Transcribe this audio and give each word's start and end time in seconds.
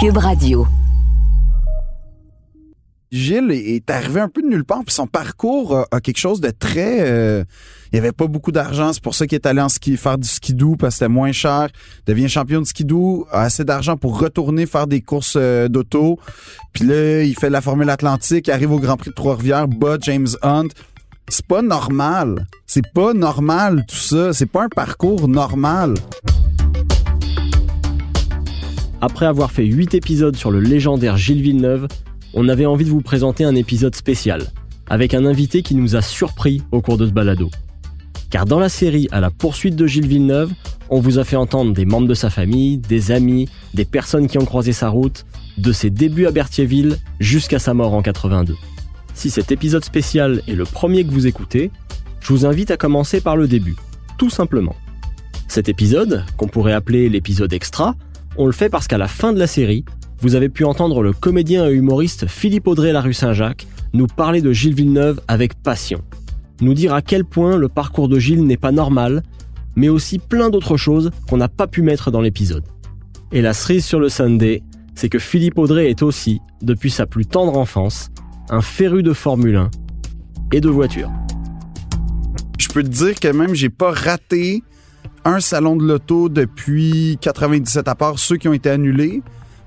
Cube 0.00 0.18
Radio. 0.18 0.64
Gilles 3.10 3.50
est 3.50 3.90
arrivé 3.90 4.20
un 4.20 4.28
peu 4.28 4.42
de 4.42 4.46
nulle 4.46 4.64
part, 4.64 4.84
puis 4.84 4.94
son 4.94 5.08
parcours 5.08 5.76
a, 5.76 5.86
a 5.90 6.00
quelque 6.00 6.18
chose 6.18 6.40
de 6.40 6.50
très... 6.50 7.00
euh, 7.00 7.42
il 7.90 7.96
n'y 7.96 7.98
avait 7.98 8.12
pas 8.12 8.28
beaucoup 8.28 8.52
d'argent, 8.52 8.92
c'est 8.92 9.02
pour 9.02 9.16
ça 9.16 9.26
qu'il 9.26 9.34
est 9.34 9.46
allé 9.46 9.60
en 9.60 9.68
ski, 9.68 9.96
faire 9.96 10.16
du 10.16 10.28
skidoo 10.28 10.76
parce 10.76 10.94
que 10.94 10.98
c'était 11.00 11.08
moins 11.08 11.32
cher. 11.32 11.68
Devient 12.06 12.28
champion 12.28 12.60
de 12.60 12.66
skidoo, 12.66 13.26
a 13.32 13.42
assez 13.42 13.64
d'argent 13.64 13.96
pour 13.96 14.20
retourner 14.20 14.66
faire 14.66 14.86
des 14.86 15.00
courses 15.00 15.34
euh, 15.36 15.66
d'auto. 15.66 16.20
Puis 16.72 16.84
là, 16.84 17.22
il 17.24 17.34
fait 17.34 17.50
la 17.50 17.60
Formule 17.60 17.90
Atlantique, 17.90 18.48
arrive 18.48 18.70
au 18.70 18.78
Grand 18.78 18.98
Prix 18.98 19.10
de 19.10 19.16
Trois-Rivières, 19.16 19.66
bat 19.66 19.96
James 20.00 20.28
Hunt. 20.42 20.68
C'est 21.28 21.46
pas 21.46 21.60
normal. 21.60 22.46
C'est 22.68 22.86
pas 22.94 23.14
normal 23.14 23.84
tout 23.88 23.96
ça. 23.96 24.32
C'est 24.32 24.46
pas 24.46 24.62
un 24.62 24.68
parcours 24.68 25.26
normal. 25.26 25.94
Après 29.00 29.26
avoir 29.26 29.52
fait 29.52 29.64
8 29.64 29.94
épisodes 29.94 30.34
sur 30.34 30.50
le 30.50 30.58
légendaire 30.58 31.16
Gilles 31.16 31.40
Villeneuve, 31.40 31.86
on 32.34 32.48
avait 32.48 32.66
envie 32.66 32.84
de 32.84 32.90
vous 32.90 33.00
présenter 33.00 33.44
un 33.44 33.54
épisode 33.54 33.94
spécial, 33.94 34.42
avec 34.88 35.14
un 35.14 35.24
invité 35.24 35.62
qui 35.62 35.76
nous 35.76 35.94
a 35.94 36.02
surpris 36.02 36.62
au 36.72 36.80
cours 36.80 36.98
de 36.98 37.06
ce 37.06 37.12
balado. 37.12 37.48
Car 38.30 38.44
dans 38.44 38.58
la 38.58 38.68
série 38.68 39.06
À 39.12 39.20
la 39.20 39.30
poursuite 39.30 39.76
de 39.76 39.86
Gilles 39.86 40.08
Villeneuve, 40.08 40.52
on 40.90 40.98
vous 40.98 41.18
a 41.20 41.24
fait 41.24 41.36
entendre 41.36 41.72
des 41.72 41.84
membres 41.84 42.08
de 42.08 42.14
sa 42.14 42.28
famille, 42.28 42.78
des 42.78 43.12
amis, 43.12 43.48
des 43.72 43.84
personnes 43.84 44.26
qui 44.26 44.36
ont 44.36 44.44
croisé 44.44 44.72
sa 44.72 44.88
route, 44.88 45.26
de 45.58 45.72
ses 45.72 45.90
débuts 45.90 46.26
à 46.26 46.32
Berthierville 46.32 46.96
jusqu'à 47.20 47.60
sa 47.60 47.74
mort 47.74 47.94
en 47.94 48.02
82. 48.02 48.56
Si 49.14 49.30
cet 49.30 49.52
épisode 49.52 49.84
spécial 49.84 50.42
est 50.48 50.54
le 50.54 50.64
premier 50.64 51.04
que 51.04 51.12
vous 51.12 51.28
écoutez, 51.28 51.70
je 52.20 52.32
vous 52.32 52.46
invite 52.46 52.72
à 52.72 52.76
commencer 52.76 53.20
par 53.20 53.36
le 53.36 53.46
début, 53.46 53.76
tout 54.18 54.30
simplement. 54.30 54.74
Cet 55.46 55.68
épisode, 55.68 56.24
qu'on 56.36 56.48
pourrait 56.48 56.74
appeler 56.74 57.08
l'épisode 57.08 57.52
extra, 57.52 57.94
on 58.38 58.46
le 58.46 58.52
fait 58.52 58.68
parce 58.68 58.86
qu'à 58.86 58.98
la 58.98 59.08
fin 59.08 59.32
de 59.32 59.38
la 59.38 59.48
série, 59.48 59.84
vous 60.20 60.36
avez 60.36 60.48
pu 60.48 60.64
entendre 60.64 61.02
le 61.02 61.12
comédien 61.12 61.68
et 61.68 61.72
humoriste 61.72 62.26
Philippe 62.28 62.68
Audrey 62.68 62.92
la 62.92 63.00
rue 63.00 63.12
Saint-Jacques 63.12 63.66
nous 63.92 64.06
parler 64.06 64.40
de 64.40 64.52
Gilles 64.52 64.74
Villeneuve 64.74 65.20
avec 65.26 65.54
passion. 65.54 66.02
Nous 66.60 66.74
dire 66.74 66.94
à 66.94 67.02
quel 67.02 67.24
point 67.24 67.56
le 67.56 67.68
parcours 67.68 68.08
de 68.08 68.18
Gilles 68.18 68.44
n'est 68.44 68.56
pas 68.56 68.70
normal, 68.70 69.22
mais 69.74 69.88
aussi 69.88 70.18
plein 70.18 70.50
d'autres 70.50 70.76
choses 70.76 71.10
qu'on 71.28 71.36
n'a 71.36 71.48
pas 71.48 71.66
pu 71.66 71.82
mettre 71.82 72.10
dans 72.10 72.20
l'épisode. 72.20 72.64
Et 73.32 73.42
la 73.42 73.52
cerise 73.52 73.84
sur 73.84 73.98
le 73.98 74.08
Sunday, 74.08 74.62
c'est 74.94 75.08
que 75.08 75.18
Philippe 75.18 75.58
Audrey 75.58 75.90
est 75.90 76.02
aussi, 76.02 76.40
depuis 76.62 76.90
sa 76.90 77.06
plus 77.06 77.26
tendre 77.26 77.56
enfance, 77.56 78.10
un 78.50 78.60
féru 78.60 79.02
de 79.02 79.12
Formule 79.12 79.56
1 79.56 79.70
et 80.52 80.60
de 80.60 80.68
voitures. 80.68 81.10
Je 82.58 82.68
peux 82.68 82.82
te 82.82 82.88
dire 82.88 83.18
que 83.18 83.28
même 83.28 83.54
j'ai 83.54 83.68
pas 83.68 83.90
raté 83.90 84.62
un 85.28 85.40
salon 85.40 85.76
de 85.76 85.84
l'auto 85.84 86.28
depuis 86.28 87.18
97 87.20 87.86
à 87.86 87.94
part 87.94 88.18
ceux 88.18 88.36
qui 88.36 88.48
ont 88.48 88.52
été 88.52 88.70
annulés, 88.70 89.22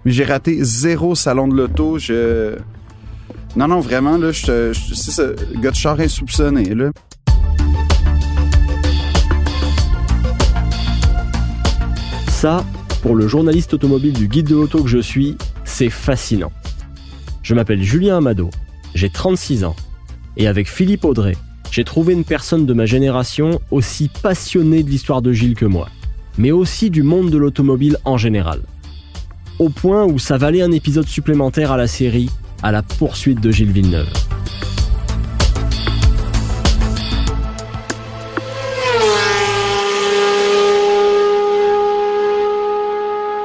mais 0.05 0.11
j'ai 0.11 0.23
raté 0.23 0.63
zéro 0.63 1.13
salon 1.13 1.47
de 1.47 1.55
l'auto. 1.55 1.99
Je 1.99 2.55
non 3.55 3.67
non 3.67 3.79
vraiment 3.79 4.17
là, 4.17 4.31
je, 4.31 4.73
c'est 4.73 5.11
ça, 5.11 5.23
gars 5.57 5.71
de 5.71 6.01
insoupçonné 6.01 6.73
là. 6.73 6.91
Ça, 12.27 12.65
pour 13.03 13.15
le 13.15 13.27
journaliste 13.27 13.75
automobile 13.75 14.13
du 14.13 14.27
guide 14.27 14.47
de 14.47 14.55
l'auto 14.55 14.81
que 14.81 14.89
je 14.89 14.97
suis, 14.97 15.37
c'est 15.63 15.91
fascinant. 15.91 16.51
Je 17.43 17.53
m'appelle 17.53 17.83
Julien 17.83 18.17
Amado, 18.17 18.49
j'ai 18.95 19.09
36 19.09 19.63
ans, 19.63 19.75
et 20.37 20.47
avec 20.47 20.67
Philippe 20.67 21.05
Audrey, 21.05 21.35
j'ai 21.71 21.85
trouvé 21.85 22.11
une 22.13 22.25
personne 22.25 22.65
de 22.65 22.73
ma 22.73 22.85
génération 22.85 23.61
aussi 23.71 24.09
passionnée 24.09 24.83
de 24.83 24.89
l'histoire 24.89 25.21
de 25.21 25.31
Gilles 25.31 25.55
que 25.55 25.65
moi, 25.65 25.87
mais 26.37 26.51
aussi 26.51 26.89
du 26.89 27.01
monde 27.01 27.29
de 27.29 27.37
l'automobile 27.37 27.97
en 28.03 28.17
général. 28.17 28.59
Au 29.57 29.69
point 29.69 30.03
où 30.03 30.19
ça 30.19 30.37
valait 30.37 30.61
un 30.61 30.71
épisode 30.71 31.07
supplémentaire 31.07 31.71
à 31.71 31.77
la 31.77 31.87
série 31.87 32.29
à 32.61 32.73
la 32.73 32.83
poursuite 32.83 33.39
de 33.39 33.51
Gilles 33.51 33.71
Villeneuve. 33.71 34.09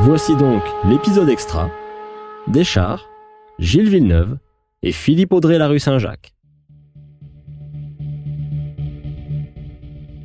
Voici 0.01 0.37
donc 0.37 0.63
l'épisode 0.85 1.29
extra 1.29 1.71
des 2.49 2.65
chars, 2.65 3.09
Gilles 3.59 3.89
Villeneuve 3.89 4.39
et 4.83 4.93
Philippe 4.93 5.33
Audrey 5.33 5.59
la 5.59 5.69
rue 5.69 5.81
Saint-Jacques. 5.81 6.36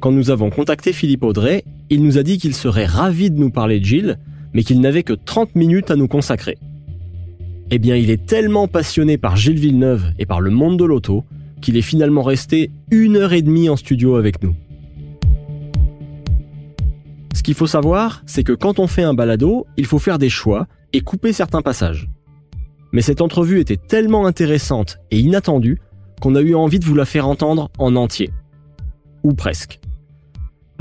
Quand 0.01 0.11
nous 0.11 0.31
avons 0.31 0.49
contacté 0.49 0.93
Philippe 0.93 1.23
Audrey, 1.23 1.63
il 1.91 2.03
nous 2.03 2.17
a 2.17 2.23
dit 2.23 2.39
qu'il 2.39 2.55
serait 2.55 2.87
ravi 2.87 3.29
de 3.29 3.37
nous 3.37 3.51
parler 3.51 3.79
de 3.79 3.85
Gilles, 3.85 4.17
mais 4.51 4.63
qu'il 4.63 4.81
n'avait 4.81 5.03
que 5.03 5.13
30 5.13 5.53
minutes 5.53 5.91
à 5.91 5.95
nous 5.95 6.07
consacrer. 6.07 6.57
Eh 7.69 7.77
bien, 7.77 7.95
il 7.95 8.09
est 8.09 8.25
tellement 8.25 8.67
passionné 8.67 9.19
par 9.19 9.35
Gilles 9.35 9.59
Villeneuve 9.59 10.05
et 10.17 10.25
par 10.25 10.41
le 10.41 10.49
monde 10.49 10.79
de 10.79 10.85
l'auto 10.85 11.23
qu'il 11.61 11.77
est 11.77 11.83
finalement 11.83 12.23
resté 12.23 12.71
une 12.89 13.15
heure 13.15 13.31
et 13.31 13.43
demie 13.43 13.69
en 13.69 13.75
studio 13.75 14.15
avec 14.15 14.41
nous. 14.41 14.55
Ce 17.35 17.43
qu'il 17.43 17.53
faut 17.53 17.67
savoir, 17.67 18.23
c'est 18.25 18.43
que 18.43 18.53
quand 18.53 18.79
on 18.79 18.87
fait 18.87 19.03
un 19.03 19.13
balado, 19.13 19.67
il 19.77 19.85
faut 19.85 19.99
faire 19.99 20.17
des 20.17 20.29
choix 20.29 20.65
et 20.93 21.01
couper 21.01 21.31
certains 21.31 21.61
passages. 21.61 22.09
Mais 22.91 23.01
cette 23.03 23.21
entrevue 23.21 23.59
était 23.59 23.77
tellement 23.77 24.25
intéressante 24.25 24.97
et 25.11 25.19
inattendue 25.19 25.77
qu'on 26.21 26.33
a 26.33 26.41
eu 26.41 26.55
envie 26.55 26.79
de 26.79 26.85
vous 26.85 26.95
la 26.95 27.05
faire 27.05 27.27
entendre 27.27 27.69
en 27.77 27.95
entier. 27.95 28.31
Ou 29.23 29.33
presque. 29.33 29.79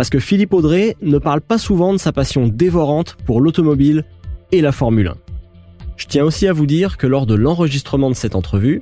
Parce 0.01 0.09
que 0.09 0.19
Philippe 0.19 0.55
Audrey 0.55 0.97
ne 1.03 1.19
parle 1.19 1.43
pas 1.43 1.59
souvent 1.59 1.93
de 1.93 1.99
sa 1.99 2.11
passion 2.11 2.49
dévorante 2.49 3.19
pour 3.27 3.43
l'automobile 3.43 4.07
et 4.51 4.63
la 4.63 4.73
Formule 4.73 5.09
1. 5.09 5.15
Je 5.99 6.07
tiens 6.07 6.25
aussi 6.25 6.47
à 6.47 6.55
vous 6.55 6.65
dire 6.65 6.97
que 6.97 7.07
lors 7.07 7.27
de 7.27 7.35
l'enregistrement 7.35 8.09
de 8.09 8.15
cette 8.15 8.35
entrevue, 8.35 8.81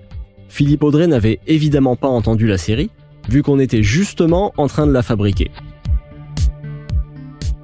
Philippe 0.48 0.84
Audrey 0.84 1.08
n'avait 1.08 1.40
évidemment 1.48 1.96
pas 1.96 2.06
entendu 2.06 2.46
la 2.46 2.56
série, 2.56 2.90
vu 3.28 3.42
qu'on 3.42 3.58
était 3.58 3.82
justement 3.82 4.52
en 4.58 4.68
train 4.68 4.86
de 4.86 4.92
la 4.92 5.02
fabriquer. 5.02 5.50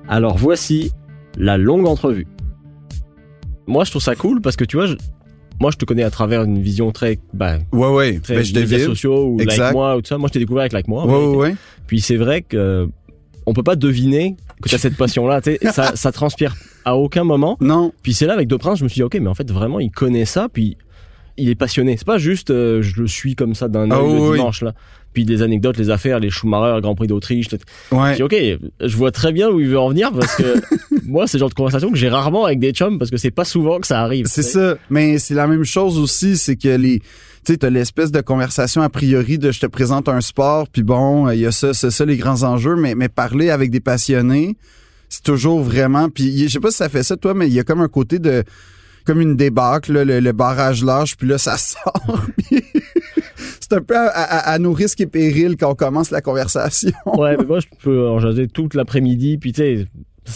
Alors 0.09 0.37
voici 0.37 0.91
la 1.39 1.57
longue 1.57 1.87
entrevue. 1.87 2.27
Moi 3.69 3.85
je 3.85 3.91
trouve 3.91 4.03
ça 4.03 4.17
cool 4.17 4.41
parce 4.41 4.57
que 4.57 4.65
tu 4.65 4.77
vois, 4.79 4.87
je- 4.87 4.97
moi 5.61 5.71
je 5.71 5.77
te 5.77 5.85
connais 5.85 6.03
à 6.03 6.11
travers 6.11 6.43
une 6.43 6.61
vision 6.61 6.91
très, 6.91 7.21
bah, 7.33 7.59
Ouais 7.73 7.87
ouais, 7.89 8.19
très 8.19 8.43
je 8.43 8.53
médias 8.53 8.63
devine. 8.79 8.87
sociaux 8.87 9.27
ou 9.27 9.41
Exact. 9.41 9.59
like 9.67 9.73
moi 9.75 9.97
ou 9.97 10.01
tout 10.03 10.09
ça. 10.09 10.19
Moi 10.19 10.27
je 10.27 10.33
t'ai 10.33 10.39
découvert 10.41 10.63
avec 10.63 10.73
like 10.73 10.89
moi. 10.89 11.07
Ouais 11.07 11.13
ouais 11.29 11.37
ouais. 11.37 11.55
Puis 11.87 12.01
c'est 12.01 12.17
vrai 12.17 12.43
que 12.43 12.89
on 13.47 13.53
peut 13.53 13.63
pas 13.63 13.77
deviner 13.77 14.37
que 14.63 14.69
tu 14.69 14.75
as 14.75 14.79
cette 14.79 14.97
passion 14.97 15.27
là, 15.27 15.41
ça, 15.73 15.97
ça 15.97 16.13
transpire 16.13 16.55
à 16.85 16.97
aucun 16.97 17.25
moment. 17.25 17.57
Non, 17.61 17.93
Puis 18.03 18.15
c'est 18.15 18.27
là 18.27 18.35
avec 18.35 18.49
De 18.49 18.57
Prince, 18.57 18.79
je 18.79 18.85
me 18.85 18.89
suis 18.89 18.99
dit 18.99 19.03
ok, 19.03 19.17
mais 19.21 19.29
en 19.29 19.35
fait 19.35 19.51
vraiment 19.51 19.81
il 19.81 19.91
connaît 19.91 20.25
ça, 20.25 20.49
puis 20.53 20.77
il 21.37 21.49
est 21.49 21.55
passionné. 21.55 21.97
C'est 21.97 22.07
pas 22.07 22.19
juste 22.19 22.51
euh, 22.51 22.81
je 22.83 23.01
le 23.01 23.09
suis 23.09 23.35
comme 23.35 23.55
ça 23.55 23.69
d'un 23.69 23.87
le 23.87 23.97
oui. 23.97 24.39
dimanche 24.39 24.63
là. 24.63 24.75
Puis 25.15 25.25
les 25.25 25.41
anecdotes, 25.41 25.79
les 25.79 25.89
affaires, 25.89 26.21
les 26.21 26.29
Schumacher, 26.29 26.75
le 26.75 26.81
Grand 26.83 26.95
Prix 26.95 27.07
d'Autriche. 27.07 27.49
tout- 27.49 27.57
Je 27.93 27.97
ouais. 27.97 28.17
dis 28.17 28.23
ok, 28.23 28.35
je 28.87 28.97
vois 28.97 29.11
très 29.13 29.33
bien 29.33 29.49
où 29.49 29.61
il 29.61 29.69
veut 29.69 29.79
en 29.79 29.89
venir 29.89 30.13
parce 30.13 30.35
que 30.37 30.43
moi 31.07 31.27
c'est 31.27 31.39
le 31.39 31.41
genre 31.41 31.49
de 31.49 31.55
conversation 31.55 31.91
que 31.91 31.97
j'ai 31.97 32.09
rarement 32.11 32.45
avec 32.45 32.59
des 32.59 32.73
chums 32.73 32.99
parce 32.99 33.11
que 33.11 33.17
c'est 33.17 33.31
pas 33.31 33.45
souvent 33.47 33.79
que 33.81 33.87
ça 33.87 34.01
arrive. 34.03 34.27
C'est 34.27 34.43
ça. 34.43 34.77
Mais 34.91 35.19
c'est 35.19 35.35
la 35.35 35.47
même 35.47 35.65
chose 35.65 35.99
aussi, 35.99 36.37
c'est 36.37 36.57
que 36.57 36.69
les. 36.77 37.01
Tu 37.47 37.53
sais, 37.53 37.59
t'as 37.59 37.71
l'espèce 37.71 38.11
de 38.11 38.21
conversation 38.23 38.81
a 38.83 38.89
priori 38.89 39.39
de 39.39 39.53
je 39.53 39.61
te 39.61 39.67
présente 39.67 40.09
un 40.09 40.21
sport, 40.23 40.67
puis 40.69 40.83
bon, 40.83 41.29
il 41.31 41.41
y 41.41 41.47
a 41.47 41.53
ça, 41.53 41.75
c'est 41.75 41.91
ça 41.91 42.05
les 42.07 42.17
grands 42.17 42.43
enjeux, 42.43 42.75
mais, 42.75 42.95
mais 42.95 43.09
parler 43.11 43.51
avec 43.51 43.71
des 43.71 43.81
passionnés, 43.81 44.57
c'est 45.11 45.23
toujours 45.23 45.61
vraiment. 45.63 46.09
Puis 46.09 46.39
je 46.39 46.49
sais 46.49 46.59
pas 46.61 46.71
si 46.71 46.79
ça 46.79 46.89
fait 46.89 47.03
ça, 47.03 47.17
toi, 47.19 47.35
mais 47.35 47.47
il 47.47 47.53
y 47.53 47.61
a 47.61 47.65
comme 47.65 47.81
un 47.83 47.89
côté 47.89 48.19
de. 48.19 48.43
Comme 49.07 49.21
une 49.21 49.37
débâcle, 49.37 49.93
là, 49.93 50.03
le, 50.07 50.21
le 50.21 50.33
barrage 50.33 50.83
large, 50.83 51.19
puis 51.19 51.29
là, 51.29 51.37
ça 51.37 51.59
sort. 51.59 52.23
puis 52.49 52.63
un 53.75 53.81
peu 53.83 53.97
à, 53.97 54.09
à- 54.09 54.59
nos 54.59 54.73
risques 54.73 55.01
et 55.01 55.07
périls 55.07 55.57
quand 55.57 55.71
on 55.71 55.75
commence 55.75 56.11
la 56.11 56.21
conversation. 56.21 56.93
Ouais, 57.07 57.37
mais 57.37 57.45
moi, 57.45 57.59
je 57.61 57.67
peux 57.83 58.09
en 58.09 58.19
jaser 58.19 58.47
toute 58.49 58.75
l'après-midi. 58.75 59.39
Puis, 59.39 59.53
tu 59.53 59.61
sais, 59.63 59.87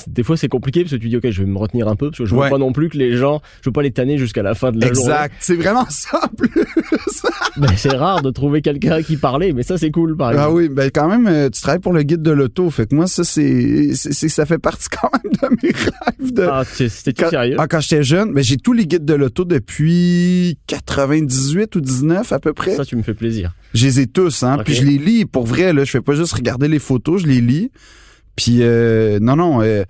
des 0.07 0.23
fois, 0.23 0.37
c'est 0.37 0.49
compliqué 0.49 0.83
parce 0.83 0.93
que 0.93 0.97
tu 0.97 1.09
dis, 1.09 1.17
OK, 1.17 1.31
je 1.31 1.43
vais 1.43 1.49
me 1.49 1.59
retenir 1.59 1.89
un 1.89 1.97
peu 1.97 2.09
parce 2.11 2.19
que 2.19 2.25
je 2.27 2.35
veux 2.35 2.41
Ouais. 2.41 2.51
pas 2.51 2.59
non 2.59 2.73
plus 2.73 2.89
que 2.89 2.99
les 2.99 3.17
gens, 3.17 3.41
je 3.63 3.69
veux 3.69 3.73
pas 3.73 3.83
les 3.83 3.91
tanner 3.91 4.19
jusqu'à 4.19 4.43
la 4.43 4.55
fin 4.55 4.71
de 4.71 4.81
la 4.81 4.93
journée. 4.93 5.01
Exact. 5.13 5.35
C'est 5.41 5.55
vraiment 5.57 5.87
ça, 5.89 6.21
en 6.25 6.29
plus. 6.29 6.51
Mais 7.57 7.77
c'est 7.77 7.97
rare 7.97 8.23
de 8.23 8.31
trouver 8.31 8.63
quelqu'un 8.63 9.03
qui 9.03 9.17
parlait, 9.17 9.53
mais 9.53 9.63
ça, 9.65 9.77
c'est 9.79 9.91
cool, 9.91 10.17
par 10.17 10.31
exemple. 10.31 10.49
Ah 10.49 10.55
oui, 10.55 10.69
ben 10.69 10.91
quand 10.95 11.09
même, 11.09 11.27
euh, 11.27 11.51
tu 11.51 11.61
travailles 11.61 11.81
pour 11.81 11.93
le 11.93 12.03
guide 12.05 12.23
de 12.23 12.31
l'auto. 12.31 12.71
Fait 12.71 12.87
que 12.87 12.95
moi, 12.95 13.09
ça, 13.09 13.25
c'est, 13.25 13.95
ça 13.95 14.47
fait 14.47 14.59
partie 14.59 14.87
quand 14.89 15.11
même 15.13 15.33
de 15.33 15.57
mes 15.63 15.73
rêves 15.75 16.33
de. 16.33 16.43
Ah, 16.43 16.63
c'était 16.65 17.29
sérieux? 17.29 17.57
ah, 17.59 17.67
quand 17.67 17.81
j'étais 17.81 18.05
jeune, 18.05 18.33
ben, 18.33 18.45
j'ai 18.45 18.59
tous 18.59 18.73
les 18.75 18.87
guides 18.87 19.05
de 19.05 19.15
l'auto 19.15 19.45
depuis 19.45 20.57
98 20.69 21.75
ou 21.77 21.81
19 21.81 22.33
à 22.33 22.39
peu 22.39 22.53
près. 22.53 22.77
Ça, 22.77 22.85
tu 22.85 22.95
me 22.97 23.03
fais 23.03 23.15
plaisir. 23.15 23.53
Je 23.75 23.87
les 23.87 24.01
ai 24.01 24.07
tous, 24.07 24.43
hein. 24.45 24.59
Puis 24.65 24.75
je 24.75 24.85
les 24.85 24.99
lis 24.99 25.25
pour 25.27 25.45
vrai, 25.47 25.73
là. 25.73 25.85
Je 25.85 25.91
fais 25.91 26.01
pas 26.01 26.15
juste 26.15 26.33
regarder 26.35 26.69
les 26.69 26.79
photos, 26.79 27.23
je 27.23 27.27
les 27.27 27.41
lis. 27.41 27.71
Puis 28.39 28.59
euh, 28.63 29.19
non, 29.21 29.37
non, 29.37 29.61
euh, 29.63 29.83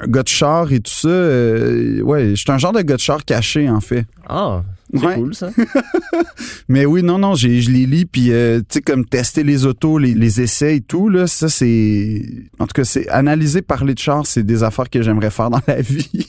un 0.00 0.06
gars 0.06 0.22
de 0.22 0.28
char 0.28 0.70
et 0.72 0.80
tout 0.80 0.92
ça, 0.92 1.08
euh, 1.08 2.00
ouais, 2.02 2.30
je 2.30 2.34
suis 2.36 2.52
un 2.52 2.58
genre 2.58 2.72
de 2.72 2.82
gars 2.82 2.96
de 2.96 3.00
char 3.00 3.24
caché, 3.24 3.68
en 3.70 3.80
fait. 3.80 4.06
Ah, 4.28 4.62
C'est 4.94 5.06
Ouais. 5.06 5.14
cool 5.14 5.34
ça. 5.34 5.48
Mais 6.68 6.84
oui, 6.84 7.02
non, 7.02 7.18
non, 7.18 7.34
je 7.34 7.48
les 7.48 7.86
lis, 7.86 8.04
puis 8.04 8.30
euh, 8.32 8.58
tu 8.60 8.64
sais, 8.74 8.80
comme 8.82 9.06
tester 9.06 9.42
les 9.42 9.64
autos, 9.64 9.96
les, 9.98 10.12
les 10.14 10.40
essais 10.42 10.76
et 10.76 10.80
tout, 10.82 11.08
là, 11.08 11.26
ça, 11.26 11.48
c'est... 11.48 12.22
En 12.58 12.66
tout 12.66 12.74
cas, 12.74 12.84
c'est 12.84 13.08
analyser, 13.08 13.62
parler 13.62 13.94
de 13.94 13.98
char, 13.98 14.26
c'est 14.26 14.42
des 14.42 14.62
affaires 14.62 14.90
que 14.90 15.00
j'aimerais 15.00 15.30
faire 15.30 15.48
dans 15.48 15.60
la 15.66 15.80
vie. 15.80 16.26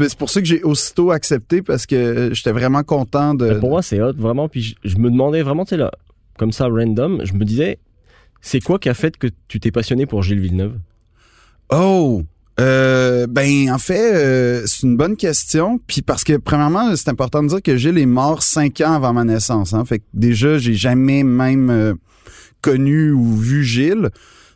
Mais 0.00 0.08
c'est 0.08 0.18
pour 0.18 0.30
ça 0.30 0.40
que 0.40 0.46
j'ai 0.46 0.62
aussitôt 0.62 1.10
accepté, 1.10 1.60
parce 1.60 1.84
que 1.84 2.30
j'étais 2.32 2.52
vraiment 2.52 2.82
content 2.82 3.34
de... 3.34 3.54
Pour 3.54 3.70
moi, 3.70 3.82
c'est 3.82 4.00
hot, 4.00 4.14
vraiment. 4.16 4.48
Puis 4.48 4.62
je, 4.84 4.88
je 4.88 4.96
me 4.96 5.10
demandais 5.10 5.42
vraiment, 5.42 5.64
tu 5.66 5.70
sais, 5.70 5.76
là, 5.76 5.90
comme 6.38 6.52
ça, 6.52 6.66
random, 6.66 7.20
je 7.24 7.34
me 7.34 7.44
disais, 7.44 7.78
c'est 8.40 8.60
quoi 8.60 8.78
qui 8.78 8.88
a 8.88 8.94
fait 8.94 9.16
que 9.16 9.26
tu 9.48 9.60
t'es 9.60 9.70
passionné 9.70 10.06
pour 10.06 10.22
Gilles 10.22 10.40
Villeneuve? 10.40 10.78
Oh! 11.70 12.22
Euh, 12.60 13.28
ben 13.28 13.70
en 13.70 13.78
fait 13.78 14.14
euh, 14.14 14.62
c'est 14.66 14.82
une 14.82 14.96
bonne 14.96 15.16
question. 15.16 15.80
Puis 15.86 16.02
parce 16.02 16.24
que 16.24 16.36
premièrement 16.36 16.96
c'est 16.96 17.08
important 17.08 17.42
de 17.42 17.48
dire 17.48 17.62
que 17.62 17.76
Gilles 17.76 17.98
est 17.98 18.06
mort 18.06 18.42
cinq 18.42 18.80
ans 18.80 18.94
avant 18.94 19.12
ma 19.12 19.22
naissance 19.22 19.74
hein, 19.74 19.84
fait 19.84 20.00
que 20.00 20.04
déjà 20.12 20.58
j'ai 20.58 20.74
jamais 20.74 21.22
même 21.22 21.70
euh, 21.70 21.94
connu 22.60 23.12
ou 23.12 23.36
vu 23.36 23.64
Gilles. 23.64 24.10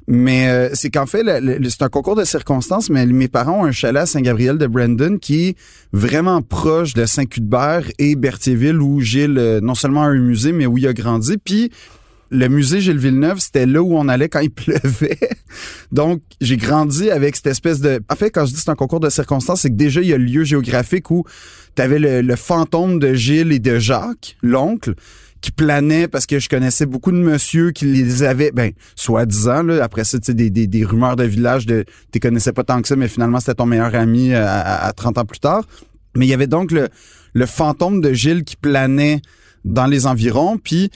Mais 0.09 0.69
c'est 0.75 0.91
qu'en 0.91 1.07
fait 1.07 1.25
c'est 1.71 1.83
un 1.83 1.89
concours 1.89 2.17
de 2.17 2.25
circonstances 2.25 2.91
mais 2.91 3.07
mes 3.07 3.29
parents 3.29 3.61
ont 3.61 3.65
un 3.65 3.71
chalet 3.71 4.03
à 4.03 4.07
Saint-Gabriel 4.07 4.59
de 4.59 4.67
Brandon 4.67 5.17
qui 5.17 5.51
est 5.51 5.57
vraiment 5.93 6.43
proche 6.43 6.93
de 6.95 7.07
Saint-Cuthbert 7.07 7.85
et 8.01 8.17
Berthierville 8.17 8.81
où 8.81 9.01
Gilles 9.01 9.61
non 9.63 9.77
seulement 9.77 10.03
a 10.03 10.07
un 10.07 10.19
musée 10.19 10.51
mais 10.51 10.67
où 10.67 10.77
il 10.77 10.89
a 10.89 10.93
grandi. 10.93 11.39
Puis 11.39 11.71
le 12.33 12.49
musée 12.49 12.81
Gilles 12.81 12.99
Villeneuve, 12.99 13.39
c'était 13.39 13.67
là 13.67 13.83
où 13.83 13.97
on 13.97 14.09
allait 14.09 14.31
quand 14.31 14.41
il 14.41 14.51
pleuvait. 14.51 15.19
Donc, 15.93 16.23
j'ai 16.41 16.57
grandi 16.57 17.11
avec 17.11 17.37
cette 17.37 17.47
espèce 17.47 17.81
de... 17.81 18.01
En 18.11 18.17
fait, 18.17 18.31
quand 18.31 18.47
je 18.47 18.55
dis 18.55 18.61
c'est 18.61 18.71
un 18.71 18.75
concours 18.75 19.01
de 19.01 19.11
circonstances, 19.11 19.61
c'est 19.61 19.71
que 19.71 19.75
déjà, 19.75 20.01
il 20.01 20.09
y 20.09 20.15
a 20.15 20.19
le 20.19 20.25
lieu 20.25 20.43
géographique 20.43 21.11
où 21.11 21.25
tu 21.77 21.83
avais 21.83 21.99
le, 21.99 22.37
fantôme 22.37 22.99
de 22.99 23.13
Gilles 23.13 23.53
et 23.53 23.59
de 23.59 23.79
Jacques, 23.79 24.37
l'oncle, 24.43 24.95
qui 25.43 25.51
planait 25.51 26.09
parce 26.09 26.25
que 26.25 26.39
je 26.39 26.49
connaissais 26.49 26.87
beaucoup 26.87 27.13
de 27.13 27.19
monsieur 27.19 27.71
qui 27.71 27.85
les 27.85 28.23
avaient, 28.23 28.51
ben, 28.53 28.73
soi-disant, 28.97 29.63
là, 29.63 29.85
après 29.85 30.05
ça, 30.05 30.19
tu 30.19 30.27
sais, 30.27 30.35
des, 30.35 30.49
des, 30.49 30.67
des 30.67 30.85
rumeurs 30.85 31.17
de 31.17 31.25
village 31.25 31.67
de... 31.67 31.85
Tu 32.13 32.21
connaissais 32.21 32.53
pas 32.53 32.65
tant 32.65 32.81
que 32.81 32.89
ça, 32.89 32.97
mais 32.97 33.09
finalement, 33.09 33.41
c'était 33.41 33.55
ton 33.55 33.67
meilleur 33.67 33.95
ami 33.95 34.33
euh, 34.33 34.43
à, 34.47 34.87
à 34.87 34.93
30 34.93 35.19
ans 35.19 35.25
plus 35.27 35.41
tard. 35.41 35.65
Mais 36.17 36.27
il 36.27 36.29
y 36.31 36.35
avait 36.35 36.47
donc 36.47 36.71
le, 36.71 36.89
le 37.35 37.47
fantôme 37.47 38.01
de 38.01 38.13
Gilles 38.15 38.45
qui 38.45 38.57
planait 38.57 39.21
dans 39.65 39.87
les 39.87 40.07
environs, 40.07 40.59
puis 40.59 40.91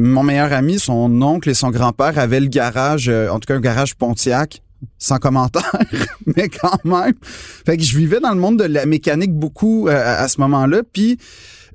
mon 0.00 0.22
meilleur 0.22 0.52
ami, 0.52 0.78
son 0.78 1.20
oncle 1.22 1.50
et 1.50 1.54
son 1.54 1.70
grand-père 1.70 2.18
avaient 2.18 2.40
le 2.40 2.48
garage, 2.48 3.08
euh, 3.08 3.28
en 3.28 3.38
tout 3.38 3.46
cas 3.46 3.54
un 3.54 3.60
garage 3.60 3.94
Pontiac, 3.94 4.62
sans 4.98 5.18
commentaire, 5.18 5.76
mais 6.36 6.48
quand 6.48 6.84
même. 6.84 7.14
Fait 7.22 7.76
que 7.76 7.82
je 7.82 7.96
vivais 7.96 8.20
dans 8.20 8.32
le 8.32 8.40
monde 8.40 8.58
de 8.58 8.64
la 8.64 8.86
mécanique 8.86 9.34
beaucoup 9.34 9.88
euh, 9.88 9.92
à, 9.92 10.26
ce 10.28 10.40
moment-là. 10.40 10.82
Puis 10.90 11.18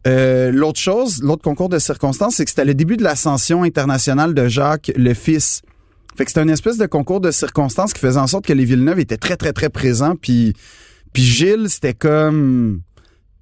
euh, 0.07 0.51
l'autre 0.51 0.79
chose, 0.79 1.21
l'autre 1.21 1.43
concours 1.43 1.69
de 1.69 1.79
circonstances, 1.79 2.35
c'est 2.35 2.45
que 2.45 2.49
c'était 2.49 2.65
le 2.65 2.73
début 2.73 2.97
de 2.97 3.03
l'ascension 3.03 3.63
internationale 3.63 4.33
de 4.33 4.47
Jacques 4.47 4.91
le 4.95 5.13
fils. 5.13 5.61
Fait 6.15 6.25
que 6.25 6.31
c'était 6.31 6.43
une 6.43 6.49
espèce 6.49 6.77
de 6.77 6.85
concours 6.85 7.19
de 7.19 7.31
circonstances 7.31 7.93
qui 7.93 7.99
faisait 7.99 8.19
en 8.19 8.27
sorte 8.27 8.45
que 8.45 8.53
les 8.53 8.65
Villeneuve 8.65 8.99
étaient 8.99 9.17
très, 9.17 9.35
très, 9.35 9.51
très 9.51 9.69
présents. 9.69 10.15
Puis, 10.15 10.53
puis 11.13 11.23
Gilles, 11.23 11.69
c'était 11.69 11.93
comme... 11.93 12.81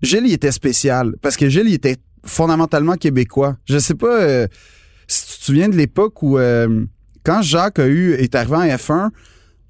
Gilles, 0.01 0.25
il 0.25 0.33
était 0.33 0.51
spécial. 0.51 1.15
Parce 1.21 1.37
que 1.37 1.47
Gilles, 1.49 1.67
il 1.67 1.75
était 1.75 1.97
fondamentalement 2.25 2.95
québécois. 2.95 3.57
Je 3.65 3.77
sais 3.77 3.95
pas 3.95 4.21
euh, 4.21 4.47
si 5.07 5.25
tu 5.25 5.39
te 5.39 5.45
souviens 5.45 5.69
de 5.69 5.75
l'époque 5.75 6.23
où 6.23 6.37
euh, 6.37 6.85
quand 7.23 7.41
Jacques 7.41 7.79
a 7.79 7.87
eu 7.87 8.13
est 8.13 8.35
arrivé 8.35 8.55
en 8.55 8.63
F1, 8.63 9.09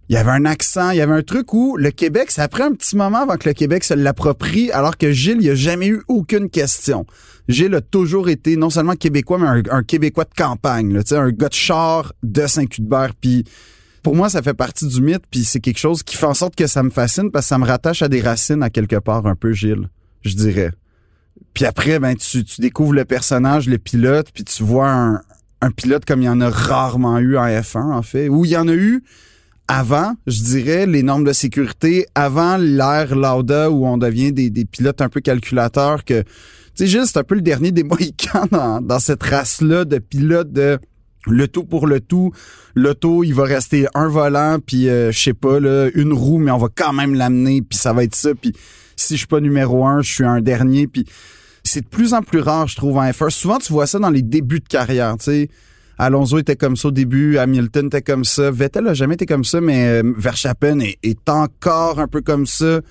il 0.10 0.16
y 0.16 0.18
avait 0.18 0.32
un 0.32 0.46
accent, 0.46 0.92
il 0.92 0.98
y 0.98 1.02
avait 1.02 1.14
un 1.14 1.24
truc 1.24 1.54
où 1.54 1.78
le 1.78 1.90
Québec, 1.92 2.30
ça 2.30 2.48
pris 2.48 2.62
un 2.62 2.74
petit 2.74 2.96
moment 2.96 3.20
avant 3.20 3.38
que 3.38 3.48
le 3.48 3.54
Québec 3.54 3.84
se 3.84 3.94
l'approprie, 3.94 4.70
alors 4.72 4.98
que 4.98 5.12
Gilles, 5.12 5.40
il 5.42 5.50
a 5.50 5.56
jamais 5.56 5.88
eu 5.88 6.02
aucune 6.08 6.50
question. 6.50 7.06
Gilles 7.48 7.74
a 7.76 7.82
toujours 7.82 8.30
été 8.30 8.58
non 8.58 8.70
seulement 8.70 8.96
québécois, 8.96 9.38
mais 9.40 9.70
un, 9.70 9.84
québécois 9.84 10.26
de 10.26 10.34
campagne, 10.36 10.94
là, 10.94 11.02
un 11.12 11.30
gars 11.30 11.50
de 11.50 11.54
char 11.54 12.14
de 12.22 12.46
Saint-Cuthbert, 12.46 13.14
puis 13.20 13.46
pour 14.02 14.16
moi, 14.16 14.30
ça 14.30 14.42
fait 14.42 14.54
partie 14.54 14.88
du 14.88 15.02
mythe, 15.02 15.24
puis 15.32 15.46
c'est 15.46 15.62
quelque 15.62 15.80
chose 15.80 16.04
qui 16.04 16.18
fait 16.18 16.26
en 16.26 16.34
sorte 16.34 16.56
que 16.56 16.68
ça 16.68 16.84
me 16.84 16.90
fascine 16.90 17.32
parce 17.32 17.46
que 17.46 17.50
ça 17.50 17.58
me 17.58 17.66
rattache 17.66 18.02
à 18.02 18.10
des 18.10 18.22
racines 18.22 18.62
à 18.62 18.70
quelque 18.70 18.98
part 18.98 19.26
un 19.26 19.36
peu, 19.36 19.54
Gilles, 19.54 19.90
je 20.22 20.36
dirais. 20.36 20.72
Puis 21.54 21.66
après, 21.66 22.00
ben 22.00 22.16
tu, 22.16 22.44
tu 22.44 22.62
découvres 22.62 22.94
le 22.94 23.06
personnage, 23.06 23.68
le 23.68 23.78
pilote, 23.78 24.28
puis 24.34 24.44
tu 24.44 24.64
vois 24.64 24.90
un, 24.92 25.22
un 25.62 25.72
pilote 25.72 26.04
comme 26.06 26.22
il 26.22 26.26
y 26.26 26.30
en 26.30 26.42
a 26.42 26.50
rarement 26.50 27.20
eu 27.20 27.38
en 27.38 27.46
F1, 27.46 27.94
en 27.94 28.02
fait. 28.02 28.28
Ou 28.28 28.46
il 28.46 28.52
y 28.52 28.58
en 28.58 28.68
a 28.68 28.74
eu 28.74 29.04
avant, 29.68 30.14
je 30.28 30.44
dirais, 30.44 30.86
les 30.86 31.04
normes 31.04 31.24
de 31.24 31.32
sécurité, 31.32 32.06
avant 32.16 32.58
l'ère 32.58 33.16
Lauda 33.16 33.72
où 33.72 33.86
on 33.86 33.98
devient 33.98 34.34
des, 34.34 34.50
des 34.50 34.66
pilotes 34.66 35.02
un 35.02 35.10
peu 35.10 35.22
calculateurs 35.22 36.04
que... 36.04 36.24
Tu 36.76 36.88
sais, 36.88 37.06
c'est 37.06 37.18
un 37.18 37.24
peu 37.24 37.36
le 37.36 37.42
dernier 37.42 37.72
des 37.72 37.84
Mohicans 37.84 38.48
dans, 38.52 38.82
dans 38.82 39.00
cette 39.00 39.24
race-là 39.24 39.86
de 39.86 40.00
pilotes 40.00 40.52
de 40.52 40.80
le 41.28 41.48
tout 41.48 41.64
pour 41.64 41.88
le 41.88 42.02
tout. 42.02 42.32
L'auto, 42.76 43.24
il 43.24 43.34
va 43.34 43.44
rester 43.44 43.88
un 43.94 44.10
volant, 44.10 44.58
puis 44.60 44.90
euh, 44.90 45.12
je 45.12 45.20
sais 45.20 45.34
pas, 45.34 45.60
là, 45.60 45.90
une 45.96 46.12
roue, 46.12 46.40
mais 46.40 46.52
on 46.52 46.58
va 46.58 46.68
quand 46.74 46.92
même 46.92 47.14
l'amener, 47.14 47.62
puis 47.62 47.78
ça 47.78 47.94
va 47.94 48.04
être 48.04 48.16
ça. 48.16 48.32
Puis 48.36 48.54
si 48.96 49.14
je 49.14 49.20
suis 49.20 49.28
pas 49.28 49.40
numéro 49.40 49.86
un, 49.86 50.02
je 50.02 50.12
suis 50.12 50.26
un 50.26 50.42
dernier. 50.42 50.88
Puis 50.88 51.06
c'est 51.74 51.82
de 51.82 51.88
plus 51.88 52.14
en 52.14 52.22
plus 52.22 52.40
rare, 52.40 52.68
je 52.68 52.76
trouve, 52.76 52.98
en 52.98 53.04
F1. 53.04 53.32
Souvent, 53.32 53.58
tu 53.58 53.74
vois 53.74 53.88
ça 53.88 53.98
dans 53.98 54.12
les 54.12 54.22
débuts 54.22 54.60
de 54.60 54.68
carrière. 54.68 55.16
Alonso 55.98 56.38
était 56.38 56.56
comme 56.56 56.76
ça 56.76 56.90
au 56.90 56.92
début, 56.92 57.38
Hamilton 57.38 57.88
était 57.88 58.02
comme 58.02 58.26
ça, 58.26 58.52
Vettel 58.52 58.88
a 58.88 58.94
jamais 58.94 59.16
été 59.16 59.26
comme 59.26 59.44
ça, 59.44 59.60
mais 59.60 59.88
euh, 59.88 60.14
Verstappen 60.16 60.80
est, 60.80 61.30
encore 61.30 62.00
un 62.00 62.08
peu 62.08 62.22
comme 62.22 62.46
ça. 62.46 62.82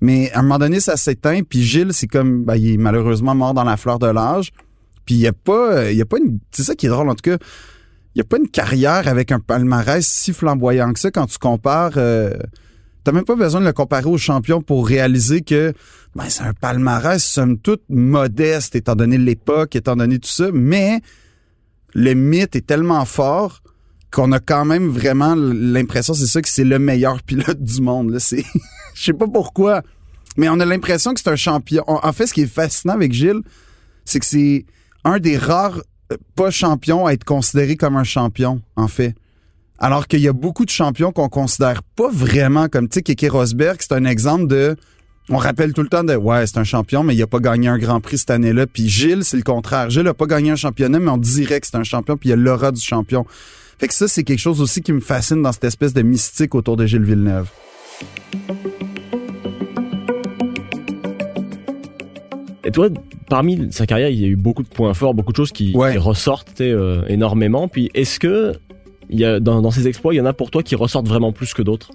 Mais 0.00 0.30
à 0.32 0.40
un 0.40 0.42
moment 0.42 0.58
donné, 0.58 0.80
ça 0.80 0.96
s'éteint, 0.96 1.42
puis 1.42 1.62
Gilles, 1.62 1.92
c'est 1.92 2.06
comme, 2.06 2.44
ben, 2.44 2.56
il 2.56 2.74
est 2.74 2.76
malheureusement 2.76 3.34
mort 3.34 3.54
dans 3.54 3.64
la 3.64 3.76
fleur 3.76 3.98
de 3.98 4.06
l'âge. 4.06 4.52
Puis 5.04 5.14
il 5.16 5.20
y 5.20 5.26
a 5.26 5.32
pas, 5.32 5.90
il 5.90 5.96
y 5.96 6.02
a 6.02 6.06
pas 6.06 6.18
une, 6.18 6.38
c'est 6.50 6.62
ça 6.62 6.74
qui 6.74 6.86
est 6.86 6.90
drôle 6.90 7.08
en 7.08 7.14
tout 7.14 7.30
cas. 7.30 7.36
Il 8.14 8.18
y 8.18 8.22
a 8.22 8.24
pas 8.24 8.38
une 8.38 8.48
carrière 8.48 9.06
avec 9.06 9.30
un 9.30 9.38
palmarès 9.38 10.04
si 10.06 10.32
flamboyant 10.32 10.92
que 10.92 10.98
ça 10.98 11.10
quand 11.12 11.26
tu 11.26 11.38
compares. 11.38 11.92
Euh, 11.96 12.34
T'as 13.04 13.12
même 13.12 13.24
pas 13.24 13.36
besoin 13.36 13.60
de 13.60 13.66
le 13.66 13.72
comparer 13.72 14.08
aux 14.08 14.18
champions 14.18 14.60
pour 14.60 14.86
réaliser 14.86 15.40
que 15.40 15.72
ben, 16.14 16.28
c'est 16.28 16.42
un 16.42 16.52
palmarès 16.52 17.22
somme 17.22 17.58
toute 17.58 17.82
modeste 17.88 18.76
étant 18.76 18.94
donné 18.94 19.16
l'époque, 19.16 19.76
étant 19.76 19.96
donné 19.96 20.18
tout 20.18 20.28
ça, 20.28 20.48
mais 20.52 21.00
le 21.94 22.14
mythe 22.14 22.56
est 22.56 22.66
tellement 22.66 23.04
fort 23.04 23.62
qu'on 24.10 24.32
a 24.32 24.40
quand 24.40 24.64
même 24.64 24.88
vraiment 24.88 25.34
l'impression, 25.36 26.14
c'est 26.14 26.26
ça, 26.26 26.42
que 26.42 26.48
c'est 26.48 26.64
le 26.64 26.78
meilleur 26.78 27.22
pilote 27.26 27.62
du 27.62 27.80
monde. 27.80 28.18
Je 28.94 29.04
sais 29.04 29.12
pas 29.12 29.28
pourquoi, 29.28 29.82
mais 30.36 30.48
on 30.48 30.58
a 30.60 30.64
l'impression 30.64 31.14
que 31.14 31.20
c'est 31.20 31.30
un 31.30 31.36
champion. 31.36 31.84
En 31.86 32.12
fait, 32.12 32.26
ce 32.26 32.34
qui 32.34 32.42
est 32.42 32.46
fascinant 32.52 32.94
avec 32.94 33.12
Gilles, 33.12 33.42
c'est 34.04 34.18
que 34.18 34.26
c'est 34.26 34.66
un 35.04 35.18
des 35.18 35.38
rares 35.38 35.80
euh, 36.12 36.16
pas 36.34 36.50
champions 36.50 37.06
à 37.06 37.12
être 37.12 37.24
considéré 37.24 37.76
comme 37.76 37.96
un 37.96 38.04
champion, 38.04 38.60
en 38.76 38.88
fait. 38.88 39.14
Alors 39.80 40.06
qu'il 40.06 40.20
y 40.20 40.28
a 40.28 40.32
beaucoup 40.34 40.64
de 40.66 40.70
champions 40.70 41.10
qu'on 41.10 41.28
considère 41.30 41.82
pas 41.82 42.10
vraiment 42.12 42.68
comme, 42.68 42.88
tu 42.88 42.96
sais, 42.96 43.02
Keke 43.02 43.30
Rosberg, 43.32 43.78
c'est 43.80 43.92
un 43.94 44.04
exemple 44.04 44.46
de, 44.46 44.76
on 45.30 45.38
rappelle 45.38 45.72
tout 45.72 45.82
le 45.82 45.88
temps 45.88 46.04
de, 46.04 46.14
ouais, 46.14 46.46
c'est 46.46 46.58
un 46.58 46.64
champion, 46.64 47.02
mais 47.02 47.14
il 47.14 47.22
a 47.22 47.26
pas 47.26 47.38
gagné 47.38 47.68
un 47.68 47.78
grand 47.78 48.00
prix 48.00 48.18
cette 48.18 48.30
année-là. 48.30 48.66
Puis 48.66 48.88
Gilles, 48.88 49.24
c'est 49.24 49.38
le 49.38 49.42
contraire. 49.42 49.88
Gilles 49.88 50.06
a 50.08 50.12
pas 50.14 50.26
gagné 50.26 50.50
un 50.50 50.56
championnat, 50.56 50.98
mais 50.98 51.10
on 51.10 51.16
dirait 51.16 51.60
que 51.60 51.66
c'est 51.66 51.76
un 51.76 51.82
champion, 51.84 52.18
puis 52.18 52.28
il 52.28 52.30
y 52.30 52.34
a 52.34 52.36
l'aura 52.36 52.72
du 52.72 52.80
champion. 52.80 53.24
Fait 53.78 53.88
que 53.88 53.94
ça, 53.94 54.06
c'est 54.06 54.22
quelque 54.22 54.38
chose 54.38 54.60
aussi 54.60 54.82
qui 54.82 54.92
me 54.92 55.00
fascine 55.00 55.40
dans 55.40 55.52
cette 55.52 55.64
espèce 55.64 55.94
de 55.94 56.02
mystique 56.02 56.54
autour 56.54 56.76
de 56.76 56.84
Gilles 56.84 57.04
Villeneuve. 57.04 57.48
Et 62.64 62.70
toi, 62.70 62.88
parmi 63.30 63.72
sa 63.72 63.86
carrière, 63.86 64.10
il 64.10 64.20
y 64.20 64.24
a 64.24 64.28
eu 64.28 64.36
beaucoup 64.36 64.62
de 64.62 64.68
points 64.68 64.92
forts, 64.92 65.14
beaucoup 65.14 65.32
de 65.32 65.36
choses 65.38 65.52
qui, 65.52 65.72
Ouais. 65.74 65.92
qui 65.92 65.98
ressortent 65.98 66.60
euh, 66.60 67.02
énormément. 67.08 67.68
Puis 67.68 67.90
est-ce 67.94 68.20
que 68.20 68.52
dans, 69.10 69.70
ces 69.70 69.88
exploits, 69.88 70.14
il 70.14 70.18
y 70.18 70.20
en 70.20 70.26
a 70.26 70.32
pour 70.32 70.50
toi 70.50 70.62
qui 70.62 70.74
ressortent 70.74 71.08
vraiment 71.08 71.32
plus 71.32 71.54
que 71.54 71.62
d'autres? 71.62 71.90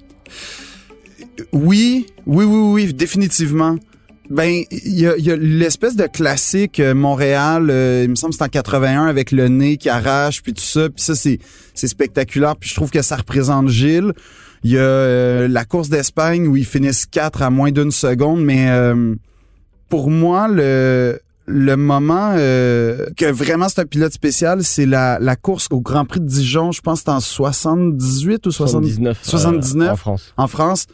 Oui, 1.52 2.08
oui, 2.26 2.46
oui, 2.46 2.86
oui, 2.86 2.94
définitivement. 2.94 3.78
Ben, 4.30 4.64
il 4.72 5.00
y 5.00 5.08
a, 5.08 5.36
l'espèce 5.36 5.96
de 5.96 6.08
classique 6.08 6.80
euh, 6.80 6.96
Montréal, 6.96 7.70
euh, 7.70 8.02
il 8.06 8.10
me 8.10 8.16
semble 8.16 8.34
c'est 8.34 8.44
en 8.44 8.48
81 8.48 9.06
avec 9.06 9.32
le 9.32 9.50
nez 9.50 9.78
qui 9.78 9.88
arrache, 9.88 10.42
puis 10.42 10.54
tout 10.54 10.64
ça, 10.64 10.90
puis 10.90 11.04
ça 11.04 11.14
c'est 11.14 11.40
spectaculaire, 11.88 12.56
puis 12.56 12.70
je 12.70 12.74
trouve 12.74 12.90
que 12.90 13.04
ça 13.04 13.18
représente 13.18 13.70
Gilles. 13.70 14.14
Il 14.64 14.72
y 14.72 14.78
a 14.78 14.82
euh, 14.82 15.48
la 15.48 15.64
course 15.64 15.90
d'Espagne 15.90 16.48
où 16.48 16.56
ils 16.56 16.66
finissent 16.66 17.06
quatre 17.06 17.44
à 17.44 17.52
moins 17.52 17.72
d'une 17.72 17.92
seconde, 17.92 18.44
mais 18.44 18.68
pour 19.90 20.10
moi 20.10 20.48
le 20.48 21.20
le 21.48 21.76
moment 21.76 22.34
euh, 22.36 23.06
que 23.18 23.32
vraiment 23.32 23.70
c'est 23.70 23.82
un 23.82 23.86
pilote 23.86 24.14
spécial, 24.14 24.64
c'est 24.64 24.86
la, 24.86 25.20
la 25.20 25.36
course 25.36 25.68
au 25.72 25.80
Grand 25.80 26.06
Prix 26.06 26.20
de 26.20 26.26
Dijon, 26.26 26.72
je 26.72 26.82
pense 26.82 27.00
que 27.00 27.06
c'est 27.06 27.12
en 27.12 27.20
78 27.20 28.46
ou 28.48 28.52
70 28.52 28.94
79, 28.96 29.18
euh, 29.18 29.30
79. 29.30 29.92
en 29.92 29.96
France. 29.96 30.34
en 30.38 30.48
France, 30.48 30.88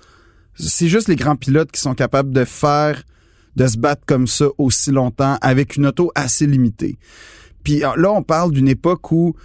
c'est 0.56 0.88
juste 0.88 1.08
les 1.08 1.16
grands 1.16 1.36
pilotes 1.36 1.72
qui 1.72 1.80
sont 1.80 1.96
capables 1.96 2.32
de 2.32 2.44
faire, 2.44 3.04
de 3.56 3.68
se 3.68 3.78
battre 3.78 4.04
comme 4.06 4.28
ça 4.28 4.48
aussi 4.58 4.92
longtemps 4.92 5.38
avec 5.42 5.78
une 5.78 5.88
auto 5.88 6.12
assez 6.16 6.46
limitée. 6.46 6.98
Puis 7.64 7.84
euh, 7.84 7.90
là, 7.96 8.12
on 8.12 8.24
parle 8.24 8.52
d'une 8.52 8.68
époque 8.68 9.12
où 9.12 9.36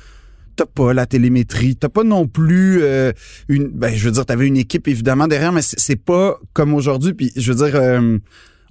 t'as 0.57 0.67
pas 0.67 0.93
la 0.93 1.07
télémétrie, 1.07 1.77
t'as 1.77 1.91
pas 1.91 2.03
non 2.03 2.27
plus 2.27 2.83
euh, 2.83 3.13
une, 3.49 3.69
ben 3.69 3.95
je 3.95 4.07
veux 4.07 4.13
dire, 4.13 4.25
t'avais 4.25 4.47
une 4.47 4.57
équipe 4.57 4.89
évidemment 4.89 5.29
derrière, 5.29 5.53
mais 5.53 5.63
c'est 5.63 5.79
c'est 5.79 5.97
pas 5.97 6.39
comme 6.53 6.75
aujourd'hui. 6.75 7.13
Puis 7.13 7.33
je 7.37 7.53
veux 7.53 7.65
dire, 7.65 7.77
euh, 7.77 8.19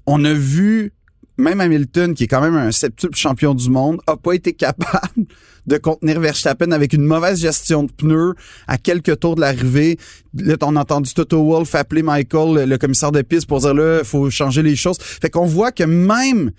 on 0.06 0.26
a 0.26 0.34
vu 0.34 0.94
même 1.38 1.62
Hamilton, 1.62 2.14
qui 2.14 2.26
est 2.26 2.28
quand 2.28 2.42
même 2.42 2.56
un 2.56 2.72
septuple 2.72 3.16
champion 3.16 3.54
du 3.54 3.70
monde, 3.70 4.00
a 4.08 4.16
pas 4.18 4.34
été 4.34 4.54
capable 4.54 5.26
de 5.68 5.78
contenir 5.78 6.20
Verstappen 6.20 6.72
avec 6.72 6.94
une 6.94 7.04
mauvaise 7.04 7.42
gestion 7.42 7.84
de 7.84 7.92
pneus 7.92 8.34
à 8.68 8.78
quelques 8.78 9.20
tours 9.20 9.36
de 9.36 9.42
l'arrivée. 9.42 9.98
Là, 10.34 10.56
on 10.62 10.76
a 10.76 10.82
entendu 10.82 11.14
Toto 11.14 11.44
Wolff 11.44 11.76
appeler 11.76 12.04
Michael, 12.04 12.70
le 12.70 12.78
commissaire 12.78 13.12
de 13.12 13.22
piste, 13.22 13.48
pour 13.48 13.60
dire 13.60 13.74
là, 13.74 14.04
faut 14.04 14.30
changer 14.30 14.64
les 14.64 14.76
choses. 14.76 14.98
Fait 15.00 15.30
qu'on 15.30 15.46
voit 15.46 15.72
que 15.72 15.84
même 15.84 16.52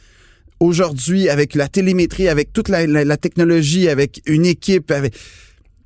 aujourd'hui, 0.61 1.29
avec 1.29 1.55
la 1.55 1.69
télémétrie, 1.69 2.29
avec 2.29 2.53
toute 2.53 2.69
la, 2.69 2.87
la 2.87 3.17
technologie, 3.17 3.89
avec 3.89 4.23
une 4.27 4.47
équipe, 4.47 4.91
avec 4.91 5.15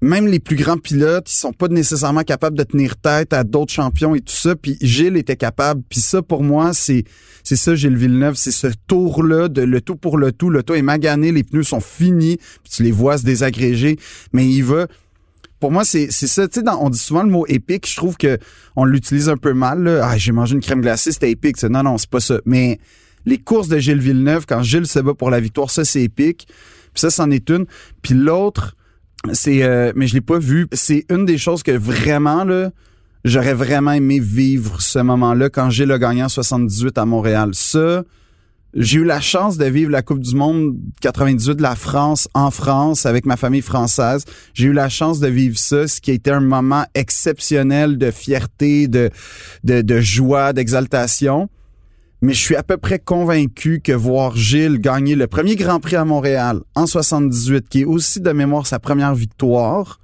même 0.02 0.26
les 0.26 0.40
plus 0.40 0.56
grands 0.56 0.78
pilotes, 0.78 1.30
ils 1.30 1.36
sont 1.36 1.52
pas 1.52 1.68
nécessairement 1.68 2.22
capables 2.22 2.56
de 2.56 2.62
tenir 2.62 2.96
tête 2.96 3.32
à 3.32 3.44
d'autres 3.44 3.72
champions 3.72 4.14
et 4.14 4.20
tout 4.20 4.34
ça. 4.34 4.56
Puis 4.56 4.78
Gilles 4.80 5.16
était 5.16 5.36
capable. 5.36 5.82
Puis 5.88 6.00
ça, 6.00 6.22
pour 6.22 6.42
moi, 6.42 6.72
c'est 6.72 7.04
c'est 7.42 7.56
ça, 7.56 7.74
Gilles 7.74 7.96
Villeneuve. 7.96 8.34
C'est 8.34 8.50
ce 8.50 8.68
tour-là 8.86 9.48
de 9.48 9.62
le 9.62 9.80
tout 9.80 9.96
pour 9.96 10.16
le 10.16 10.32
tout. 10.32 10.48
Le 10.48 10.62
tout 10.62 10.74
est 10.74 10.82
magané, 10.82 11.32
les 11.32 11.42
pneus 11.42 11.64
sont 11.64 11.80
finis. 11.80 12.38
Puis 12.62 12.72
tu 12.72 12.82
les 12.82 12.92
vois 12.92 13.18
se 13.18 13.24
désagréger. 13.24 13.98
Mais 14.32 14.46
il 14.46 14.62
va... 14.62 14.86
Pour 15.58 15.70
moi, 15.70 15.84
c'est 15.84 16.10
ça. 16.10 16.48
Tu 16.48 16.60
sais, 16.60 16.66
on 16.68 16.88
dit 16.88 16.98
souvent 16.98 17.22
le 17.22 17.28
mot 17.28 17.46
épique. 17.46 17.86
Je 17.86 17.96
trouve 17.96 18.16
que 18.16 18.38
on 18.76 18.86
l'utilise 18.86 19.28
un 19.28 19.36
peu 19.36 19.52
mal. 19.52 19.86
Ah, 20.02 20.16
j'ai 20.16 20.32
mangé 20.32 20.54
une 20.54 20.62
crème 20.62 20.80
glacée, 20.80 21.12
c'était 21.12 21.30
épique. 21.30 21.62
Non, 21.64 21.82
non, 21.82 21.98
c'est 21.98 22.08
pas 22.08 22.20
ça. 22.20 22.40
Mais 22.46 22.78
les 23.26 23.36
courses 23.36 23.68
de 23.68 23.78
Gilles 23.78 24.00
Villeneuve, 24.00 24.46
quand 24.46 24.62
Gilles 24.62 24.86
se 24.86 24.98
bat 25.00 25.12
pour 25.12 25.28
la 25.28 25.38
victoire, 25.38 25.70
ça, 25.70 25.84
c'est 25.84 26.00
épique. 26.00 26.46
Puis 26.48 27.00
ça, 27.00 27.10
c'en 27.10 27.30
est 27.30 27.50
une. 27.50 27.66
Puis 28.00 28.14
l'autre 28.14 28.74
c'est 29.32 29.62
euh, 29.62 29.92
mais 29.94 30.06
je 30.06 30.14
l'ai 30.14 30.20
pas 30.20 30.38
vu. 30.38 30.66
C'est 30.72 31.04
une 31.10 31.24
des 31.24 31.38
choses 31.38 31.62
que 31.62 31.72
vraiment 31.72 32.44
là, 32.44 32.70
j'aurais 33.24 33.54
vraiment 33.54 33.92
aimé 33.92 34.18
vivre 34.18 34.80
ce 34.80 34.98
moment-là 34.98 35.50
quand 35.50 35.70
j'ai 35.70 35.86
le 35.86 35.98
gagnant 35.98 36.28
78 36.28 36.96
à 36.98 37.04
Montréal. 37.04 37.50
Ça, 37.52 38.04
j'ai 38.74 39.00
eu 39.00 39.04
la 39.04 39.20
chance 39.20 39.58
de 39.58 39.64
vivre 39.66 39.90
la 39.90 40.02
Coupe 40.02 40.20
du 40.20 40.34
Monde 40.34 40.76
98 41.00 41.56
de 41.56 41.62
la 41.62 41.74
France 41.74 42.28
en 42.34 42.50
France 42.50 43.04
avec 43.04 43.26
ma 43.26 43.36
famille 43.36 43.62
française. 43.62 44.24
J'ai 44.54 44.68
eu 44.68 44.72
la 44.72 44.88
chance 44.88 45.20
de 45.20 45.28
vivre 45.28 45.58
ça, 45.58 45.86
ce 45.86 46.00
qui 46.00 46.12
a 46.12 46.14
été 46.14 46.30
un 46.30 46.40
moment 46.40 46.84
exceptionnel 46.94 47.98
de 47.98 48.10
fierté, 48.10 48.88
de, 48.88 49.10
de, 49.64 49.82
de 49.82 50.00
joie, 50.00 50.52
d'exaltation 50.52 51.48
mais 52.22 52.32
je 52.32 52.40
suis 52.40 52.56
à 52.56 52.62
peu 52.62 52.76
près 52.76 52.98
convaincu 52.98 53.80
que 53.80 53.92
voir 53.92 54.36
Gilles 54.36 54.78
gagner 54.78 55.14
le 55.14 55.26
premier 55.26 55.56
Grand 55.56 55.80
Prix 55.80 55.96
à 55.96 56.04
Montréal 56.04 56.60
en 56.74 56.86
78, 56.86 57.68
qui 57.68 57.82
est 57.82 57.84
aussi 57.84 58.20
de 58.20 58.30
mémoire 58.30 58.66
sa 58.66 58.78
première 58.78 59.14
victoire, 59.14 60.00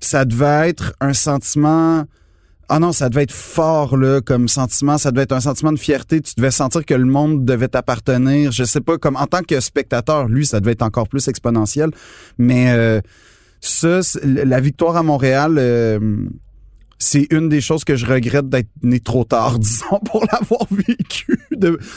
ça 0.00 0.24
devait 0.24 0.68
être 0.68 0.94
un 1.00 1.12
sentiment... 1.12 2.04
Ah 2.70 2.78
non, 2.78 2.92
ça 2.92 3.10
devait 3.10 3.24
être 3.24 3.32
fort 3.32 3.96
là 3.98 4.22
comme 4.22 4.48
sentiment, 4.48 4.96
ça 4.96 5.10
devait 5.10 5.24
être 5.24 5.32
un 5.32 5.40
sentiment 5.40 5.70
de 5.70 5.78
fierté, 5.78 6.22
tu 6.22 6.32
devais 6.38 6.50
sentir 6.50 6.86
que 6.86 6.94
le 6.94 7.04
monde 7.04 7.44
devait 7.44 7.68
t'appartenir, 7.68 8.52
je 8.52 8.64
sais 8.64 8.80
pas 8.80 8.96
comme 8.96 9.16
en 9.16 9.26
tant 9.26 9.42
que 9.42 9.60
spectateur, 9.60 10.28
lui 10.28 10.46
ça 10.46 10.60
devait 10.60 10.72
être 10.72 10.82
encore 10.82 11.06
plus 11.06 11.28
exponentiel, 11.28 11.90
mais 12.38 12.72
euh, 12.72 13.02
ça 13.60 14.00
la 14.24 14.60
victoire 14.60 14.96
à 14.96 15.02
Montréal 15.02 15.56
euh, 15.58 15.98
c'est 16.98 17.26
une 17.30 17.48
des 17.48 17.60
choses 17.60 17.84
que 17.84 17.96
je 17.96 18.06
regrette 18.06 18.48
d'être 18.48 18.68
né 18.82 19.00
trop 19.00 19.24
tard, 19.24 19.58
disons, 19.60 19.98
pour 20.04 20.24
l'avoir 20.32 20.66
vécu. 20.70 21.38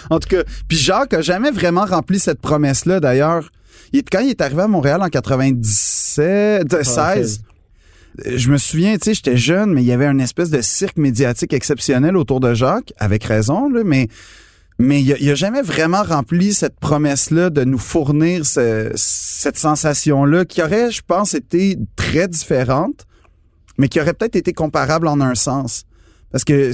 en 0.10 0.20
tout 0.20 0.30
cas, 0.30 0.44
puis 0.68 0.77
Jacques 0.77 1.13
a 1.13 1.22
jamais 1.22 1.51
vraiment 1.51 1.86
rempli 1.86 2.20
cette 2.20 2.42
promesse-là, 2.42 3.00
d'ailleurs. 3.00 3.51
Il, 3.94 4.04
quand 4.04 4.20
il 4.20 4.30
est 4.30 4.42
arrivé 4.42 4.63
à 4.63 4.68
Montréal 4.68 5.01
en 5.01 5.08
97, 5.08 6.84
16, 6.84 7.42
je 8.25 8.50
me 8.50 8.58
souviens, 8.58 8.98
tu 8.98 9.06
sais, 9.06 9.13
j'étais 9.13 9.38
jeune, 9.38 9.72
mais 9.74 9.82
il 9.82 9.86
y 9.86 9.92
avait 9.92 10.08
une 10.08 10.20
espèce 10.20 10.50
de 10.50 10.62
cirque 10.62 10.98
médiatique 10.98 11.54
exceptionnel 11.54 12.18
autour 12.18 12.39
de 12.39 12.54
Jacques, 12.54 12.92
avec 12.98 13.24
raison, 13.24 13.70
là, 13.70 13.84
mais 13.86 14.08
mais 14.80 15.01
il 15.01 15.30
a, 15.30 15.32
a 15.32 15.36
jamais 15.36 15.63
vraiment 15.63 16.04
rempli 16.04 16.54
cette 16.54 16.80
promesse-là 16.80 17.50
de 17.50 17.63
nous 17.63 17.80
fournir 17.80 18.46
cette 18.46 19.58
sensation-là 19.58 20.46
qui 20.46 20.62
aurait, 20.62 20.92
je 20.92 21.01
pense, 21.06 21.34
été 21.34 21.80
très 21.96 22.27
différente 22.27 23.08
mais 23.77 23.88
qui 23.88 24.00
aurait 24.00 24.13
peut-être 24.13 24.36
été 24.36 24.53
comparable 24.53 25.07
en 25.07 25.22
un 25.22 25.36
sens. 25.36 25.86
Parce 26.31 26.43
que, 26.43 26.72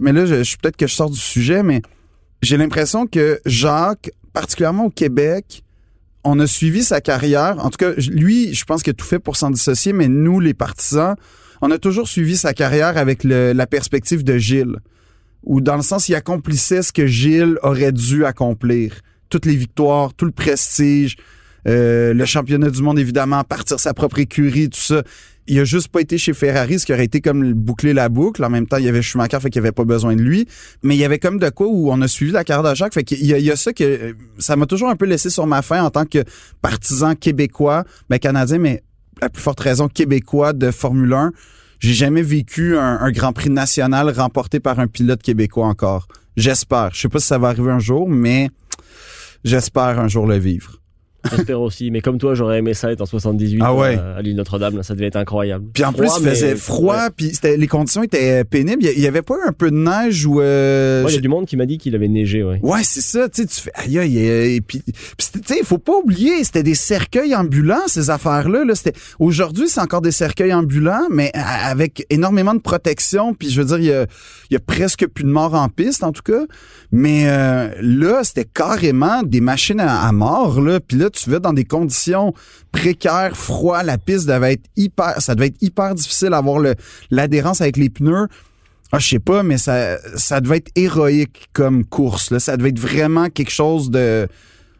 mais 0.00 0.12
là, 0.12 0.26
je, 0.26 0.42
je 0.42 0.56
peut-être 0.56 0.76
que 0.76 0.86
je 0.86 0.94
sors 0.94 1.10
du 1.10 1.18
sujet, 1.18 1.62
mais 1.62 1.82
j'ai 2.42 2.56
l'impression 2.56 3.06
que 3.06 3.40
Jacques, 3.46 4.10
particulièrement 4.32 4.86
au 4.86 4.90
Québec, 4.90 5.62
on 6.24 6.38
a 6.40 6.46
suivi 6.46 6.82
sa 6.82 7.00
carrière. 7.00 7.56
En 7.64 7.70
tout 7.70 7.78
cas, 7.78 7.92
lui, 8.08 8.54
je 8.54 8.64
pense 8.64 8.82
qu'il 8.82 8.90
a 8.90 8.94
tout 8.94 9.06
fait 9.06 9.18
pour 9.18 9.36
s'en 9.36 9.50
dissocier, 9.50 9.92
mais 9.92 10.08
nous, 10.08 10.40
les 10.40 10.54
partisans, 10.54 11.16
on 11.62 11.70
a 11.70 11.78
toujours 11.78 12.08
suivi 12.08 12.36
sa 12.36 12.54
carrière 12.54 12.96
avec 12.96 13.24
la 13.24 13.66
perspective 13.66 14.24
de 14.24 14.38
Gilles. 14.38 14.76
Ou 15.44 15.60
dans 15.60 15.76
le 15.76 15.82
sens, 15.82 16.08
il 16.08 16.14
accomplissait 16.14 16.82
ce 16.82 16.92
que 16.92 17.06
Gilles 17.06 17.58
aurait 17.62 17.92
dû 17.92 18.24
accomplir. 18.24 19.00
Toutes 19.30 19.46
les 19.46 19.56
victoires, 19.56 20.12
tout 20.12 20.26
le 20.26 20.32
prestige, 20.32 21.16
euh, 21.66 22.12
le 22.12 22.24
championnat 22.24 22.70
du 22.70 22.82
monde, 22.82 22.98
évidemment, 22.98 23.42
partir 23.44 23.78
sa 23.80 23.94
propre 23.94 24.18
écurie, 24.18 24.68
tout 24.68 24.80
ça 24.80 25.02
il 25.50 25.58
a 25.58 25.64
juste 25.64 25.88
pas 25.88 26.00
été 26.00 26.16
chez 26.16 26.32
Ferrari, 26.32 26.78
ce 26.78 26.86
qui 26.86 26.92
aurait 26.92 27.04
été 27.04 27.20
comme 27.20 27.52
boucler 27.54 27.92
la 27.92 28.08
boucle. 28.08 28.44
En 28.44 28.50
même 28.50 28.68
temps, 28.68 28.76
il 28.76 28.84
y 28.84 28.88
avait 28.88 29.02
Schumacher, 29.02 29.40
fait 29.40 29.50
qu'il 29.50 29.58
avait 29.58 29.72
pas 29.72 29.84
besoin 29.84 30.14
de 30.14 30.22
lui. 30.22 30.46
Mais 30.84 30.94
il 30.94 31.00
y 31.00 31.04
avait 31.04 31.18
comme 31.18 31.40
de 31.40 31.48
quoi 31.48 31.66
où 31.66 31.90
on 31.90 32.00
a 32.02 32.06
suivi 32.06 32.30
la 32.30 32.44
carrière 32.44 32.70
de 32.70 32.76
Jacques. 32.76 32.94
Fait 32.94 33.02
qu'il 33.02 33.20
y 33.20 33.30
y 33.30 33.50
a 33.50 33.56
ça 33.56 33.72
que 33.72 34.14
ça 34.38 34.54
m'a 34.54 34.66
toujours 34.66 34.90
un 34.90 34.96
peu 34.96 35.06
laissé 35.06 35.28
sur 35.28 35.48
ma 35.48 35.60
faim 35.62 35.82
en 35.82 35.90
tant 35.90 36.04
que 36.04 36.22
partisan 36.62 37.16
québécois, 37.16 37.82
ben 38.08 38.20
canadien, 38.20 38.58
mais 38.58 38.84
la 39.20 39.28
plus 39.28 39.42
forte 39.42 39.58
raison 39.58 39.88
québécois 39.88 40.52
de 40.52 40.70
Formule 40.70 41.12
1. 41.12 41.32
J'ai 41.80 41.94
jamais 41.94 42.22
vécu 42.22 42.78
un, 42.78 43.00
un 43.00 43.10
Grand 43.10 43.32
Prix 43.32 43.50
national 43.50 44.08
remporté 44.10 44.60
par 44.60 44.78
un 44.78 44.86
pilote 44.86 45.20
québécois 45.20 45.66
encore. 45.66 46.06
J'espère. 46.36 46.90
Je 46.94 47.00
sais 47.00 47.08
pas 47.08 47.18
si 47.18 47.26
ça 47.26 47.38
va 47.38 47.48
arriver 47.48 47.72
un 47.72 47.80
jour, 47.80 48.08
mais 48.08 48.50
j'espère 49.42 49.98
un 49.98 50.06
jour 50.06 50.28
le 50.28 50.38
vivre. 50.38 50.79
J'espère 51.30 51.60
aussi. 51.60 51.90
Mais 51.90 52.00
comme 52.00 52.18
toi, 52.18 52.34
j'aurais 52.34 52.58
aimé 52.58 52.74
ça 52.74 52.90
être 52.92 53.00
en 53.00 53.06
78 53.06 53.60
ah 53.62 53.74
ouais. 53.74 53.98
à, 53.98 54.22
l'île 54.22 54.36
Notre-Dame. 54.36 54.82
Ça 54.82 54.94
devait 54.94 55.06
être 55.06 55.16
incroyable. 55.16 55.66
Puis 55.72 55.84
en 55.84 55.92
plus, 55.92 56.08
il 56.20 56.28
faisait 56.28 56.56
froid. 56.56 57.10
Puis 57.14 57.32
les 57.42 57.66
conditions 57.66 58.02
étaient 58.02 58.44
pénibles. 58.44 58.82
Il 58.82 59.00
y 59.00 59.06
avait 59.06 59.22
pas 59.22 59.36
un 59.46 59.52
peu 59.52 59.70
de 59.70 59.76
neige 59.76 60.26
ou. 60.26 60.40
Euh, 60.40 61.04
il 61.08 61.14
y 61.14 61.18
a 61.18 61.20
du 61.20 61.28
monde 61.28 61.46
qui 61.46 61.56
m'a 61.56 61.66
dit 61.66 61.78
qu'il 61.78 61.94
avait 61.94 62.08
neigé. 62.08 62.42
Ouais. 62.42 62.60
Ouais, 62.62 62.80
c'est 62.82 63.00
ça. 63.00 63.28
Tu 63.28 63.42
sais, 63.42 63.48
tu 63.48 63.60
fais 63.60 63.72
aïe 63.74 63.98
aïe. 63.98 64.18
Et 64.56 64.60
puis, 64.60 64.82
tu 64.82 64.94
sais, 65.44 65.58
il 65.58 65.64
faut 65.64 65.78
pas 65.78 65.94
oublier, 65.96 66.42
c'était 66.44 66.62
des 66.62 66.74
cercueils 66.74 67.34
ambulants 67.34 67.86
ces 67.86 68.10
affaires-là. 68.10 68.64
Là, 68.64 68.74
c'était 68.74 68.98
aujourd'hui, 69.18 69.68
c'est 69.68 69.80
encore 69.80 70.00
des 70.00 70.12
cercueils 70.12 70.52
ambulants, 70.52 71.06
mais 71.10 71.30
avec 71.34 72.06
énormément 72.10 72.54
de 72.54 72.60
protection. 72.60 73.34
Puis 73.34 73.50
je 73.50 73.60
veux 73.60 73.66
dire, 73.66 73.78
il 73.78 73.84
y 73.86 73.92
a, 73.92 74.06
y 74.50 74.56
a 74.56 74.60
presque 74.60 75.06
plus 75.06 75.24
de 75.24 75.30
morts 75.30 75.54
en 75.54 75.68
piste 75.68 76.04
en 76.04 76.12
tout 76.12 76.22
cas. 76.22 76.44
Mais 76.92 77.24
euh, 77.26 77.68
là, 77.80 78.22
c'était 78.24 78.44
carrément 78.44 79.22
des 79.22 79.40
machines 79.40 79.80
à, 79.80 80.02
à 80.02 80.12
mort. 80.12 80.60
Là. 80.60 80.80
Puis 80.80 80.96
là, 80.96 81.09
tu 81.10 81.30
vas 81.30 81.38
dans 81.38 81.52
des 81.52 81.64
conditions 81.64 82.32
précaires, 82.72 83.36
froid, 83.36 83.82
la 83.82 83.98
piste 83.98 84.26
devait 84.26 84.54
être 84.54 84.66
hyper, 84.76 85.20
ça 85.20 85.34
devait 85.34 85.48
être 85.48 85.62
hyper 85.62 85.94
difficile 85.94 86.30
d'avoir 86.30 86.62
l'adhérence 87.10 87.60
avec 87.60 87.76
les 87.76 87.90
pneus. 87.90 88.28
Ah, 88.92 88.98
je 88.98 89.08
sais 89.08 89.18
pas, 89.20 89.42
mais 89.42 89.58
ça, 89.58 89.98
ça 90.16 90.40
devait 90.40 90.56
être 90.56 90.72
héroïque 90.74 91.48
comme 91.52 91.84
course. 91.84 92.30
Là. 92.30 92.40
Ça 92.40 92.56
devait 92.56 92.70
être 92.70 92.80
vraiment 92.80 93.28
quelque 93.28 93.52
chose 93.52 93.90
de, 93.90 94.26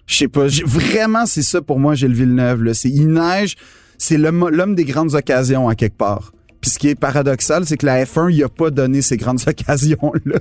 je 0.06 0.16
sais 0.16 0.28
pas, 0.28 0.46
vraiment 0.64 1.26
c'est 1.26 1.42
ça 1.42 1.62
pour 1.62 1.78
moi, 1.78 1.94
Gilles 1.94 2.14
Villeneuve. 2.14 2.72
C'est 2.72 2.90
il 2.90 3.08
neige, 3.08 3.56
c'est 3.98 4.18
l'homme 4.18 4.74
des 4.74 4.84
grandes 4.84 5.14
occasions 5.14 5.68
à 5.68 5.74
quelque 5.76 5.96
part. 5.96 6.32
Puis 6.60 6.70
ce 6.70 6.78
qui 6.78 6.88
est 6.88 6.94
paradoxal, 6.94 7.64
c'est 7.64 7.76
que 7.76 7.86
la 7.86 8.04
F1, 8.04 8.30
il 8.30 8.42
a 8.44 8.48
pas 8.48 8.70
donné 8.70 9.00
ces 9.02 9.16
grandes 9.16 9.40
occasions-là. 9.46 10.40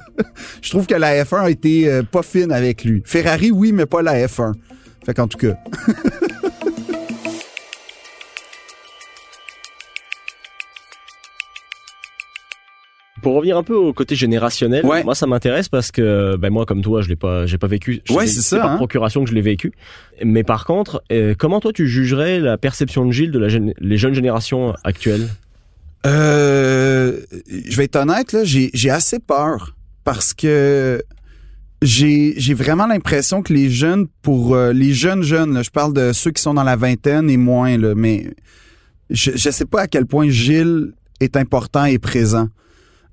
je 0.61 0.69
trouve 0.69 0.85
que 0.85 0.95
la 0.95 1.23
F1 1.23 1.41
a 1.41 1.49
été 1.49 1.89
euh, 1.89 2.03
pas 2.03 2.23
fine 2.23 2.51
avec 2.51 2.83
lui. 2.83 3.01
Ferrari, 3.05 3.51
oui, 3.51 3.71
mais 3.71 3.85
pas 3.85 4.01
la 4.01 4.27
F1. 4.27 4.53
Fait 5.09 5.15
qu'en 5.15 5.27
tout 5.27 5.39
cas. 5.39 5.55
Pour 13.23 13.33
revenir 13.33 13.57
un 13.57 13.63
peu 13.63 13.73
au 13.73 13.91
côté 13.91 14.15
générationnel, 14.15 14.85
moi 14.85 15.15
ça 15.15 15.25
m'intéresse 15.25 15.67
parce 15.67 15.89
que 15.89 16.35
ben 16.35 16.51
moi 16.51 16.67
comme 16.67 16.83
toi 16.83 17.01
je 17.01 17.09
l'ai 17.09 17.15
pas 17.15 17.47
j'ai 17.47 17.57
pas 17.57 17.65
vécu 17.65 18.03
ouais, 18.11 18.27
c'est 18.27 18.41
ça 18.41 18.59
par 18.59 18.73
hein. 18.73 18.75
procuration 18.75 19.23
que 19.23 19.31
je 19.31 19.33
l'ai 19.33 19.41
vécu. 19.41 19.73
Mais 20.23 20.43
par 20.43 20.65
contre, 20.65 21.01
euh, 21.11 21.33
comment 21.35 21.59
toi 21.59 21.73
tu 21.73 21.87
jugerais 21.87 22.39
la 22.39 22.59
perception 22.59 23.03
de 23.03 23.11
Gilles 23.11 23.31
de 23.31 23.39
la 23.39 23.47
les 23.79 23.97
jeunes 23.97 24.13
générations 24.13 24.75
actuelles? 24.83 25.27
Euh, 26.05 27.17
je 27.49 27.75
vais 27.77 27.85
être 27.85 27.95
honnête 27.95 28.31
là, 28.31 28.43
j'ai 28.43 28.69
j'ai 28.75 28.91
assez 28.91 29.17
peur 29.17 29.75
parce 30.03 30.35
que 30.35 31.01
j'ai 31.81 32.53
vraiment 32.53 32.87
l'impression 32.87 33.41
que 33.41 33.53
les 33.53 33.69
jeunes 33.69 34.07
pour 34.21 34.53
euh, 34.53 34.73
les 34.73 34.93
jeunes 34.93 35.23
jeunes 35.23 35.63
je 35.63 35.69
parle 35.69 35.93
de 35.93 36.11
ceux 36.11 36.31
qui 36.31 36.41
sont 36.41 36.53
dans 36.53 36.63
la 36.63 36.75
vingtaine 36.75 37.29
et 37.29 37.37
moins 37.37 37.77
là 37.77 37.95
mais 37.95 38.33
je 39.09 39.31
je 39.35 39.49
sais 39.49 39.65
pas 39.65 39.81
à 39.81 39.87
quel 39.87 40.05
point 40.05 40.29
Gilles 40.29 40.93
est 41.19 41.37
important 41.37 41.85
et 41.85 41.99
présent. 41.99 42.47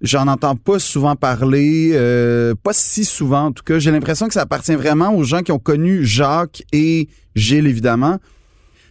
J'en 0.03 0.29
entends 0.29 0.57
pas 0.57 0.79
souvent 0.79 1.17
parler, 1.17 1.91
euh, 1.95 2.55
pas 2.63 2.75
si 2.75 3.05
souvent 3.05 3.47
en 3.47 3.53
tout 3.53 3.63
cas. 3.65 3.79
J'ai 3.79 3.91
l'impression 3.91 4.29
que 4.29 4.35
ça 4.35 4.43
appartient 4.43 4.75
vraiment 4.75 5.15
aux 5.15 5.25
gens 5.25 5.41
qui 5.41 5.53
ont 5.53 5.59
connu 5.59 6.05
Jacques 6.05 6.63
et 6.73 7.09
Gilles 7.35 7.67
évidemment, 7.67 8.19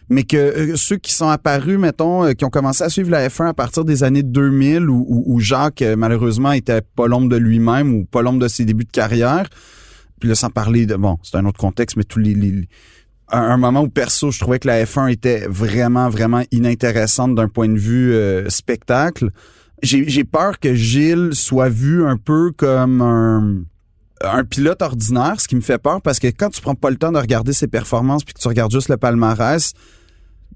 mais 0.08 0.22
que 0.22 0.36
euh, 0.36 0.76
ceux 0.76 0.96
qui 0.96 1.12
sont 1.12 1.28
apparus, 1.28 1.78
mettons, 1.78 2.24
euh, 2.24 2.32
qui 2.32 2.44
ont 2.44 2.50
commencé 2.50 2.84
à 2.84 2.88
suivre 2.88 3.10
la 3.10 3.28
F1 3.28 3.48
à 3.48 3.54
partir 3.54 3.84
des 3.84 4.04
années 4.04 4.22
2000, 4.22 4.88
où, 4.88 5.24
où, 5.26 5.40
Jacques, 5.40 5.82
euh, 5.82 5.96
malheureusement, 5.96 6.52
était 6.52 6.80
pas 6.80 7.06
l'ombre 7.06 7.28
de 7.28 7.36
lui-même 7.36 7.94
ou 7.94 8.04
pas 8.04 8.22
l'ombre 8.22 8.38
de 8.38 8.48
ses 8.48 8.64
débuts 8.64 8.84
de 8.84 8.90
carrière, 8.90 9.48
puis 10.20 10.28
là, 10.28 10.34
sans 10.34 10.50
parler 10.50 10.86
de, 10.86 10.96
bon, 10.96 11.18
c'est 11.22 11.36
un 11.36 11.44
autre 11.44 11.58
contexte, 11.58 11.96
mais 11.96 12.04
tous 12.04 12.20
les, 12.20 12.34
les 12.34 12.68
un, 13.28 13.56
moment 13.56 13.82
où 13.82 13.88
perso, 13.88 14.30
je 14.30 14.38
trouvais 14.38 14.58
que 14.58 14.68
la 14.68 14.84
F1 14.84 15.10
était 15.10 15.46
vraiment, 15.48 16.08
vraiment 16.08 16.42
inintéressante 16.52 17.34
d'un 17.34 17.48
point 17.48 17.68
de 17.68 17.78
vue 17.78 18.12
euh, 18.12 18.48
spectacle. 18.48 19.30
J'ai 19.82 20.24
peur 20.24 20.58
que 20.58 20.74
Gilles 20.74 21.30
soit 21.32 21.68
vu 21.68 22.06
un 22.06 22.16
peu 22.16 22.50
comme 22.52 23.02
un, 23.02 23.64
un 24.22 24.44
pilote 24.44 24.82
ordinaire, 24.82 25.40
ce 25.40 25.48
qui 25.48 25.56
me 25.56 25.60
fait 25.60 25.78
peur 25.78 26.00
parce 26.00 26.18
que 26.18 26.28
quand 26.28 26.50
tu 26.50 26.60
prends 26.60 26.74
pas 26.74 26.90
le 26.90 26.96
temps 26.96 27.12
de 27.12 27.18
regarder 27.18 27.52
ses 27.52 27.68
performances 27.68 28.24
puis 28.24 28.34
que 28.34 28.40
tu 28.40 28.48
regardes 28.48 28.72
juste 28.72 28.88
le 28.88 28.96
palmarès, 28.96 29.74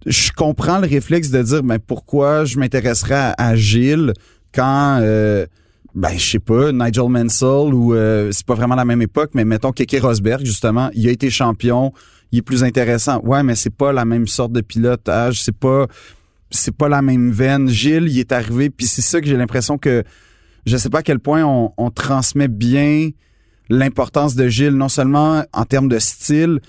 je 0.07 0.33
comprends 0.33 0.79
le 0.79 0.89
réflexe 0.89 1.31
de 1.31 1.43
dire, 1.43 1.63
ben 1.63 1.79
pourquoi 1.79 2.45
je 2.45 2.59
m'intéresserais 2.59 3.35
à, 3.37 3.57
Gilles 3.57 4.15
quand 4.55 4.99
euh, 5.03 5.47
ben 5.95 6.17
je 6.17 6.31
sais 6.31 6.39
pas 6.39 6.73
Nigel 6.73 7.09
Mansell 7.09 7.75
ou 7.75 7.95
euh, 7.95 8.31
c'est 8.33 8.47
pas 8.47 8.55
vraiment 8.55 8.75
la 8.75 8.85
même 8.85 9.03
époque 9.03 9.31
mais 9.35 9.45
mettons 9.45 9.73
Keke 9.73 10.01
Rosberg 10.01 10.45
justement 10.45 10.91
il 10.95 11.07
a 11.09 11.11
été 11.11 11.31
champion 11.31 11.93
il 12.33 12.39
est 12.39 12.43
plus 12.43 12.65
intéressant. 12.65 13.21
Ouais 13.23 13.43
mais 13.43 13.55
c'est 13.55 13.75
pas 13.75 13.93
la 13.93 14.05
même 14.05 14.27
sorte 14.27 14.53
de 14.53 14.61
pilotage 14.61 15.43
c'est 15.43 15.57
pas 15.57 15.87
c'est 16.51 16.75
pas 16.75 16.89
la 16.89 17.03
même 17.03 17.31
veine. 17.31 17.69
Gilles 17.69 18.09
il 18.09 18.19
est 18.19 18.33
arrivé 18.33 18.71
puis 18.71 18.87
c'est 18.87 19.03
ça 19.03 19.21
que 19.21 19.27
j'ai 19.27 19.37
l'impression 19.37 19.77
que 19.77 20.03
je 20.65 20.77
sais 20.77 20.89
pas 20.91 21.01
à 21.01 21.03
quel 21.03 21.21
point 21.21 21.45
on 21.45 21.91
transmet 21.91 22.49
bien 22.49 23.11
l'importance 23.71 24.35
de 24.35 24.47
Gilles 24.49 24.77
non 24.77 24.89
seulement 24.89 25.45
en 25.53 25.65
termes 25.65 25.89
de 25.89 25.99
style 25.99 26.61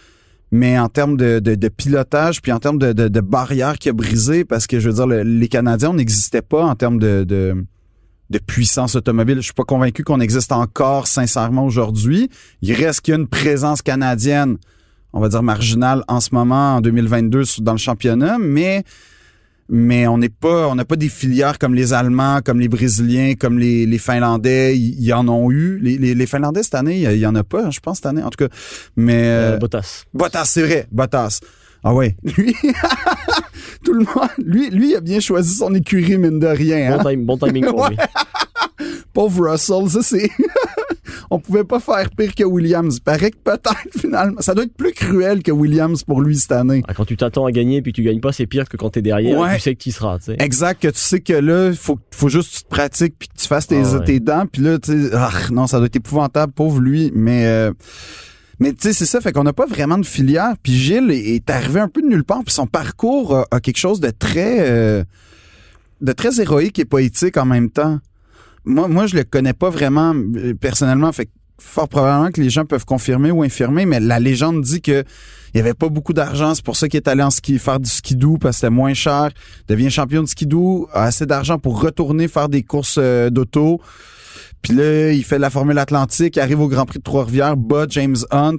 mais 0.54 0.78
en 0.78 0.90
termes 0.90 1.18
de, 1.18 1.40
de, 1.40 1.68
pilotage 1.70 2.42
puis 2.42 2.52
en 2.52 2.60
termes 2.60 2.78
de, 2.78 2.92
de, 2.94 3.08
de 3.08 3.20
barrière 3.22 3.78
qui 3.78 3.90
a 3.90 3.94
brisé 3.94 4.44
parce 4.46 4.68
que 4.68 4.80
je 4.80 4.90
veux 4.90 4.96
dire 4.96 5.08
le- 5.08 5.24
les 5.24 5.48
Canadiens 5.48 5.94
n'existaient 5.94 6.42
pas 6.42 6.64
en 6.66 6.76
termes 6.76 7.00
de, 7.00 7.66
puissance 8.48 8.96
automobile. 8.96 9.38
Je 9.38 9.42
suis 9.42 9.54
pas 9.54 9.64
convaincu 9.64 10.04
qu'on 10.04 10.20
existe 10.22 10.52
encore 10.54 11.08
sincèrement 11.08 11.66
aujourd'hui. 11.66 12.30
Il 12.62 12.74
reste 12.74 13.02
qu'il 13.02 13.14
y 13.14 13.18
a 13.18 13.20
une 13.20 13.28
présence 13.28 13.82
canadienne, 13.82 14.58
on 15.14 15.20
va 15.20 15.28
dire 15.30 15.44
marginale 15.44 16.04
en 16.08 16.20
ce 16.22 16.30
moment, 16.34 16.76
en 16.78 16.82
2022, 16.82 17.44
sur- 17.44 17.62
dans 17.62 17.74
le 17.74 17.78
championnat, 17.78 18.38
mais 18.40 18.84
mais 19.74 20.06
on 20.06 20.18
n'est 20.18 20.28
pas, 20.30 20.68
on 20.68 20.76
n'a 20.76 20.84
pas 20.84 20.98
des 20.98 21.08
filières 21.08 21.58
comme 21.58 21.74
les 21.74 21.94
Allemands, 21.94 22.42
comme 22.44 22.60
les 22.60 22.68
Brésiliens, 22.68 23.36
comme 23.40 23.58
les, 23.58 23.86
les 23.86 23.98
Finlandais. 23.98 24.78
Ils 24.78 25.02
ils 25.02 25.14
en 25.14 25.28
ont 25.30 25.50
eu. 25.50 25.80
Les, 25.82 25.98
les, 25.98 26.14
les 26.14 26.28
Finlandais 26.28 26.62
cette 26.62 26.76
année, 26.76 27.00
il 27.04 27.18
y 27.18 27.26
en 27.26 27.36
a 27.36 27.44
pas, 27.46 27.70
je 27.70 27.80
pense 27.80 27.98
cette 27.98 28.06
année, 28.08 28.22
en 28.22 28.30
tout 28.30 28.46
cas. 28.48 28.54
Mais 28.98 29.24
Euh, 29.24 29.54
euh, 29.54 29.58
Bottas. 29.58 30.04
Bottas, 30.14 30.44
c'est 30.46 30.64
vrai, 30.64 30.88
Bottas. 30.92 31.40
Ah 31.84 31.94
ouais, 31.96 32.16
lui, 32.38 32.54
tout 33.84 33.94
le 33.94 34.00
monde, 34.06 34.30
lui, 34.38 34.70
lui 34.70 34.90
il 34.92 34.96
a 34.98 35.00
bien 35.02 35.20
choisi 35.20 35.56
son 35.56 35.74
écurie 35.74 36.18
mine 36.18 36.38
de 36.40 36.46
rien. 36.48 36.94
Hein? 36.94 36.98
Bon, 37.02 37.10
time- 37.10 37.26
bon 37.26 37.38
timing 37.38 37.66
pour 37.66 37.88
lui. 37.90 37.98
Pauvre 39.14 39.50
Russell, 39.52 39.90
ça 39.90 40.02
c'est. 40.04 40.30
On 41.30 41.40
pouvait 41.40 41.64
pas 41.64 41.80
faire 41.80 42.10
pire 42.12 42.36
que 42.36 42.44
Williams. 42.44 42.98
Il 42.98 43.02
paraît 43.02 43.32
que 43.32 43.38
peut-être 43.38 43.88
finalement. 44.00 44.42
Ça 44.42 44.54
doit 44.54 44.64
être 44.66 44.76
plus 44.76 44.92
cruel 44.94 45.44
que 45.44 45.52
Williams 45.52 46.04
pour 46.04 46.22
lui 46.22 46.38
cette 46.38 46.52
année. 46.52 46.84
Ah, 46.88 46.94
quand 46.94 47.06
tu 47.06 47.18
t'attends 47.18 47.46
à 47.46 47.52
gagner 47.52 47.82
puis 47.82 47.92
que 47.92 47.98
tu 47.98 48.04
gagnes 48.04 48.20
pas, 48.22 48.32
c'est 48.32 48.48
pire 48.48 48.68
que 48.70 48.78
quand 48.78 48.90
t'es 48.92 49.02
derrière. 49.02 49.38
Ouais. 49.40 49.56
Tu 49.56 49.62
sais 49.62 49.76
que 49.76 49.82
tu 49.82 49.90
y 49.90 49.92
seras. 49.92 50.18
Tu 50.20 50.26
sais. 50.26 50.36
Exact, 50.40 50.82
que 50.82 50.88
tu 50.88 51.00
sais 51.00 51.20
que 51.20 51.34
là, 51.34 51.72
faut, 51.74 52.00
faut 52.12 52.30
juste 52.30 52.52
que 52.52 52.58
tu 52.58 52.64
te 52.64 52.70
pratiques 52.70 53.16
puis 53.18 53.28
que 53.30 53.36
tu 53.40 53.48
fasses 53.48 53.68
tes, 53.68 53.82
Ah 53.84 53.98
ouais. 53.98 54.04
tes 54.06 54.20
dents. 54.20 54.46
Puis 54.52 54.62
là, 54.62 54.80
tu 54.80 54.92
sais, 54.92 55.10
ah, 55.14 55.32
non, 55.52 55.68
ça 55.68 55.78
doit 55.78 55.88
être 55.88 55.96
épouvantable, 55.96 56.54
pauvre 56.54 56.80
lui. 56.80 57.12
Mais, 57.16 57.46
euh, 57.46 57.72
mais 58.60 58.74
tu 58.74 58.82
sais, 58.82 58.94
c'est 58.94 59.06
ça, 59.06 59.22
fait 59.22 59.32
qu'on 59.32 59.44
n'a 59.44 59.54
pas 59.54 59.66
vraiment 59.66 59.98
de 59.98 60.06
filière. 60.06 60.54
Puis 60.62 60.74
Gilles 60.74 61.10
est, 61.12 61.36
est 61.36 61.50
arrivé 61.50 61.80
un 61.80 61.88
peu 61.88 62.02
de 62.02 62.08
nulle 62.08 62.24
part. 62.24 62.44
Puis 62.44 62.54
son 62.54 62.68
parcours 62.68 63.36
a, 63.36 63.46
a 63.52 63.60
quelque 63.60 63.78
chose 63.78 64.00
de 64.00 64.10
très, 64.12 64.58
euh, 64.70 65.04
de 66.02 66.12
très 66.12 66.40
héroïque 66.42 66.78
et 66.80 66.86
poétique 66.86 67.38
en 67.38 67.46
même 67.46 67.70
temps. 67.70 68.00
Moi, 68.66 68.88
moi, 68.88 69.08
je 69.08 69.16
le 69.16 69.24
connais 69.24 69.54
pas 69.54 69.70
vraiment 69.70 70.14
euh, 70.14 70.54
personnellement. 70.54 71.12
Fait 71.12 71.30
fort 71.60 71.88
probablement 71.88 72.32
que 72.32 72.42
les 72.42 72.50
gens 72.50 72.66
peuvent 72.66 72.86
confirmer 72.86 73.32
ou 73.32 73.44
infirmer, 73.44 73.86
mais 73.86 74.00
la 74.00 74.20
légende 74.20 74.62
dit 74.62 74.82
que 74.82 75.04
il 75.54 75.58
y 75.58 75.60
avait 75.60 75.74
pas 75.74 75.90
beaucoup 75.90 76.14
d'argent, 76.14 76.56
c'est 76.56 76.64
pour 76.64 76.78
ça 76.78 76.88
qu'il 76.88 76.98
est 76.98 77.08
allé 77.10 77.22
en 77.22 77.30
ski, 77.30 77.60
faire 77.60 77.80
du 77.80 77.90
skidoo 77.90 78.38
parce 78.38 78.56
que 78.56 78.60
c'était 78.62 78.70
moins 78.70 78.94
cher. 78.94 79.30
Devient 79.68 79.90
champion 79.90 80.24
de 80.24 80.28
skidoo, 80.28 80.88
a 80.94 81.04
assez 81.04 81.26
d'argent 81.26 81.60
pour 81.60 81.82
retourner 81.82 82.28
faire 82.30 82.48
des 82.48 82.64
courses 82.64 82.98
euh, 82.98 83.30
d'auto. 83.30 83.82
Puis 84.62 84.74
là, 84.74 85.12
il 85.12 85.24
fait 85.24 85.40
la 85.40 85.50
Formule 85.50 85.78
Atlantique, 85.78 86.38
arrive 86.38 86.62
au 86.62 86.68
Grand 86.68 86.86
Prix 86.86 87.00
de 87.00 87.04
Trois-Rivières, 87.04 87.58
bat 87.58 87.86
James 87.90 88.18
Hunt. 88.32 88.58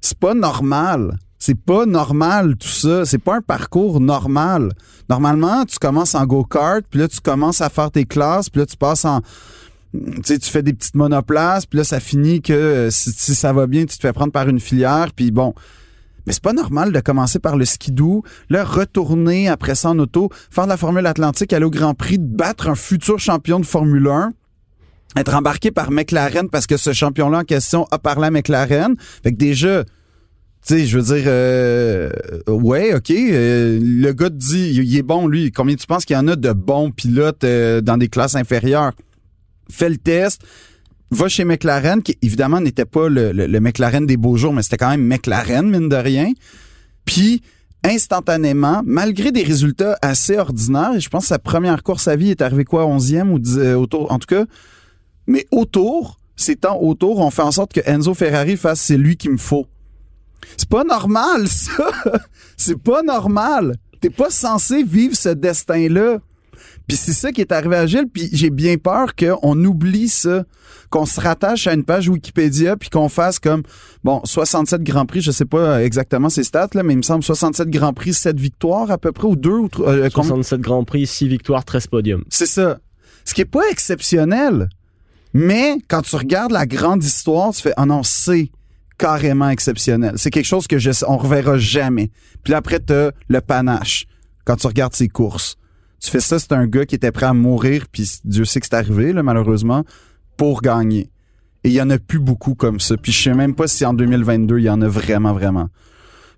C'est 0.00 0.18
pas 0.18 0.34
normal. 0.34 1.18
C'est 1.46 1.60
pas 1.60 1.84
normal 1.84 2.56
tout 2.56 2.68
ça. 2.68 3.04
C'est 3.04 3.18
pas 3.18 3.36
un 3.36 3.42
parcours 3.42 4.00
normal. 4.00 4.72
Normalement, 5.10 5.66
tu 5.66 5.78
commences 5.78 6.14
en 6.14 6.24
go-kart, 6.24 6.82
puis 6.88 7.00
là, 7.00 7.06
tu 7.06 7.20
commences 7.20 7.60
à 7.60 7.68
faire 7.68 7.90
tes 7.90 8.06
classes, 8.06 8.48
puis 8.48 8.60
là, 8.60 8.66
tu 8.66 8.78
passes 8.78 9.04
en... 9.04 9.20
Tu 9.92 10.22
sais, 10.24 10.38
tu 10.38 10.48
fais 10.48 10.62
des 10.62 10.72
petites 10.72 10.94
monoplaces, 10.94 11.66
puis 11.66 11.76
là, 11.76 11.84
ça 11.84 12.00
finit 12.00 12.40
que 12.40 12.54
euh, 12.54 12.90
si, 12.90 13.34
ça 13.34 13.52
va 13.52 13.66
bien, 13.66 13.84
tu 13.84 13.94
te 13.94 14.00
fais 14.00 14.14
prendre 14.14 14.32
par 14.32 14.48
une 14.48 14.58
filière, 14.58 15.08
puis 15.14 15.30
bon... 15.30 15.52
Mais 16.26 16.32
c'est 16.32 16.42
pas 16.42 16.54
normal 16.54 16.92
de 16.92 17.00
commencer 17.00 17.38
par 17.38 17.58
le 17.58 17.66
skidoo, 17.66 18.22
là, 18.48 18.64
retourner 18.64 19.50
après 19.50 19.74
ça 19.74 19.90
en 19.90 19.98
auto, 19.98 20.30
faire 20.50 20.64
de 20.64 20.70
la 20.70 20.78
Formule 20.78 21.04
Atlantique, 21.04 21.52
aller 21.52 21.66
au 21.66 21.70
Grand 21.70 21.92
Prix, 21.92 22.16
battre 22.16 22.70
un 22.70 22.74
futur 22.74 23.18
champion 23.18 23.60
de 23.60 23.66
Formule 23.66 24.08
1, 24.08 24.32
être 25.16 25.34
embarqué 25.34 25.70
par 25.70 25.90
McLaren 25.90 26.48
parce 26.48 26.66
que 26.66 26.78
ce 26.78 26.94
champion-là 26.94 27.40
en 27.40 27.44
question 27.44 27.86
a 27.90 27.98
parlé 27.98 28.28
à 28.28 28.30
McLaren. 28.30 28.96
Fait 29.22 29.32
que 29.32 29.36
déjà, 29.36 29.84
tu 30.66 30.74
sais, 30.74 30.86
je 30.86 30.98
veux 30.98 31.14
dire, 31.14 31.24
euh, 31.26 32.10
ouais, 32.48 32.94
ok, 32.94 33.10
euh, 33.10 33.78
le 33.82 34.12
gars 34.12 34.30
te 34.30 34.34
dit, 34.34 34.70
il 34.82 34.96
est 34.96 35.02
bon, 35.02 35.26
lui. 35.26 35.52
Combien 35.52 35.76
tu 35.76 35.86
penses 35.86 36.06
qu'il 36.06 36.16
y 36.16 36.18
en 36.18 36.26
a 36.26 36.36
de 36.36 36.52
bons 36.52 36.90
pilotes 36.90 37.44
euh, 37.44 37.82
dans 37.82 37.98
des 37.98 38.08
classes 38.08 38.34
inférieures? 38.34 38.92
Fais 39.70 39.90
le 39.90 39.98
test, 39.98 40.42
va 41.10 41.28
chez 41.28 41.44
McLaren, 41.44 42.02
qui 42.02 42.16
évidemment 42.22 42.62
n'était 42.62 42.86
pas 42.86 43.10
le, 43.10 43.60
McLaren 43.60 44.06
des 44.06 44.16
beaux 44.16 44.38
jours, 44.38 44.54
mais 44.54 44.62
c'était 44.62 44.78
quand 44.78 44.88
même 44.88 45.06
McLaren, 45.06 45.68
mine 45.68 45.90
de 45.90 45.96
rien. 45.96 46.32
Puis, 47.04 47.42
instantanément, 47.82 48.80
malgré 48.86 49.32
des 49.32 49.42
résultats 49.42 49.98
assez 50.00 50.38
ordinaires, 50.38 50.94
et 50.96 51.00
je 51.00 51.10
pense 51.10 51.24
que 51.24 51.28
sa 51.28 51.38
première 51.38 51.82
course 51.82 52.08
à 52.08 52.16
vie 52.16 52.30
est 52.30 52.40
arrivée 52.40 52.64
quoi, 52.64 52.86
11e 52.86 53.28
ou 53.28 53.38
10, 53.38 53.58
euh, 53.58 53.74
autour, 53.74 54.10
en 54.10 54.18
tout 54.18 54.34
cas, 54.34 54.46
mais 55.26 55.46
autour, 55.50 56.18
ces 56.36 56.56
temps 56.56 56.80
autour 56.80 57.20
ont 57.20 57.30
fait 57.30 57.42
en 57.42 57.52
sorte 57.52 57.74
que 57.74 57.80
Enzo 57.84 58.14
Ferrari 58.14 58.56
fasse 58.56 58.80
c'est 58.80 58.96
lui 58.96 59.18
qu'il 59.18 59.32
me 59.32 59.36
faut. 59.36 59.66
C'est 60.56 60.68
pas 60.68 60.84
normal, 60.84 61.48
ça! 61.48 61.90
C'est 62.56 62.78
pas 62.80 63.02
normal! 63.02 63.76
T'es 64.00 64.10
pas 64.10 64.30
censé 64.30 64.82
vivre 64.82 65.16
ce 65.16 65.30
destin-là. 65.30 66.18
Puis 66.86 66.96
c'est 66.98 67.12
ça 67.14 67.32
qui 67.32 67.40
est 67.40 67.50
arrivé 67.52 67.76
à 67.76 67.86
Gilles, 67.86 68.08
puis 68.12 68.28
j'ai 68.32 68.50
bien 68.50 68.76
peur 68.76 69.14
qu'on 69.16 69.64
oublie 69.64 70.08
ça, 70.08 70.44
qu'on 70.90 71.06
se 71.06 71.18
rattache 71.18 71.66
à 71.66 71.72
une 71.72 71.82
page 71.84 72.08
Wikipédia, 72.10 72.76
puis 72.76 72.90
qu'on 72.90 73.08
fasse 73.08 73.38
comme, 73.38 73.62
bon, 74.02 74.20
67 74.24 74.82
Grands 74.82 75.06
Prix, 75.06 75.22
je 75.22 75.30
sais 75.30 75.46
pas 75.46 75.82
exactement 75.82 76.28
ces 76.28 76.44
stats, 76.44 76.68
là, 76.74 76.82
mais 76.82 76.92
il 76.92 76.98
me 76.98 77.02
semble 77.02 77.24
67 77.24 77.70
Grands 77.70 77.94
Prix, 77.94 78.12
7 78.12 78.38
victoires 78.38 78.90
à 78.90 78.98
peu 78.98 79.12
près, 79.12 79.26
ou 79.26 79.34
2 79.36 79.50
ou 79.50 79.68
3, 79.68 79.88
euh, 79.88 80.10
combien- 80.12 80.28
67 80.28 80.60
Grands 80.60 80.84
Prix, 80.84 81.06
6 81.06 81.26
victoires, 81.28 81.64
13 81.64 81.86
podiums. 81.86 82.24
c'est 82.28 82.46
ça. 82.46 82.78
Ce 83.24 83.32
qui 83.32 83.40
est 83.40 83.46
pas 83.46 83.62
exceptionnel. 83.70 84.68
Mais 85.32 85.78
quand 85.88 86.02
tu 86.02 86.14
regardes 86.16 86.52
la 86.52 86.66
grande 86.66 87.02
histoire, 87.02 87.52
tu 87.54 87.62
fais 87.62 87.72
ah 87.78 87.86
non, 87.86 88.02
c'est 88.02 88.50
carrément 89.04 89.50
exceptionnel. 89.50 90.14
C'est 90.16 90.30
quelque 90.30 90.46
chose 90.46 90.66
que 90.66 90.78
je 90.78 90.90
on 91.06 91.18
reverra 91.18 91.58
jamais. 91.58 92.10
Puis 92.42 92.52
là, 92.52 92.56
après 92.56 92.78
t'as 92.78 93.10
le 93.28 93.40
panache 93.42 94.06
quand 94.46 94.56
tu 94.56 94.66
regardes 94.66 94.94
ses 94.94 95.08
courses. 95.08 95.56
Tu 96.00 96.10
fais 96.10 96.20
ça, 96.20 96.38
c'est 96.38 96.52
un 96.52 96.66
gars 96.66 96.86
qui 96.86 96.94
était 96.94 97.12
prêt 97.12 97.26
à 97.26 97.34
mourir 97.34 97.84
puis 97.92 98.10
Dieu 98.24 98.46
sait 98.46 98.60
que 98.60 98.66
c'est 98.66 98.76
arrivé 98.76 99.12
là 99.12 99.22
malheureusement 99.22 99.84
pour 100.38 100.62
gagner. 100.62 101.10
Et 101.64 101.68
il 101.68 101.72
y 101.72 101.82
en 101.82 101.90
a 101.90 101.98
plus 101.98 102.18
beaucoup 102.18 102.54
comme 102.54 102.80
ça. 102.80 102.96
Puis 102.96 103.12
je 103.12 103.24
sais 103.24 103.34
même 103.34 103.54
pas 103.54 103.66
si 103.66 103.84
en 103.84 103.92
2022 103.92 104.58
il 104.58 104.64
y 104.64 104.70
en 104.70 104.80
a 104.80 104.88
vraiment 104.88 105.34
vraiment. 105.34 105.68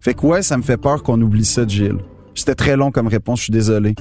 Fait 0.00 0.14
que 0.14 0.26
ouais, 0.26 0.42
ça 0.42 0.56
me 0.56 0.64
fait 0.64 0.76
peur 0.76 1.04
qu'on 1.04 1.22
oublie 1.22 1.44
ça 1.44 1.64
Gilles. 1.68 2.00
C'était 2.34 2.56
très 2.56 2.76
long 2.76 2.90
comme 2.90 3.06
réponse, 3.06 3.38
je 3.38 3.44
suis 3.44 3.52
désolé. 3.52 3.94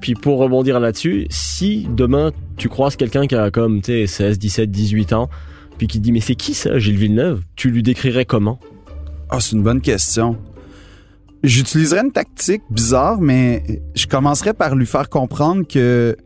Puis 0.00 0.14
pour 0.14 0.40
rebondir 0.40 0.80
là-dessus, 0.80 1.28
si 1.30 1.86
demain 1.88 2.32
tu 2.56 2.68
croises 2.68 2.96
quelqu'un 2.96 3.28
qui 3.28 3.36
a 3.36 3.52
comme 3.52 3.80
tu 3.80 3.92
sais 3.92 4.06
16, 4.08 4.38
17, 4.40 4.70
18 4.72 5.12
ans, 5.12 5.30
puis 5.78 5.86
qui 5.86 6.00
dit 6.00 6.12
mais 6.12 6.20
c'est 6.20 6.34
qui 6.34 6.54
ça, 6.54 6.78
Gilles 6.78 6.96
Villeneuve? 6.96 7.42
Tu 7.56 7.70
lui 7.70 7.82
décrirais 7.82 8.24
comment? 8.24 8.58
Ah, 9.30 9.40
c'est 9.40 9.52
une 9.56 9.62
bonne 9.62 9.80
question. 9.80 10.36
J'utiliserais 11.42 12.00
une 12.02 12.12
tactique 12.12 12.62
bizarre, 12.70 13.20
mais 13.20 13.82
je 13.94 14.06
commencerais 14.06 14.54
par 14.54 14.74
lui 14.76 14.86
faire 14.86 15.08
comprendre 15.08 15.66
que 15.66 16.16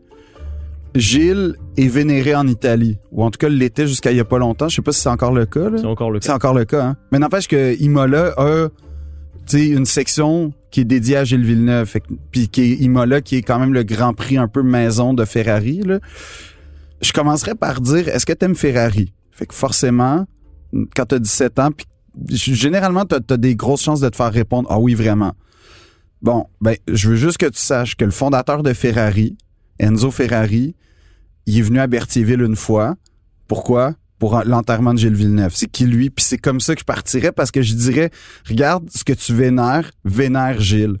Gilles 0.95 1.55
est 1.77 1.87
vénéré 1.87 2.35
en 2.35 2.47
Italie, 2.47 2.97
ou 3.11 3.23
en 3.23 3.29
tout 3.31 3.37
cas 3.37 3.49
l'était 3.49 3.87
jusqu'à 3.87 4.11
il 4.11 4.17
y 4.17 4.21
a 4.21 4.25
pas 4.25 4.37
longtemps. 4.39 4.69
Je 4.69 4.75
sais 4.75 4.81
pas 4.81 4.91
si 4.91 5.01
c'est 5.01 5.09
encore 5.09 5.33
le 5.33 5.45
cas. 5.45 5.69
C'est 5.77 5.85
encore 5.85 6.11
le 6.11 6.19
C'est 6.21 6.29
cas. 6.29 6.35
encore 6.35 6.53
le 6.53 6.65
cas. 6.65 6.83
Hein? 6.85 6.97
Mais 7.11 7.19
n'empêche 7.19 7.47
que 7.47 7.75
Imola 7.81 8.33
a 8.37 8.69
une 9.53 9.85
section 9.85 10.53
qui 10.71 10.81
est 10.81 10.85
dédiée 10.85 11.17
à 11.17 11.23
Gilles 11.23 11.43
Villeneuve, 11.43 11.91
puis 12.31 12.47
qui 12.49 12.61
est 12.61 12.75
Imola, 12.75 13.21
qui 13.21 13.35
est 13.37 13.41
quand 13.41 13.59
même 13.59 13.73
le 13.73 13.83
Grand 13.83 14.13
Prix 14.13 14.37
un 14.37 14.47
peu 14.47 14.61
maison 14.61 15.13
de 15.13 15.25
Ferrari. 15.25 15.81
Là. 15.81 15.99
Je 17.01 17.11
commencerais 17.13 17.55
par 17.55 17.81
dire, 17.81 18.07
est-ce 18.07 18.25
que 18.25 18.33
t'aimes 18.33 18.55
Ferrari? 18.55 19.11
Fait 19.39 19.45
que 19.45 19.55
forcément, 19.55 20.25
quand 20.93 21.05
t'as 21.05 21.19
17 21.19 21.59
ans, 21.59 21.69
puis 21.71 21.87
généralement, 22.35 23.05
t'as 23.05 23.19
as 23.29 23.37
des 23.37 23.55
grosses 23.55 23.83
chances 23.83 24.01
de 24.01 24.09
te 24.09 24.17
faire 24.17 24.33
répondre, 24.33 24.67
ah 24.69 24.77
oui, 24.77 24.95
vraiment. 24.95 25.31
Bon, 26.21 26.47
ben, 26.59 26.75
je 26.89 27.07
veux 27.07 27.15
juste 27.15 27.37
que 27.37 27.45
tu 27.45 27.57
saches 27.57 27.95
que 27.95 28.03
le 28.03 28.11
fondateur 28.11 28.63
de 28.63 28.73
Ferrari, 28.73 29.37
Enzo 29.79 30.11
Ferrari, 30.11 30.75
il 31.45 31.57
est 31.57 31.61
venu 31.61 31.79
à 31.79 31.87
Berthierville 31.87 32.41
une 32.41 32.57
fois. 32.57 32.95
Pourquoi? 33.47 33.95
pour 34.17 34.41
l'enterrement 34.43 34.93
de 34.93 34.99
Gilles 34.99 35.15
Villeneuve. 35.15 35.53
C'est 35.55 35.71
qui 35.71 35.85
lui, 35.85 36.09
puis 36.09 36.25
c'est 36.25 36.37
comme 36.37 36.59
ça 36.59 36.73
que 36.73 36.81
je 36.81 36.85
partirais 36.85 37.31
parce 37.31 37.51
que 37.51 37.61
je 37.61 37.73
dirais, 37.73 38.11
regarde 38.45 38.89
ce 38.93 39.05
que 39.05 39.13
tu 39.13 39.33
vénères, 39.33 39.91
vénère 40.03 40.59
Gilles. 40.59 40.97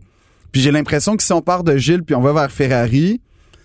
Puis 0.53 0.61
j'ai 0.61 0.71
l'impression 0.71 1.17
que 1.17 1.23
si 1.23 1.33
on 1.33 1.41
part 1.41 1.65
de 1.65 1.75
Gilles 1.75 2.03
puis 2.03 2.15
on 2.15 2.21
va 2.21 2.31
vers 2.31 2.49
Ferrari, 2.49 3.19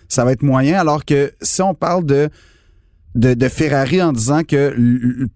ça 0.09 0.25
va 0.25 0.33
être 0.33 0.43
moyen, 0.43 0.77
alors 0.77 1.05
que 1.05 1.31
si 1.41 1.61
on 1.61 1.73
parle 1.73 2.05
de 2.05 2.29
de, 3.15 3.47
Ferrari 3.47 4.01
en 4.01 4.11
disant 4.11 4.43
que 4.43 4.75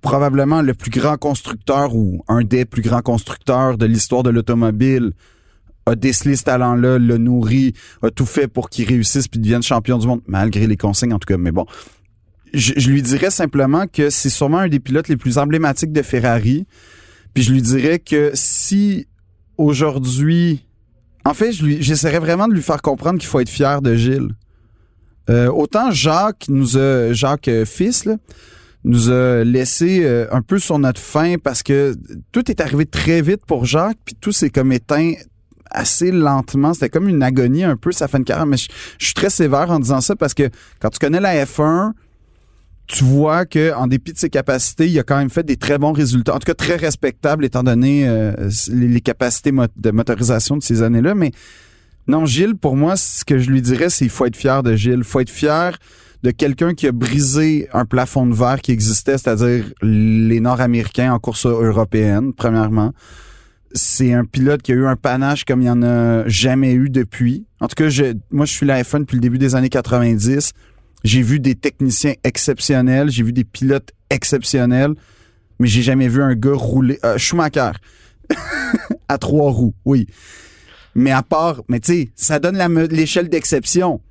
probablement 0.01 0.61
le 0.61 0.73
plus 0.73 0.91
grand 0.91 1.17
constructeur 1.17 1.95
ou 1.95 2.23
un 2.27 2.43
des 2.43 2.65
plus 2.65 2.81
grands 2.81 3.01
constructeurs 3.01 3.77
de 3.77 3.85
l'histoire 3.85 4.21
de 4.23 4.29
l'automobile 4.29 5.13
a 5.85 5.95
décelé 5.95 6.35
ce 6.35 6.43
talent-là, 6.43 6.99
le 6.99 7.17
nourri, 7.17 7.73
a 8.03 8.11
tout 8.11 8.25
fait 8.25 8.47
pour 8.47 8.69
qu'il 8.69 8.87
réussisse 8.87 9.27
puis 9.27 9.39
devienne 9.39 9.63
champion 9.63 9.97
du 9.97 10.07
monde, 10.07 10.21
malgré 10.27 10.67
les 10.67 10.77
consignes 10.77 11.13
en 11.13 11.19
tout 11.19 11.25
cas. 11.25 11.37
Mais 11.37 11.51
bon, 11.51 11.65
je, 12.53 12.89
lui 12.89 13.01
dirais 13.01 13.31
simplement 13.31 13.87
que 13.87 14.09
c'est 14.09 14.29
sûrement 14.29 14.59
un 14.59 14.67
des 14.67 14.79
pilotes 14.79 15.07
les 15.07 15.17
plus 15.17 15.37
emblématiques 15.37 15.93
de 15.93 16.01
Ferrari. 16.01 16.67
Puis 17.33 17.43
je 17.43 17.53
lui 17.53 17.61
dirais 17.61 17.99
que 17.99 18.31
si 18.33 19.07
aujourd'hui, 19.57 20.65
en 21.25 21.33
fait, 21.33 21.51
j'essaierais 21.51 22.19
vraiment 22.19 22.47
de 22.47 22.53
lui 22.53 22.61
faire 22.61 22.81
comprendre 22.81 23.19
qu'il 23.19 23.29
faut 23.29 23.39
être 23.39 23.49
fier 23.49 23.81
de 23.81 23.95
Gilles. 23.95 24.29
Euh, 25.29 25.51
autant 25.51 25.91
Jacques 25.91 26.45
nous 26.49 26.77
a, 26.77 27.13
Jacques 27.13 27.47
euh, 27.47 27.65
fils 27.65 28.07
nous 28.83 29.11
a 29.11 29.43
laissé 29.43 30.03
euh, 30.03 30.25
un 30.31 30.41
peu 30.41 30.57
sur 30.57 30.79
notre 30.79 31.01
fin 31.01 31.35
parce 31.37 31.61
que 31.61 31.95
tout 32.31 32.49
est 32.49 32.61
arrivé 32.61 32.85
très 32.85 33.21
vite 33.21 33.45
pour 33.45 33.65
Jacques, 33.65 33.97
puis 34.05 34.15
tout 34.19 34.31
s'est 34.31 34.49
comme 34.49 34.71
éteint 34.71 35.13
assez 35.69 36.11
lentement. 36.11 36.73
C'était 36.73 36.89
comme 36.89 37.07
une 37.09 37.21
agonie 37.21 37.63
un 37.63 37.75
peu, 37.75 37.91
ça 37.91 38.07
fait 38.07 38.17
une 38.17 38.23
carrière. 38.23 38.47
Mais 38.47 38.57
je, 38.57 38.69
suis 38.97 39.13
très 39.13 39.29
sévère 39.29 39.69
en 39.69 39.79
disant 39.79 40.01
ça 40.01 40.15
parce 40.15 40.33
que 40.33 40.49
quand 40.79 40.89
tu 40.89 40.97
connais 40.97 41.19
la 41.19 41.45
F1, 41.45 41.91
tu 42.87 43.03
vois 43.03 43.45
que 43.45 43.73
en 43.75 43.85
dépit 43.85 44.13
de 44.13 44.17
ses 44.17 44.29
capacités, 44.31 44.87
il 44.87 44.97
a 44.97 45.03
quand 45.03 45.17
même 45.17 45.29
fait 45.29 45.43
des 45.43 45.57
très 45.57 45.77
bons 45.77 45.91
résultats, 45.91 46.33
en 46.33 46.39
tout 46.39 46.45
cas 46.45 46.55
très 46.55 46.77
respectables 46.77 47.45
étant 47.45 47.61
donné 47.61 48.33
les, 48.71 49.01
capacités 49.01 49.51
de 49.51 49.91
motorisation 49.91 50.57
de 50.57 50.63
ces 50.63 50.81
années-là. 50.81 51.13
Mais 51.13 51.31
non, 52.07 52.25
Gilles, 52.25 52.55
pour 52.55 52.75
moi, 52.75 52.95
ce 52.95 53.23
que 53.23 53.37
je 53.37 53.49
lui 53.49 53.61
dirais, 53.61 53.89
c'est 53.89 54.05
qu'il 54.05 54.09
faut 54.09 54.25
être 54.25 54.35
fier 54.35 54.63
de 54.63 54.75
Gilles. 54.75 54.99
Il 54.99 55.03
faut 55.03 55.19
être 55.19 55.29
fier 55.29 55.77
de 56.23 56.31
quelqu'un 56.31 56.73
qui 56.73 56.87
a 56.87 56.91
brisé 56.91 57.69
un 57.73 57.85
plafond 57.85 58.25
de 58.25 58.33
verre 58.33 58.61
qui 58.61 58.71
existait, 58.71 59.17
c'est-à-dire 59.17 59.65
les 59.81 60.39
Nord-Américains 60.39 61.13
en 61.13 61.19
course 61.19 61.45
européenne, 61.45 62.33
premièrement. 62.33 62.93
C'est 63.71 64.13
un 64.13 64.25
pilote 64.25 64.61
qui 64.61 64.71
a 64.71 64.75
eu 64.75 64.85
un 64.87 64.95
panache 64.95 65.45
comme 65.45 65.61
il 65.61 65.65
n'y 65.65 65.69
en 65.69 65.83
a 65.83 66.27
jamais 66.27 66.73
eu 66.73 66.89
depuis. 66.89 67.45
En 67.59 67.67
tout 67.67 67.75
cas, 67.75 67.89
moi, 68.31 68.45
je 68.45 68.51
suis 68.51 68.65
la 68.65 68.81
F1 68.81 69.01
depuis 69.01 69.15
le 69.15 69.21
début 69.21 69.37
des 69.37 69.55
années 69.55 69.69
90. 69.69 70.53
J'ai 71.03 71.21
vu 71.21 71.39
des 71.39 71.55
techniciens 71.55 72.13
exceptionnels, 72.23 73.09
j'ai 73.09 73.23
vu 73.23 73.31
des 73.31 73.45
pilotes 73.45 73.91
exceptionnels, 74.09 74.95
mais 75.59 75.67
j'ai 75.67 75.83
jamais 75.83 76.07
vu 76.07 76.21
un 76.21 76.33
gars 76.33 76.53
rouler. 76.53 76.99
Euh, 77.05 77.17
Schumacher 77.17 77.71
à 79.07 79.17
trois 79.17 79.51
roues, 79.51 79.75
oui. 79.85 80.07
Mais 80.95 81.11
à 81.11 81.23
part, 81.23 81.61
mais 81.67 81.79
tu 81.79 81.91
sais, 81.91 82.09
ça 82.15 82.39
donne 82.39 82.57
l'échelle 82.91 83.29
d'exception. 83.29 84.01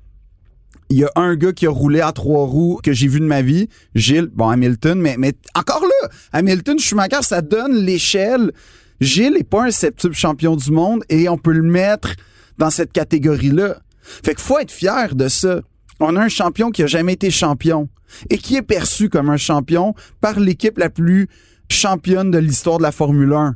Il 0.89 0.97
y 0.97 1.03
a 1.03 1.11
un 1.15 1.35
gars 1.35 1.53
qui 1.53 1.67
a 1.67 1.69
roulé 1.69 2.01
à 2.01 2.11
trois 2.11 2.45
roues 2.45 2.79
que 2.81 2.93
j'ai 2.93 3.07
vu 3.07 3.19
de 3.19 3.25
ma 3.25 3.43
vie, 3.43 3.69
Gilles, 3.93 4.29
bon, 4.33 4.49
Hamilton, 4.49 4.99
mais, 4.99 5.17
mais 5.19 5.33
encore 5.53 5.83
là, 5.83 6.09
Hamilton, 6.33 6.79
Schumacher, 6.79 7.21
ça 7.21 7.41
donne 7.41 7.75
l'échelle. 7.75 8.51
Gilles 8.99 9.37
est 9.37 9.43
pas 9.43 9.65
un 9.65 9.71
septuple 9.71 10.15
champion 10.15 10.55
du 10.55 10.71
monde 10.71 11.03
et 11.09 11.29
on 11.29 11.37
peut 11.37 11.53
le 11.53 11.61
mettre 11.61 12.15
dans 12.57 12.71
cette 12.71 12.91
catégorie-là. 12.91 13.77
Fait 14.01 14.33
qu'il 14.33 14.43
faut 14.43 14.57
être 14.57 14.71
fier 14.71 15.15
de 15.15 15.27
ça. 15.27 15.61
On 15.99 16.15
a 16.15 16.21
un 16.21 16.29
champion 16.29 16.71
qui 16.71 16.81
a 16.81 16.87
jamais 16.87 17.13
été 17.13 17.29
champion 17.29 17.87
et 18.29 18.37
qui 18.37 18.55
est 18.55 18.63
perçu 18.63 19.09
comme 19.09 19.29
un 19.29 19.37
champion 19.37 19.93
par 20.21 20.39
l'équipe 20.39 20.77
la 20.77 20.89
plus 20.89 21.27
championne 21.69 22.31
de 22.31 22.39
l'histoire 22.39 22.79
de 22.79 22.83
la 22.83 22.91
Formule 22.91 23.33
1 23.33 23.55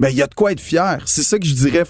ben 0.00 0.08
il 0.08 0.16
y 0.16 0.22
a 0.22 0.26
de 0.26 0.34
quoi 0.34 0.52
être 0.52 0.60
fier. 0.60 1.02
C'est 1.06 1.22
ça 1.22 1.38
que 1.38 1.46
je 1.46 1.54
dirais. 1.54 1.84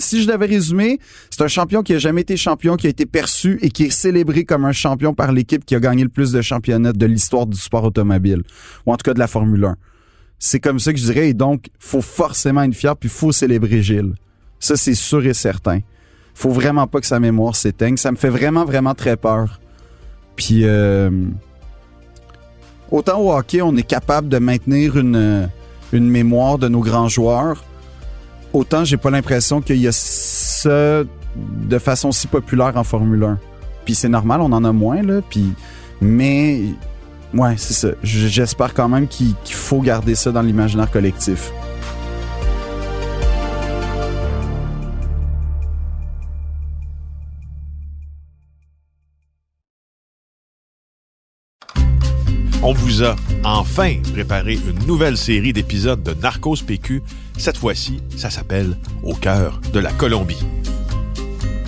Si 0.00 0.22
je 0.22 0.28
devais 0.28 0.46
résumer, 0.46 1.00
c'est 1.30 1.42
un 1.42 1.48
champion 1.48 1.82
qui 1.82 1.94
a 1.94 1.98
jamais 1.98 2.20
été 2.20 2.36
champion, 2.36 2.76
qui 2.76 2.86
a 2.86 2.90
été 2.90 3.04
perçu 3.04 3.58
et 3.62 3.70
qui 3.70 3.84
est 3.84 3.90
célébré 3.90 4.44
comme 4.44 4.64
un 4.64 4.72
champion 4.72 5.12
par 5.12 5.32
l'équipe 5.32 5.64
qui 5.64 5.74
a 5.74 5.80
gagné 5.80 6.02
le 6.02 6.08
plus 6.08 6.32
de 6.32 6.40
championnats 6.40 6.92
de 6.92 7.06
l'histoire 7.06 7.46
du 7.46 7.58
sport 7.58 7.84
automobile, 7.84 8.42
ou 8.86 8.92
en 8.92 8.96
tout 8.96 9.02
cas 9.02 9.14
de 9.14 9.18
la 9.18 9.26
Formule 9.26 9.64
1. 9.64 9.76
C'est 10.38 10.60
comme 10.60 10.78
ça 10.78 10.92
que 10.92 10.98
je 10.98 11.04
dirais. 11.04 11.30
Et 11.30 11.34
donc, 11.34 11.68
faut 11.78 12.00
forcément 12.00 12.62
être 12.62 12.74
fier, 12.74 12.96
puis 12.96 13.08
faut 13.08 13.32
célébrer 13.32 13.82
Gilles. 13.82 14.14
Ça, 14.60 14.76
c'est 14.76 14.94
sûr 14.94 15.26
et 15.26 15.34
certain. 15.34 15.80
Faut 16.34 16.50
vraiment 16.50 16.86
pas 16.86 17.00
que 17.00 17.06
sa 17.06 17.18
mémoire 17.18 17.56
s'éteigne. 17.56 17.96
Ça 17.96 18.12
me 18.12 18.16
fait 18.16 18.28
vraiment, 18.28 18.64
vraiment 18.64 18.94
très 18.94 19.16
peur. 19.16 19.60
Puis, 20.36 20.60
euh, 20.62 21.10
autant 22.90 23.20
au 23.20 23.32
hockey, 23.32 23.60
on 23.60 23.76
est 23.76 23.86
capable 23.86 24.28
de 24.28 24.38
maintenir 24.38 24.96
une 24.96 25.48
une 25.92 26.08
mémoire 26.08 26.58
de 26.58 26.68
nos 26.68 26.80
grands 26.80 27.08
joueurs, 27.08 27.64
autant 28.52 28.84
j'ai 28.84 28.96
pas 28.96 29.10
l'impression 29.10 29.60
qu'il 29.60 29.78
y 29.78 29.88
a 29.88 29.92
ça 29.92 31.02
de 31.36 31.78
façon 31.78 32.12
si 32.12 32.26
populaire 32.26 32.76
en 32.76 32.84
Formule 32.84 33.24
1. 33.24 33.38
Puis 33.84 33.94
c'est 33.94 34.08
normal, 34.08 34.40
on 34.40 34.52
en 34.52 34.64
a 34.64 34.72
moins, 34.72 35.02
là. 35.02 35.20
Puis, 35.28 35.52
mais, 36.00 36.62
ouais, 37.34 37.54
c'est 37.56 37.74
ça. 37.74 37.88
J'espère 38.02 38.74
quand 38.74 38.88
même 38.88 39.08
qu'il 39.08 39.34
faut 39.46 39.80
garder 39.80 40.14
ça 40.14 40.30
dans 40.30 40.42
l'imaginaire 40.42 40.90
collectif. 40.90 41.52
On 52.68 52.74
vous 52.74 53.02
a 53.02 53.16
enfin 53.44 53.94
préparé 54.12 54.52
une 54.52 54.86
nouvelle 54.86 55.16
série 55.16 55.54
d'épisodes 55.54 56.02
de 56.02 56.12
Narcos 56.12 56.56
PQ. 56.66 57.02
Cette 57.38 57.56
fois-ci, 57.56 58.02
ça 58.14 58.28
s'appelle 58.28 58.76
Au 59.02 59.14
cœur 59.14 59.58
de 59.72 59.78
la 59.78 59.90
Colombie. 59.90 60.44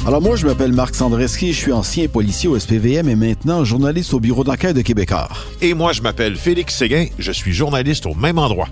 Alors 0.06 0.20
moi, 0.20 0.36
je 0.36 0.46
m'appelle 0.46 0.74
Marc 0.74 0.94
Sandreski, 0.94 1.54
je 1.54 1.58
suis 1.58 1.72
ancien 1.72 2.06
policier 2.06 2.50
au 2.50 2.58
SPVM 2.58 3.08
et 3.08 3.14
maintenant 3.14 3.64
journaliste 3.64 4.12
au 4.12 4.20
bureau 4.20 4.44
d'enquête 4.44 4.76
de 4.76 4.82
Québécois. 4.82 5.30
Et 5.62 5.72
moi, 5.72 5.94
je 5.94 6.02
m'appelle 6.02 6.36
Félix 6.36 6.76
Séguin, 6.76 7.06
je 7.18 7.32
suis 7.32 7.54
journaliste 7.54 8.04
au 8.04 8.14
même 8.14 8.38
endroit. 8.38 8.68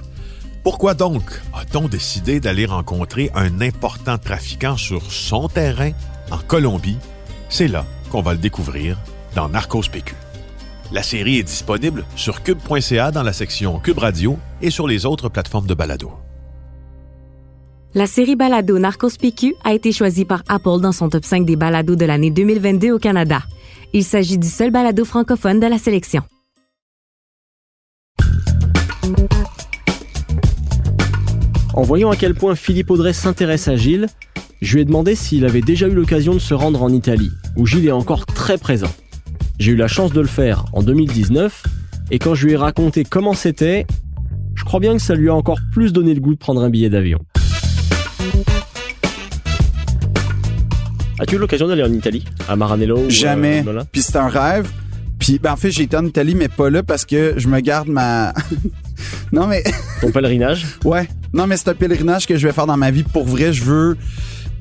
Pourquoi 0.62 0.92
donc 0.92 1.40
a-t-on 1.54 1.88
décidé 1.88 2.40
d'aller 2.40 2.66
rencontrer 2.66 3.30
un 3.34 3.62
important 3.62 4.18
trafiquant 4.18 4.76
sur 4.76 5.00
son 5.10 5.48
terrain 5.48 5.92
en 6.30 6.36
Colombie? 6.46 6.98
C'est 7.48 7.68
là 7.68 7.86
qu'on 8.10 8.20
va 8.20 8.32
le 8.32 8.38
découvrir 8.38 8.98
dans 9.34 9.48
Narcos 9.48 9.84
PQ. 9.90 10.14
La 10.90 11.02
série 11.02 11.36
est 11.36 11.42
disponible 11.42 12.06
sur 12.16 12.42
cube.ca 12.42 13.10
dans 13.10 13.22
la 13.22 13.34
section 13.34 13.78
Cube 13.78 13.98
Radio 13.98 14.38
et 14.62 14.70
sur 14.70 14.88
les 14.88 15.04
autres 15.04 15.28
plateformes 15.28 15.66
de 15.66 15.74
balado. 15.74 16.10
La 17.94 18.06
série 18.06 18.36
balado 18.36 18.78
Narcos 18.78 19.18
PQ 19.20 19.54
a 19.64 19.74
été 19.74 19.92
choisie 19.92 20.24
par 20.24 20.42
Apple 20.48 20.80
dans 20.80 20.92
son 20.92 21.10
top 21.10 21.26
5 21.26 21.44
des 21.44 21.56
balados 21.56 21.96
de 21.96 22.06
l'année 22.06 22.30
2022 22.30 22.92
au 22.92 22.98
Canada. 22.98 23.42
Il 23.92 24.02
s'agit 24.02 24.38
du 24.38 24.48
seul 24.48 24.70
balado 24.70 25.04
francophone 25.04 25.60
de 25.60 25.66
la 25.66 25.76
sélection. 25.76 26.22
En 31.74 31.82
voyant 31.82 32.10
à 32.10 32.16
quel 32.16 32.34
point 32.34 32.54
Philippe 32.54 32.90
Audrey 32.90 33.12
s'intéresse 33.12 33.68
à 33.68 33.76
Gilles, 33.76 34.06
je 34.62 34.74
lui 34.74 34.82
ai 34.82 34.84
demandé 34.86 35.14
s'il 35.14 35.44
avait 35.44 35.60
déjà 35.60 35.86
eu 35.86 35.92
l'occasion 35.94 36.32
de 36.32 36.38
se 36.38 36.54
rendre 36.54 36.82
en 36.82 36.88
Italie, 36.88 37.30
où 37.56 37.66
Gilles 37.66 37.88
est 37.88 37.92
encore 37.92 38.24
très 38.24 38.56
présent. 38.56 38.90
J'ai 39.58 39.72
eu 39.72 39.76
la 39.76 39.88
chance 39.88 40.12
de 40.12 40.20
le 40.20 40.28
faire 40.28 40.66
en 40.72 40.84
2019, 40.84 41.64
et 42.12 42.20
quand 42.20 42.36
je 42.36 42.46
lui 42.46 42.52
ai 42.52 42.56
raconté 42.56 43.02
comment 43.02 43.34
c'était, 43.34 43.86
je 44.54 44.62
crois 44.62 44.78
bien 44.78 44.94
que 44.94 45.02
ça 45.02 45.16
lui 45.16 45.28
a 45.28 45.34
encore 45.34 45.58
plus 45.72 45.92
donné 45.92 46.14
le 46.14 46.20
goût 46.20 46.34
de 46.34 46.38
prendre 46.38 46.62
un 46.62 46.70
billet 46.70 46.88
d'avion. 46.88 47.18
As-tu 51.18 51.34
eu 51.34 51.38
l'occasion 51.38 51.66
d'aller 51.66 51.82
en 51.82 51.92
Italie? 51.92 52.24
À 52.48 52.54
Maranello 52.54 53.10
Jamais. 53.10 53.64
Puis 53.90 54.02
c'est 54.02 54.16
un 54.16 54.28
rêve. 54.28 54.70
Puis 55.18 55.40
ben, 55.40 55.52
en 55.52 55.56
fait, 55.56 55.72
j'ai 55.72 55.82
été 55.82 55.96
en 55.96 56.06
Italie, 56.06 56.36
mais 56.36 56.46
pas 56.46 56.70
là 56.70 56.84
parce 56.84 57.04
que 57.04 57.34
je 57.36 57.48
me 57.48 57.58
garde 57.58 57.88
ma. 57.88 58.32
non, 59.32 59.48
mais. 59.48 59.64
Ton 60.00 60.12
pèlerinage? 60.12 60.66
Ouais. 60.84 61.08
Non, 61.32 61.48
mais 61.48 61.56
c'est 61.56 61.70
un 61.70 61.74
pèlerinage 61.74 62.28
que 62.28 62.36
je 62.36 62.46
vais 62.46 62.52
faire 62.52 62.66
dans 62.66 62.76
ma 62.76 62.92
vie. 62.92 63.02
Pour 63.02 63.26
vrai, 63.26 63.52
je 63.52 63.64
veux 63.64 63.96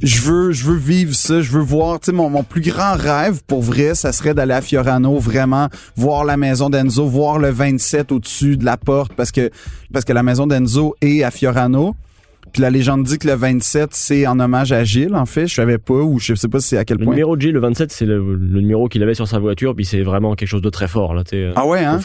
je 0.01 0.21
veux, 0.21 0.51
je 0.51 0.65
veux 0.65 0.77
vivre 0.77 1.15
ça, 1.15 1.41
je 1.41 1.51
veux 1.51 1.61
voir, 1.61 1.99
tu 1.99 2.07
sais, 2.07 2.11
mon, 2.11 2.43
plus 2.43 2.61
grand 2.61 2.95
rêve 2.95 3.41
pour 3.47 3.61
vrai, 3.61 3.95
ça 3.95 4.11
serait 4.11 4.33
d'aller 4.33 4.53
à 4.53 4.61
Fiorano, 4.61 5.17
vraiment 5.17 5.67
voir 5.95 6.23
la 6.25 6.37
maison 6.37 6.69
d'Enzo, 6.69 7.07
voir 7.07 7.39
le 7.39 7.49
27 7.49 8.11
au-dessus 8.11 8.57
de 8.57 8.65
la 8.65 8.77
porte 8.77 9.13
parce 9.13 9.31
que, 9.31 9.49
parce 9.91 10.05
que 10.05 10.13
la 10.13 10.23
maison 10.23 10.47
d'Enzo 10.47 10.95
est 11.01 11.23
à 11.23 11.31
Fiorano. 11.31 11.95
Puis 12.57 12.63
la 12.63 12.71
légende 12.71 13.03
dit 13.03 13.19
que 13.19 13.27
le 13.27 13.35
27, 13.35 13.89
c'est 13.91 14.25
en 14.25 14.39
hommage 14.39 14.71
à 14.71 14.83
Gilles, 14.83 15.13
en 15.13 15.27
fait. 15.27 15.45
Je 15.45 15.53
savais 15.53 15.77
pas, 15.77 15.93
ou 15.93 16.17
je 16.17 16.33
sais 16.33 16.47
pas 16.47 16.59
si 16.59 16.69
c'est 16.69 16.79
à 16.79 16.85
quel 16.85 16.97
point. 16.97 17.05
Le 17.05 17.11
numéro 17.11 17.35
de 17.35 17.41
Gilles, 17.41 17.53
le 17.53 17.59
27, 17.59 17.91
c'est 17.91 18.07
le, 18.07 18.35
numéro 18.35 18.87
qu'il 18.87 19.03
avait 19.03 19.13
sur 19.13 19.27
sa 19.27 19.37
voiture, 19.37 19.75
puis 19.75 19.85
c'est 19.85 20.01
vraiment 20.01 20.33
quelque 20.33 20.49
chose 20.49 20.63
de 20.63 20.71
très 20.71 20.87
fort, 20.87 21.13
là, 21.13 21.21
euh, 21.33 21.53
Ah 21.55 21.67
ouais, 21.67 21.83
hein? 21.83 21.99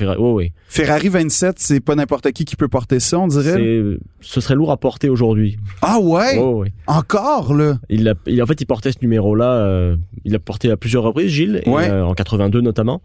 Ferrari 0.68 1.08
27, 1.08 1.54
c'est 1.58 1.80
pas 1.80 1.94
n'importe 1.94 2.30
qui 2.32 2.44
qui 2.44 2.56
peut 2.56 2.68
porter 2.68 3.00
ça, 3.00 3.18
on 3.18 3.28
dirait? 3.28 3.82
Ce 4.20 4.42
serait 4.42 4.54
lourd 4.54 4.72
à 4.72 4.76
porter 4.76 5.08
aujourd'hui. 5.08 5.56
Ah 5.80 5.98
ouais? 5.98 6.38
Encore, 6.86 7.54
là? 7.54 7.78
Il 7.88 8.06
a, 8.06 8.12
il, 8.26 8.42
en 8.42 8.44
fait, 8.44 8.60
il 8.60 8.66
portait 8.66 8.92
ce 8.92 8.98
numéro-là, 9.00 9.52
euh, 9.54 9.96
il 10.26 10.32
l'a 10.32 10.38
porté 10.38 10.70
à 10.70 10.76
plusieurs 10.76 11.02
reprises, 11.02 11.30
Gilles, 11.30 11.62
euh, 11.66 12.02
en 12.02 12.12
82 12.12 12.60
notamment. 12.60 13.00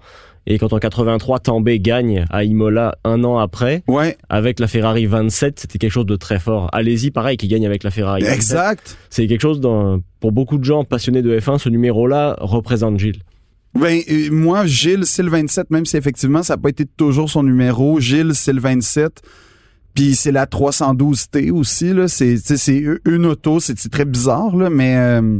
Et 0.49 0.57
quand 0.59 0.71
en 0.71 0.79
83, 0.79 1.39
Tambay 1.39 1.77
gagne 1.77 2.25
à 2.29 2.45
Imola 2.45 2.97
un 3.03 3.25
an 3.25 3.37
après, 3.37 3.83
Ouais, 3.87 4.17
avec 4.29 4.61
la 4.61 4.67
Ferrari 4.67 5.05
27, 5.05 5.59
c'était 5.59 5.77
quelque 5.77 5.91
chose 5.91 6.05
de 6.05 6.15
très 6.15 6.39
fort. 6.39 6.69
Allez-y, 6.71 7.11
pareil, 7.11 7.35
qui 7.35 7.49
gagne 7.49 7.65
avec 7.65 7.83
la 7.83 7.91
Ferrari 7.91 8.21
27. 8.21 8.35
exact. 8.37 8.97
C'est 9.09 9.27
quelque 9.27 9.41
chose, 9.41 9.59
dans, 9.59 9.99
pour 10.21 10.31
beaucoup 10.31 10.57
de 10.57 10.63
gens 10.63 10.85
passionnés 10.85 11.21
de 11.21 11.37
F1, 11.37 11.57
ce 11.57 11.67
numéro-là 11.67 12.37
représente 12.39 12.97
Gilles. 12.97 13.21
Ben, 13.77 13.99
euh, 14.09 14.29
moi, 14.31 14.65
Gilles, 14.65 15.05
c'est 15.05 15.21
le 15.21 15.29
27, 15.29 15.69
même 15.69 15.85
si 15.85 15.97
effectivement, 15.97 16.41
ça 16.43 16.53
n'a 16.53 16.57
pas 16.61 16.69
été 16.69 16.85
toujours 16.85 17.29
son 17.29 17.43
numéro. 17.43 17.99
Gilles, 17.99 18.31
c'est 18.33 18.53
le 18.53 18.61
27. 18.61 19.21
Puis 19.95 20.15
c'est 20.15 20.31
la 20.31 20.45
312T 20.45 21.51
aussi, 21.51 21.91
là. 21.91 22.07
C'est, 22.07 22.37
une 23.05 23.25
auto, 23.25 23.59
c'est 23.59 23.77
c'est 23.77 23.89
très 23.89 24.05
bizarre, 24.05 24.55
là, 24.55 24.69
mais... 24.69 24.95
euh, 24.95 25.39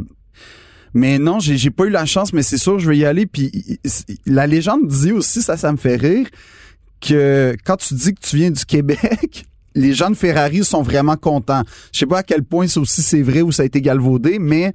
mais 0.98 1.18
non, 1.18 1.38
j'ai 1.40 1.70
pas 1.70 1.84
eu 1.84 1.90
la 1.90 2.04
chance, 2.06 2.32
mais 2.32 2.42
c'est 2.42 2.58
sûr, 2.58 2.78
je 2.78 2.88
vais 2.88 2.98
y 2.98 3.04
aller. 3.04 3.26
Puis 3.26 3.78
la 4.26 4.46
légende 4.46 4.86
dit 4.88 5.12
aussi, 5.12 5.42
ça, 5.42 5.56
ça 5.56 5.70
me 5.72 5.76
fait 5.76 5.96
rire, 5.96 6.26
que 7.00 7.56
quand 7.64 7.76
tu 7.76 7.94
dis 7.94 8.12
que 8.14 8.20
tu 8.20 8.36
viens 8.36 8.50
du 8.50 8.64
Québec, 8.64 9.46
les 9.74 9.94
gens 9.94 10.10
de 10.10 10.16
Ferrari 10.16 10.64
sont 10.64 10.82
vraiment 10.82 11.16
contents. 11.16 11.62
Je 11.92 12.00
sais 12.00 12.06
pas 12.06 12.18
à 12.18 12.22
quel 12.22 12.42
point 12.42 12.66
ça 12.66 12.80
aussi 12.80 13.02
c'est 13.02 13.22
vrai 13.22 13.42
ou 13.42 13.52
ça 13.52 13.62
a 13.62 13.66
été 13.66 13.80
galvaudé, 13.80 14.38
mais 14.40 14.72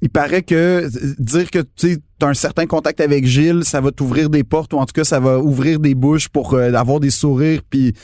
il 0.00 0.10
paraît 0.10 0.42
que 0.42 0.54
euh, 0.54 0.88
dire 1.18 1.48
que 1.50 1.60
tu 1.76 1.98
as 2.20 2.26
un 2.26 2.34
certain 2.34 2.66
contact 2.66 3.00
avec 3.00 3.24
Gilles, 3.24 3.62
ça 3.64 3.80
va 3.80 3.92
t'ouvrir 3.92 4.30
des 4.30 4.42
portes 4.42 4.72
ou 4.74 4.78
en 4.78 4.86
tout 4.86 4.92
cas 4.94 5.04
ça 5.04 5.20
va 5.20 5.38
ouvrir 5.38 5.78
des 5.78 5.94
bouches 5.94 6.28
pour 6.28 6.54
euh, 6.54 6.72
avoir 6.72 6.98
des 6.98 7.10
sourires 7.10 7.60
puis 7.70 7.94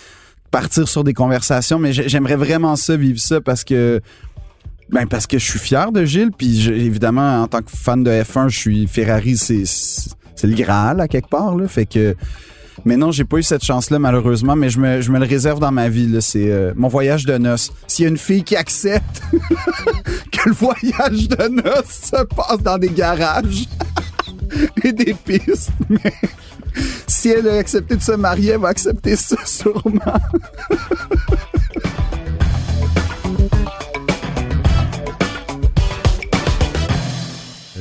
partir 0.53 0.89
sur 0.89 1.03
des 1.03 1.13
conversations. 1.13 1.79
Mais 1.81 1.93
j'ai- 1.93 2.09
j'aimerais 2.09 2.37
vraiment 2.37 2.77
ça 2.77 2.97
vivre 2.97 3.19
ça 3.19 3.41
parce 3.41 3.65
que 3.65 4.01
ben 4.91 5.07
parce 5.07 5.27
que 5.27 5.39
je 5.39 5.45
suis 5.45 5.59
fier 5.59 5.93
de 5.93 6.05
Gilles 6.05 6.33
puis 6.37 6.69
évidemment 6.69 7.43
en 7.43 7.49
tant 7.49 7.63
que 7.63 7.71
fan 7.71 8.03
de 8.03 8.11
F1, 8.11 8.49
je 8.49 8.59
suis 8.59 8.87
Ferrari, 8.87 9.37
c'est 9.37 10.47
le 10.47 10.55
Graal 10.55 11.01
à 11.01 11.09
quelque 11.09 11.29
part 11.29 11.57
là, 11.57 11.69
fait 11.69 11.87
que 11.87 12.17
mais 12.85 12.97
non, 12.97 13.11
j'ai 13.11 13.25
pas 13.25 13.39
eu 13.39 13.43
cette 13.43 13.65
chance-là, 13.65 13.99
malheureusement, 13.99 14.57
mais 14.57 14.71
je 14.71 14.79
me, 14.79 15.01
je 15.01 15.11
me 15.11 15.19
le 15.19 15.27
réserve 15.27 15.61
dans 15.61 15.73
ma 15.73 15.89
vie. 15.89 16.17
C'est 16.21 16.51
euh, 16.51 16.73
mon 16.77 16.89
voyage 16.89 17.27
de 17.27 17.37
noces. 17.37 17.73
S'il 17.87 18.05
y 18.05 18.07
a 18.07 18.11
une 18.11 18.19
fille 18.19 18.45
qui 18.45 18.57
accepte 18.57 19.23
que 20.33 20.49
le 20.49 20.55
voyage 20.55 21.29
de 21.29 21.49
noces 21.49 22.11
se 22.15 22.25
passe 22.25 22.63
dans 22.63 22.79
des 22.79 22.91
garages 22.91 23.67
et 24.85 24.93
des 24.93 25.15
pistes, 25.15 25.73
mais 25.89 26.13
si 27.07 27.31
elle 27.31 27.49
a 27.49 27.59
accepté 27.59 27.97
de 27.97 28.03
se 28.03 28.13
marier, 28.13 28.53
elle 28.53 28.61
va 28.61 28.69
accepter 28.69 29.17
ça 29.17 29.37
sûrement. 29.45 30.21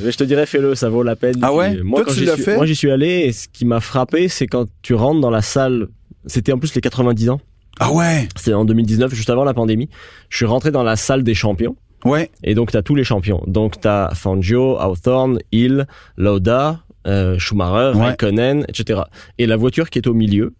Mais 0.04 0.12
je 0.12 0.18
te 0.18 0.24
dirais, 0.24 0.46
fais-le, 0.46 0.74
ça 0.74 0.88
vaut 0.88 1.02
la 1.02 1.16
peine. 1.16 1.36
Ah 1.42 1.52
ouais? 1.52 1.82
Moi, 1.82 2.00
Toi, 2.00 2.06
quand 2.06 2.12
tu 2.14 2.20
j'y 2.20 2.24
l'as 2.26 2.34
suis- 2.34 2.42
fait? 2.44 2.56
Moi, 2.56 2.66
j'y 2.66 2.76
suis 2.76 2.90
allé 2.90 3.08
et 3.26 3.32
ce 3.32 3.48
qui 3.48 3.64
m'a 3.64 3.80
frappé, 3.80 4.28
c'est 4.28 4.46
quand 4.46 4.66
tu 4.82 4.94
rentres 4.94 5.20
dans 5.20 5.30
la 5.30 5.42
salle. 5.42 5.88
C'était 6.26 6.52
en 6.52 6.58
plus 6.58 6.74
les 6.74 6.80
90 6.80 7.30
ans. 7.30 7.40
Ah 7.80 7.92
ouais? 7.92 8.28
C'est 8.36 8.52
en 8.54 8.64
2019, 8.64 9.14
juste 9.14 9.30
avant 9.30 9.44
la 9.44 9.54
pandémie. 9.54 9.88
Je 10.28 10.36
suis 10.36 10.46
rentré 10.46 10.70
dans 10.70 10.82
la 10.82 10.96
salle 10.96 11.22
des 11.22 11.34
champions. 11.34 11.76
Ouais. 12.04 12.30
Et 12.44 12.54
donc, 12.54 12.70
t'as 12.72 12.82
tous 12.82 12.94
les 12.94 13.04
champions. 13.04 13.42
Donc, 13.46 13.80
t'as 13.80 14.14
Fangio, 14.14 14.76
Hawthorne, 14.78 15.38
Hill, 15.52 15.86
Lauda, 16.16 16.80
euh, 17.06 17.38
Schumacher, 17.38 17.96
Ouais. 17.98 18.06
Raikkonen, 18.06 18.64
etc. 18.68 19.00
Et 19.38 19.46
la 19.46 19.56
voiture 19.56 19.90
qui 19.90 19.98
est 19.98 20.06
au 20.06 20.14
milieu, 20.14 20.54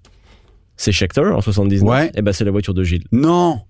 c'est 0.77 0.93
Scheckter 0.93 1.23
en 1.27 1.41
79. 1.41 1.89
Ouais. 1.89 2.11
Et 2.15 2.23
ben, 2.23 2.33
c'est 2.33 2.45
la 2.45 2.51
voiture 2.51 2.75
de 2.75 2.83
Gilles. 2.85 3.05
Non, 3.13 3.61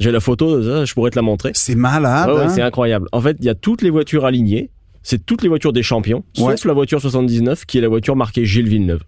J'ai 0.00 0.10
la 0.10 0.20
photo, 0.20 0.60
je 0.84 0.92
pourrais 0.94 1.10
te 1.10 1.16
la 1.16 1.22
montrer. 1.22 1.52
c'est 1.54 1.74
malade. 1.76 2.28
Ouais, 2.28 2.34
ouais, 2.36 2.42
hein? 2.44 2.48
c'est 2.48 2.62
incroyable. 2.62 3.06
En 3.12 3.20
fait, 3.20 3.36
il 3.38 3.44
y 3.46 3.48
a 3.48 3.54
toutes 3.54 3.80
les 3.82 3.90
voitures 3.90 4.24
alignées. 4.24 4.70
C'est 5.04 5.24
toutes 5.24 5.42
les 5.42 5.48
voitures 5.48 5.72
des 5.72 5.84
champions, 5.84 6.24
Ouais. 6.38 6.56
sauf 6.56 6.64
la 6.64 6.72
voiture 6.72 7.00
79 7.00 7.64
qui 7.66 7.78
est 7.78 7.80
la 7.80 7.88
voiture 7.88 8.16
marquée 8.16 8.44
Gilles 8.44 8.68
Villeneuve. 8.68 9.02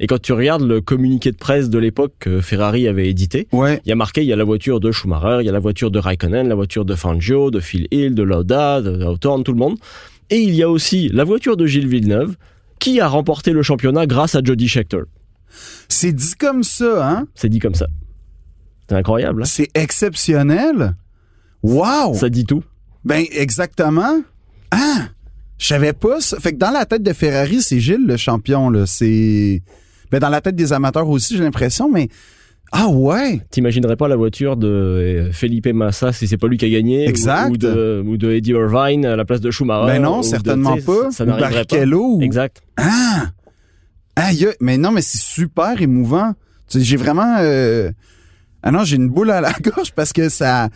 Et 0.00 0.06
quand 0.08 0.20
tu 0.20 0.32
regardes 0.32 0.62
le 0.62 0.80
communiqué 0.80 1.30
de 1.30 1.36
presse 1.36 1.70
de 1.70 1.78
l'époque 1.78 2.14
que 2.18 2.40
Ferrari 2.40 2.88
avait 2.88 3.08
édité, 3.08 3.46
Ouais. 3.52 3.80
il 3.84 3.88
y 3.88 3.92
a 3.92 3.94
marqué, 3.94 4.22
il 4.22 4.26
y 4.26 4.32
a 4.32 4.36
la 4.36 4.44
voiture 4.44 4.80
de 4.80 4.90
Schumacher, 4.92 5.38
il 5.42 5.46
y 5.46 5.48
a 5.48 5.52
la 5.52 5.58
voiture 5.58 5.90
de 5.90 5.98
Raikkonen, 5.98 6.48
la 6.48 6.54
voiture 6.54 6.84
de 6.84 6.94
Fangio, 6.94 7.50
de 7.50 7.60
Phil 7.60 7.86
Hill, 7.90 8.14
de 8.14 8.22
Lauda, 8.22 8.82
de 8.82 9.02
Hawthorne, 9.04 9.44
tout 9.44 9.52
le 9.52 9.58
monde. 9.58 9.76
Et 10.30 10.40
il 10.40 10.54
y 10.54 10.62
a 10.62 10.68
aussi 10.68 11.08
la 11.08 11.24
voiture 11.24 11.56
de 11.56 11.64
Gilles 11.66 11.86
Villeneuve 11.88 12.36
qui 12.78 13.00
a 13.00 13.08
remporté 13.08 13.52
le 13.52 13.62
championnat 13.62 14.06
grâce 14.06 14.34
à 14.34 14.40
Jody 14.42 14.68
Scheckter. 14.68 15.02
C'est 15.88 16.12
dit 16.12 16.34
comme 16.38 16.62
ça, 16.62 17.08
hein? 17.08 17.26
C'est 17.34 17.48
dit 17.48 17.58
comme 17.60 17.74
ça. 17.74 17.86
C'est 18.88 18.96
incroyable. 18.96 19.42
hein? 19.42 19.46
C'est 19.46 19.68
exceptionnel. 19.74 20.94
Wow! 21.62 22.14
ça 22.14 22.28
dit 22.28 22.44
tout. 22.44 22.62
Ben, 23.04 23.24
exactement. 23.32 24.20
Ah! 24.70 25.08
Je 25.58 25.66
savais 25.66 25.92
pas 25.92 26.20
ça. 26.20 26.38
Fait 26.38 26.52
que 26.52 26.58
dans 26.58 26.70
la 26.70 26.84
tête 26.84 27.02
de 27.02 27.12
Ferrari, 27.12 27.62
c'est 27.62 27.80
Gilles 27.80 28.06
le 28.06 28.16
champion, 28.16 28.68
là. 28.70 28.84
C'est. 28.86 29.62
Ben, 30.10 30.18
dans 30.20 30.28
la 30.28 30.40
tête 30.40 30.54
des 30.56 30.72
amateurs 30.72 31.08
aussi, 31.08 31.36
j'ai 31.36 31.42
l'impression, 31.44 31.90
mais. 31.90 32.08
Ah 32.72 32.88
ouais! 32.88 33.40
T'imaginerais 33.50 33.94
pas 33.96 34.08
la 34.08 34.16
voiture 34.16 34.56
de 34.56 34.66
euh, 34.66 35.32
Felipe 35.32 35.68
Massa 35.68 36.12
si 36.12 36.26
c'est 36.26 36.36
pas 36.36 36.48
lui 36.48 36.56
qui 36.58 36.64
a 36.64 36.68
gagné? 36.68 37.08
Exact. 37.08 37.48
Ou, 37.50 37.56
de, 37.56 38.02
ou 38.04 38.16
de 38.16 38.32
Eddie 38.32 38.50
Irvine 38.50 39.06
à 39.06 39.14
la 39.14 39.24
place 39.24 39.40
de 39.40 39.50
Schumacher? 39.52 39.86
ben 39.86 40.02
non, 40.02 40.18
de- 40.20 40.24
certainement 40.24 40.76
pas. 40.84 41.10
Ça, 41.10 41.18
ça 41.18 41.24
Ou 41.24 41.28
pas. 41.28 41.38
Barrichello. 41.38 42.20
Exact. 42.20 42.60
Ah! 42.76 43.26
Aïe, 44.16 44.48
mais 44.60 44.78
non, 44.78 44.90
mais 44.90 45.00
c'est 45.02 45.18
super 45.18 45.80
émouvant. 45.80 46.32
J'ai 46.74 46.96
vraiment. 46.96 47.36
euh, 47.40 47.90
Ah 48.62 48.72
non, 48.72 48.82
j'ai 48.82 48.96
une 48.96 49.08
boule 49.10 49.30
à 49.30 49.40
la 49.40 49.52
gorge 49.62 49.92
parce 49.94 50.12
que 50.12 50.28
ça. 50.28 50.68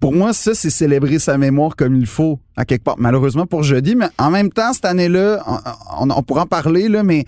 Pour 0.00 0.12
moi, 0.12 0.32
ça, 0.32 0.54
c'est 0.54 0.70
célébrer 0.70 1.18
sa 1.18 1.38
mémoire 1.38 1.76
comme 1.76 1.96
il 1.96 2.06
faut, 2.06 2.40
à 2.56 2.64
quelque 2.64 2.84
part. 2.84 2.96
Malheureusement 2.98 3.46
pour 3.46 3.62
jeudi, 3.62 3.94
mais 3.94 4.06
en 4.18 4.30
même 4.30 4.50
temps, 4.50 4.72
cette 4.72 4.84
année-là, 4.84 5.42
on, 5.46 6.08
on- 6.10 6.14
on 6.16 6.22
pourra 6.22 6.42
en 6.42 6.46
parler, 6.46 6.88
là, 6.88 7.02
mais 7.02 7.24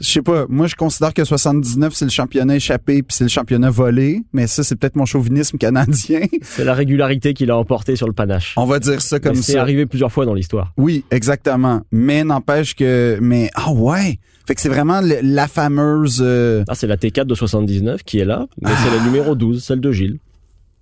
je 0.00 0.10
sais 0.10 0.22
pas. 0.22 0.46
Moi, 0.48 0.66
je 0.66 0.74
considère 0.74 1.14
que 1.14 1.22
79, 1.24 1.94
c'est 1.94 2.04
le 2.04 2.10
championnat 2.10 2.56
échappé, 2.56 3.02
puis 3.04 3.14
c'est 3.16 3.24
le 3.24 3.28
championnat 3.30 3.70
volé. 3.70 4.22
Mais 4.32 4.48
ça, 4.48 4.64
c'est 4.64 4.74
peut-être 4.74 4.96
mon 4.96 5.04
chauvinisme 5.06 5.56
canadien. 5.56 6.20
C'est 6.42 6.64
la 6.64 6.74
régularité 6.74 7.32
qu'il 7.32 7.50
a 7.52 7.56
emporté 7.56 7.94
sur 7.94 8.08
le 8.08 8.12
panache. 8.12 8.54
On 8.56 8.66
va 8.66 8.80
dire 8.80 9.00
ça 9.00 9.20
comme 9.20 9.36
Mais 9.36 9.42
C'est 9.42 9.52
ça. 9.52 9.60
arrivé 9.60 9.86
plusieurs 9.86 10.10
fois 10.10 10.26
dans 10.26 10.34
l'histoire. 10.34 10.72
Oui, 10.76 11.04
exactement. 11.12 11.82
Mais 11.92 12.24
n'empêche 12.24 12.74
que. 12.74 13.18
Mais 13.22 13.50
ah 13.54 13.70
ouais. 13.72 14.18
Fait 14.48 14.54
que 14.56 14.60
c'est 14.60 14.68
vraiment 14.68 15.00
le- 15.00 15.20
la 15.22 15.46
fameuse. 15.48 16.20
euh, 16.26 16.64
Ah, 16.68 16.74
c'est 16.74 16.88
la 16.88 16.96
T4 16.96 17.24
de 17.24 17.34
79 17.36 18.02
qui 18.02 18.18
est 18.18 18.24
là, 18.24 18.46
mais 18.60 18.70
c'est 18.82 18.94
la 18.98 19.02
numéro 19.04 19.34
12, 19.36 19.62
celle 19.62 19.80
de 19.80 19.92
Gilles. 19.92 20.18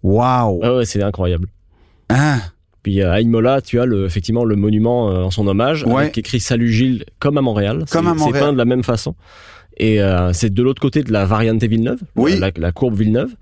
Wow. 0.02 0.60
Ah 0.62 0.76
ouais, 0.76 0.84
c'est 0.84 1.02
incroyable. 1.02 1.48
Ah. 2.08 2.38
Puis 2.82 3.00
euh, 3.00 3.12
à 3.12 3.20
Imola, 3.20 3.60
tu 3.60 3.78
as 3.80 3.86
le, 3.86 4.04
effectivement 4.06 4.44
le 4.44 4.56
monument 4.56 5.10
euh, 5.10 5.22
en 5.22 5.30
son 5.30 5.46
hommage, 5.46 5.84
Ouais. 5.84 6.02
avec 6.02 6.18
écrit 6.18 6.40
Salut 6.40 6.72
Gilles, 6.72 7.04
comme 7.20 7.38
à 7.38 7.40
Montréal. 7.40 7.84
Comme 7.90 8.04
C'est- 8.06 8.10
à 8.10 8.14
Montréal. 8.14 8.32
C'est 8.34 8.40
peint 8.40 8.52
de 8.52 8.58
la 8.58 8.64
même 8.64 8.82
façon. 8.82 9.14
Et 9.76 10.02
euh, 10.02 10.32
c'est 10.32 10.52
de 10.52 10.62
l'autre 10.62 10.82
côté 10.82 11.02
de 11.02 11.12
la 11.12 11.24
Variante 11.24 11.62
Villeneuve, 11.62 12.00
Oui. 12.16 12.32
euh, 12.34 12.40
la, 12.40 12.50
la 12.56 12.72
courbe 12.72 12.96
Villeneuve. 12.96 13.34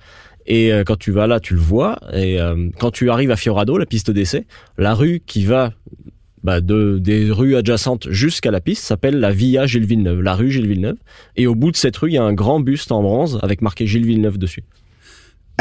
Et 0.46 0.72
euh, 0.72 0.84
quand 0.84 0.96
tu 0.98 1.10
vas 1.10 1.26
là, 1.26 1.40
tu 1.40 1.54
le 1.54 1.60
vois. 1.60 1.98
Et 2.12 2.40
euh, 2.40 2.68
quand 2.78 2.90
tu 2.90 3.10
arrives 3.10 3.30
à 3.30 3.36
Fiorado, 3.36 3.78
la 3.78 3.86
piste 3.86 4.10
d'essai, 4.10 4.46
la 4.78 4.94
rue 4.94 5.22
qui 5.24 5.44
va 5.44 5.72
bah, 6.42 6.60
de, 6.60 6.98
des 6.98 7.30
rues 7.30 7.56
adjacentes 7.56 8.08
jusqu'à 8.10 8.50
la 8.50 8.60
piste 8.60 8.82
s'appelle 8.84 9.18
la 9.20 9.30
Via 9.32 9.66
Gilles 9.66 9.84
Villeneuve, 9.86 10.20
la 10.22 10.34
rue 10.34 10.50
Gilles 10.50 10.66
Villeneuve. 10.68 10.96
Et 11.36 11.46
au 11.46 11.54
bout 11.54 11.70
de 11.70 11.76
cette 11.76 11.96
rue, 11.96 12.10
il 12.10 12.14
y 12.14 12.18
a 12.18 12.22
un 12.24 12.32
grand 12.32 12.60
buste 12.60 12.92
en 12.92 13.02
bronze 13.02 13.38
avec 13.42 13.60
marqué 13.62 13.86
Gilles 13.86 14.06
Villeneuve 14.06 14.38
dessus. 14.38 14.64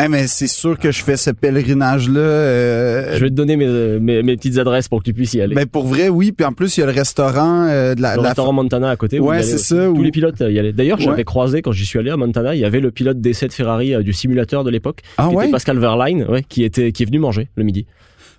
Eh, 0.01 0.07
mais 0.07 0.27
c'est 0.27 0.47
sûr 0.47 0.77
que 0.79 0.91
je 0.91 1.03
fais 1.03 1.17
ce 1.17 1.29
pèlerinage-là. 1.29 2.19
euh, 2.21 3.17
Je 3.17 3.21
vais 3.23 3.29
te 3.29 3.35
donner 3.35 3.57
mes, 3.57 3.99
mes, 3.99 4.23
mes 4.23 4.37
petites 4.37 4.57
adresses 4.57 4.87
pour 4.87 4.99
que 4.99 5.03
tu 5.03 5.13
puisses 5.13 5.33
y 5.33 5.41
aller. 5.41 5.55
ben 5.55 5.65
pour 5.65 5.85
vrai, 5.87 6.07
oui. 6.07 6.31
Puis 6.31 6.45
en 6.45 6.53
plus, 6.53 6.77
il 6.77 6.79
y 6.79 6.83
a 6.83 6.85
le 6.85 6.93
restaurant 6.93 7.67
euh, 7.67 7.95
de 7.95 8.01
la. 8.01 8.15
le 8.15 8.21
la- 8.21 8.29
restaurant 8.29 8.53
Montana 8.53 8.89
à 8.91 8.95
côté. 8.95 9.19
Ouais, 9.19 9.43
c'est 9.43 9.57
ça, 9.57 9.75
Tous 9.87 9.99
où- 9.99 10.01
les 10.01 10.11
pilotes 10.11 10.39
euh, 10.41 10.51
y 10.51 10.57
allaient. 10.57 10.71
D'ailleurs, 10.71 10.99
j'avais 11.01 11.17
Ouais. 11.17 11.23
croisé 11.25 11.61
quand 11.61 11.73
j'y 11.73 11.85
suis 11.85 11.99
allé 11.99 12.11
à 12.11 12.15
Montana, 12.17 12.55
il 12.55 12.61
y 12.61 12.65
avait 12.65 12.79
le 12.79 12.91
pilote 12.91 13.19
d'essai 13.19 13.47
de 13.49 13.53
Ferrari 13.53 13.93
euh, 13.93 14.01
du 14.01 14.13
simulateur 14.13 14.63
de 14.63 14.69
l'époque, 14.69 15.01
Ah 15.17 15.27
qui 15.29 15.35
ouais? 15.35 15.43
était 15.45 15.51
Pascal 15.51 15.77
Verlaine, 15.79 16.23
ouais, 16.29 16.43
qui 16.47 16.63
était 16.63 16.93
qui 16.93 17.03
est 17.03 17.05
venu 17.05 17.19
manger 17.19 17.49
le 17.55 17.63
midi. 17.65 17.85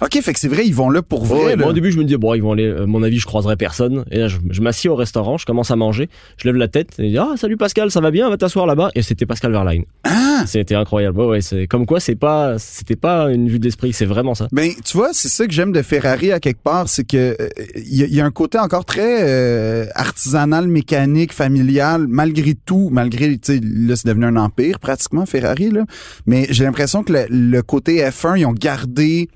Ok, 0.02 0.18
fait 0.22 0.32
que 0.32 0.40
c'est 0.40 0.48
vrai, 0.48 0.66
ils 0.66 0.74
vont 0.74 0.88
là 0.90 1.02
pour 1.02 1.22
Ouais, 1.30 1.42
vrai. 1.42 1.50
là. 1.50 1.56
moi, 1.56 1.68
au 1.68 1.72
début, 1.72 1.92
je 1.92 1.98
me 1.98 2.04
disais 2.04 2.16
bon, 2.16 2.34
ils 2.34 2.42
vont 2.42 2.52
aller. 2.52 2.70
À 2.70 2.86
mon 2.86 3.02
avis, 3.02 3.18
je 3.18 3.26
croiserai 3.26 3.56
personne. 3.56 4.04
Et 4.10 4.18
là, 4.18 4.28
je, 4.28 4.38
je 4.48 4.60
m'assieds 4.62 4.88
au 4.88 4.94
restaurant, 4.96 5.36
je 5.36 5.44
commence 5.46 5.70
à 5.70 5.76
manger, 5.76 6.08
je 6.38 6.46
lève 6.48 6.56
la 6.56 6.68
tête 6.68 6.94
et 6.98 7.04
je 7.04 7.08
dis 7.08 7.18
ah 7.18 7.34
salut 7.36 7.56
Pascal, 7.56 7.90
ça 7.90 8.00
va 8.00 8.10
bien, 8.10 8.28
va 8.30 8.36
t'asseoir 8.38 8.66
là-bas. 8.66 8.90
Et 8.94 9.02
c'était 9.02 9.26
Pascal 9.26 9.52
Verlaine. 9.52 9.84
Ah. 10.04 10.44
C'était 10.46 10.74
incroyable. 10.74 11.18
Ouais, 11.20 11.26
ouais, 11.26 11.40
c'est 11.42 11.66
comme 11.66 11.84
quoi 11.84 12.00
c'est 12.00 12.14
pas 12.16 12.58
c'était 12.58 12.96
pas 12.96 13.30
une 13.30 13.48
vue 13.48 13.58
de 13.58 13.64
l'esprit, 13.64 13.92
c'est 13.92 14.06
vraiment 14.06 14.34
ça. 14.34 14.48
Ben, 14.52 14.70
tu 14.84 14.96
vois, 14.96 15.10
c'est 15.12 15.28
ça 15.28 15.46
que 15.46 15.52
j'aime 15.52 15.72
de 15.72 15.82
Ferrari 15.82 16.32
à 16.32 16.40
quelque 16.40 16.62
part, 16.62 16.88
c'est 16.88 17.04
que 17.04 17.36
euh, 17.38 17.48
il 17.76 17.94
y, 17.96 18.02
a- 18.02 18.06
il 18.06 18.14
y 18.14 18.20
a 18.20 18.24
un 18.24 18.30
côté 18.30 18.58
encore 18.58 18.86
très 18.86 19.18
euh, 19.22 19.84
artisanal, 19.94 20.66
mécanique, 20.66 21.32
familial, 21.34 22.06
malgré 22.08 22.54
tout, 22.54 22.88
malgré, 22.90 23.36
tu 23.36 23.54
sais, 23.54 23.60
là, 23.62 23.96
c'est 23.96 24.08
devenu 24.08 24.24
un 24.24 24.36
empire 24.36 24.78
pratiquement, 24.78 25.26
Ferrari, 25.26 25.70
là. 25.70 25.84
Mais 26.26 26.46
j'ai 26.50 26.64
l'impression 26.64 27.02
que 27.04 27.12
le, 27.12 27.26
le 27.28 27.60
côté 27.62 27.98
F1, 28.02 28.38
ils 28.38 28.46
ont 28.46 28.52
gardé 28.52 29.28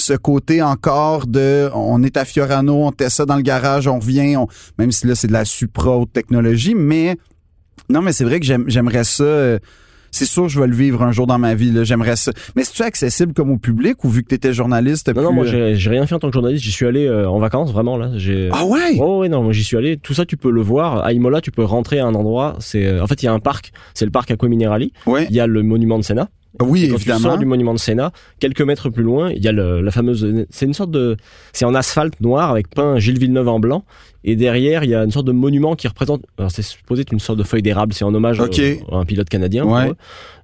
ce 0.00 0.14
côté 0.14 0.62
encore 0.62 1.26
de 1.26 1.68
on 1.74 2.02
est 2.02 2.16
à 2.16 2.24
Fiorano, 2.24 2.84
on 2.86 2.92
teste 2.92 3.16
ça 3.16 3.26
dans 3.26 3.36
le 3.36 3.42
garage, 3.42 3.86
on 3.86 3.98
revient, 3.98 4.36
on- 4.36 4.48
même 4.78 4.92
si 4.92 5.06
là 5.06 5.14
c'est 5.14 5.28
de 5.28 5.32
la 5.32 5.44
supra 5.44 5.96
haute 5.96 6.12
technologie, 6.12 6.74
mais 6.74 7.16
non, 7.88 8.02
mais 8.02 8.12
c'est 8.12 8.24
vrai 8.24 8.40
que 8.40 8.46
j'aime- 8.46 8.64
j'aimerais 8.68 9.04
ça. 9.04 9.24
euh, 9.24 9.58
c'est 10.12 10.24
sûr 10.26 10.48
je 10.48 10.58
vais 10.60 10.66
le 10.66 10.74
vivre 10.74 11.02
un 11.04 11.12
jour 11.12 11.28
dans 11.28 11.38
ma 11.38 11.54
vie. 11.54 11.72
J'aimerais 11.84 12.16
ça. 12.16 12.32
Mais 12.56 12.64
c'est-tu 12.64 12.82
accessible 12.82 13.32
comme 13.32 13.50
au 13.52 13.58
public 13.58 14.02
ou 14.02 14.08
vu 14.08 14.24
que 14.24 14.28
tu 14.30 14.34
étais 14.34 14.52
journaliste? 14.52 15.08
Non, 15.14 15.22
non, 15.22 15.28
pu, 15.28 15.34
moi, 15.36 15.46
euh, 15.46 15.74
j'ai 15.76 15.90
rien 15.90 16.04
fait 16.04 16.16
en 16.16 16.18
tant 16.18 16.26
que 16.28 16.32
journaliste. 16.34 16.64
J'y 16.64 16.72
suis 16.72 16.84
allé 16.86 17.06
euh, 17.06 17.28
en 17.30 17.38
vacances, 17.38 17.70
vraiment, 17.72 17.96
là. 17.96 18.10
Ah 18.52 18.64
ouais? 18.64 18.96
Oh, 18.98 19.20
ouais, 19.20 19.28
non, 19.28 19.44
moi, 19.44 19.52
j'y 19.52 19.62
suis 19.62 19.76
allé. 19.76 19.98
Tout 19.98 20.12
ça, 20.14 20.26
tu 20.26 20.36
peux 20.36 20.50
le 20.50 20.62
voir. 20.62 21.04
À 21.04 21.12
Imola, 21.12 21.40
tu 21.40 21.52
peux 21.52 21.62
rentrer 21.62 22.00
à 22.00 22.06
un 22.06 22.14
endroit. 22.16 22.56
C'est, 22.58 22.98
en 23.00 23.06
fait, 23.06 23.22
il 23.22 23.26
y 23.26 23.28
a 23.28 23.32
un 23.32 23.38
parc. 23.38 23.70
C'est 23.94 24.04
le 24.04 24.10
parc 24.10 24.30
Aqua 24.32 24.48
Minerali. 24.48 24.92
Ouais. 25.06 25.26
Il 25.30 25.36
y 25.36 25.38
a 25.40 25.46
le 25.46 25.62
monument 25.62 25.96
de 25.98 26.02
Sénat. 26.02 26.28
Oui, 26.60 26.84
Et 26.84 26.88
quand 26.88 26.96
tu 26.96 27.02
évidemment. 27.02 27.20
sors 27.30 27.38
du 27.38 27.46
monument 27.46 27.72
de 27.74 27.78
Sénat, 27.78 28.10
quelques 28.40 28.62
mètres 28.62 28.90
plus 28.90 29.04
loin, 29.04 29.30
il 29.30 29.42
y 29.42 29.46
a 29.48 29.52
le- 29.52 29.80
la 29.80 29.90
fameuse. 29.92 30.44
C'est 30.50 30.66
une 30.66 30.74
sorte 30.74 30.90
de. 30.90 31.16
C'est 31.52 31.64
en 31.64 31.74
asphalte 31.74 32.20
noir 32.20 32.50
avec 32.50 32.68
peint 32.70 32.98
Gilles 32.98 33.18
Villeneuve 33.18 33.48
en 33.48 33.60
blanc. 33.60 33.84
Et 34.24 34.34
derrière, 34.36 34.82
il 34.84 34.90
y 34.90 34.94
a 34.94 35.04
une 35.04 35.12
sorte 35.12 35.26
de 35.26 35.32
monument 35.32 35.76
qui 35.76 35.86
représente. 35.88 36.22
Alors, 36.38 36.50
c'est 36.50 36.62
supposé 36.62 37.02
être 37.02 37.12
une 37.12 37.20
sorte 37.20 37.38
de 37.38 37.44
feuille 37.44 37.62
d'érable. 37.62 37.92
C'est 37.94 38.04
en 38.04 38.12
hommage 38.14 38.40
au- 38.40 38.44
à 38.92 38.96
un 38.96 39.04
pilote 39.04 39.28
canadien. 39.28 39.64
Ouais. 39.64 39.92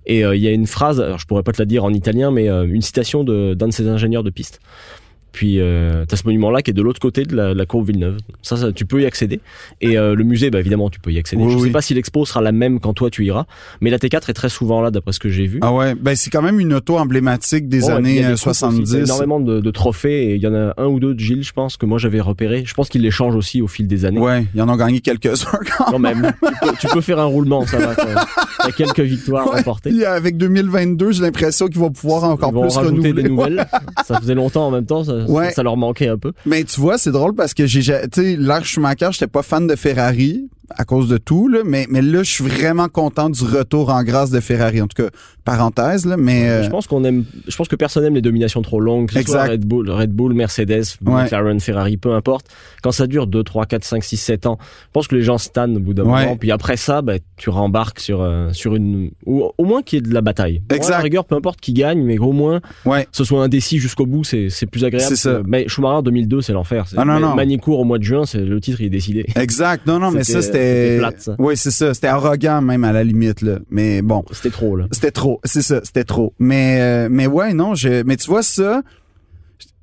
Et 0.07 0.25
euh, 0.25 0.37
il 0.37 0.42
y 0.42 0.47
a 0.47 0.53
une 0.53 0.66
phrase. 0.69 1.01
Alors, 1.01 1.19
je 1.19 1.27
pourrais 1.27 1.42
pas 1.42 1.53
te 1.53 1.61
la 1.61 1.66
dire 1.66 1.85
en 1.85 1.92
italien, 1.92 2.31
mais 2.31 2.49
euh, 2.49 2.64
une 2.66 2.83
citation 2.83 3.25
de- 3.25 3.55
d'un 3.55 3.66
de, 3.69 3.73
ses 3.73 3.88
ingénieurs 3.88 4.23
de 4.23 4.31
piste. 4.31 4.61
Puis 5.37 5.61
euh, 5.61 6.07
t'as 6.09 6.16
ce 6.16 6.22
monument-là 6.25 6.62
qui 6.62 6.70
est 6.70 6.75
de 6.75 6.81
l'autre 6.81 6.99
côté 6.99 7.25
de 7.25 7.37
la, 7.37 7.53
de 7.53 7.59
la 7.59 7.66
courbe 7.66 7.87
Villeneuve. 7.88 8.16
Ça, 8.40 8.57
ça, 8.57 8.72
tu 8.72 8.87
peux 8.87 9.03
y 9.03 9.05
accéder. 9.05 9.40
Et 9.83 9.99
euh, 9.99 10.14
le 10.14 10.25
musée, 10.25 10.49
bah, 10.51 10.61
évidemment, 10.61 10.88
tu 10.88 10.99
peux 10.99 11.12
y 11.12 11.18
accéder. 11.18 11.42
Oui, 11.42 11.53
je 11.53 11.57
oui. 11.59 11.62
sais 11.64 11.70
pas 11.70 11.83
si 11.83 11.92
l'expo 11.92 12.25
sera 12.25 12.40
la 12.40 12.53
même 12.53 12.81
quand 12.81 12.94
toi 12.94 13.11
tu 13.11 13.22
iras, 13.27 13.44
mais 13.83 13.90
la 13.90 13.99
T4 13.99 14.31
est 14.31 14.33
très 14.33 14.49
souvent 14.49 14.81
là, 14.81 14.90
d'après 14.90 15.12
ce 15.12 15.20
que 15.20 15.29
j'ai 15.29 15.46
vu. 15.46 15.59
Ah 15.61 15.75
ouais, 15.75 15.94
ben 15.94 16.16
c'est 16.16 16.31
quand 16.31 16.40
même 16.40 16.59
une 16.59 16.72
auto 16.72 16.96
emblématique 16.96 17.68
des 17.68 17.90
années 17.90 18.25
a 18.25 18.29
des 18.29 18.33
euh, 18.33 18.37
coupes 18.37 18.46
aussi. 18.46 18.64
Il 18.64 18.79
y 18.79 18.83
a 18.87 18.87
70. 18.87 18.94
énormément 18.94 19.40
de, 19.40 19.61
de 19.61 19.70
trophées 19.70 20.31
et 20.31 20.35
il 20.37 20.42
y 20.42 20.46
en 20.46 20.55
a 20.55 20.72
un 20.79 20.87
ou 20.87 21.01
deux 21.01 21.12
de 21.12 21.20
Gilles, 21.20 21.44
je 21.44 21.53
pense, 21.53 21.77
que 21.77 21.85
moi 21.85 21.99
j'avais 21.99 22.20
repéré. 22.22 22.62
Je 22.64 22.72
pense 22.72 22.88
qu'il 22.88 23.03
les 23.03 23.11
change 23.11 23.35
aussi 23.35 23.61
au 23.61 23.68
fil 23.68 23.87
des 23.87 24.07
années. 24.07 24.18
Ouais, 24.20 24.46
ils 24.55 24.62
en 24.62 24.70
ont 24.70 24.77
gagné 24.77 25.01
quelques-uns 25.01 25.59
quand 25.77 25.85
Quand 25.90 25.99
même. 25.99 26.33
tu, 26.42 26.49
peux, 26.66 26.72
tu 26.81 26.87
peux 26.88 27.01
faire 27.03 27.18
un 27.18 27.25
roulement, 27.27 27.66
ça 27.66 27.77
va. 27.79 27.94
T'as 27.94 28.70
quelques 28.72 29.01
victoires 29.01 29.46
Ouais. 29.51 29.59
remportées. 29.59 30.07
Avec 30.07 30.38
2022, 30.38 31.12
j'ai 31.12 31.22
l'impression 31.22 31.66
qu'ils 31.66 31.79
vont 31.79 31.90
pouvoir 31.90 32.25
encore 32.25 32.51
Ils 32.53 32.55
vont 32.55 32.62
plus 32.62 32.75
rajouter 32.77 32.96
renouveler. 33.01 33.22
des 33.22 33.29
nouvelles. 33.29 33.66
ça 34.07 34.18
faisait 34.18 34.35
longtemps 34.35 34.68
en 34.68 34.70
même 34.70 34.87
temps, 34.87 35.05
ça, 35.05 35.26
Ouais. 35.31 35.51
ça 35.53 35.62
leur 35.62 35.77
manquait 35.77 36.09
un 36.09 36.19
peu. 36.19 36.33
Mais 36.47 36.65
tu 36.65 36.81
vois, 36.81 36.99
c'est 36.99 37.12
drôle 37.12 37.35
parce 37.35 37.55
que 37.55 37.67
j'ai, 37.67 37.83
ja- 37.83 38.07
tu 38.09 38.23
sais, 38.23 38.37
Lars 38.37 38.65
Schumacher, 38.65 39.09
j'étais 39.12 39.27
pas 39.27 39.43
fan 39.43 39.67
de 39.67 39.77
Ferrari 39.77 40.49
à 40.71 40.85
cause 40.85 41.09
de 41.09 41.17
tout, 41.19 41.49
là, 41.49 41.61
mais, 41.65 41.87
mais 41.91 42.03
là, 42.03 42.23
je 42.23 42.31
suis 42.31 42.45
vraiment 42.45 42.89
content 42.89 43.31
du 43.31 43.43
retour 43.45 43.91
en 43.91 44.03
grâce 44.03 44.31
de 44.31 44.41
Ferrari. 44.41 44.81
En 44.83 44.87
tout 44.87 45.03
cas, 45.03 45.11
parenthèse, 45.45 46.07
là, 46.07 46.17
mais 46.17 46.49
euh, 46.49 46.63
Je 46.65 46.71
pense 46.71 46.87
qu'on 46.87 47.05
aime, 47.05 47.25
je 47.47 47.57
pense 47.57 47.69
que 47.69 47.77
personne 47.77 48.03
n'aime 48.05 48.15
les 48.15 48.23
dominations 48.23 48.63
trop 48.63 48.81
longues, 48.81 49.07
que 49.09 49.15
ce 49.15 49.23
soit 49.23 49.37
Exact. 49.41 49.51
Red 49.53 49.65
Bull, 49.65 49.91
Red 49.91 50.11
Bull, 50.13 50.35
Mercedes, 50.35 50.83
Ouais. 51.05 51.23
McLaren, 51.23 51.61
Ferrari, 51.61 51.97
peu 51.97 52.13
importe. 52.15 52.47
Quand 52.83 52.91
ça 52.93 53.07
dure 53.07 53.27
2, 53.27 53.43
3, 53.45 53.67
4, 53.67 53.85
5, 53.85 54.03
6, 54.05 54.17
7 54.17 54.47
ans, 54.47 54.59
je 54.61 54.89
pense 54.93 55.07
que 55.09 55.15
les 55.15 55.23
gens 55.23 55.39
se 55.39 55.49
tannent 55.49 55.77
au 55.77 55.81
bout 55.81 55.95
d'un 55.95 56.05
Ouais. 56.05 56.25
moment. 56.25 56.37
Puis 56.37 56.51
après 56.51 56.77
ça, 56.77 57.01
bah, 57.03 57.15
tu 57.37 57.51
rembarques 57.51 58.01
sur, 58.01 58.21
euh, 58.23 58.49
sur 58.53 58.75
une, 58.75 59.11
ou 59.25 59.45
au 59.57 59.65
moins 59.65 59.83
qu'il 59.83 59.99
y 59.99 60.03
ait 60.05 60.09
de 60.09 60.13
la 60.15 60.21
bataille. 60.21 60.63
Exact. 60.71 60.87
à 60.95 60.99
la 60.99 61.03
rigueur, 61.03 61.25
peu 61.25 61.35
importe 61.35 61.61
qui 61.61 61.73
gagne, 61.73 62.03
mais 62.03 62.19
au 62.19 62.33
moins, 62.33 62.61
ouais. 62.85 63.07
ce 63.13 63.25
soit 63.25 63.43
indécis 63.43 63.79
jusqu'au 63.79 64.07
bout, 64.07 64.25
c'est, 64.25 64.49
c'est 64.51 64.67
plus 64.67 64.85
agréable. 64.85 65.09
C'est 65.09 65.17
ça. 65.17 65.35
que- 65.37 65.43
Mais 65.47 65.69
Schumacher 65.69 66.03
2002, 66.03 66.41
c'est 66.41 66.53
l'enfer. 66.53 66.85
Ah, 66.97 67.05
non, 67.05 67.19
non. 67.21 67.35
Manicourt 67.35 67.79
au 67.81 67.85
mois 67.85 67.99
de 67.99 68.03
juin, 68.05 68.25
c'est, 68.27 68.39
le 68.41 68.61
titre, 68.61 68.81
il 68.81 68.87
est 68.87 68.91
décidé. 68.91 69.27
Exact. 69.37 69.87
Non, 69.87 69.99
non, 69.99 70.11
mais 70.11 70.25
ça, 70.25 70.43
C'était- 70.43 70.56
c'était. 70.59 71.01
Oui, 71.38 71.57
c'est 71.57 71.71
ça. 71.71 71.95
C'était 71.95 72.07
arrogant, 72.09 72.62
même, 72.62 72.85
à 72.85 72.92
la 72.92 73.05
limite, 73.05 73.42
là. 73.42 73.59
Mais 73.71 74.03
bon. 74.03 74.25
C'était 74.33 74.51
trop, 74.51 74.77
là. 74.77 74.87
C'était 74.92 75.11
trop, 75.11 75.40
c'est 75.45 75.62
ça, 75.62 75.81
c'était 75.85 76.05
trop. 76.05 76.35
Mais 76.38 76.81
euh, 76.81 77.09
mais 77.11 77.27
ouais, 77.27 77.53
non, 77.53 77.75
je 77.75 78.03
mais 78.05 78.16
tu 78.16 78.29
vois 78.29 78.42
ça, 78.42 78.83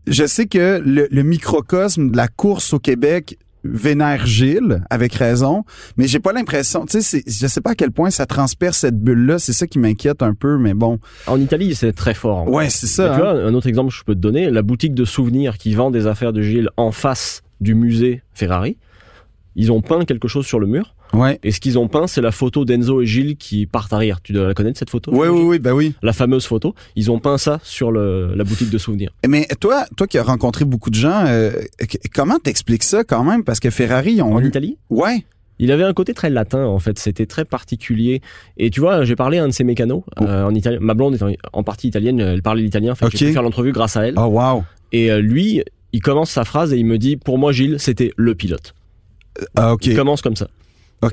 je 0.07 0.25
sais 0.25 0.45
que 0.45 0.81
le, 0.83 1.07
le 1.09 1.23
microcosme 1.23 2.11
de 2.11 2.17
la 2.17 2.27
course 2.27 2.73
au 2.73 2.79
Québec 2.79 3.37
vénère 3.63 4.25
Gilles 4.25 4.83
avec 4.89 5.13
raison, 5.13 5.63
mais 5.97 6.07
j'ai 6.07 6.19
pas 6.19 6.33
l'impression, 6.33 6.85
tu 6.85 7.01
sais, 7.01 7.23
je 7.25 7.47
sais 7.47 7.61
pas 7.61 7.71
à 7.71 7.75
quel 7.75 7.91
point 7.91 8.09
ça 8.09 8.25
transperce 8.25 8.79
cette 8.79 8.99
bulle 8.99 9.25
là, 9.25 9.39
c'est 9.39 9.53
ça 9.53 9.67
qui 9.67 9.79
m'inquiète 9.79 10.21
un 10.21 10.33
peu, 10.33 10.57
mais 10.57 10.73
bon. 10.73 10.99
En 11.27 11.39
Italie, 11.39 11.73
c'est 11.75 11.93
très 11.93 12.13
fort. 12.13 12.39
en 12.39 12.49
Ouais, 12.49 12.69
c'est 12.69 12.87
ça. 12.87 13.15
tu 13.15 13.21
hein. 13.21 13.33
vois, 13.33 13.43
un 13.43 13.53
autre 13.53 13.67
exemple 13.67 13.89
que 13.89 13.95
je 13.95 14.03
peux 14.03 14.15
te 14.15 14.19
donner, 14.19 14.49
la 14.49 14.61
boutique 14.61 14.93
de 14.93 15.05
souvenirs 15.05 15.57
qui 15.57 15.73
vend 15.73 15.91
des 15.91 16.07
affaires 16.07 16.33
de 16.33 16.41
Gilles 16.41 16.69
en 16.77 16.91
face 16.91 17.41
du 17.61 17.75
musée 17.75 18.21
Ferrari. 18.33 18.77
Ils 19.55 19.71
ont 19.71 19.81
peint 19.81 20.03
quelque 20.05 20.27
chose 20.27 20.45
sur 20.45 20.59
le 20.59 20.67
mur. 20.67 20.95
Ouais. 21.13 21.39
Et 21.43 21.51
ce 21.51 21.59
qu'ils 21.59 21.77
ont 21.77 21.87
peint, 21.87 22.07
c'est 22.07 22.21
la 22.21 22.31
photo 22.31 22.65
d'Enzo 22.65 23.01
et 23.01 23.05
Gilles 23.05 23.37
qui 23.37 23.67
partent 23.67 23.93
à 23.93 23.97
rire. 23.97 24.19
Tu 24.23 24.33
dois 24.33 24.47
la 24.47 24.53
connaître, 24.55 24.79
cette 24.79 24.89
photo 24.89 25.11
Oui, 25.13 25.27
oui, 25.27 25.41
oui, 25.43 25.59
ben 25.59 25.73
oui. 25.73 25.93
La 26.01 26.11
fameuse 26.11 26.45
photo. 26.47 26.73
Ils 26.95 27.11
ont 27.11 27.19
peint 27.19 27.37
ça 27.37 27.59
sur 27.63 27.91
le, 27.91 28.33
la 28.35 28.43
boutique 28.43 28.71
de 28.71 28.77
souvenirs. 28.79 29.11
Mais 29.27 29.47
toi, 29.59 29.85
toi 29.95 30.07
qui 30.07 30.17
as 30.17 30.23
rencontré 30.23 30.65
beaucoup 30.65 30.89
de 30.89 30.95
gens, 30.95 31.23
euh, 31.27 31.51
comment 32.15 32.39
t'expliques 32.39 32.83
ça 32.83 33.03
quand 33.03 33.23
même? 33.23 33.43
Parce 33.43 33.59
que 33.59 33.69
Ferrari, 33.69 34.21
En 34.23 34.39
eu. 34.39 34.47
Italie? 34.47 34.77
Ouais. 34.89 35.23
Il 35.59 35.71
avait 35.71 35.83
un 35.83 35.93
côté 35.93 36.15
très 36.15 36.31
latin 36.31 36.65
en 36.65 36.79
fait, 36.79 36.97
c'était 36.97 37.27
très 37.27 37.45
particulier. 37.45 38.21
Et 38.57 38.71
tu 38.71 38.79
vois, 38.79 39.05
j'ai 39.05 39.15
parlé 39.15 39.37
à 39.37 39.43
un 39.43 39.47
de 39.49 39.53
ses 39.53 39.63
mécanos 39.63 40.01
Oh. 40.19 40.23
euh, 40.23 40.45
en 40.45 40.53
italien. 40.55 40.79
Ma 40.81 40.95
blonde 40.95 41.13
est 41.13 41.21
en, 41.21 41.29
en 41.53 41.63
partie 41.63 41.87
italienne, 41.87 42.19
elle 42.19 42.41
parlait 42.41 42.63
l'italien. 42.63 42.95
Fait 42.95 43.05
que 43.05 43.09
Ok. 43.11 43.17
J'ai 43.17 43.27
pu 43.27 43.33
faire 43.33 43.43
l'entrevue 43.43 43.71
grâce 43.71 43.95
à 43.95 44.07
elle. 44.07 44.15
Oh 44.17 44.21
wow. 44.23 44.63
Et 44.91 45.11
euh, 45.11 45.21
lui, 45.21 45.61
il 45.93 46.01
commence 46.01 46.31
sa 46.31 46.43
phrase 46.43 46.73
et 46.73 46.77
il 46.77 46.85
me 46.87 46.97
dit 46.97 47.17
pour 47.17 47.37
moi 47.37 47.51
Gilles, 47.51 47.75
c'était 47.77 48.11
le 48.17 48.33
pilote. 48.33 48.73
Ah 49.55 49.73
ok. 49.73 49.85
Il 49.87 49.95
commence 49.95 50.21
comme 50.21 50.35
ça. 50.35 50.47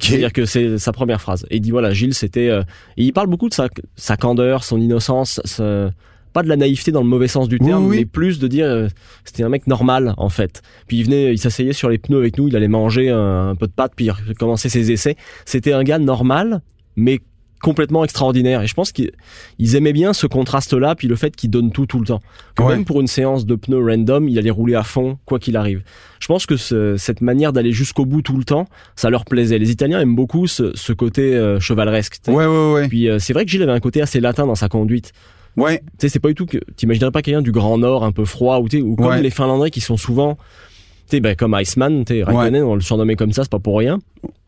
C'est-à-dire 0.00 0.32
que 0.32 0.44
c'est 0.44 0.78
sa 0.78 0.92
première 0.92 1.20
phrase. 1.20 1.44
Et 1.50 1.56
il 1.56 1.60
dit 1.60 1.70
voilà, 1.72 1.92
Gilles, 1.92 2.14
c'était. 2.14 2.48
euh, 2.48 2.62
il 2.96 3.12
parle 3.12 3.26
beaucoup 3.26 3.48
de 3.48 3.54
sa, 3.54 3.68
sa 3.96 4.16
candeur, 4.16 4.62
son 4.62 4.80
innocence, 4.80 5.40
sa- 5.44 5.90
pas 6.32 6.44
de 6.44 6.48
la 6.48 6.54
naïveté 6.56 6.92
dans 6.92 7.02
le 7.02 7.08
mauvais 7.08 7.26
sens 7.26 7.48
du 7.48 7.58
terme, 7.58 7.86
oui. 7.88 7.96
mais 7.98 8.04
plus 8.04 8.38
de 8.38 8.46
dire 8.46 8.66
euh, 8.66 8.86
c'était 9.24 9.42
un 9.42 9.48
mec 9.48 9.66
normal 9.66 10.14
en 10.16 10.28
fait. 10.28 10.62
Puis 10.86 10.98
il 10.98 11.04
venait, 11.06 11.32
il 11.32 11.38
s'asseyait 11.38 11.72
sur 11.72 11.88
les 11.88 11.98
pneus 11.98 12.18
avec 12.18 12.38
nous, 12.38 12.46
il 12.46 12.54
allait 12.54 12.68
manger 12.68 13.10
un, 13.10 13.48
un 13.48 13.54
peu 13.56 13.66
de 13.66 13.72
pâtes, 13.72 13.94
puis 13.96 14.10
il 14.28 14.34
commençait 14.36 14.68
ses 14.68 14.92
essais. 14.92 15.16
C'était 15.44 15.72
un 15.72 15.82
gars 15.82 15.98
normal, 15.98 16.60
mais 16.94 17.18
complètement 17.60 18.02
extraordinaire. 18.04 18.62
Et 18.62 18.66
je 18.66 18.74
pense 18.74 18.90
qu'ils 18.92 19.12
ils 19.58 19.76
aimaient 19.76 19.92
bien 19.92 20.12
ce 20.12 20.26
contraste-là, 20.26 20.94
puis 20.94 21.08
le 21.08 21.16
fait 21.16 21.34
qu'il 21.36 21.50
donne 21.50 21.70
tout 21.72 21.86
tout 21.86 22.00
le 22.00 22.06
temps. 22.06 22.20
Ouais. 22.58 22.68
Même 22.68 22.84
pour 22.84 23.00
une 23.00 23.06
séance 23.06 23.46
de 23.46 23.54
pneus 23.54 23.84
random, 23.84 24.28
il 24.28 24.38
allait 24.38 24.50
rouler 24.50 24.74
à 24.74 24.82
fond, 24.82 25.18
quoi 25.26 25.38
qu'il 25.38 25.56
arrive. 25.56 25.82
Je 26.20 26.26
pense 26.26 26.46
que 26.46 26.56
ce- 26.56 26.96
cette 26.96 27.20
manière 27.20 27.52
d'aller 27.52 27.72
jusqu'au 27.72 28.04
bout 28.06 28.22
tout 28.22 28.36
le 28.36 28.44
temps, 28.44 28.66
ça 28.96 29.10
leur 29.10 29.24
plaisait. 29.24 29.58
Les 29.58 29.70
Italiens 29.70 30.00
aiment 30.00 30.16
beaucoup 30.16 30.46
ce, 30.46 30.72
ce 30.74 30.92
côté 30.92 31.34
euh, 31.36 31.60
chevaleresque. 31.60 32.14
tu 32.14 32.30
sais. 32.30 32.36
Ouais, 32.36 32.46
ouais, 32.46 32.72
ouais. 32.72 32.88
Puis 32.88 33.08
euh, 33.08 33.18
c'est 33.18 33.32
vrai 33.32 33.44
que 33.44 33.50
Gilles 33.50 33.62
avait 33.62 33.72
un 33.72 33.80
côté 33.80 34.02
assez 34.02 34.20
latin 34.20 34.46
dans 34.46 34.54
sa 34.54 34.68
conduite. 34.68 35.12
Ouais. 35.56 35.78
Tu 35.78 35.86
sais, 36.02 36.08
c'est 36.08 36.20
pas 36.20 36.28
du 36.28 36.34
tout 36.34 36.46
que 36.46 36.58
t'imaginerais 36.76 37.10
pas 37.10 37.22
quelqu'un 37.22 37.42
du 37.42 37.52
Grand 37.52 37.76
Nord 37.78 38.04
un 38.04 38.12
peu 38.12 38.24
froid 38.24 38.58
ou, 38.60 38.66
ou 38.82 38.96
comme 38.96 39.06
Ouais. 39.06 39.20
les 39.22 39.30
Finlandais 39.30 39.70
qui 39.70 39.80
sont 39.80 39.96
souvent, 39.96 40.36
tu 40.36 41.16
sais, 41.16 41.20
ben, 41.20 41.34
comme 41.34 41.56
Iceman, 41.58 42.04
tu 42.04 42.14
sais, 42.14 42.22
Raikkonen, 42.22 42.62
on 42.62 42.74
le 42.76 42.80
surnommait 42.80 43.16
comme 43.16 43.32
ça, 43.32 43.42
c'est 43.42 43.50
pas 43.50 43.58
pour 43.58 43.76
rien. 43.78 43.98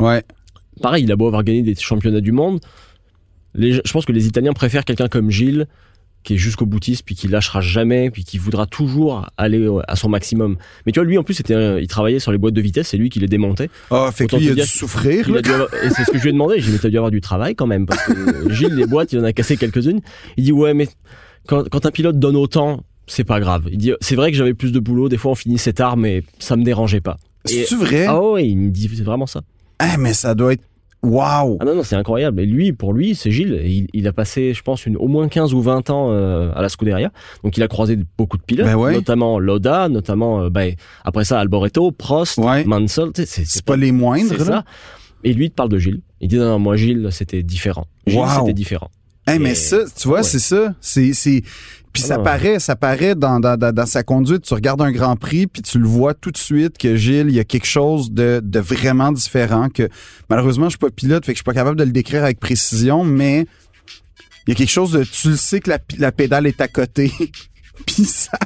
Ouais. 0.00 0.22
Pareil, 0.80 1.04
il 1.04 1.12
a 1.12 1.16
beau 1.16 1.26
avoir 1.26 1.42
gagné 1.44 1.62
des 1.62 1.74
championnats 1.74 2.20
du 2.20 2.32
monde. 2.32 2.60
Les, 3.54 3.72
je 3.84 3.92
pense 3.92 4.04
que 4.04 4.12
les 4.12 4.26
Italiens 4.26 4.52
préfèrent 4.52 4.84
quelqu'un 4.84 5.08
comme 5.08 5.30
Gilles, 5.30 5.66
qui 6.22 6.34
est 6.34 6.36
jusqu'au 6.36 6.66
boutiste, 6.66 7.02
puis 7.04 7.16
qui 7.16 7.26
lâchera 7.26 7.60
jamais, 7.60 8.08
puis 8.10 8.22
qui 8.22 8.38
voudra 8.38 8.66
toujours 8.66 9.26
aller 9.36 9.66
au- 9.66 9.82
à 9.88 9.96
son 9.96 10.08
maximum. 10.08 10.56
Mais 10.86 10.92
tu 10.92 11.00
vois, 11.00 11.04
lui, 11.06 11.18
en 11.18 11.24
plus, 11.24 11.40
il 11.48 11.86
travaillait 11.88 12.20
sur 12.20 12.30
les 12.30 12.38
boîtes 12.38 12.54
de 12.54 12.60
vitesse, 12.60 12.88
c'est 12.88 12.96
lui 12.96 13.10
qui 13.10 13.18
les 13.18 13.26
démontait. 13.26 13.68
Ah, 13.90 14.10
fait 14.14 14.26
que 14.26 14.36
Autant 14.36 14.38
lui, 14.38 14.44
il 14.46 14.54
te 14.54 14.60
a 14.60 14.62
dû 14.64 14.70
souffrir. 14.70 15.28
Il 15.28 15.36
a 15.36 15.42
dû 15.42 15.50
avoir- 15.50 15.68
et 15.84 15.90
c'est 15.90 16.04
ce 16.04 16.10
que 16.12 16.18
je 16.18 16.22
lui 16.22 16.30
ai 16.30 16.32
demandé. 16.32 16.60
J'ai 16.60 16.66
dit, 16.66 16.72
mais 16.72 16.78
t'as 16.78 16.90
dû 16.90 16.96
avoir 16.96 17.10
du 17.10 17.20
travail 17.20 17.56
quand 17.56 17.66
même, 17.66 17.86
parce 17.86 18.04
que 18.04 18.12
Gilles, 18.54 18.74
les 18.74 18.86
boîtes, 18.86 19.12
il 19.12 19.18
en 19.18 19.24
a 19.24 19.32
cassé 19.32 19.56
quelques-unes. 19.56 20.00
Il 20.36 20.44
dit, 20.44 20.52
ouais, 20.52 20.74
mais 20.74 20.86
quand, 21.48 21.68
quand 21.68 21.86
un 21.86 21.90
pilote 21.90 22.20
donne 22.20 22.36
autant, 22.36 22.84
c'est 23.08 23.24
pas 23.24 23.40
grave. 23.40 23.64
Il 23.72 23.78
dit, 23.78 23.92
c'est 24.00 24.14
vrai 24.14 24.30
que 24.30 24.36
j'avais 24.36 24.54
plus 24.54 24.70
de 24.70 24.78
boulot, 24.78 25.08
des 25.08 25.16
fois 25.18 25.32
on 25.32 25.34
finissait 25.34 25.72
tard, 25.72 25.96
mais 25.96 26.22
ça 26.38 26.56
me 26.56 26.62
dérangeait 26.62 27.00
pas. 27.00 27.16
C'est-tu 27.44 27.74
vrai? 27.76 28.06
Ah 28.08 28.20
ouais, 28.22 28.46
il 28.48 28.56
me 28.56 28.70
dit, 28.70 28.88
c'est 28.96 29.02
vraiment 29.02 29.26
ça. 29.26 29.40
Ah, 29.80 29.96
mais 29.98 30.12
ça 30.14 30.36
doit 30.36 30.52
être. 30.52 30.62
Wow! 31.04 31.58
Ah 31.60 31.64
non, 31.64 31.74
non, 31.74 31.82
c'est 31.82 31.96
incroyable. 31.96 32.40
Et 32.40 32.46
lui, 32.46 32.72
pour 32.72 32.92
lui, 32.92 33.14
c'est 33.16 33.30
Gilles. 33.32 33.60
Il, 33.64 33.88
il 33.92 34.06
a 34.06 34.12
passé, 34.12 34.54
je 34.54 34.62
pense, 34.62 34.86
une, 34.86 34.96
au 34.96 35.08
moins 35.08 35.26
15 35.28 35.52
ou 35.52 35.60
20 35.60 35.90
ans 35.90 36.10
euh, 36.12 36.52
à 36.54 36.62
la 36.62 36.68
Scuderia. 36.68 37.10
Donc 37.42 37.56
il 37.56 37.62
a 37.64 37.68
croisé 37.68 37.98
beaucoup 38.16 38.36
de 38.36 38.42
pilotes, 38.42 38.66
Ben 38.66 38.76
ouais. 38.76 38.92
notamment 38.94 39.38
Loda, 39.40 39.88
notamment, 39.88 40.42
euh, 40.42 40.50
ben, 40.50 40.74
après 41.04 41.24
ça, 41.24 41.40
Alboreto, 41.40 41.90
Prost, 41.90 42.38
Ouais. 42.38 42.64
Mansell. 42.64 43.08
C'est 43.14 43.26
C'est 43.26 43.64
pas 43.64 43.76
les 43.76 43.90
moindres, 43.90 44.38
là? 44.38 44.44
ça. 44.44 44.64
Et 45.24 45.32
lui, 45.32 45.46
il 45.46 45.50
te 45.50 45.54
parle 45.56 45.70
de 45.70 45.78
Gilles. 45.78 46.00
Il 46.20 46.28
dit, 46.28 46.36
non, 46.38 46.44
non, 46.50 46.58
moi, 46.60 46.76
Gilles, 46.76 47.08
c'était 47.10 47.42
différent. 47.42 47.86
Gilles, 48.06 48.18
Wow. 48.20 48.26
c'était 48.40 48.52
différent. 48.54 48.90
Hey, 49.26 49.38
mais 49.38 49.54
ça, 49.54 49.78
tu 49.96 50.08
vois, 50.08 50.18
Ouais. 50.18 50.22
c'est 50.24 50.38
ça. 50.40 50.74
C'est, 50.80 51.12
c'est, 51.12 51.42
puis 51.92 52.02
Ah 52.04 52.08
ça 52.08 52.16
non. 52.16 52.24
paraît, 52.24 52.58
ça 52.58 52.74
paraît 52.74 53.14
dans, 53.14 53.38
dans, 53.38 53.56
dans, 53.56 53.86
sa 53.86 54.02
conduite. 54.02 54.42
Tu 54.42 54.54
regardes 54.54 54.80
un 54.82 54.90
Grand 54.90 55.14
Prix, 55.16 55.46
puis 55.46 55.62
tu 55.62 55.78
le 55.78 55.86
vois 55.86 56.14
tout 56.14 56.30
de 56.30 56.38
suite 56.38 56.76
que 56.78 56.96
Gilles, 56.96 57.26
il 57.28 57.34
y 57.34 57.38
a 57.40 57.44
quelque 57.44 57.66
chose 57.66 58.10
de, 58.10 58.40
de 58.42 58.58
vraiment 58.60 59.12
différent. 59.12 59.68
Que 59.68 59.88
malheureusement, 60.28 60.64
je 60.66 60.70
suis 60.70 60.78
pas 60.78 60.90
pilote, 60.90 61.24
fait 61.24 61.32
que 61.32 61.36
je 61.36 61.40
suis 61.40 61.44
pas 61.44 61.54
capable 61.54 61.76
de 61.78 61.84
le 61.84 61.92
décrire 61.92 62.24
avec 62.24 62.40
précision, 62.40 63.04
mais 63.04 63.46
il 64.46 64.50
y 64.50 64.52
a 64.52 64.54
quelque 64.56 64.70
chose 64.70 64.90
de, 64.92 65.04
tu 65.04 65.28
le 65.30 65.36
sais 65.36 65.60
que 65.60 65.70
la, 65.70 65.78
la 65.98 66.10
pédale 66.12 66.46
est 66.46 66.60
à 66.60 66.66
côté. 66.68 67.12
Puis 67.86 68.04
ça, 68.04 68.38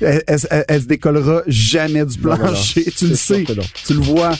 elle, 0.00 0.22
elle- 0.26 0.38
elle- 0.50 0.64
elle 0.68 0.82
se 0.82 0.86
décollera 0.86 1.42
jamais 1.46 2.04
du 2.06 2.18
non. 2.20 2.36
plancher. 2.36 2.84
tu 2.96 3.06
le 3.08 3.14
sais, 3.16 3.44
tu 3.86 3.94
le 3.94 4.00
vois. 4.00 4.32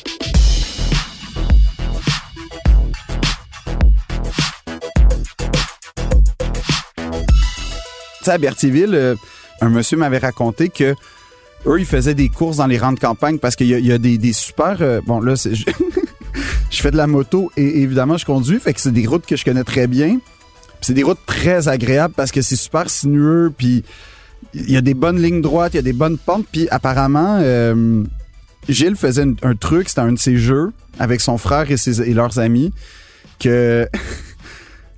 À 8.31 8.39
Berthierville, 8.39 8.95
euh, 8.95 9.15
un 9.61 9.69
monsieur 9.69 9.97
m'avait 9.97 10.19
raconté 10.19 10.69
que 10.69 10.95
eux, 11.67 11.81
ils 11.81 11.87
faisaient 11.87 12.15
des 12.15 12.29
courses 12.29 12.59
dans 12.59 12.67
les 12.67 12.79
rangs 12.79 12.93
de 12.93 13.01
campagne 13.01 13.39
parce 13.39 13.57
qu'il 13.57 13.67
y 13.69 13.93
a, 13.93 13.99
des, 13.99 14.33
super... 14.33 14.77
euh, 14.81 15.01
bon, 15.07 15.21
là, 15.21 15.35
je, 16.71 16.81
fais 16.83 16.91
de 16.91 16.97
la 16.97 17.07
moto 17.07 17.51
et 17.57 17.83
évidemment, 17.83 18.17
je 18.17 18.25
conduis, 18.25 18.61
fait 18.61 18.73
que 18.75 18.81
c'est 18.81 18.93
des 18.93 19.07
routes 19.07 19.27
que 19.27 19.37
je 19.37 19.45
connais 19.45 19.65
très 19.65 19.87
bien. 19.87 20.19
c'est 20.81 20.95
des 20.95 21.03
routes 21.03 21.25
très 21.27 21.69
agréables 21.69 22.15
parce 22.15 22.31
que 22.31 22.43
c'est 22.43 22.57
super 22.57 22.89
sinueux, 22.89 23.53
puis 23.57 23.85
il 24.55 24.71
y 24.71 24.77
a 24.77 24.81
des 24.81 24.95
bonnes 24.95 25.21
lignes 25.21 25.43
droites, 25.43 25.75
il 25.75 25.77
y 25.77 25.81
a 25.81 25.83
des 25.83 25.93
bonnes 25.93 26.19
pentes, 26.19 26.47
puis 26.51 26.69
apparemment, 26.71 27.39
euh, 27.43 28.05
Gilles 28.69 28.97
faisait 28.97 29.23
un, 29.23 29.35
un 29.43 29.57
truc, 29.57 29.89
c'était 29.89 30.01
un 30.03 30.13
de 30.13 30.19
ses 30.19 30.37
jeux 30.37 30.73
avec 30.99 31.21
son 31.21 31.39
frère 31.39 31.71
et, 31.71 31.77
ses, 31.77 32.03
et 32.03 32.15
leurs 32.15 32.39
amis, 32.39 32.73
que 33.41 33.89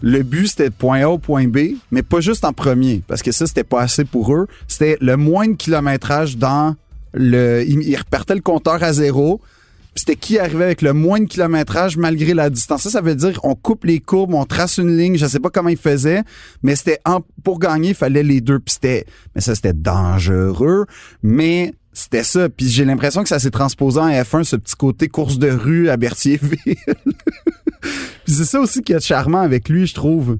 le 0.02 0.22
but 0.22 0.48
c'était 0.48 0.70
de 0.70 0.74
point 0.74 1.02
A 1.02 1.08
au 1.08 1.18
point 1.18 1.46
B, 1.46 1.76
mais 1.90 2.02
pas 2.02 2.20
juste 2.20 2.44
en 2.44 2.52
premier, 2.52 3.02
parce 3.06 3.22
que 3.22 3.32
ça 3.32 3.46
c'était 3.46 3.64
pas 3.64 3.82
assez 3.82 4.04
pour 4.04 4.34
eux. 4.34 4.46
C'était 4.68 4.96
le 5.00 5.16
moins 5.16 5.48
de 5.48 5.54
kilométrage 5.54 6.36
dans 6.36 6.76
le. 7.12 7.64
Ils, 7.66 7.96
repartaient 7.96 8.34
le 8.34 8.40
compteur 8.40 8.82
à 8.82 8.92
zéro. 8.92 9.40
C'était 9.96 10.16
qui 10.16 10.38
arrivait 10.38 10.64
avec 10.64 10.82
le 10.82 10.92
moins 10.92 11.18
de 11.18 11.24
kilométrage 11.24 11.96
malgré 11.96 12.32
la 12.32 12.48
distance. 12.48 12.82
Ça, 12.82 12.90
ça 12.90 13.00
veut 13.00 13.16
dire 13.16 13.40
on 13.42 13.56
coupe 13.56 13.84
les 13.84 13.98
courbes, 13.98 14.34
on 14.34 14.44
trace 14.44 14.78
une 14.78 14.96
ligne. 14.96 15.16
Je 15.16 15.26
sais 15.26 15.40
pas 15.40 15.50
comment 15.50 15.68
ils 15.68 15.76
faisaient, 15.76 16.22
mais 16.62 16.76
c'était 16.76 17.00
pour 17.42 17.58
gagner, 17.58 17.90
il 17.90 17.94
fallait 17.94 18.22
les 18.22 18.40
deux. 18.40 18.60
Puis 18.60 18.74
c'était, 18.74 19.04
mais 19.34 19.40
ça 19.40 19.54
c'était 19.54 19.72
dangereux. 19.72 20.86
Mais 21.22 21.74
c'était 21.92 22.22
ça. 22.24 22.48
Puis 22.48 22.68
j'ai 22.68 22.84
l'impression 22.84 23.22
que 23.22 23.28
ça 23.28 23.38
s'est 23.38 23.50
transposé 23.50 23.98
en 24.00 24.08
F1, 24.08 24.44
ce 24.44 24.56
petit 24.56 24.74
côté 24.76 25.08
course 25.08 25.38
de 25.38 25.50
rue 25.50 25.88
à 25.88 25.96
Berthierville. 25.96 26.58
Puis 28.24 28.34
c'est 28.34 28.44
ça 28.44 28.60
aussi 28.60 28.82
qui 28.82 28.92
est 28.92 29.04
charmant 29.04 29.40
avec 29.40 29.68
lui, 29.68 29.86
je 29.86 29.94
trouve. 29.94 30.38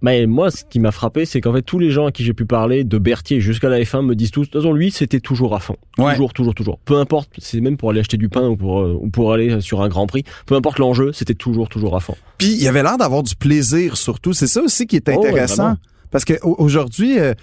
Mais 0.00 0.26
moi, 0.26 0.52
ce 0.52 0.62
qui 0.64 0.78
m'a 0.78 0.92
frappé, 0.92 1.24
c'est 1.24 1.40
qu'en 1.40 1.52
fait, 1.52 1.62
tous 1.62 1.80
les 1.80 1.90
gens 1.90 2.06
à 2.06 2.12
qui 2.12 2.22
j'ai 2.24 2.32
pu 2.32 2.46
parler, 2.46 2.84
de 2.84 2.98
Berthier 2.98 3.40
jusqu'à 3.40 3.68
la 3.68 3.80
F1, 3.80 4.02
me 4.06 4.14
disent 4.14 4.30
tous, 4.30 4.42
de 4.42 4.50
toute 4.50 4.62
façon, 4.62 4.72
lui, 4.72 4.92
c'était 4.92 5.18
toujours 5.18 5.56
à 5.56 5.58
fond. 5.60 5.74
Ouais. 5.98 6.12
Toujours, 6.12 6.32
toujours, 6.32 6.54
toujours. 6.54 6.78
Peu 6.84 6.96
importe, 6.98 7.30
c'est 7.38 7.60
même 7.60 7.76
pour 7.76 7.90
aller 7.90 7.98
acheter 8.00 8.16
du 8.16 8.28
pain 8.28 8.46
ou 8.48 8.56
pour, 8.56 8.78
euh, 8.80 8.96
ou 9.00 9.10
pour 9.10 9.32
aller 9.32 9.60
sur 9.60 9.82
un 9.82 9.88
grand 9.88 10.06
prix. 10.06 10.22
Peu 10.46 10.54
importe 10.54 10.78
l'enjeu, 10.78 11.12
c'était 11.12 11.34
toujours, 11.34 11.68
toujours 11.68 11.96
à 11.96 12.00
fond. 12.00 12.14
Puis 12.38 12.54
il 12.54 12.68
avait 12.68 12.84
l'air 12.84 12.96
d'avoir 12.96 13.24
du 13.24 13.34
plaisir 13.34 13.96
surtout. 13.96 14.32
C'est 14.32 14.46
ça 14.46 14.62
aussi 14.62 14.86
qui 14.86 14.94
est 14.96 15.08
Oh, 15.08 15.20
ouais, 15.20 15.28
intéressant. 15.30 15.74
parce 16.12 16.24
que 16.24 16.34
au- 16.44 16.54
aujourd'hui, 16.58 17.18
euh, 17.18 17.34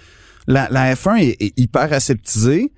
la, 0.46 0.66
la 0.70 0.94
F1 0.94 1.16
est, 1.18 1.36
est 1.42 1.52
hyper 1.58 1.92
aseptisée. 1.92 2.72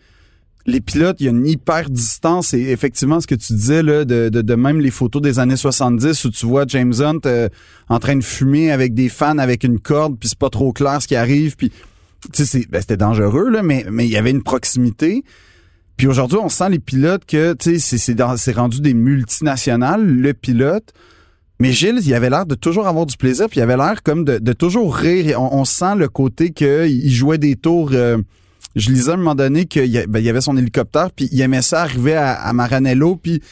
Les 0.69 0.83
pilotes, 0.83 1.17
il 1.21 1.25
y 1.25 1.29
a 1.29 1.31
une 1.31 1.47
hyper 1.47 1.89
distance 1.89 2.53
et 2.53 2.61
effectivement, 2.61 3.23
ce 3.23 3.27
que 3.27 3.35
tu 3.35 3.55
disais 3.55 3.83
là, 3.83 4.05
de, 4.05 4.55
même 4.55 4.81
les 4.81 4.91
photos 4.91 5.23
des 5.23 5.39
années 5.39 5.57
70 5.57 6.27
où 6.27 6.31
tu 6.31 6.45
vois 6.45 6.67
James 6.69 6.93
Hunt 7.01 7.21
euh, 7.25 7.49
en 7.89 7.99
train 7.99 8.17
de 8.17 8.23
fumer 8.23 8.71
avec 8.71 8.93
des 8.93 9.09
fans 9.09 9.39
avec 9.39 9.65
une 9.65 9.81
corde, 9.81 10.19
puis 10.21 10.29
c'est 10.29 10.39
pas 10.39 10.51
trop 10.51 10.75
clair 10.75 11.01
ce 11.01 11.09
qui 11.09 11.17
arrive, 11.17 11.57
puis 11.57 11.73
tu 12.35 12.45
sais, 12.45 12.67
ben, 12.69 12.83
c'était 12.83 12.99
dangereux 12.99 13.49
là, 13.49 13.63
mais 13.63 13.87
il 14.01 14.11
y 14.11 14.19
avait 14.19 14.31
une 14.31 14.43
proximité. 14.43 15.25
Puis 15.97 16.07
aujourd'hui, 16.07 16.39
on 16.39 16.51
sent 16.51 16.69
les 16.69 16.79
pilotes 16.79 17.25
que 17.25 17.55
tu 17.55 17.79
sais, 17.81 17.97
c'est 17.97 18.53
rendu 18.53 18.83
des 18.83 18.93
multinationales. 18.93 20.07
Le 20.07 20.35
pilote, 20.35 20.93
mais 21.61 21.73
Gilles, 21.73 22.01
il 22.05 22.13
avait 22.13 22.29
l'air 22.29 22.45
de 22.45 22.55
toujours 22.55 22.87
avoir 22.89 23.07
du 23.07 23.17
plaisir, 23.17 23.49
puis 23.49 23.61
il 23.61 23.63
avait 23.63 23.79
l'air 23.79 24.03
comme 24.03 24.23
de, 24.23 24.53
toujours 24.53 24.95
rire. 24.95 25.41
On, 25.41 25.61
on 25.61 25.65
sent 25.65 25.95
le 25.97 26.09
côté 26.09 26.51
qu'il 26.51 27.11
jouait 27.11 27.39
des 27.39 27.57
tours. 27.57 27.93
euh, 27.95 28.19
je 28.79 28.91
lisais 28.91 29.11
à 29.11 29.15
un 29.15 29.19
moment 29.19 29.35
donné 29.35 29.67
qu'il 29.67 30.07
ben, 30.09 30.21
y 30.21 30.29
avait 30.29 30.41
son 30.41 30.57
hélicoptère, 30.57 31.11
puis 31.11 31.29
il 31.33 31.41
aimait 31.41 31.63
ça 31.63 31.83
arriver 31.83 32.15
à, 32.15 32.53
Maranello, 32.53 33.17
puis 33.17 33.43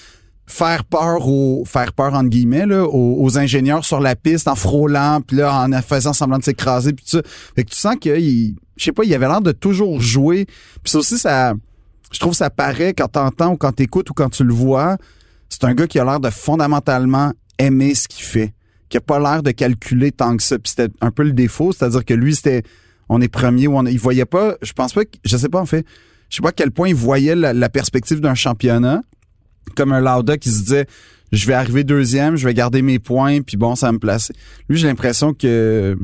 faire 0.47 0.85
peur 0.85 1.27
aux 1.27 1.65
faire 1.65 1.93
peur 1.93 2.15
aux, 2.15 3.39
ingénieurs 3.39 3.85
sur 3.85 3.99
la 3.99 4.15
piste 4.15 4.47
en 4.47 4.55
frôlant, 4.55 5.21
puis 5.21 5.39
là 5.39 5.67
en 5.67 5.83
faisant 5.83 6.13
semblant 6.13 6.39
de 6.39 6.45
s'écraser, 6.45 6.93
puis 6.93 7.05
tout 7.05 7.19
ça. 7.19 7.23
Fait 7.57 7.65
que 7.65 7.71
tu 7.71 7.77
sens 7.77 7.97
qu'il, 8.01 8.55
je 8.77 8.85
sais 8.85 8.93
pas, 8.93 9.05
il 9.05 9.13
avait 9.15 9.27
l'air 9.27 9.41
de 9.41 9.53
toujours 9.53 10.01
jouer. 10.01 10.47
Puis 10.83 10.93
ça 10.93 10.99
aussi, 10.99 11.19
ça, 11.19 11.55
je 12.13 12.21
trouve 12.21 12.33
que 12.33 12.39
ça 12.39 12.51
paraît 12.51 12.95
quand 12.95 13.09
t'entends 13.09 13.53
ou 13.53 13.57
quand 13.57 13.73
t'écoutes 13.73 14.11
ou 14.11 14.15
quand 14.15 14.31
tu 14.31 14.45
le 14.45 14.55
vois. 14.55 14.97
C'est 15.49 15.65
un 15.65 15.75
gars 15.75 15.87
qui 15.87 15.99
a 15.99 16.05
l'air 16.05 16.21
de 16.21 16.31
fondamentalement 16.31 17.33
aimer 17.59 17.95
ce 17.95 18.07
qu'il 18.07 18.25
fait, 18.25 18.55
qui 18.89 18.97
a 18.97 19.01
pas 19.01 19.19
l'air 19.19 19.43
de 19.43 19.51
calculer 19.51 20.13
tant 20.13 20.37
que 20.37 20.43
ça. 20.43 20.59
Puis 20.59 20.75
c'était 20.77 20.93
un 21.01 21.11
peu 21.11 21.25
le 21.25 21.33
défaut, 21.33 21.73
c'est-à-dire 21.73 22.05
que 22.05 22.15
lui, 22.15 22.35
c'était 22.37 22.63
on 23.09 23.21
est 23.21 23.29
premier 23.29 23.67
ou 23.67 23.77
on 23.77 23.87
il 23.87 23.99
voyait 23.99 24.25
pas, 24.25 24.57
je 24.63 24.73
pense 24.73 24.93
pas, 24.93 25.03
je 25.25 25.37
sais 25.37 25.49
pas 25.49 25.61
en 25.61 25.67
fait, 25.67 25.85
je 26.29 26.37
sais 26.37 26.43
pas 26.43 26.51
à 26.51 26.53
quel 26.53 26.71
point 26.71 26.89
il 26.89 26.95
voyait 26.95 27.35
la, 27.35 27.53
la 27.53 27.69
perspective 27.69 28.21
d'un 28.21 28.35
championnat, 28.35 29.03
comme 29.75 29.93
un 29.93 30.01
Lauda 30.01 30.39
qui 30.39 30.51
se 30.51 30.63
disait 30.63 30.87
je 31.33 31.47
vais 31.47 31.55
arriver 31.55 31.85
deuxième, 31.85 32.37
je 32.37 32.47
vais 32.47 32.55
garder 32.55 32.83
mes 32.83 32.99
points, 32.99 33.41
puis 33.43 33.57
bon, 33.57 33.75
ça 33.75 33.87
va 33.87 33.93
me 33.93 33.99
placer. 33.99 34.33
Lui, 34.69 34.79
j'ai 34.79 34.87
l'impression 34.87 35.35
que 35.35 35.99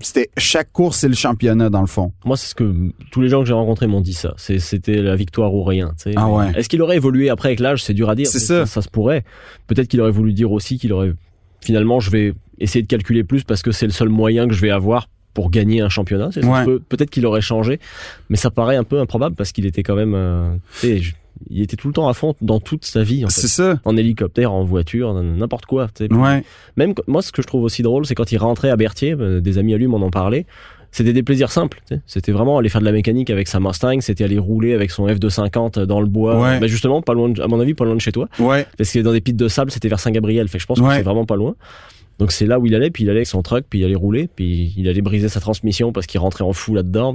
c'était 0.00 0.30
chaque 0.36 0.72
course, 0.72 0.98
c'est 0.98 1.08
le 1.08 1.14
championnat 1.14 1.70
dans 1.70 1.80
le 1.80 1.86
fond. 1.86 2.12
Moi, 2.24 2.36
c'est 2.36 2.48
ce 2.48 2.54
que 2.54 2.90
tous 3.10 3.20
les 3.20 3.28
gens 3.28 3.40
que 3.40 3.46
j'ai 3.46 3.54
rencontrés 3.54 3.86
m'ont 3.86 4.00
dit 4.00 4.12
ça. 4.14 4.34
C'était 4.36 5.00
la 5.00 5.16
victoire 5.16 5.54
ou 5.54 5.62
rien. 5.62 5.94
tu 5.96 6.10
sais. 6.10 6.12
Ah 6.16 6.28
ouais. 6.28 6.52
Est-ce 6.56 6.68
qu'il 6.68 6.82
aurait 6.82 6.96
évolué 6.96 7.30
après 7.30 7.50
avec 7.50 7.60
l'âge? 7.60 7.84
C'est 7.84 7.94
dur 7.94 8.10
à 8.10 8.14
dire. 8.14 8.26
C'est 8.26 8.38
mais 8.38 8.44
ça. 8.44 8.66
Ça 8.66 8.82
se 8.82 8.88
pourrait. 8.88 9.24
Peut-être 9.66 9.88
qu'il 9.88 10.00
aurait 10.00 10.10
voulu 10.10 10.32
dire 10.32 10.50
aussi 10.50 10.78
qu'il 10.78 10.92
aurait 10.92 11.12
finalement, 11.60 12.00
je 12.00 12.10
vais 12.10 12.34
essayer 12.58 12.82
de 12.82 12.86
calculer 12.88 13.24
plus 13.24 13.44
parce 13.44 13.62
que 13.62 13.72
c'est 13.72 13.86
le 13.86 13.92
seul 13.92 14.08
moyen 14.08 14.46
que 14.46 14.54
je 14.54 14.60
vais 14.60 14.70
avoir 14.70 15.08
pour 15.34 15.50
gagner 15.50 15.80
un 15.80 15.88
championnat. 15.88 16.30
Ouais. 16.42 16.64
peut- 16.64 16.80
Peut-être 16.88 17.10
qu'il 17.10 17.26
aurait 17.26 17.40
changé, 17.42 17.80
mais 18.30 18.36
ça 18.36 18.50
paraît 18.50 18.76
un 18.76 18.84
peu 18.84 19.00
improbable 19.00 19.34
parce 19.36 19.52
qu'il 19.52 19.66
était 19.66 19.82
quand 19.82 19.96
même. 19.96 20.14
euh, 20.14 20.54
il 21.50 21.60
était 21.62 21.76
tout 21.76 21.88
le 21.88 21.94
temps 21.94 22.08
à 22.08 22.14
fond 22.14 22.34
dans 22.40 22.60
toute 22.60 22.84
sa 22.84 23.02
vie. 23.02 23.24
En, 23.24 23.28
fait. 23.28 23.40
C'est 23.42 23.48
ça. 23.48 23.80
en 23.84 23.96
hélicoptère, 23.96 24.52
en 24.52 24.64
voiture, 24.64 25.12
n'importe 25.14 25.66
quoi. 25.66 25.88
Ouais. 26.00 26.44
Même 26.76 26.94
moi, 27.08 27.20
ce 27.22 27.32
que 27.32 27.42
je 27.42 27.46
trouve 27.46 27.64
aussi 27.64 27.82
drôle, 27.82 28.06
c'est 28.06 28.14
quand 28.14 28.30
il 28.32 28.38
rentrait 28.38 28.70
à 28.70 28.76
Berthier, 28.76 29.14
euh, 29.18 29.40
des 29.40 29.58
amis 29.58 29.74
à 29.74 29.76
lui 29.76 29.86
m'en 29.88 29.98
ont 30.00 30.10
parlé. 30.10 30.46
C'était 30.92 31.12
des 31.12 31.24
plaisirs 31.24 31.50
simples. 31.50 31.82
C'était 32.06 32.30
vraiment 32.30 32.56
aller 32.58 32.68
faire 32.68 32.80
de 32.80 32.86
la 32.86 32.92
mécanique 32.92 33.28
avec 33.30 33.48
sa 33.48 33.58
Mustang, 33.58 34.00
c'était 34.00 34.22
aller 34.22 34.38
rouler 34.38 34.74
avec 34.74 34.92
son 34.92 35.08
F250 35.08 35.80
dans 35.80 36.00
le 36.00 36.06
bois. 36.06 36.40
Ouais. 36.40 36.60
Bah, 36.60 36.68
justement, 36.68 37.02
pas 37.02 37.14
loin, 37.14 37.30
de- 37.30 37.42
à 37.42 37.48
mon 37.48 37.58
avis, 37.58 37.74
pas 37.74 37.84
loin 37.84 37.96
de 37.96 38.00
chez 38.00 38.12
toi. 38.12 38.28
Ouais. 38.38 38.64
Parce 38.78 38.92
que 38.92 39.00
dans 39.00 39.10
des 39.12 39.20
pistes 39.20 39.36
de 39.36 39.48
sable, 39.48 39.72
c'était 39.72 39.88
vers 39.88 39.98
Saint-Gabriel. 39.98 40.46
Fait 40.46 40.58
que 40.58 40.62
je 40.62 40.66
pense 40.68 40.78
que 40.78 40.84
c'est 40.98 41.02
vraiment 41.02 41.26
pas 41.26 41.34
loin. 41.34 41.56
Donc 42.18 42.30
c'est 42.32 42.46
là 42.46 42.60
où 42.60 42.66
il 42.66 42.74
allait, 42.74 42.90
puis 42.90 43.02
il 43.04 43.10
allait 43.10 43.18
avec 43.20 43.26
son 43.26 43.42
truck, 43.42 43.64
puis 43.68 43.80
il 43.80 43.84
allait 43.84 43.94
rouler, 43.96 44.28
puis 44.34 44.72
il 44.76 44.88
allait 44.88 45.02
briser 45.02 45.28
sa 45.28 45.40
transmission 45.40 45.92
parce 45.92 46.06
qu'il 46.06 46.20
rentrait 46.20 46.44
en 46.44 46.52
fou 46.52 46.74
là-dedans. 46.74 47.12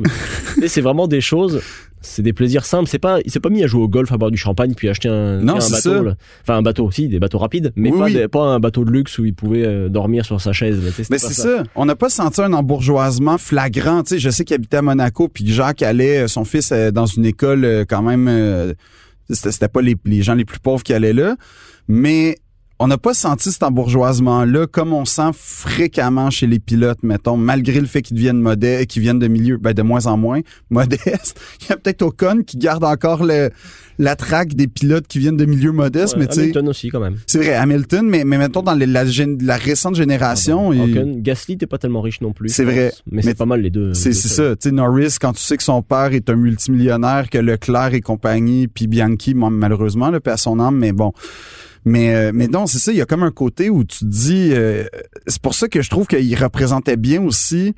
Mais- 0.58 0.68
c'est 0.68 0.82
vraiment 0.82 1.08
des 1.08 1.22
choses, 1.22 1.62
c'est 2.02 2.22
des 2.22 2.34
plaisirs 2.34 2.66
simples. 2.66 2.90
C'est 2.90 3.00
pas, 3.00 3.20
il 3.24 3.32
s'est 3.32 3.40
pas 3.40 3.50
mis 3.50 3.64
à 3.64 3.68
jouer 3.68 3.82
au 3.84 3.88
golf, 3.88 4.12
à 4.12 4.18
boire 4.18 4.30
du 4.30 4.38
champagne, 4.38 4.74
puis 4.74 4.90
acheter 4.90 5.08
un, 5.08 5.40
Non, 5.40 5.54
un 5.54 5.56
bateau. 5.56 5.70
ça. 5.70 6.02
Enfin 6.42 6.58
un 6.58 6.62
bateau 6.62 6.86
aussi, 6.86 7.08
des 7.08 7.20
bateaux 7.20 7.38
rapides, 7.38 7.72
mais 7.78 7.92
Oui, 7.92 7.98
pas, 7.98 8.06
oui. 8.06 8.14
des- 8.14 8.28
pas 8.28 8.44
un 8.44 8.60
bateau 8.60 8.84
de 8.84 8.92
luxe 8.92 9.18
où 9.20 9.26
il 9.26 9.34
pouvait 9.34 9.66
euh, 9.66 9.88
dormir 9.88 10.26
sur 10.26 10.42
sa 10.42 10.52
chaise. 10.52 10.82
tu 10.86 10.92
sais, 10.92 11.08
Mais 11.10 11.18
c'est 11.18 11.34
ça. 11.34 11.64
On 11.76 11.86
n'a 11.86 11.96
pas 11.96 12.10
senti 12.10 12.42
un 12.42 12.52
embourgeoisement 12.52 13.38
flagrant. 13.38 14.04
Tu 14.04 14.16
sais, 14.16 14.20
je 14.20 14.30
sais 14.30 14.44
qu'il 14.44 14.56
habitait 14.56 14.78
à 14.78 14.82
Monaco, 14.82 15.30
puis 15.30 15.46
que 15.46 15.52
Jacques 15.52 15.82
allait, 15.82 16.24
euh, 16.24 16.28
son 16.28 16.44
fils, 16.44 16.72
euh, 16.74 16.92
dans 16.92 17.06
une 17.06 17.26
école 17.26 17.86
quand 17.88 18.02
même. 18.02 18.74
c'était 19.30 19.52
c'était 19.52 19.68
pas 19.70 19.82
les, 19.82 19.96
les 20.06 20.24
gens 20.24 20.34
les 20.34 20.44
plus 20.46 20.60
pauvres 20.60 20.84
qui 20.84 20.92
allaient 20.94 21.14
là, 21.14 21.36
mais 21.88 22.38
on 22.82 22.88
n'a 22.88 22.98
pas 22.98 23.14
senti 23.14 23.52
cet 23.52 23.62
embourgeoisement-là 23.64 24.66
comme 24.68 24.94
on 24.94 25.04
sent 25.04 25.32
fréquemment 25.34 26.30
chez 26.30 26.48
les 26.48 26.60
pilotes, 26.60 27.04
mettons, 27.04 27.36
malgré 27.36 27.80
le 27.82 27.86
fait 27.88 28.02
qu'ils 28.02 28.16
deviennent 28.16 28.40
modestes, 28.40 28.88
qu'ils 28.88 29.02
viennent 29.02 29.20
de 29.20 29.28
milieux, 29.28 29.58
ben 29.58 29.74
de 29.74 29.82
moins 29.82 30.06
en 30.06 30.16
moins 30.16 30.40
modestes. 30.70 31.40
Il 31.62 31.70
y 31.70 31.74
a 31.74 31.78
peut-être 31.78 32.02
Ocon 32.04 32.42
qui 32.48 32.58
garde 32.58 32.86
encore 32.86 33.24
le, 33.26 33.50
la 33.98 34.16
traque 34.16 34.54
des 34.54 34.68
pilotes 34.68 35.08
qui 35.08 35.20
viennent 35.20 35.36
de 35.36 35.44
milieux 35.46 35.74
modestes, 35.74 36.14
Ouais, 36.16 36.22
mais 36.22 36.28
tu 36.28 36.36
sais, 36.36 36.42
Hamilton 36.44 36.70
aussi 36.70 36.90
quand 36.90 37.02
même. 37.02 37.18
c'est 37.28 37.40
vrai, 37.40 37.54
Hamilton, 37.56 38.08
mais, 38.08 38.24
mais 38.24 38.38
mettons 38.38 38.62
dans 38.62 38.74
les- 38.74 38.86
la, 38.86 39.04
la 39.04 39.58
récente 39.58 39.96
génération, 39.96 40.70
Ocon, 40.70 41.16
Gasly 41.18 41.58
t'es 41.58 41.68
pas 41.68 41.78
tellement 41.80 42.02
riche 42.02 42.22
non 42.22 42.32
plus. 42.32 42.48
C'est 42.50 42.64
vrai. 42.64 42.94
Mais, 43.12 43.22
c'est 43.24 43.38
pas 43.38 43.46
mal 43.46 43.62
les 43.62 43.70
deux. 43.72 43.94
C'est 43.94 44.14
ça. 44.14 44.56
Tu 44.56 44.70
sais, 44.70 44.72
Norris, 44.74 45.16
quand 45.20 45.34
tu 45.34 45.44
sais 45.44 45.58
que 45.58 45.64
son 45.64 45.82
père 45.82 46.14
est 46.14 46.30
un 46.30 46.36
multimillionnaire, 46.36 47.30
que 47.30 47.38
Leclerc 47.38 47.94
et 47.94 48.02
compagnie, 48.02 48.68
puis 48.70 48.88
Bianchi, 48.88 49.34
malheureusement, 49.34 50.10
le 50.12 50.20
à 50.30 50.38
son 50.38 50.60
âme, 50.60 50.78
mais 50.78 50.92
bon. 50.94 51.12
Mais, 51.90 52.14
euh, 52.14 52.32
mais 52.34 52.48
non, 52.48 52.68
c'est 52.68 52.78
ça, 52.78 52.92
il 52.92 52.98
y 52.98 53.02
a 53.02 53.06
comme 53.06 53.24
un 53.24 53.32
côté 53.32 53.72
où 53.72 53.84
tu 53.84 54.06
dis... 54.06 54.52
euh, 54.54 54.86
c'est 55.26 55.42
pour 55.42 55.56
ça 55.56 55.68
que 55.68 55.82
je 55.82 55.90
trouve 55.90 56.06
qu'il 56.06 56.36
représentait 56.36 56.98
bien 56.98 57.24
aussi 57.24 57.74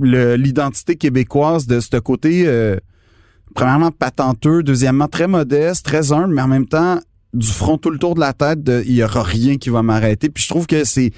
l'identité 0.00 0.96
québécoise 0.96 1.66
de 1.66 1.78
ce 1.78 1.98
côté, 1.98 2.44
euh, 2.46 2.76
premièrement, 3.54 3.92
patenteux, 3.92 4.64
deuxièmement, 4.64 5.06
très 5.06 5.28
modeste, 5.28 5.84
très 5.84 6.10
humble, 6.10 6.34
mais 6.34 6.42
en 6.42 6.48
même 6.48 6.66
temps, 6.66 6.98
du 7.32 7.46
front 7.46 7.78
tout 7.78 7.90
le 7.90 7.98
tour 7.98 8.16
de 8.16 8.20
la 8.20 8.32
tête, 8.32 8.58
il 8.66 8.92
y 8.92 9.04
aura 9.04 9.22
rien 9.22 9.58
qui 9.58 9.70
va 9.70 9.82
m'arrêter. 9.82 10.28
Puis 10.28 10.42
je 10.42 10.48
trouve 10.48 10.66
que 10.66 10.84
c'est 10.84 11.12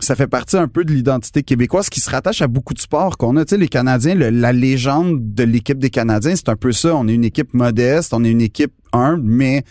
ça 0.00 0.14
fait 0.14 0.26
partie 0.26 0.56
un 0.56 0.68
peu 0.68 0.84
de 0.84 0.92
l'identité 0.92 1.42
québécoise 1.42 1.88
qui 1.88 2.00
se 2.00 2.10
rattache 2.10 2.42
à 2.42 2.48
beaucoup 2.48 2.74
de 2.74 2.80
sports 2.80 3.16
qu'on 3.16 3.36
a. 3.36 3.44
Tu 3.46 3.50
sais, 3.50 3.56
les 3.56 3.68
Canadiens, 3.68 4.14
la 4.14 4.52
légende 4.52 5.34
de 5.34 5.44
l'équipe 5.44 5.78
des 5.78 5.88
Canadiens, 5.88 6.36
c'est 6.36 6.50
un 6.50 6.56
peu 6.56 6.72
ça. 6.72 6.94
On 6.94 7.08
est 7.08 7.14
une 7.14 7.24
équipe 7.24 7.54
modeste, 7.54 8.12
on 8.12 8.22
est 8.22 8.30
une 8.30 8.42
équipe 8.42 8.74
humble, 8.92 9.22
mais 9.24 9.64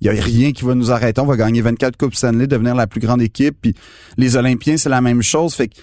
il 0.00 0.06
y 0.06 0.10
a 0.10 0.12
rien 0.12 0.52
qui 0.52 0.64
va 0.64 0.74
nous 0.74 0.90
arrêter. 0.90 1.20
On 1.20 1.26
va 1.26 1.36
gagner 1.36 1.60
24 1.60 1.96
Coupes 1.96 2.14
Stanley, 2.14 2.46
devenir 2.46 2.74
la 2.74 2.86
plus 2.86 3.00
grande 3.00 3.22
équipe. 3.22 3.56
Puis 3.60 3.74
les 4.16 4.36
Olympiens, 4.36 4.76
c'est 4.76 4.88
la 4.88 5.00
même 5.00 5.22
chose. 5.22 5.54
Fait 5.54 5.68
que 5.68 5.74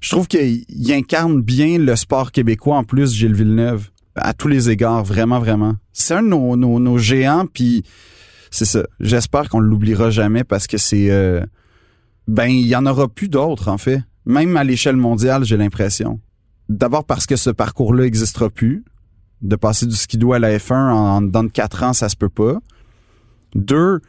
je 0.00 0.10
trouve 0.10 0.26
qu'il 0.26 0.64
il 0.68 0.92
incarne 0.92 1.40
bien 1.42 1.78
le 1.78 1.96
sport 1.96 2.32
québécois 2.32 2.76
en 2.76 2.84
plus, 2.84 3.14
Gilles 3.14 3.34
Villeneuve. 3.34 3.90
À 4.14 4.34
tous 4.34 4.48
les 4.48 4.68
égards, 4.70 5.04
vraiment, 5.04 5.38
vraiment. 5.38 5.76
C'est 5.92 6.14
un 6.14 6.22
de 6.22 6.28
nos, 6.28 6.98
géants, 6.98 7.46
puis 7.46 7.84
c'est 8.50 8.64
ça. 8.64 8.82
J'espère 8.98 9.48
qu'on 9.48 9.60
l'oubliera 9.60 10.10
jamais 10.10 10.44
parce 10.44 10.66
que 10.66 10.76
c'est... 10.76 11.10
euh, 11.10 11.44
ben, 12.26 12.46
il 12.46 12.66
y 12.66 12.74
en 12.74 12.84
aura 12.84 13.08
plus 13.08 13.28
d'autres, 13.28 13.68
en 13.68 13.78
fait. 13.78 14.02
Même 14.26 14.56
à 14.56 14.64
l'échelle 14.64 14.96
mondiale, 14.96 15.44
j'ai 15.44 15.56
l'impression. 15.56 16.20
D'abord 16.68 17.04
parce 17.04 17.26
que 17.26 17.36
ce 17.36 17.50
parcours-là 17.50 18.04
n'existera 18.04 18.50
plus. 18.50 18.84
De 19.40 19.54
passer 19.54 19.86
du 19.86 19.94
skidoo 19.94 20.32
à 20.32 20.40
la 20.40 20.58
F1 20.58 20.74
en, 20.74 21.32
en 21.32 21.42
de 21.44 21.48
4 21.48 21.82
ans, 21.84 21.92
ça 21.92 22.08
se 22.08 22.16
peut 22.16 22.28
pas. 22.28 22.58
Deux, 23.54 24.00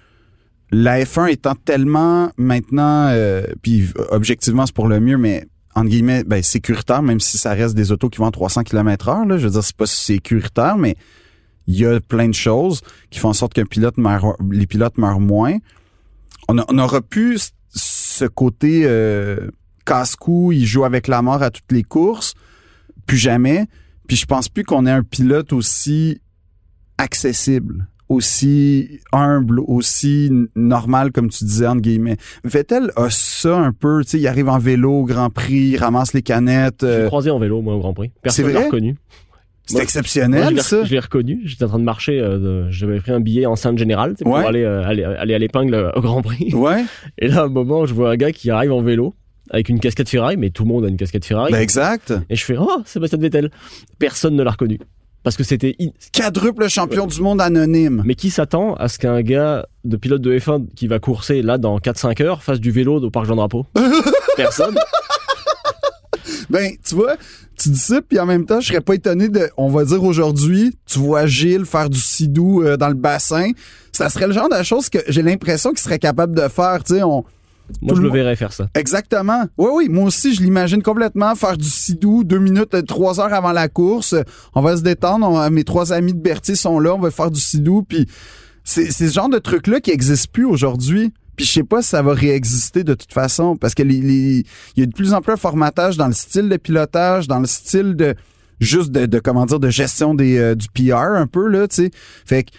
la 0.72 1.04
F1 1.04 1.30
étant 1.32 1.56
tellement 1.56 2.32
maintenant, 2.38 3.08
euh, 3.10 3.44
puis 3.62 3.88
objectivement 4.12 4.66
c'est 4.66 4.76
pour 4.76 4.88
le 4.88 5.00
mieux, 5.00 5.18
mais 5.18 5.48
entre 5.76 5.90
guillemets, 5.90 6.24
ben, 6.24 6.42
sécuritaire, 6.44 7.02
même 7.02 7.20
si 7.20 7.38
ça 7.38 7.54
reste 7.54 7.76
des 7.76 7.92
autos 7.92 8.10
qui 8.10 8.18
vont 8.18 8.28
à 8.28 8.32
300 8.32 8.64
km 8.64 9.08
heure, 9.10 9.26
là. 9.26 9.38
Je 9.38 9.46
veux 9.46 9.52
dire, 9.52 9.64
c'est 9.64 9.76
pas 9.76 9.86
sécuritaire, 9.86 10.78
mais 10.78 10.96
il 11.68 11.76
y 11.78 11.86
a 11.86 12.00
plein 12.00 12.28
de 12.28 12.34
choses 12.34 12.82
qui 13.12 13.20
font 13.20 13.30
en 13.30 13.34
sorte 13.34 13.54
qu'un 13.54 13.66
pilote 13.66 13.96
les 14.52 14.66
pilotes 14.68 14.98
meurent 14.98 15.20
moins. 15.20 15.58
On, 16.48 16.58
a- 16.58 16.66
on 16.68 16.78
c- 17.38 17.52
ce 17.70 18.26
côté 18.26 18.82
euh, 18.86 19.52
casse-cou, 19.86 20.52
il 20.52 20.66
joue 20.66 20.84
avec 20.84 21.08
la 21.08 21.22
mort 21.22 21.44
à 21.44 21.52
toutes 21.52 21.72
les 21.72 21.84
courses, 21.84 22.34
plus 23.06 23.18
jamais. 23.18 23.68
Puis 24.08 24.18
je 24.18 24.26
pense 24.26 24.50
plus 24.50 24.64
qu'on 24.64 24.88
ait 24.88 24.92
un 24.92 25.04
pilote 25.04 25.54
aussi 25.54 26.20
accessible, 26.98 27.88
aussi 28.10 29.00
humble, 29.12 29.60
aussi 29.62 30.30
normal, 30.56 31.12
comme 31.12 31.30
tu 31.30 31.44
disais, 31.46 31.68
entre 31.68 31.82
guillemets. 31.82 32.18
Vettel 32.44 32.92
a 32.96 33.10
ça 33.10 33.58
un 33.58 33.72
peu, 33.72 34.04
tu 34.04 34.10
sais, 34.12 34.20
il 34.20 34.28
arrive 34.28 34.50
en 34.50 34.58
vélo 34.60 34.92
au 34.92 35.04
Grand 35.06 35.30
Prix, 35.30 35.70
il 35.74 35.78
ramasse 35.78 36.14
les 36.14 36.22
canettes. 36.24 36.80
Je 36.82 36.86
l'ai 36.88 36.92
euh, 36.94 37.08
croisé 37.08 37.30
en 37.30 37.40
vélo, 37.40 37.62
moi, 37.62 37.76
au 37.76 37.80
Grand 37.80 37.94
Prix. 37.94 38.12
Personne 38.22 38.48
ne 38.48 38.52
l'a 38.52 38.66
reconnu. 38.66 38.96
c'est 39.66 39.74
Moi- 39.74 39.80
Moi, 39.80 39.84
exceptionnel, 39.84 40.50
je 40.50 40.56
l'ai- 40.56 40.62
ça. 40.62 40.84
Je 40.84 40.92
l'ai 40.92 41.00
reconnu. 41.00 41.42
J'étais 41.46 41.64
en 41.66 41.68
train 41.70 41.80
de 41.80 41.84
marcher. 41.84 42.20
euh, 42.20 42.70
J'avais 42.72 43.00
pris 43.00 43.12
un 43.12 43.20
billet 43.20 43.46
en 43.46 43.56
Sainte 43.56 43.78
Générale 43.78 44.16
pour 44.20 44.34
Ouais. 44.34 44.46
aller, 44.46 44.64
euh, 44.64 44.84
aller, 44.84 45.04
aller 45.04 45.34
à 45.36 45.38
l'épingle 45.38 45.76
euh, 45.76 45.92
au 45.96 46.02
Grand 46.02 46.22
Prix. 46.24 46.54
Ouais, 46.56 46.84
Et 47.20 47.28
là, 47.28 47.42
à 47.42 47.44
un 47.46 47.50
moment, 47.50 47.86
je 47.86 47.94
vois 47.94 48.12
un 48.12 48.16
gars 48.16 48.32
qui 48.32 48.50
arrive 48.50 48.72
en 48.74 48.82
vélo 48.82 49.14
avec 49.52 49.70
une 49.70 49.80
casquette 49.80 50.10
Ferrari, 50.10 50.38
mais 50.38 50.50
tout 50.50 50.64
le 50.64 50.70
monde 50.70 50.86
a 50.86 50.88
une 50.90 50.98
casquette 50.98 51.26
Ferrari. 51.26 51.52
ben 51.52 51.60
exact. 51.62 52.14
Et 52.30 52.36
je 52.36 52.44
fais 52.46 52.56
Oh, 52.60 52.82
Sébastien 52.86 53.20
Vettel. 53.20 53.50
Personne 54.00 54.36
ne 54.36 54.44
l'a 54.44 54.52
reconnu. 54.52 54.80
Parce 55.24 55.36
que 55.36 55.44
c'était. 55.44 55.76
Quadruple 56.14 56.68
champion 56.70 57.06
du 57.06 57.22
monde 57.22 57.42
anonyme. 57.42 58.04
Mais 58.06 58.16
qui 58.16 58.30
s'attend 58.30 58.76
à 58.76 58.88
ce 58.88 59.00
qu'un 59.00 59.22
gars 59.22 59.68
de 59.84 59.98
pilote 59.98 60.22
de 60.22 60.38
F1 60.38 60.68
qui 60.76 60.88
va 60.88 61.00
courser 61.00 61.42
là 61.42 61.58
dans 61.58 61.78
4-5 61.78 62.24
heures 62.24 62.44
fasse 62.44 62.60
du 62.60 62.72
vélo 62.72 63.02
au 63.02 63.10
parc 63.10 63.26
Jean 63.26 63.36
Drapeau 63.36 63.66
Personne. 64.36 64.76
Ben, 66.50 66.72
tu 66.84 66.96
vois, 66.96 67.16
tu 67.58 67.70
dis 67.70 67.80
ça, 67.80 68.02
puis 68.02 68.20
en 68.20 68.26
même 68.26 68.46
temps, 68.46 68.60
je 68.60 68.70
serais 68.70 68.82
pas 68.82 68.96
étonné 68.96 69.30
de, 69.30 69.50
on 69.56 69.70
va 69.70 69.86
dire 69.86 70.04
aujourd'hui, 70.04 70.76
tu 70.88 70.98
vois 70.98 71.28
Gilles 71.28 71.66
faire 71.66 71.92
du 71.92 72.00
sidou 72.00 72.64
euh, 72.64 72.76
dans 72.76 72.88
le 72.88 72.96
bassin. 72.96 73.52
Ça 73.92 74.10
serait 74.10 74.26
le 74.26 74.34
genre 74.34 74.50
de 74.50 74.64
choses 74.64 74.90
que 74.90 74.98
j'ai 75.08 75.22
l'impression 75.22 75.70
qu'il 75.70 75.80
serait 75.80 76.00
capable 76.00 76.36
de 76.36 76.48
faire, 76.48 76.84
tu 76.84 76.96
sais. 76.96 77.04
On... 77.04 77.24
Moi, 77.82 77.96
je 77.96 78.02
le 78.02 78.10
verrais 78.10 78.36
faire 78.36 78.52
ça. 78.54 78.68
Exactement. 78.76 79.46
Oui, 79.58 79.70
oui, 79.74 79.90
moi 79.90 80.06
aussi, 80.06 80.34
je 80.34 80.42
l'imagine 80.42 80.82
complètement 80.82 81.36
faire 81.36 81.58
du 81.58 81.70
sidou 81.70 82.24
deux 82.24 82.40
minutes, 82.40 82.74
euh, 82.74 82.82
trois 82.82 83.20
heures 83.20 83.34
avant 83.34 83.52
la 83.52 83.68
course. 83.68 84.16
On 84.56 84.62
va 84.62 84.76
se 84.78 84.82
détendre. 84.82 85.28
on- 85.30 85.50
mes 85.52 85.64
trois 85.64 85.94
amis 85.94 86.14
de 86.14 86.20
Berthier 86.20 86.56
sont 86.56 86.80
là, 86.80 86.94
on 86.96 87.00
va 87.00 87.12
faire 87.12 87.32
du 87.32 87.40
sidou, 87.40 87.84
puis 87.84 88.08
c'est 88.64 88.92
ce 88.92 89.06
genre 89.06 89.30
de 89.30 89.38
truc-là 89.40 89.80
qui 89.80 89.92
existe 89.92 90.28
plus 90.32 90.46
aujourd'hui. 90.46 91.14
Puis 91.36 91.46
je 91.46 91.52
sais 91.54 91.64
pas 91.64 91.82
si 91.82 91.90
ça 91.90 92.02
va 92.02 92.14
réexister 92.14 92.84
de 92.84 92.94
toute 92.94 93.14
façon, 93.14 93.56
parce 93.56 93.74
que 93.74 93.82
les- 93.84 94.02
les- 94.02 94.46
il 94.76 94.80
y 94.80 94.84
a 94.84 94.86
de 94.86 94.94
plus 94.94 95.14
en 95.14 95.22
plus 95.22 95.32
un 95.34 95.38
formatage 95.38 95.96
dans 95.96 96.08
le 96.08 96.14
style 96.14 96.50
de 96.50 96.58
pilotage, 96.58 97.28
dans 97.30 97.40
le 97.40 97.48
style 97.48 97.96
de 97.96 98.14
juste 98.60 98.92
de, 98.92 99.06
de 99.06 99.20
comment 99.20 99.46
dire 99.46 99.60
de 99.60 99.70
gestion 99.70 100.14
des 100.14 100.38
euh, 100.38 100.54
du 100.56 100.68
PR 100.68 101.14
un 101.16 101.28
peu 101.28 101.48
là, 101.48 101.68
tu 101.70 101.76
sais. 101.78 101.92
Fait 102.26 102.44
que 102.44 102.50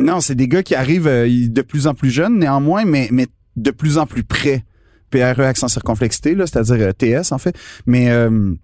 non, 0.00 0.20
c'est 0.20 0.36
des 0.36 0.46
gars 0.46 0.62
qui 0.62 0.76
arrivent 0.76 1.08
euh, 1.08 1.28
de 1.48 1.62
plus 1.62 1.88
en 1.88 1.94
plus 1.94 2.10
jeunes 2.10 2.38
néanmoins, 2.38 2.84
mais 2.84 3.08
mais 3.10 3.26
de 3.56 3.70
plus 3.70 3.98
en 3.98 4.06
plus 4.06 4.24
près. 4.24 4.64
PRE 5.10 5.40
accent 5.40 5.68
circonflexité 5.68 6.36
c'est-à-dire 6.38 6.88
euh, 6.88 6.92
TS 6.92 7.32
en 7.32 7.38
fait. 7.38 7.56
Mais 7.86 8.10
euh, 8.10 8.54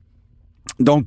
donc 0.79 1.07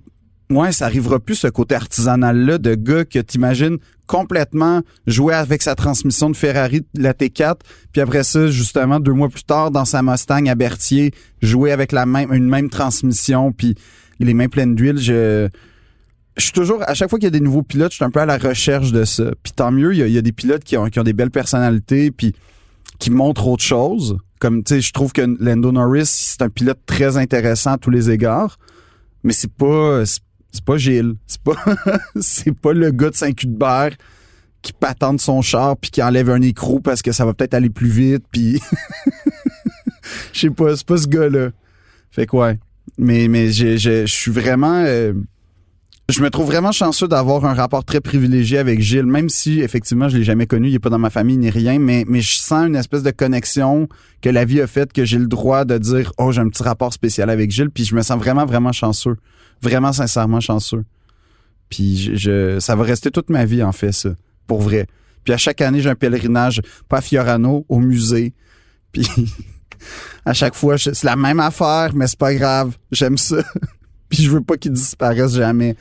ouais, 0.51 0.71
ça 0.71 0.85
arrivera 0.85 1.19
plus 1.19 1.35
ce 1.35 1.47
côté 1.47 1.75
artisanal 1.75 2.37
là 2.37 2.57
de 2.57 2.75
gars 2.75 3.05
que 3.05 3.19
t'imagines 3.19 3.77
complètement 4.07 4.81
jouer 5.05 5.35
avec 5.35 5.61
sa 5.61 5.75
transmission 5.75 6.29
de 6.31 6.35
Ferrari 6.35 6.81
la 6.95 7.13
T4 7.13 7.57
puis 7.91 8.01
après 8.01 8.23
ça 8.23 8.47
justement 8.47 8.99
deux 8.99 9.13
mois 9.13 9.29
plus 9.29 9.43
tard 9.43 9.69
dans 9.69 9.85
sa 9.85 10.01
Mustang 10.01 10.47
à 10.47 10.55
Berthier 10.55 11.13
jouer 11.43 11.71
avec 11.71 11.91
la 11.91 12.07
même 12.07 12.33
une 12.33 12.49
même 12.49 12.71
transmission 12.71 13.51
puis 13.51 13.75
les 14.19 14.33
mains 14.33 14.47
pleines 14.47 14.73
d'huile 14.73 14.97
je 14.97 15.47
je 16.37 16.43
suis 16.43 16.53
toujours 16.53 16.81
à 16.87 16.95
chaque 16.95 17.11
fois 17.11 17.19
qu'il 17.19 17.27
y 17.27 17.27
a 17.27 17.37
des 17.37 17.39
nouveaux 17.39 17.61
pilotes 17.61 17.91
je 17.91 17.97
suis 17.97 18.05
un 18.05 18.09
peu 18.09 18.21
à 18.21 18.25
la 18.25 18.39
recherche 18.39 18.91
de 18.91 19.03
ça 19.03 19.25
puis 19.43 19.53
tant 19.53 19.71
mieux 19.71 19.93
il 19.93 19.99
y 19.99 20.01
a, 20.01 20.07
il 20.07 20.13
y 20.13 20.17
a 20.17 20.23
des 20.23 20.31
pilotes 20.31 20.63
qui 20.63 20.75
ont, 20.75 20.87
qui 20.87 20.99
ont 20.99 21.03
des 21.03 21.13
belles 21.13 21.29
personnalités 21.29 22.09
puis 22.09 22.33
qui 22.99 23.11
montrent 23.11 23.47
autre 23.47 23.63
chose. 23.63 24.17
Comme 24.39 24.63
tu 24.63 24.75
sais 24.75 24.81
je 24.81 24.93
trouve 24.93 25.11
que 25.11 25.21
Lando 25.39 25.71
Norris 25.71 26.05
c'est 26.05 26.41
un 26.41 26.49
pilote 26.49 26.79
très 26.85 27.17
intéressant 27.17 27.71
à 27.71 27.77
tous 27.77 27.89
les 27.89 28.09
égards 28.09 28.57
mais 29.23 29.33
c'est 29.33 29.51
pas 29.51 30.03
c'est 30.05 30.63
pas 30.63 30.77
Gilles. 30.77 31.15
C'est 31.27 31.41
pas 31.41 31.55
c'est 32.19 32.57
pas 32.57 32.73
le 32.73 32.91
gars 32.91 33.09
de 33.09 33.15
Saint-Cuthbert 33.15 33.91
qui 34.61 34.73
patente 34.73 35.21
son 35.21 35.41
char 35.41 35.77
puis 35.77 35.91
qui 35.91 36.03
enlève 36.03 36.29
un 36.29 36.41
écrou 36.41 36.79
parce 36.81 37.01
que 37.01 37.11
ça 37.11 37.25
va 37.25 37.33
peut-être 37.33 37.53
aller 37.53 37.69
plus 37.69 37.89
vite 37.89 38.25
puis 38.31 38.61
je 40.33 40.39
sais 40.39 40.49
pas 40.49 40.75
c'est 40.75 40.85
pas 40.85 40.97
ce 40.97 41.07
gars-là. 41.07 41.49
Fait 42.11 42.25
que 42.25 42.35
ouais. 42.35 42.59
Mais 42.97 43.27
mais 43.27 43.51
je 43.51 44.05
suis 44.05 44.31
vraiment 44.31 44.83
euh, 44.85 45.13
je 46.11 46.21
me 46.21 46.29
trouve 46.29 46.47
vraiment 46.47 46.71
chanceux 46.71 47.07
d'avoir 47.07 47.45
un 47.45 47.53
rapport 47.53 47.83
très 47.83 48.01
privilégié 48.01 48.57
avec 48.57 48.81
Gilles, 48.81 49.05
même 49.05 49.29
si 49.29 49.61
effectivement 49.61 50.09
je 50.09 50.17
l'ai 50.17 50.23
jamais 50.23 50.47
connu, 50.47 50.69
il 50.69 50.75
est 50.75 50.79
pas 50.79 50.89
dans 50.89 50.97
ma 50.99 51.09
famille 51.09 51.37
ni 51.37 51.49
rien, 51.49 51.77
mais 51.79 52.03
mais 52.07 52.21
je 52.21 52.37
sens 52.37 52.67
une 52.67 52.75
espèce 52.75 53.03
de 53.03 53.11
connexion 53.11 53.87
que 54.21 54.29
la 54.29 54.45
vie 54.45 54.61
a 54.61 54.67
faite 54.67 54.91
que 54.93 55.05
j'ai 55.05 55.19
le 55.19 55.27
droit 55.27 55.65
de 55.65 55.77
dire 55.77 56.11
oh 56.17 56.31
j'ai 56.31 56.41
un 56.41 56.49
petit 56.49 56.63
rapport 56.63 56.93
spécial 56.93 57.29
avec 57.29 57.51
Gilles, 57.51 57.69
puis 57.69 57.85
je 57.85 57.95
me 57.95 58.01
sens 58.01 58.17
vraiment 58.17 58.45
vraiment 58.45 58.71
chanceux, 58.71 59.17
vraiment 59.61 59.93
sincèrement 59.93 60.39
chanceux. 60.39 60.83
Puis 61.69 61.97
je, 61.97 62.15
je- 62.15 62.59
ça 62.59 62.75
va 62.75 62.83
rester 62.83 63.11
toute 63.11 63.29
ma 63.29 63.45
vie 63.45 63.61
en 63.61 63.71
fait 63.71 63.91
ça, 63.91 64.09
pour 64.47 64.61
vrai. 64.61 64.87
Puis 65.23 65.33
à 65.33 65.37
chaque 65.37 65.61
année 65.61 65.81
j'ai 65.81 65.89
un 65.89 65.95
pèlerinage 65.95 66.61
pas 66.87 66.97
à 66.97 67.01
Fiorano 67.01 67.65
au 67.69 67.79
musée, 67.79 68.33
puis 68.91 69.07
à 70.25 70.33
chaque 70.33 70.55
fois 70.55 70.77
c'est 70.77 71.03
la 71.03 71.15
même 71.15 71.39
affaire, 71.39 71.91
mais 71.93 72.07
c'est 72.07 72.17
pas 72.17 72.33
grave, 72.33 72.75
j'aime 72.91 73.17
ça. 73.17 73.43
Puis 74.09 74.23
je 74.23 74.29
veux 74.31 74.41
pas 74.41 74.57
qu'il 74.57 74.71
disparaisse 74.71 75.35
jamais 75.35 75.75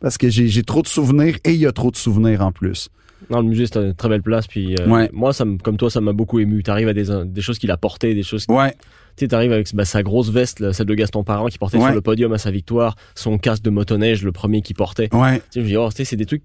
parce 0.00 0.18
que 0.18 0.28
j'ai 0.28 0.62
trop 0.62 0.82
de 0.82 0.88
souvenirs 0.88 1.36
et 1.44 1.52
il 1.52 1.60
y 1.60 1.66
a 1.66 1.72
trop 1.72 1.90
de 1.90 1.96
souvenirs 1.96 2.42
en 2.42 2.52
plus. 2.52 2.88
Non, 3.30 3.38
le 3.40 3.48
musée, 3.48 3.66
c'est 3.66 3.78
une 3.78 3.94
très 3.94 4.10
belle 4.10 4.22
place. 4.22 4.46
Puis, 4.46 4.74
euh, 4.78 4.86
Ouais. 4.86 5.08
moi, 5.14 5.32
ça 5.32 5.46
me- 5.46 5.56
comme 5.56 5.78
toi, 5.78 5.88
ça 5.90 6.02
m'a 6.02 6.12
beaucoup 6.12 6.40
ému. 6.40 6.62
T'arrives 6.62 6.88
à 6.88 6.92
des, 6.92 7.06
des 7.24 7.40
choses 7.40 7.58
qu'il 7.58 7.70
a 7.70 7.78
portées, 7.78 8.12
des 8.14 8.22
choses. 8.22 8.44
Ouais, 8.50 8.74
Tu 9.16 9.28
t'arrives 9.28 9.52
avec 9.52 9.72
bah, 9.74 9.84
sa 9.84 10.02
grosse 10.02 10.28
veste, 10.28 10.58
là, 10.60 10.72
celle 10.74 10.86
de 10.86 10.94
Gaston 10.94 11.22
Parent, 11.24 11.46
qui 11.46 11.56
portait 11.56 11.78
Ouais. 11.78 11.84
sur 11.84 11.94
le 11.94 12.00
podium 12.02 12.32
à 12.34 12.38
sa 12.38 12.50
victoire, 12.50 12.96
son 13.14 13.38
casque 13.38 13.62
de 13.62 13.70
motoneige, 13.70 14.24
le 14.24 14.32
premier 14.32 14.60
qu'il 14.60 14.74
portait. 14.76 15.08
ouais, 15.14 15.36
Tu 15.38 15.44
sais, 15.44 15.60
je 15.60 15.60
me 15.60 15.66
dis, 15.68 15.76
oh, 15.76 15.88
c'est 15.90 16.16
des 16.16 16.26
trucs 16.26 16.42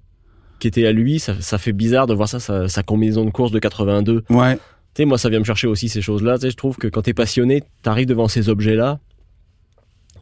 qui 0.59 0.67
étaient 0.67 0.85
à 0.85 0.91
lui. 0.93 1.19
Ça, 1.19 1.33
ça 1.41 1.57
fait 1.57 1.73
bizarre 1.73 2.05
de 2.07 2.13
voir 2.13 2.29
ça, 2.29 2.39
sa, 2.39 2.67
sa 2.69 2.83
combinaison 2.83 3.25
de 3.25 3.31
course 3.31 3.51
de 3.51 3.59
82. 3.59 4.23
ouais. 4.29 4.55
Tu 4.93 5.01
sais, 5.03 5.05
moi, 5.05 5.17
ça 5.17 5.29
vient 5.29 5.39
me 5.39 5.43
chercher 5.43 5.67
aussi 5.67 5.89
ces 5.89 6.01
choses-là. 6.01 6.35
Tu 6.37 6.43
sais, 6.43 6.51
je 6.51 6.55
trouve 6.55 6.77
que 6.77 6.87
quand 6.87 7.01
t'es 7.01 7.13
passionné, 7.13 7.63
t'arrives 7.83 8.07
devant 8.07 8.27
ces 8.27 8.47
objets-là. 8.49 8.99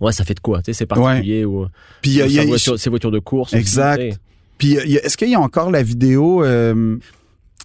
Ouais, 0.02 0.12
ça 0.12 0.24
fait 0.24 0.34
de 0.36 0.39
quoi, 0.39 0.60
tu 0.60 0.66
sais, 0.66 0.74
c'est 0.74 0.86
particulier 0.86 1.45
ou, 1.45 1.68
Puis 2.02 2.12
il 2.12 2.18
y 2.18 2.22
a- 2.22 2.28
y 2.28 2.39
a- 2.39 2.45
voiture- 2.45 2.80
ses 2.80 2.89
voitures 2.89 3.12
de 3.12 3.20
course. 3.20 3.54
Exact. 3.54 4.20
puis 4.58 4.74
est-ce 4.74 5.18
qu'il 5.18 5.30
y 5.30 5.36
a 5.36 5.39
encore 5.39 5.70
la 5.72 5.84
vidéo 5.84 6.43
euh, 6.43 6.98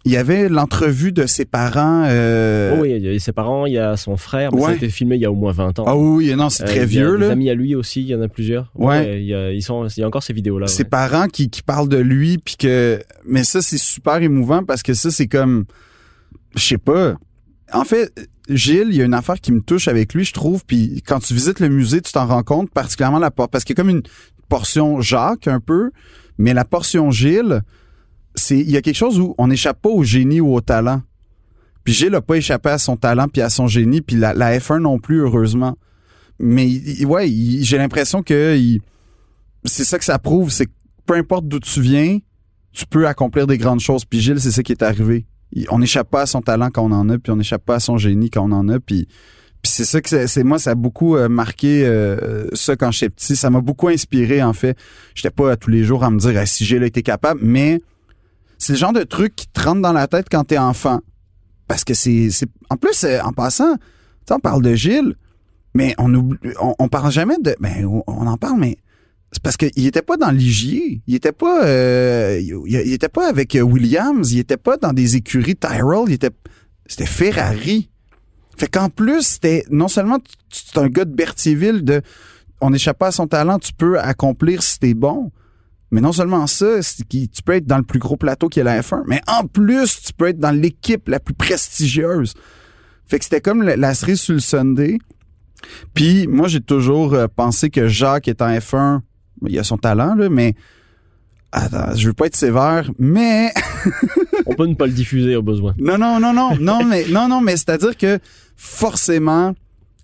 il 0.05 0.11
y 0.11 0.17
avait 0.17 0.49
l'entrevue 0.49 1.13
de 1.13 1.27
ses 1.27 1.45
parents 1.45 2.03
euh, 2.09 2.75
Oh 2.77 2.83
oui, 2.83 2.95
il 2.97 3.05
y 3.05 3.15
a 3.15 3.19
ses 3.21 3.31
parents, 3.31 3.67
il 3.67 3.75
y 3.75 3.79
a 3.79 3.97
son 3.97 4.17
frère, 4.17 4.51
mais 4.53 4.61
ça 4.61 4.67
a 4.67 4.71
Ouais. 4.71 4.77
été 4.77 4.89
filmé 4.89 5.15
il 5.15 5.23
y 5.23 5.25
a 5.25 5.31
au 5.31 5.37
moins 5.37 5.53
20 5.53 5.79
ans. 5.79 5.85
Ah 5.87 5.97
oui, 5.97 6.35
non, 6.35 6.49
c'est 6.51 6.65
Euh, 6.65 6.67
très 6.67 6.75
il 6.77 6.79
y 6.81 6.83
a 6.83 6.87
vieux 6.87 7.19
des 7.19 7.27
là. 7.27 7.33
amis 7.33 7.49
à 7.51 7.55
lui 7.55 7.77
aussi, 7.77 8.01
il 8.01 8.09
y 8.09 8.15
en 8.17 8.21
a 8.21 8.27
plusieurs. 8.27 8.73
Ouais. 8.75 9.21
il, 9.21 9.27
y 9.29 9.35
a, 9.35 9.53
ils 9.53 9.63
sont, 9.63 9.87
il 9.87 10.01
y 10.01 10.03
a 10.03 10.07
encore 10.09 10.25
ces 10.25 10.33
vidéos-là. 10.33 10.67
Ses 10.67 10.83
ouais. 10.83 10.89
parents 10.89 11.29
qui, 11.29 11.51
qui 11.51 11.63
parlent 11.63 11.89
de 11.89 11.99
lui 11.99 12.39
puis 12.39 12.57
que 12.59 13.01
mais 13.25 13.45
ça 13.45 13.63
c'est 13.63 13.79
super 13.79 14.17
émouvant 14.21 14.65
parce 14.65 14.83
que 14.83 14.93
ça 14.93 15.11
c'est 15.13 15.29
comme 15.29 15.67
je 16.57 16.65
sais 16.65 16.79
pas. 16.79 17.15
En 17.73 17.85
fait, 17.85 18.13
Gilles, 18.49 18.89
il 18.91 18.97
y 18.97 19.03
a 19.03 19.05
une 19.05 19.15
affaire 19.15 19.41
qui 19.41 19.53
me 19.53 19.61
touche 19.61 19.89
avec 19.89 20.15
lui, 20.15 20.25
je 20.25 20.33
trouve, 20.33 20.65
puis 20.67 21.03
quand 21.07 21.21
tu 21.21 21.35
visites 21.35 21.61
le 21.61 21.69
musée, 21.69 22.01
tu 22.01 22.13
t'en 22.13 22.27
rends 22.27 22.43
compte 22.43 22.71
particulièrement 22.71 23.19
la 23.19 23.31
porte 23.31 23.51
parce 23.51 23.65
qu'il 23.65 23.77
y 23.77 23.81
a 23.81 23.83
comme 23.83 23.91
une 23.91 24.03
portion 24.49 25.01
Jacques 25.01 25.49
un 25.49 25.61
peu, 25.61 25.91
mais 26.39 26.53
la 26.53 26.65
portion 26.65 27.11
Gilles, 27.11 27.63
c'est 28.35 28.59
il 28.59 28.71
y 28.71 28.77
a 28.77 28.83
quelque 28.83 28.97
chose 28.97 29.19
où 29.19 29.35
on 29.39 29.49
n'échappe 29.49 29.81
pas 29.81 29.89
au 29.89 30.03
génie 30.03 30.41
ou 30.41 30.55
au 30.55 30.61
talent. 30.61 31.03
Puis 31.85 31.95
Gilles 31.95 32.13
n'a 32.13 32.21
pas 32.21 32.37
échappé 32.37 32.69
à 32.69 32.79
son 32.79 32.97
talent 32.97 33.29
puis 33.29 33.43
à 33.43 33.51
son 33.51 33.67
génie, 33.67 34.03
puis 34.03 34.17
la, 34.17 34.35
la 34.35 34.59
F1 34.59 34.81
non 34.81 34.99
plus 34.99 35.21
heureusement. 35.21 35.77
Mais 36.39 37.05
ouais, 37.05 37.29
j'ai 37.61 37.79
l'impression 37.79 38.23
que 38.23 38.57
c'est 39.65 39.85
ça 39.85 39.99
que 39.99 40.05
ça 40.05 40.19
prouve, 40.19 40.51
c'est 40.51 40.67
que 40.67 40.73
peu 41.07 41.15
importe 41.15 41.47
d'où 41.47 41.61
tu 41.61 41.81
viens, 41.81 42.19
tu 42.73 42.87
peux 42.87 43.07
accomplir 43.07 43.47
des 43.47 43.59
grandes 43.59 43.81
choses. 43.81 44.05
Puis 44.05 44.21
Gilles, 44.21 44.41
c'est 44.41 44.51
ça 44.51 44.63
qui 44.63 44.73
est 44.73 44.83
arrivé. 44.83 45.27
On 45.71 45.79
n'échappe 45.79 46.11
pas 46.11 46.23
à 46.23 46.27
son 46.27 46.41
talent 46.41 46.71
quand 46.71 46.85
on 46.85 46.93
en 46.93 47.09
a, 47.09 47.19
puis 47.19 47.33
on 47.33 47.37
n'échappe 47.37 47.65
pas 47.65 47.77
à 47.77 47.81
son 47.81 47.99
génie 47.99 48.31
quand 48.31 48.49
on 48.49 48.53
en 48.53 48.69
a. 48.69 48.81
Puis, 48.81 49.07
puis 49.63 49.71
c'est 49.73 49.85
ça 49.85 50.01
que 50.01 50.27
c'est, 50.27 50.45
moi, 50.45 50.59
ça 50.59 50.71
a 50.71 50.75
beaucoup 50.75 51.17
euh, 51.17 51.29
marqué 51.29 51.87
euh, 51.87 52.47
ça 52.53 52.77
quand 52.77 52.91
j'étais 52.91 53.11
petit. 53.11 53.37
Ça 53.37 53.51
m'a 53.51 53.61
beaucoup 53.61 53.89
inspiré, 53.89 54.43
en 54.43 54.53
fait. 54.53 54.77
J'étais 55.15 55.31
pas 55.31 55.53
à 55.53 55.57
tous 55.57 55.71
les 55.71 55.85
jours 55.85 56.05
à 56.05 56.11
me 56.11 56.19
dire 56.19 56.33
Ah, 56.37 56.47
si 56.47 56.65
Gilles 56.65 56.83
a 56.83 56.87
été 56.87 57.03
capable, 57.03 57.41
mais 57.43 57.81
c'est 58.59 58.73
le 58.73 58.79
genre 58.79 58.93
de 58.93 59.03
truc 59.03 59.37
qui 59.37 59.49
te 59.49 59.61
rentre 59.61 59.83
dans 59.83 59.93
la 59.93 60.07
tête 60.07 60.27
quand 60.31 60.45
t'es 60.45 60.59
enfant. 60.59 61.01
Parce 61.69 61.85
que 61.85 61.95
c'est. 61.95 62.29
en 62.71 62.77
plus, 62.77 63.05
euh, 63.05 63.21
en 63.23 63.33
passant, 63.33 63.77
tu 64.27 64.33
on 64.33 64.39
parle 64.41 64.63
de 64.63 64.75
Gilles, 64.75 65.15
mais 65.75 65.95
on 65.99 66.13
oublie, 66.15 66.39
on, 66.79 66.89
parle 66.89 67.13
jamais 67.13 67.37
de. 67.43 67.55
Ben, 67.61 67.85
on 67.87 68.27
en 68.27 68.37
parle, 68.37 68.59
mais 68.59 68.79
c'est 69.33 69.43
parce 69.43 69.57
qu'il 69.57 69.87
était 69.87 70.03
pas 70.03 70.19
dans 70.19 70.31
l'Igier. 70.31 71.03
Il 71.07 71.15
était 71.15 71.33
pas, 71.33 71.65
euh, 71.65 72.39
il, 72.39 72.55
il 72.67 72.93
était 72.93 73.09
pas 73.09 73.29
avec 73.29 73.57
Williams. 73.61 74.33
Il 74.33 74.39
était 74.39 74.59
pas 74.59 74.77
dans 74.77 74.93
des 74.93 75.17
écuries 75.17 75.57
Tyrrell. 75.57 76.05
Il 76.07 76.13
était, 76.13 76.31
c'était 76.87 77.07
Ferrari. 77.07 77.91
Fait 78.59 78.69
qu'en 78.69 78.91
plus, 78.91 79.23
c'était 79.23 79.65
non 79.71 79.89
seulement 79.89 80.19
es 80.19 80.79
un 80.79 80.89
gars 80.89 81.07
de 81.07 81.15
Berthierville, 81.15 81.83
de 81.83 82.03
on 82.61 82.71
n'échappe 82.71 82.99
pas 82.99 83.09
à 83.09 83.13
son 83.13 83.27
talent, 83.27 83.59
tu 83.59 83.73
peux 83.73 83.99
accomplir 83.99 84.63
si 84.63 84.79
t'es 84.79 84.95
bon. 84.95 85.33
Mais 85.91 86.01
non 86.01 86.13
seulement 86.13 86.47
ça, 86.47 86.81
tu 86.81 87.43
peux 87.45 87.53
être 87.53 87.67
dans 87.67 87.77
le 87.77 87.83
plus 87.83 87.99
gros 87.99 88.17
plateau 88.17 88.49
qui 88.49 88.61
est 88.61 88.65
la 88.65 88.81
F1, 88.81 89.03
mais 89.07 89.21
en 89.27 89.47
plus, 89.47 90.01
tu 90.01 90.13
peux 90.15 90.29
être 90.29 90.39
dans 90.39 90.53
l'équipe 90.53 91.09
la 91.09 91.21
plus 91.21 91.35
prestigieuse. 91.35 92.35
Fait 93.07 93.19
que 93.19 93.25
c'était 93.25 93.41
comme 93.41 93.63
la, 93.63 93.95
série 93.95 94.17
sur 94.17 94.35
le 94.35 94.41
Sunday. 94.41 94.99
Puis 95.93 96.27
moi, 96.29 96.49
j'ai 96.49 96.61
toujours 96.61 97.13
euh, 97.15 97.27
pensé 97.27 97.69
que 97.69 97.89
Jacques 97.89 98.29
est 98.29 98.41
en 98.41 98.49
F1. 98.49 99.01
Il 99.49 99.59
a 99.59 99.65
son 99.65 99.79
talent, 99.79 100.15
là, 100.15 100.29
mais 100.29 100.55
Attends, 101.55 101.95
je 101.95 102.07
veux 102.07 102.15
pas 102.15 102.27
être 102.27 102.37
sévère, 102.37 102.91
mais 102.99 103.53
on 104.47 104.55
peut 104.55 104.67
ne 104.67 104.75
pas 104.75 104.87
le 104.87 104.93
diffuser 104.93 105.37
au 105.37 105.43
besoin. 105.43 105.75
Non, 105.79 105.99
non, 105.99 106.19
non, 106.19 106.33
non, 106.33 106.57
non, 106.59 106.83
mais 106.83 107.05
non, 107.11 107.29
non, 107.29 107.43
mais 107.43 107.59
c'est-à-dire 107.59 107.95
que 107.95 108.19
forcément, 108.57 109.55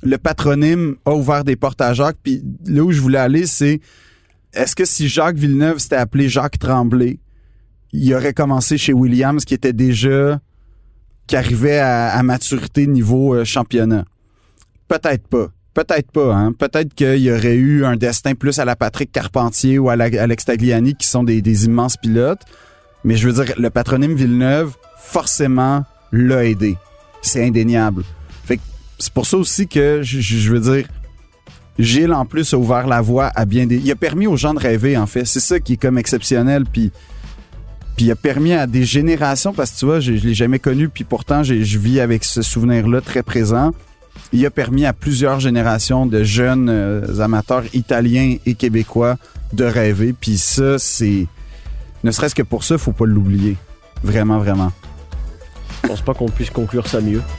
le 0.03 0.19
patronyme 0.19 0.97
a 1.07 1.13
ouvert 1.13 1.45
des 1.45 1.57
portes 1.57 1.81
à 1.81 1.95
Jacques. 1.95 2.19
Puis 2.23 2.43
là 2.67 2.83
où 2.83 2.93
je 2.93 3.01
voulais 3.01 3.19
aller, 3.19 3.47
c'est 3.47 3.81
est-ce 4.53 4.77
que 4.77 4.85
si 4.85 5.09
Jacques 5.09 5.37
Villeneuve 5.37 5.79
s'était 5.79 5.97
appelé 5.97 6.29
Jacques 6.29 6.59
Tremblay, 6.59 7.19
il 7.93 8.15
aurait 8.15 8.35
commencé 8.35 8.77
chez 8.77 8.93
Williams, 8.93 9.47
qui 9.47 9.55
était 9.55 9.73
déjà 9.73 10.39
qui 11.27 11.37
arrivait 11.37 11.79
à, 11.79 12.23
maturité 12.23 12.87
niveau 12.87 13.35
euh, 13.35 13.47
championnat? 13.47 14.05
Peut-être 14.87 15.27
pas. 15.29 15.49
Peut-être 15.79 16.11
pas. 16.11 16.35
Hein? 16.35 16.53
Peut-être 16.53 16.93
qu'il 16.93 17.19
y 17.19 17.31
aurait 17.31 17.55
eu 17.55 17.85
un 17.85 17.95
destin 17.95 18.35
plus 18.35 18.59
à 18.59 18.65
la 18.65 18.75
Patrick 18.75 19.13
Carpentier 19.13 19.79
ou 19.79 19.91
à, 19.91 19.93
Alex 19.93 20.47
Tagliani, 20.47 20.97
qui 20.97 21.07
sont 21.07 21.23
des, 21.23 21.65
immenses 21.67 21.97
pilotes. 21.97 22.41
Mais 23.05 23.17
je 23.17 23.29
veux 23.29 23.45
dire, 23.45 23.55
le 23.57 23.71
patronyme 23.71 24.17
Villeneuve, 24.17 24.75
forcément, 24.99 25.85
l'a 26.11 26.45
aidé. 26.47 26.77
C'est 27.23 27.47
indéniable. 27.47 28.03
Fait 28.45 28.59
c'est 28.99 29.13
pour 29.13 29.25
ça 29.25 29.37
aussi 29.37 29.69
que, 29.69 30.01
je, 30.03 30.51
veux 30.51 30.59
dire, 30.59 30.89
Gilles, 31.79 32.13
en 32.13 32.27
plus, 32.27 32.55
a 32.55 32.59
ouvert 32.59 32.89
la 32.89 33.01
voie 33.01 33.31
à 33.37 33.45
bien 33.45 33.67
des... 33.67 33.77
Il 33.77 33.89
a 33.93 33.95
permis 33.95 34.27
aux 34.27 34.37
gens 34.37 34.55
de 34.55 34.59
rêver, 34.59 34.97
en 34.97 35.07
fait. 35.07 35.27
C'est 35.27 35.39
ça 35.39 35.61
qui 35.61 35.75
est 35.75 35.81
comme 35.81 35.97
exceptionnel. 35.97 36.65
Puis, 36.65 36.91
puis 37.97 38.07
il 38.07 38.11
a 38.11 38.17
permis 38.17 38.53
à 38.53 38.67
des 38.67 38.83
générations, 38.83 39.53
parce 39.53 39.71
que 39.71 39.79
tu 39.79 39.85
vois, 39.85 40.01
je, 40.01 40.17
je 40.17 40.27
l'ai 40.27 40.35
jamais 40.35 40.59
connu, 40.59 40.89
puis 40.89 41.05
pourtant, 41.05 41.45
je 41.45 41.79
vis 41.79 42.01
avec 42.01 42.25
ce 42.25 42.43
souvenir-là 42.43 43.01
très 43.01 43.23
présent 43.23 43.71
il 44.33 44.45
a 44.45 44.51
permis 44.51 44.85
à 44.85 44.93
plusieurs 44.93 45.41
générations 45.41 46.07
de 46.07 46.23
jeunes 46.23 46.69
euh, 46.69 47.21
amateurs 47.21 47.65
italiens 47.75 48.37
et 48.45 48.55
québécois 48.55 49.17
de 49.53 49.65
rêver. 49.65 50.13
Puis 50.19 50.39
ça, 50.39 50.79
c'est... 50.79 51.27
Ne 52.05 52.11
serait-ce 52.11 52.35
que 52.35 52.43
pour 52.43 52.65
ça, 52.65 52.75
il 52.75 52.81
faut 52.81 52.93
pas 52.93 53.07
l'oublier. 53.07 53.57
Vraiment, 54.03 54.39
vraiment. 54.39 54.73
Je 55.83 55.89
pense 55.89 56.03
pas 56.03 56.15
qu'on 56.15 56.29
puisse 56.29 56.51
conclure 56.51 56.87
ça 56.87 57.01
mieux. 57.01 57.23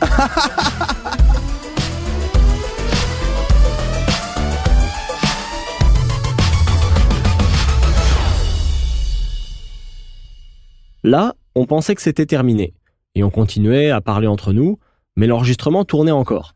Là, 11.04 11.34
on 11.56 11.66
pensait 11.66 11.96
que 11.96 12.02
c'était 12.02 12.26
terminé. 12.26 12.74
Et 13.16 13.24
on 13.24 13.30
continuait 13.30 13.90
à 13.90 14.02
parler 14.02 14.28
entre 14.28 14.52
nous, 14.52 14.80
mais 15.16 15.28
l'enregistrement 15.28 15.86
tournait 15.86 16.12
encore. 16.12 16.56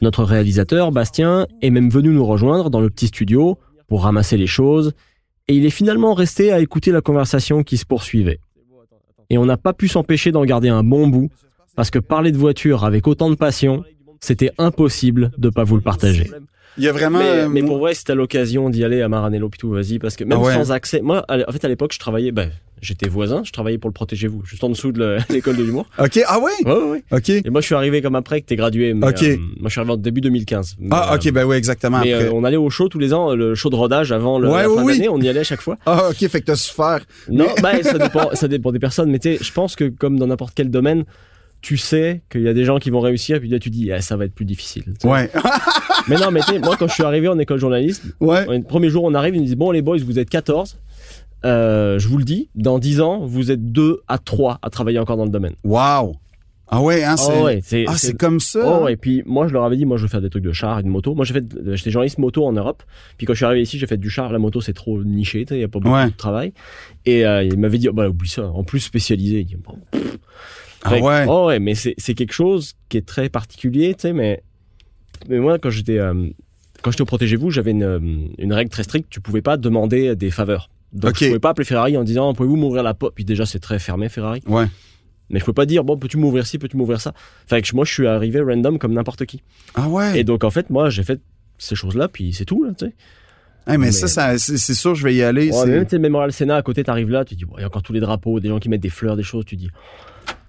Notre 0.00 0.24
réalisateur, 0.24 0.92
Bastien, 0.92 1.46
est 1.60 1.70
même 1.70 1.90
venu 1.90 2.10
nous 2.10 2.24
rejoindre 2.24 2.70
dans 2.70 2.80
le 2.80 2.90
petit 2.90 3.08
studio 3.08 3.58
pour 3.88 4.04
ramasser 4.04 4.36
les 4.36 4.46
choses, 4.46 4.92
et 5.48 5.54
il 5.54 5.64
est 5.64 5.70
finalement 5.70 6.14
resté 6.14 6.52
à 6.52 6.60
écouter 6.60 6.92
la 6.92 7.00
conversation 7.00 7.62
qui 7.62 7.76
se 7.76 7.86
poursuivait. 7.86 8.40
Et 9.30 9.38
on 9.38 9.46
n'a 9.46 9.56
pas 9.56 9.72
pu 9.72 9.88
s'empêcher 9.88 10.30
d'en 10.30 10.44
garder 10.44 10.68
un 10.68 10.84
bon 10.84 11.08
bout, 11.08 11.30
parce 11.74 11.90
que 11.90 11.98
parler 11.98 12.32
de 12.32 12.36
voiture 12.36 12.84
avec 12.84 13.06
autant 13.06 13.30
de 13.30 13.34
passion, 13.34 13.84
c'était 14.20 14.52
impossible 14.58 15.32
de 15.38 15.48
pas 15.48 15.64
vous 15.64 15.76
le 15.76 15.82
partager. 15.82 16.30
Il 16.76 16.84
y 16.84 16.88
a 16.88 16.92
vraiment. 16.92 17.20
Mais, 17.48 17.62
pour 17.62 17.78
vrai, 17.78 17.94
si 17.94 18.04
t'as 18.04 18.14
l'occasion 18.14 18.70
d'y 18.70 18.84
aller 18.84 19.02
à 19.02 19.08
Maranello, 19.08 19.50
tout, 19.58 19.70
vas-y, 19.70 19.98
parce 19.98 20.16
que 20.16 20.24
même 20.24 20.38
ah 20.44 20.54
sans 20.54 20.70
accès, 20.70 21.00
moi, 21.00 21.24
en 21.28 21.52
fait, 21.52 21.64
à 21.64 21.68
l'époque, 21.68 21.92
je 21.92 21.98
travaillais, 21.98 22.30
ben, 22.30 22.50
j'étais 22.82 23.08
voisin, 23.08 23.42
je 23.44 23.52
travaillais 23.52 23.78
pour 23.78 23.88
le 23.88 23.94
Protégez-vous, 23.94 24.44
juste 24.44 24.62
en 24.62 24.68
dessous 24.68 24.92
de 24.92 25.18
l'école 25.30 25.56
de 25.56 25.64
l'humour. 25.64 25.86
ok, 25.98 26.20
ah 26.26 26.38
ouais? 26.38 26.52
Ouais, 26.64 26.90
ouais, 26.90 27.04
Ok. 27.10 27.30
Et 27.30 27.50
moi, 27.50 27.60
je 27.60 27.66
suis 27.66 27.74
arrivé 27.74 28.00
comme 28.02 28.14
après 28.14 28.40
que 28.40 28.46
t'es 28.46 28.56
gradué. 28.56 28.92
ok. 28.92 29.22
Euh, 29.22 29.36
moi, 29.58 29.64
je 29.64 29.70
suis 29.70 29.80
arrivé 29.80 29.92
en 29.92 29.96
début 29.96 30.20
2015. 30.20 30.76
ah, 30.90 31.14
ok, 31.14 31.32
ben 31.32 31.44
oui, 31.44 31.56
exactement. 31.56 32.00
Mais 32.00 32.12
euh, 32.12 32.32
on 32.32 32.44
allait 32.44 32.56
au 32.56 32.70
show 32.70 32.88
tous 32.88 32.98
les 32.98 33.12
ans, 33.12 33.34
le 33.34 33.54
show 33.54 33.70
de 33.70 33.76
rodage 33.76 34.12
avant 34.12 34.38
le, 34.38 34.48
la 34.48 34.64
fin 34.68 34.84
d'année, 34.84 35.08
on 35.08 35.20
y 35.20 35.28
allait 35.28 35.40
à 35.40 35.44
chaque 35.44 35.60
fois. 35.60 35.76
Ah, 35.86 36.10
ok, 36.10 36.28
fait 36.28 36.40
que 36.40 36.46
t'as 36.46 36.56
souffert. 36.56 37.00
Non, 37.30 37.46
ben, 37.62 37.82
ça 37.82 37.98
dépend, 37.98 38.30
ça 38.34 38.46
dépend 38.46 38.72
des 38.72 38.78
personnes, 38.78 39.10
mais 39.10 39.18
tu 39.18 39.36
sais, 39.36 39.42
je 39.42 39.52
pense 39.52 39.74
que 39.74 39.88
comme 39.88 40.18
dans 40.18 40.26
n'importe 40.26 40.52
quel 40.54 40.70
domaine, 40.70 41.04
tu 41.62 41.76
sais 41.76 42.20
qu'il 42.30 42.42
y 42.42 42.48
a 42.48 42.52
des 42.52 42.64
gens 42.64 42.78
qui 42.78 42.90
vont 42.90 43.00
réussir, 43.00 43.40
puis 43.40 43.48
là 43.48 43.58
tu 43.58 43.70
dis, 43.70 43.90
ah, 43.90 44.00
ça 44.00 44.16
va 44.16 44.26
être 44.26 44.34
plus 44.34 44.44
difficile. 44.44 44.84
Ouais. 45.02 45.30
mais 46.08 46.16
non, 46.16 46.30
mais 46.30 46.40
moi 46.62 46.76
quand 46.78 46.86
je 46.88 46.94
suis 46.94 47.02
arrivé 47.02 47.26
en 47.28 47.38
école 47.38 47.58
journaliste, 47.58 48.04
ouais. 48.20 48.46
le 48.46 48.62
premier 48.62 48.90
jour 48.90 49.04
on 49.04 49.14
arrive, 49.14 49.34
ils 49.34 49.38
nous 49.40 49.46
disent, 49.46 49.56
bon 49.56 49.70
les 49.70 49.82
boys, 49.82 49.96
vous 50.04 50.18
êtes 50.18 50.30
14. 50.30 50.76
Euh, 51.44 51.98
je 51.98 52.08
vous 52.08 52.18
le 52.18 52.24
dis, 52.24 52.48
dans 52.54 52.78
10 52.78 53.00
ans, 53.00 53.24
vous 53.24 53.50
êtes 53.50 53.72
2 53.72 54.00
à 54.08 54.18
3 54.18 54.58
à 54.62 54.70
travailler 54.70 54.98
encore 54.98 55.16
dans 55.16 55.24
le 55.24 55.30
domaine. 55.30 55.54
Waouh 55.64 56.16
ah 56.70 56.82
ouais, 56.82 57.02
hein, 57.02 57.14
oh 57.18 57.48
c'est 57.62 57.86
ah, 57.88 57.96
c'est 57.96 58.14
comme 58.14 58.40
ça. 58.40 58.60
Oh, 58.62 58.84
hein. 58.84 58.88
et 58.88 58.96
puis 58.96 59.22
moi 59.24 59.48
je 59.48 59.54
leur 59.54 59.64
avais 59.64 59.76
dit 59.76 59.86
moi 59.86 59.96
je 59.96 60.02
veux 60.02 60.08
faire 60.08 60.20
des 60.20 60.28
trucs 60.28 60.44
de 60.44 60.52
char 60.52 60.78
et 60.78 60.82
de 60.82 60.88
moto. 60.88 61.14
Moi 61.14 61.24
j'ai 61.24 61.32
fait 61.32 61.44
j'étais 61.74 61.90
journaliste 61.90 62.18
moto 62.18 62.44
en 62.44 62.52
Europe. 62.52 62.82
Puis 63.16 63.26
quand 63.26 63.32
je 63.32 63.38
suis 63.38 63.46
arrivé 63.46 63.62
ici, 63.62 63.78
j'ai 63.78 63.86
fait 63.86 63.96
du 63.96 64.10
char, 64.10 64.30
la 64.30 64.38
moto 64.38 64.60
c'est 64.60 64.74
trop 64.74 65.02
niché, 65.02 65.46
il 65.50 65.56
y 65.56 65.64
a 65.64 65.68
pas 65.68 65.78
beaucoup 65.78 66.10
de 66.10 66.16
travail. 66.16 66.52
Et 67.06 67.24
euh, 67.24 67.42
il 67.42 67.58
m'avait 67.58 67.78
dit 67.78 67.88
oh, 67.88 67.94
bah 67.94 68.10
oublie 68.10 68.28
ça, 68.28 68.48
en 68.48 68.64
plus 68.64 68.80
spécialisé. 68.80 69.46
ah 70.82 70.98
ouais. 70.98 71.24
Oh 71.26 71.46
ouais, 71.46 71.58
mais 71.58 71.74
c'est 71.74 71.94
c'est 71.96 72.14
quelque 72.14 72.34
chose 72.34 72.74
qui 72.90 72.98
est 72.98 73.06
très 73.06 73.30
particulier, 73.30 73.94
tu 73.94 74.02
sais 74.02 74.12
mais 74.12 74.42
mais 75.26 75.38
moi 75.38 75.58
quand 75.58 75.70
j'étais 75.70 75.98
euh, 75.98 76.28
quand 76.82 76.90
j'étais 76.90 77.02
au 77.02 77.06
protégez-vous, 77.06 77.50
j'avais 77.50 77.70
une, 77.70 77.82
euh, 77.82 77.98
une 78.36 78.52
règle 78.52 78.70
très 78.70 78.82
stricte, 78.82 79.08
tu 79.08 79.22
pouvais 79.22 79.42
pas 79.42 79.56
demander 79.56 80.14
des 80.16 80.30
faveurs. 80.30 80.68
Donc 80.92 81.18
je 81.18 81.26
pouvais 81.26 81.38
pas 81.38 81.50
appeler 81.50 81.64
Ferrari 81.64 81.96
en 81.96 82.04
disant 82.04 82.32
pouvez-vous 82.34 82.56
m'ouvrir 82.56 82.82
la 82.82 82.94
porte? 82.94 83.14
Puis 83.14 83.24
déjà 83.24 83.46
c'est 83.46 83.58
très 83.58 83.78
fermé 83.78 84.08
Ferrari. 84.08 84.42
Ouais. 84.46 84.66
Mais 85.30 85.40
je 85.40 85.44
peux 85.44 85.52
pas 85.52 85.66
dire 85.66 85.84
bon 85.84 85.98
peux-tu 85.98 86.16
m'ouvrir 86.16 86.46
ci 86.46 86.58
peux-tu 86.58 86.76
m'ouvrir 86.76 87.00
ça? 87.00 87.12
Fait 87.46 87.60
que 87.60 87.74
moi 87.74 87.84
je 87.84 87.92
suis 87.92 88.06
arrivé 88.06 88.40
random 88.40 88.78
comme 88.78 88.92
n'importe 88.92 89.26
qui. 89.26 89.42
Ah 89.74 89.88
ouais? 89.88 90.18
Et 90.18 90.24
donc 90.24 90.44
en 90.44 90.50
fait 90.50 90.70
moi 90.70 90.90
j'ai 90.90 91.02
fait 91.02 91.20
ces 91.58 91.74
choses 91.74 91.96
là 91.96 92.08
puis 92.08 92.32
c'est 92.32 92.44
tout 92.44 92.64
là 92.64 92.72
tu 92.78 92.86
sais. 92.86 92.92
mais, 93.76 93.92
ça, 93.92 94.08
ça 94.08 94.38
c'est 94.38 94.74
sûr, 94.74 94.94
je 94.94 95.04
vais 95.04 95.14
y 95.14 95.22
aller. 95.22 95.50
Ouais, 95.50 95.66
même, 95.66 95.84
tu 95.84 95.90
sais, 95.90 95.98
Mémorial 95.98 96.32
Sénat 96.32 96.56
à 96.56 96.62
côté, 96.62 96.82
t'arrives 96.84 97.10
là, 97.10 97.26
tu 97.26 97.34
dis, 97.34 97.44
il 97.56 97.60
y 97.60 97.64
a 97.64 97.66
encore 97.66 97.82
tous 97.82 97.92
les 97.92 98.00
drapeaux, 98.00 98.40
des 98.40 98.48
gens 98.48 98.58
qui 98.58 98.70
mettent 98.70 98.80
des 98.80 98.88
fleurs, 98.88 99.14
des 99.14 99.22
choses, 99.22 99.44
tu 99.44 99.56
dis, 99.56 99.68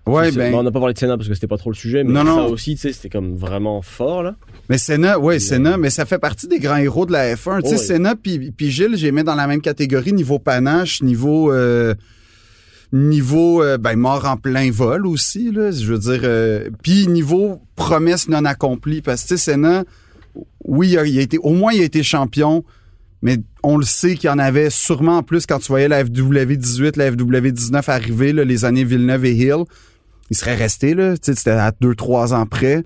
Ouais, 0.10 0.32
ben... 0.32 0.54
on 0.56 0.64
n'a 0.64 0.72
pas 0.72 0.80
parlé 0.80 0.94
de 0.94 1.00
Sénat 1.00 1.18
parce 1.18 1.28
que 1.28 1.34
c'était 1.34 1.48
pas 1.48 1.58
trop 1.58 1.70
le 1.70 1.76
sujet, 1.76 2.04
mais 2.04 2.14
non, 2.14 2.26
ça 2.26 2.36
non. 2.36 2.50
aussi, 2.50 2.76
tu 2.76 2.82
sais, 2.82 2.94
c'était 2.94 3.10
comme 3.10 3.36
vraiment 3.36 3.82
fort, 3.82 4.24
là. 4.24 4.36
Mais 4.70 4.78
Sénat, 4.78 5.20
ouais, 5.20 5.40
Sénat, 5.40 5.78
mais 5.78 5.90
ça 5.90 6.06
fait 6.06 6.20
partie 6.20 6.48
des 6.48 6.60
grands 6.60 6.78
héros 6.78 7.06
de 7.06 7.12
la 7.12 7.36
F1. 7.36 7.64
tu 7.64 7.70
sais, 7.70 7.78
Sénat 7.78 8.16
puis, 8.16 8.52
puis 8.52 8.72
Gilles, 8.72 8.96
j'ai 8.96 9.12
mis 9.12 9.24
dans 9.24 9.36
la 9.36 9.48
même 9.48 9.62
catégorie 9.62 10.14
niveau 10.14 10.40
panache, 10.40 11.02
niveau... 11.02 11.52
Euh, 11.52 11.94
niveau 12.92 13.62
euh, 13.62 13.78
ben 13.78 13.96
mort 13.96 14.26
en 14.26 14.38
plein 14.38 14.72
vol 14.72 15.06
aussi 15.06 15.52
là 15.52 15.70
je 15.72 15.86
veux 15.86 16.00
dire 16.00 16.22
euh, 16.24 16.70
puis 16.82 17.08
niveau 17.08 17.62
promesse 17.76 18.28
non 18.28 18.46
accomplie 18.46 19.02
parce 19.02 19.26
que 19.26 19.38
Sénat 19.38 19.84
oui 20.64 20.98
il 21.06 21.20
a, 21.20 21.22
été 21.22 21.38
au 21.38 21.52
moins 21.52 21.72
il 21.72 21.82
a 21.82 21.84
été 21.84 22.02
champion 22.02 22.64
mais 23.22 23.38
on 23.62 23.78
le 23.78 23.86
sait 23.86 24.16
qu'il 24.16 24.28
y 24.28 24.34
en 24.34 24.40
avait 24.40 24.72
sûrement 24.72 25.18
en 25.18 25.24
plus 25.24 25.46
quand 25.46 25.60
tu 25.60 25.68
voyais 25.68 25.88
la 25.88 26.04
FW18 26.04 26.98
la 26.98 27.12
FW19 27.12 27.92
arriver 27.92 28.34
là, 28.34 28.44
les 28.44 28.66
années 28.66 28.84
Villeneuve 28.84 29.26
et 29.26 29.36
Hill 29.36 29.66
il 30.30 30.38
serait 30.38 30.56
resté, 30.56 30.94
là, 30.94 31.16
c'était 31.22 31.52
à 31.52 31.72
deux, 31.80 31.96
trois 31.96 32.34
ans 32.34 32.46
près. 32.46 32.84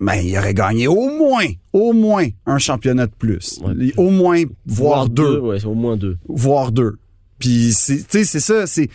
Mais 0.00 0.20
ben, 0.20 0.28
il 0.28 0.38
aurait 0.38 0.54
gagné 0.54 0.86
au 0.86 1.08
moins, 1.08 1.46
au 1.72 1.92
moins 1.92 2.26
un 2.46 2.58
championnat 2.58 3.06
de 3.06 3.14
plus. 3.16 3.60
Au 3.96 4.10
moins, 4.10 4.42
voire, 4.66 5.08
deux. 5.08 5.38
au 5.64 5.74
moins 5.74 5.96
deux. 5.96 6.18
Voire 6.28 6.72
deux. 6.72 6.96
Puis, 7.38 7.72
c'est 7.72 8.24
ça, 8.24 8.66
c'est... 8.66 8.88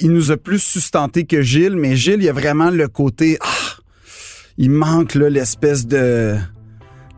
Il 0.00 0.10
nous 0.10 0.30
a 0.30 0.36
plus 0.36 0.58
sustenté 0.58 1.24
que 1.24 1.42
Gilles, 1.42 1.76
mais 1.76 1.96
Gilles, 1.96 2.20
il 2.20 2.24
y 2.24 2.28
a 2.28 2.32
vraiment 2.32 2.70
le 2.70 2.88
côté... 2.88 3.38
Ah, 3.40 3.76
il 4.58 4.70
manque 4.70 5.14
là 5.14 5.28
l'espèce 5.28 5.86
de... 5.86 6.36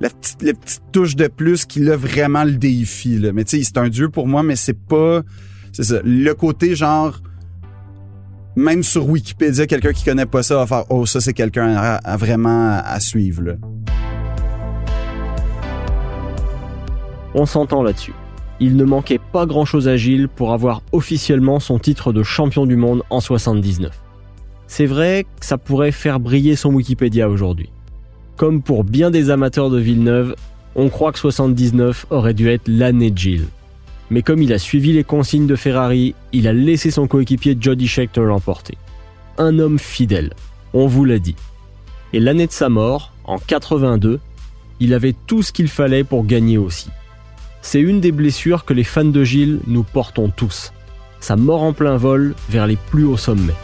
La 0.00 0.10
petite, 0.10 0.42
la 0.42 0.54
petite 0.54 0.82
touche 0.92 1.16
de 1.16 1.26
plus 1.26 1.64
qui 1.64 1.80
l'a 1.80 1.96
vraiment 1.96 2.44
le 2.44 2.52
défi. 2.52 3.18
Là. 3.18 3.32
Mais 3.32 3.44
tu 3.44 3.58
sais, 3.58 3.64
c'est 3.64 3.78
un 3.78 3.88
dieu 3.88 4.10
pour 4.10 4.28
moi, 4.28 4.42
mais 4.42 4.56
c'est 4.56 4.78
pas... 4.78 5.22
C'est 5.72 5.84
ça. 5.84 6.00
Le 6.04 6.32
côté 6.34 6.74
genre 6.74 7.20
même 8.58 8.82
sur 8.82 9.08
Wikipédia, 9.08 9.66
quelqu'un 9.66 9.92
qui 9.92 10.04
connaît 10.04 10.26
pas 10.26 10.42
ça 10.42 10.56
va 10.56 10.66
faire 10.66 10.84
oh 10.90 11.06
ça 11.06 11.20
c'est 11.20 11.32
quelqu'un 11.32 11.76
à, 11.76 12.16
vraiment 12.16 12.80
à, 12.84 12.98
suivre. 13.00 13.56
On 17.34 17.46
s'entend 17.46 17.82
là-dessus. 17.82 18.14
Il 18.60 18.76
ne 18.76 18.84
manquait 18.84 19.20
pas 19.32 19.46
grand-chose 19.46 19.86
à 19.86 19.96
Gilles 19.96 20.28
pour 20.28 20.52
avoir 20.52 20.82
officiellement 20.90 21.60
son 21.60 21.78
titre 21.78 22.12
de 22.12 22.24
champion 22.24 22.66
du 22.66 22.74
monde 22.74 23.04
en 23.10 23.20
79. 23.20 23.92
C'est 24.66 24.86
vrai 24.86 25.24
que 25.38 25.46
ça 25.46 25.56
pourrait 25.56 25.92
faire 25.92 26.18
briller 26.18 26.56
son 26.56 26.74
Wikipédia 26.74 27.28
aujourd'hui. 27.28 27.70
Comme 28.36 28.60
pour 28.60 28.82
bien 28.82 29.12
des 29.12 29.30
amateurs 29.30 29.70
de 29.70 29.78
Villeneuve, 29.78 30.34
on 30.74 30.88
croit 30.88 31.12
que 31.12 31.18
79 31.20 32.06
aurait 32.10 32.34
dû 32.34 32.48
être 32.48 32.66
l'année 32.66 33.12
de 33.12 33.18
Gilles 33.18 33.46
mais 34.10 34.22
comme 34.22 34.42
il 34.42 34.52
a 34.52 34.58
suivi 34.58 34.92
les 34.92 35.04
consignes 35.04 35.46
de 35.46 35.56
Ferrari, 35.56 36.14
il 36.32 36.48
a 36.48 36.52
laissé 36.52 36.90
son 36.90 37.06
coéquipier 37.06 37.56
Jody 37.60 37.86
Scheckter 37.86 38.22
l'emporter. 38.22 38.76
Un 39.36 39.58
homme 39.58 39.78
fidèle, 39.78 40.32
on 40.72 40.86
vous 40.86 41.04
l'a 41.04 41.18
dit. 41.18 41.36
Et 42.12 42.20
l'année 42.20 42.46
de 42.46 42.52
sa 42.52 42.68
mort, 42.68 43.12
en 43.24 43.38
82, 43.38 44.20
il 44.80 44.94
avait 44.94 45.14
tout 45.26 45.42
ce 45.42 45.52
qu'il 45.52 45.68
fallait 45.68 46.04
pour 46.04 46.24
gagner 46.24 46.58
aussi. 46.58 46.88
C'est 47.60 47.80
une 47.80 48.00
des 48.00 48.12
blessures 48.12 48.64
que 48.64 48.72
les 48.72 48.84
fans 48.84 49.04
de 49.04 49.24
Gilles 49.24 49.60
nous 49.66 49.82
portons 49.82 50.30
tous. 50.30 50.72
Sa 51.20 51.36
mort 51.36 51.62
en 51.62 51.72
plein 51.72 51.96
vol 51.96 52.34
vers 52.48 52.66
les 52.66 52.76
plus 52.76 53.04
hauts 53.04 53.16
sommets. 53.16 53.54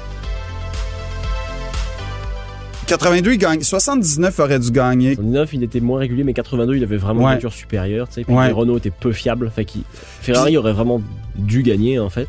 82, 2.86 3.32
il 3.32 3.38
gagne. 3.38 3.62
79 3.62 4.38
aurait 4.40 4.58
dû 4.58 4.70
gagner. 4.70 5.14
79, 5.14 5.50
il 5.54 5.62
était 5.62 5.80
moins 5.80 5.98
régulier, 6.00 6.24
mais 6.24 6.32
82, 6.34 6.76
il 6.76 6.82
avait 6.84 6.96
vraiment 6.96 7.20
une 7.20 7.26
Ouais. 7.26 7.32
voiture 7.32 7.52
supérieure. 7.52 8.08
Tu 8.08 8.14
sais, 8.14 8.24
puis 8.24 8.34
Ouais. 8.34 8.46
les 8.48 8.52
Renault 8.52 8.76
étaient 8.78 8.90
peu 8.90 9.12
fiables. 9.12 9.50
Fait 9.54 9.64
qu'il- 9.64 9.82
Ferrari 9.94 10.56
aurait 10.56 10.72
vraiment 10.72 11.00
dû 11.36 11.62
gagner, 11.62 11.98
en 11.98 12.10
fait. 12.10 12.28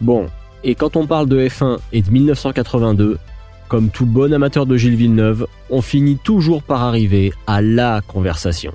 Bon, 0.00 0.26
et 0.64 0.74
quand 0.74 0.96
on 0.96 1.06
parle 1.06 1.28
de 1.28 1.38
F1 1.48 1.78
et 1.92 2.02
de 2.02 2.10
1982, 2.10 3.18
comme 3.68 3.90
tout 3.90 4.06
bon 4.06 4.32
amateur 4.32 4.64
de 4.66 4.76
Gilles 4.76 4.96
Villeneuve, 4.96 5.46
on 5.70 5.82
finit 5.82 6.16
toujours 6.22 6.62
par 6.62 6.82
arriver 6.82 7.32
à 7.46 7.60
la 7.60 8.00
conversation. 8.06 8.72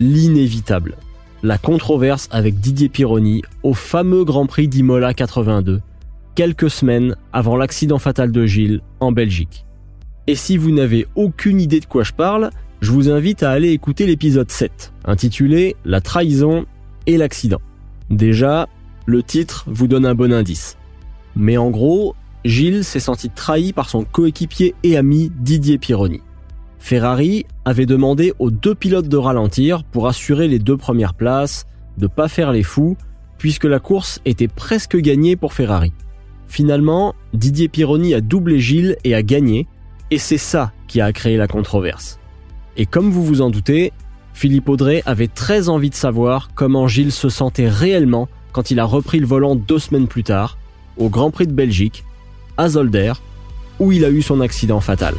L'inévitable. 0.00 0.96
La 1.44 1.58
controverse 1.58 2.28
avec 2.30 2.60
Didier 2.60 2.88
Pironi 2.88 3.42
au 3.62 3.74
fameux 3.74 4.24
Grand 4.24 4.46
Prix 4.46 4.68
d'Imola 4.68 5.14
82, 5.14 5.80
quelques 6.34 6.70
semaines 6.70 7.16
avant 7.32 7.56
l'accident 7.56 7.98
fatal 7.98 8.30
de 8.32 8.46
Gilles 8.46 8.80
en 9.00 9.10
Belgique. 9.12 9.64
Et 10.26 10.36
si 10.36 10.56
vous 10.56 10.70
n'avez 10.70 11.06
aucune 11.16 11.60
idée 11.60 11.80
de 11.80 11.86
quoi 11.86 12.04
je 12.04 12.12
parle, 12.12 12.50
je 12.80 12.90
vous 12.90 13.10
invite 13.10 13.42
à 13.42 13.50
aller 13.50 13.70
écouter 13.70 14.06
l'épisode 14.06 14.50
7, 14.50 14.92
intitulé 15.04 15.76
La 15.84 16.00
trahison 16.00 16.66
et 17.06 17.16
l'accident. 17.16 17.60
Déjà, 18.10 18.68
le 19.06 19.22
titre 19.22 19.64
vous 19.66 19.88
donne 19.88 20.06
un 20.06 20.14
bon 20.14 20.32
indice. 20.32 20.76
Mais 21.34 21.56
en 21.56 21.70
gros, 21.70 22.14
Gilles 22.44 22.84
s'est 22.84 23.00
senti 23.00 23.30
trahi 23.30 23.72
par 23.72 23.88
son 23.88 24.04
coéquipier 24.04 24.74
et 24.82 24.96
ami 24.96 25.32
Didier 25.40 25.78
Pironi. 25.78 26.20
Ferrari 26.78 27.46
avait 27.64 27.86
demandé 27.86 28.32
aux 28.38 28.50
deux 28.50 28.74
pilotes 28.74 29.08
de 29.08 29.16
ralentir 29.16 29.84
pour 29.84 30.08
assurer 30.08 30.48
les 30.48 30.58
deux 30.58 30.76
premières 30.76 31.14
places, 31.14 31.66
de 31.98 32.06
pas 32.06 32.28
faire 32.28 32.52
les 32.52 32.64
fous, 32.64 32.96
puisque 33.38 33.64
la 33.64 33.80
course 33.80 34.20
était 34.24 34.48
presque 34.48 34.96
gagnée 34.96 35.36
pour 35.36 35.52
Ferrari. 35.52 35.92
Finalement, 36.46 37.14
Didier 37.32 37.68
Pironi 37.68 38.14
a 38.14 38.20
doublé 38.20 38.60
Gilles 38.60 38.96
et 39.04 39.14
a 39.14 39.22
gagné, 39.22 39.66
et 40.12 40.18
c'est 40.18 40.36
ça 40.36 40.72
qui 40.88 41.00
a 41.00 41.10
créé 41.10 41.38
la 41.38 41.48
controverse. 41.48 42.18
Et 42.76 42.84
comme 42.84 43.10
vous 43.10 43.24
vous 43.24 43.40
en 43.40 43.48
doutez, 43.48 43.94
Philippe 44.34 44.68
Audrey 44.68 45.02
avait 45.06 45.26
très 45.26 45.70
envie 45.70 45.88
de 45.88 45.94
savoir 45.94 46.50
comment 46.54 46.86
Gilles 46.86 47.12
se 47.12 47.30
sentait 47.30 47.70
réellement 47.70 48.28
quand 48.52 48.70
il 48.70 48.78
a 48.78 48.84
repris 48.84 49.20
le 49.20 49.26
volant 49.26 49.56
deux 49.56 49.78
semaines 49.78 50.08
plus 50.08 50.22
tard, 50.22 50.58
au 50.98 51.08
Grand 51.08 51.30
Prix 51.30 51.46
de 51.46 51.54
Belgique, 51.54 52.04
à 52.58 52.68
Zolder, 52.68 53.14
où 53.80 53.90
il 53.90 54.04
a 54.04 54.10
eu 54.10 54.20
son 54.20 54.42
accident 54.42 54.80
fatal. 54.80 55.14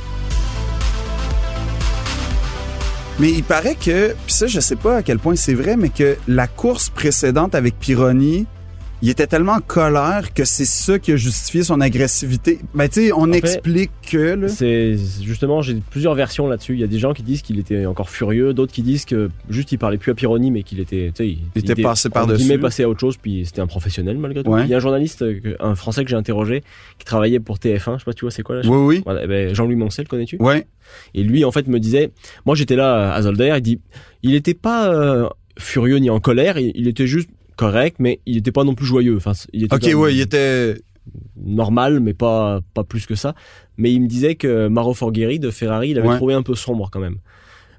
Mais 3.18 3.32
il 3.32 3.44
paraît 3.44 3.76
que, 3.76 4.14
puis 4.28 4.34
ça, 4.36 4.46
je 4.46 4.60
sais 4.60 4.76
pas 4.76 4.98
à 4.98 5.02
quel 5.02 5.18
point 5.18 5.36
c'est 5.36 5.56
vrai, 5.56 5.76
mais 5.76 5.89
que 5.89 6.18
la 6.28 6.46
course 6.46 6.89
précédente 6.89 7.56
avec 7.56 7.80
Pironi, 7.80 8.46
il 9.04 9.10
était 9.10 9.28
tellement 9.28 9.56
en 9.56 9.60
colère 9.60 10.34
que 10.34 10.45
c'est 10.45 10.64
ça 10.64 10.97
qui 10.97 11.12
a 11.12 11.18
justifié 11.18 11.62
son 11.64 11.82
agressivité. 11.82 12.60
Ben, 12.74 12.88
tu 12.88 13.08
sais, 13.08 13.12
on 13.12 13.34
explique 13.34 13.91
que. 14.10 14.47
C'est 14.47 14.95
justement, 15.22 15.62
j'ai 15.62 15.76
plusieurs 15.76 16.16
versions 16.16 16.47
là-dessus. 16.47 16.76
Il 16.76 16.80
y 16.80 16.86
a 16.86 16.88
des 16.88 16.99
gens 16.99 17.14
qui 17.14 17.22
disent 17.22 17.41
qu'il 17.41 17.60
était 17.60 17.86
encore 17.86 18.10
furieux, 18.10 18.54
d'autres 18.54 18.72
qui 18.72 18.82
disent 18.82 19.04
que 19.04 19.30
juste 19.49 19.74
il 19.74 19.78
parlait 19.78 19.97
plus 19.97 20.14
à 20.14 20.16
Pironi, 20.16 20.51
mais 20.51 20.64
qu'il 20.64 20.80
était, 20.80 21.12
il, 21.20 21.39
Il 21.54 21.70
était 21.70 21.76
passé 21.76 22.10
par-dessus. 22.10 22.43
guillemets, 22.43 22.58
passé 22.58 22.84
à 22.84 22.89
autre 22.89 23.01
chose, 23.01 23.18
puis 23.18 23.45
c'était 23.45 23.60
un 23.60 23.68
professionnel 23.68 24.18
malgré 24.18 24.41
tout. 24.41 24.51
Ouais. 24.51 24.64
Il 24.64 24.70
y 24.70 24.74
a 24.74 24.78
un 24.78 24.80
journaliste, 24.80 25.22
euh, 25.22 25.58
un 25.60 25.76
Français 25.76 26.06
que 26.06 26.10
j'ai 26.10 26.16
interrogé, 26.16 26.64
qui 26.97 27.04
travaillait 27.04 27.41
pour 27.41 27.58
TF1. 27.58 27.95
Je 27.95 27.99
sais 27.99 28.06
pas, 28.06 28.14
tu 28.14 28.24
vois, 28.24 28.32
c'est 28.32 28.43
quoi 28.43 28.56
là 28.56 28.62
Oui, 28.64 28.78
oui. 28.78 29.01
Voilà, 29.04 29.26
eh 29.26 29.28
ben, 29.28 29.54
Jean-Louis 29.54 29.76
Moncel, 29.76 30.08
connais-tu? 30.08 30.38
Ouais. 30.39 30.66
Et 31.14 31.24
lui, 31.24 31.43
en 31.43 31.51
fait, 31.51 31.68
me 31.68 31.82
disait, 31.82 32.12
moi 32.45 32.56
j'étais 32.56 32.78
là 32.78 33.14
à 33.14 33.22
Zolder, 33.22 33.54
il 33.58 33.62
dit, 33.62 33.82
il 34.22 34.34
était 34.34 34.54
pas 34.54 34.88
euh, 34.93 35.28
furieux 35.60 35.97
ni 35.97 36.10
en 36.10 36.22
colère, 36.22 36.58
il, 36.58 36.72
il 36.76 36.88
était 36.88 37.08
juste 37.08 37.28
correct, 37.56 37.97
mais 37.99 38.20
il 38.26 38.38
était 38.38 38.51
pas 38.51 38.64
non 38.64 38.76
plus 38.76 38.86
joyeux. 38.86 39.16
Enfin, 39.18 39.34
il 39.54 39.64
était 39.66 39.76
Ok, 39.76 39.99
ouais, 40.01 40.14
il 40.14 40.22
était. 40.22 40.76
normal, 41.36 41.99
mais 41.99 42.14
pas 42.14 42.62
pas 42.74 42.84
plus 42.84 43.06
que 43.06 43.16
ça. 43.16 43.36
Mais 43.78 43.91
il 43.91 44.01
me 44.01 44.08
disait 44.08 44.36
que 44.36 44.68
Maro 44.68 44.93
Forghieri 44.93 45.39
de 45.39 45.51
Ferrari, 45.51 45.89
il 45.89 45.99
avait 45.99 46.08
Ouais. 46.10 46.16
trouvé 46.18 46.34
un 46.34 46.43
peu 46.43 46.56
sombre 46.56 46.89
quand 46.91 46.99
même. 46.99 47.18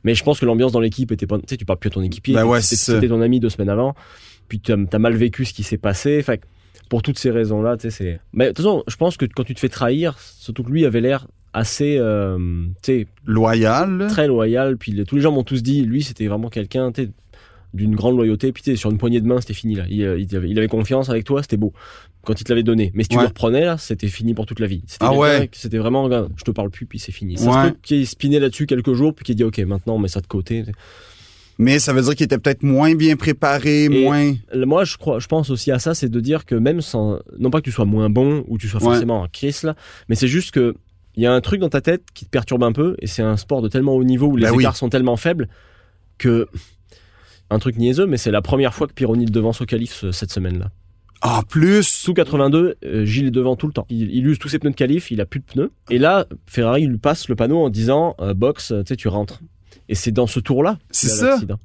Mais 0.03 0.15
je 0.15 0.23
pense 0.23 0.39
que 0.41 0.45
l'ambiance 0.45 0.73
dans 0.73 0.81
l'équipe 0.81 1.11
était 1.13 1.27
pas, 1.27 1.39
tu 1.39 1.45
sais, 1.49 1.57
tu 1.57 1.65
parles 1.65 1.79
plus 1.79 1.89
à 1.89 1.93
ton 1.93 2.03
équipier, 2.03 2.41
ouais, 2.43 2.61
c'était 2.61 3.09
ton 3.09 3.23
ami 3.23 3.41
deux 3.41 3.49
semaines 3.49 3.71
avant, 3.71 3.95
puis 4.49 4.61
tu 4.61 4.73
as 4.73 4.99
mal 4.99 5.15
vécu 5.15 5.47
ce 5.47 5.55
qui 5.55 5.63
s'est 5.63 5.79
passé. 5.79 6.23
Que 6.27 6.33
pour 6.91 7.01
toutes 7.01 7.19
ces 7.19 7.31
raisons-là, 7.31 7.79
tu 7.79 7.85
sais, 7.85 7.91
c'est. 7.91 8.21
Mais 8.35 8.45
de 8.45 8.49
toute 8.51 8.59
façon, 8.59 8.85
je 8.87 8.97
pense 8.97 9.17
que 9.17 9.25
quand 9.25 9.45
tu 9.45 9.55
te 9.55 9.61
fais 9.61 9.71
trahir, 9.71 10.19
surtout 10.19 10.63
que 10.63 10.71
lui 10.71 10.85
avait 10.85 11.01
l'air 11.01 11.27
assez, 11.55 11.97
euh, 11.99 12.37
tu 12.83 12.93
sais, 12.93 13.07
Loyal. 13.25 14.07
très 14.11 14.27
loyal. 14.27 14.77
Puis 14.77 14.93
les- 14.93 15.05
tous 15.05 15.17
les 15.17 15.23
gens 15.23 15.33
m'ont 15.33 15.45
tous 15.45 15.63
dit, 15.63 15.83
lui, 15.83 16.03
c'était 16.03 16.27
vraiment 16.27 16.51
quelqu'un, 16.51 16.93
tu 16.93 17.05
sais, 17.05 17.11
d'une 17.75 17.95
grande 17.95 18.17
loyauté. 18.17 18.53
Puis 18.53 18.77
sur 18.79 18.91
une 18.91 18.97
poignée 18.99 19.21
de 19.21 19.27
main, 19.27 19.41
c'était 19.41 19.53
fini 19.55 19.75
là. 19.75 19.85
Il, 19.91 20.03
euh, 20.03 20.19
il 20.19 20.35
avait, 20.35 20.49
il 20.49 20.57
avait 20.59 20.69
confiance 20.69 21.11
avec 21.11 21.25
toi, 21.25 21.43
c'était 21.43 21.57
beau. 21.59 21.73
Quand 22.25 22.41
il 22.41 22.45
te 22.45 22.51
l'avait 22.51 22.63
donné. 22.63 22.91
Mais 22.95 23.03
si 23.03 23.11
tu 23.11 23.17
Ouais. 23.17 23.23
le 23.25 23.29
reprenais 23.29 23.65
là, 23.67 23.77
c'était 23.77 24.09
fini 24.09 24.33
pour 24.33 24.47
toute 24.47 24.61
la 24.61 24.67
vie. 24.67 24.83
C'était 24.87 25.05
Ah 25.05 25.13
ouais. 25.13 25.51
C'était 25.53 25.77
vraiment, 25.77 26.05
regarde, 26.05 26.33
je 26.37 26.45
te 26.45 26.51
parle 26.53 26.71
plus, 26.71 26.87
puis 26.87 26.99
c'est 26.99 27.13
fini. 27.13 27.37
Ça 27.37 27.51
Ouais. 27.51 27.67
se 27.67 27.71
peut 27.73 27.79
qu'il 27.83 28.01
ait 28.01 28.05
spiné 28.07 28.41
là-dessus 28.41 28.67
quelques 28.67 28.95
jours, 28.95 29.15
puis 29.15 29.25
qu'il 29.25 29.35
dit, 29.35 29.45
ok, 29.45 29.59
maintenant 29.59 29.97
on 29.97 29.99
met 29.99 30.09
ça 30.09 30.23
de 30.23 30.27
côté. 30.27 30.65
Mais 31.59 31.79
ça 31.79 31.93
veut 31.93 32.03
dire 32.03 32.15
qu'il 32.17 32.25
était 32.25 32.39
peut-être 32.39 32.63
moins 32.63 32.95
bien 32.95 33.17
préparé, 33.17 33.85
Et- 33.85 33.89
moins. 33.89 34.33
Moi, 34.55 34.85
je 34.85 34.97
crois, 34.97 35.19
je 35.21 35.27
pense 35.29 35.51
aussi 35.51 35.71
à 35.71 35.79
ça, 35.79 35.95
c'est 35.95 36.09
de 36.09 36.19
dire 36.21 36.47
que 36.47 36.55
même 36.55 36.81
sans, 36.81 37.21
non 37.39 37.51
pas 37.51 37.59
que 37.61 37.65
tu 37.65 37.71
sois 37.73 37.85
moins 37.85 38.11
bon 38.11 38.45
ou 38.49 38.59
tu 38.59 38.69
sois 38.69 38.81
forcément 38.81 39.21
en 39.23 39.29
crise 39.29 39.63
là, 39.63 39.77
mais 40.09 40.15
c'est 40.17 40.27
juste 40.29 40.51
que 40.53 40.75
il 41.17 41.23
y 41.23 41.27
a 41.27 41.33
un 41.33 41.41
truc 41.41 41.61
dans 41.61 41.69
ta 41.69 41.81
tête 41.81 42.03
qui 42.13 42.25
te 42.25 42.31
perturbe 42.31 42.65
un 42.65 42.73
peu, 42.73 42.97
et 42.99 43.07
c'est 43.07 43.23
un 43.23 43.37
sport 43.37 43.63
de 43.63 43.69
tellement 43.69 43.95
haut 43.95 44.03
niveau 44.03 44.27
où 44.29 44.37
les 44.37 44.47
Ben 44.47 44.53
oui. 44.53 44.65
écarts 44.65 44.77
sont 44.77 44.89
tellement 44.89 45.17
faibles 45.17 45.49
que 46.19 46.49
un 47.55 47.59
truc 47.59 47.77
niaiseux, 47.79 48.07
mais 48.07 48.17
c'est 48.17 48.31
la 48.31 48.43
première 48.43 48.75
fois 48.75 48.87
que 48.87 48.93
Pironi 48.93 49.25
devance 49.27 49.61
au 49.61 49.65
qualif 49.67 49.93
ce- 49.93 50.13
cette 50.13 50.33
semaine-là. 50.33 50.71
Ah, 51.23 51.43
plus. 51.49 51.83
Sous 51.87 52.13
82, 52.13 52.75
euh, 52.85 53.05
Gilles 53.07 53.29
est 53.29 53.31
devant 53.31 53.57
tout 53.57 53.67
le 53.67 53.73
temps. 53.73 53.87
Il, 53.89 54.11
il 54.15 54.27
use 54.27 54.39
tous 54.39 54.49
ses 54.49 54.59
pneus 54.59 54.73
de 54.73 54.77
qualif, 54.77 55.11
il 55.11 55.21
a 55.23 55.27
plus 55.27 55.41
de 55.41 55.45
pneus. 55.47 55.71
Et 55.89 55.99
là, 55.99 56.27
Ferrari 56.47 56.87
lui 56.87 56.99
passe 56.99 57.29
le 57.29 57.35
panneau 57.37 57.65
en 57.65 57.71
disant 57.71 58.15
euh, 58.21 58.35
box, 58.35 58.73
euh, 58.73 58.83
tu 58.83 58.89
sais, 58.89 58.97
tu 58.97 59.09
rentres. 59.09 59.41
Et 59.89 59.95
c'est 59.95 60.13
dans 60.13 60.27
ce 60.27 60.39
tour-là. 60.41 60.79
C'est 60.91 61.09
ça. 61.09 61.31
l'accident. 61.31 61.59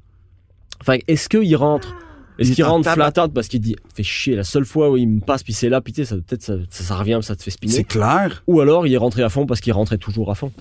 Enfin, 0.82 0.98
est-ce 1.08 1.28
qu'il 1.28 1.56
rentre? 1.58 1.94
Est-ce 2.38 2.52
Il 2.52 2.56
qu'il 2.56 2.64
rentre 2.64 2.90
flat 2.90 3.12
out 3.22 3.34
parce 3.34 3.50
qu'il 3.50 3.60
dit 3.60 3.76
fait 3.94 4.04
chier 4.04 4.34
la 4.38 4.46
seule 4.46 4.64
fois 4.64 4.90
où 4.92 4.96
il 4.96 5.10
me 5.10 5.20
passe 5.20 5.44
puis 5.44 5.52
c'est 5.52 5.68
là 5.68 5.82
puis 5.82 5.94
ça 6.06 6.16
peut-être 6.16 6.42
ça, 6.42 6.54
ça, 6.70 6.84
ça 6.86 6.96
revient 6.96 7.20
ça 7.22 7.36
te 7.36 7.44
fait 7.44 7.52
C'est 7.52 7.56
spinner 7.58 7.84
clair. 7.84 8.44
ou 8.48 8.62
alors 8.62 8.88
il 8.88 8.94
est 8.94 8.98
rentré 8.98 9.24
à 9.24 9.28
fond 9.30 9.46
parce 9.46 9.60
qu'il 9.60 9.74
rentrait 9.74 9.98
toujours 9.98 10.32
à 10.32 10.36
fond. 10.36 10.54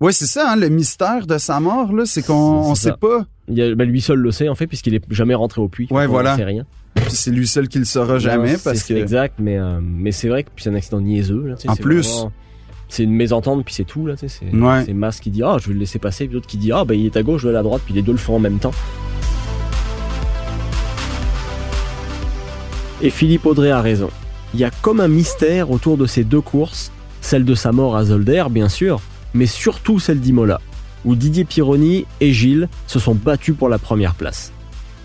Ouais, 0.00 0.12
c'est 0.12 0.26
ça, 0.26 0.52
hein, 0.52 0.56
le 0.56 0.68
mystère 0.70 1.26
de 1.26 1.36
sa 1.36 1.60
mort, 1.60 1.92
là, 1.92 2.04
c'est 2.06 2.22
qu'on 2.24 2.32
on 2.34 2.74
C'est 2.74 2.88
sait 2.90 2.96
pas. 2.98 3.26
Il 3.48 3.54
y 3.58 3.62
a, 3.62 3.74
ben, 3.74 3.86
lui 3.86 4.00
seul 4.00 4.18
le 4.18 4.30
sait 4.30 4.48
en 4.48 4.54
fait 4.54 4.66
puisqu'il 4.66 4.94
est 4.94 5.02
jamais 5.10 5.34
rentré 5.34 5.60
au 5.60 5.68
puits. 5.68 5.88
Ouais, 5.90 6.06
On 6.06 6.08
voilà. 6.10 6.30
n'en 6.32 6.36
sait 6.38 6.44
rien. 6.44 6.64
Puis 6.94 7.10
c'est 7.10 7.30
lui 7.30 7.46
seul 7.46 7.68
qui 7.68 7.78
le 7.78 7.84
saura 7.84 8.18
jamais 8.18 8.52
Non, 8.54 8.58
parce 8.64 8.78
c'est- 8.78 8.94
que. 8.94 8.98
exact 8.98 9.34
mais 9.38 9.58
euh, 9.58 9.78
mais 9.82 10.10
c'est 10.12 10.28
vrai 10.28 10.42
que 10.44 10.50
puis 10.54 10.64
c'est 10.64 10.70
un 10.70 10.74
accident 10.74 11.00
niaiseux 11.00 11.44
là, 11.48 11.54
En 11.68 11.74
c'est 11.74 11.82
plus. 11.82 12.08
vraiment- 12.08 12.32
c'est 12.88 13.02
une 13.04 13.12
mésentente 13.12 13.64
puis 13.64 13.74
c'est 13.74 13.84
tout 13.84 14.06
là 14.06 14.14
tu 14.16 14.28
sais, 14.28 14.40
c'est 14.50 14.56
Ouais. 14.56 14.82
c'est 14.86 14.92
Mas 14.92 15.20
qui 15.20 15.30
dit 15.30 15.42
ah 15.44 15.56
je 15.60 15.68
vais 15.68 15.74
le 15.74 15.80
laisser 15.80 15.98
passer 16.00 16.24
puis 16.26 16.34
l'autre 16.34 16.46
qui 16.48 16.56
dit 16.56 16.72
ah 16.72 16.84
bah 16.84 16.94
il 16.94 17.06
est 17.06 17.16
à 17.16 17.22
gauche 17.22 17.42
je 17.42 17.48
vais 17.48 17.56
à 17.56 17.62
droite 17.62 17.82
puis 17.84 17.94
les 17.94 18.02
deux 18.02 18.10
le 18.12 18.18
font 18.18 18.36
en 18.36 18.40
même 18.40 18.58
temps. 18.58 18.72
Et 23.02 23.10
Philippe 23.10 23.46
Audrey 23.46 23.70
a 23.70 23.80
raison. 23.80 24.10
Il 24.54 24.60
y 24.60 24.64
a 24.64 24.70
comme 24.82 25.00
un 25.00 25.08
mystère 25.08 25.70
autour 25.70 25.96
de 25.96 26.06
ces 26.06 26.24
deux 26.24 26.40
courses, 26.40 26.90
celle 27.20 27.44
de 27.44 27.54
sa 27.54 27.72
mort 27.72 27.96
à 27.96 28.04
Zolder 28.04 28.44
bien 28.50 28.68
sûr, 28.68 29.00
mais 29.34 29.46
surtout 29.46 29.98
celle 29.98 30.20
d'Imola, 30.20 30.60
où 31.04 31.14
Didier 31.14 31.44
Pironi 31.44 32.06
et 32.20 32.32
Gilles 32.32 32.68
se 32.86 32.98
sont 32.98 33.14
battus 33.14 33.54
pour 33.56 33.68
la 33.68 33.78
première 33.78 34.14
place. 34.14 34.52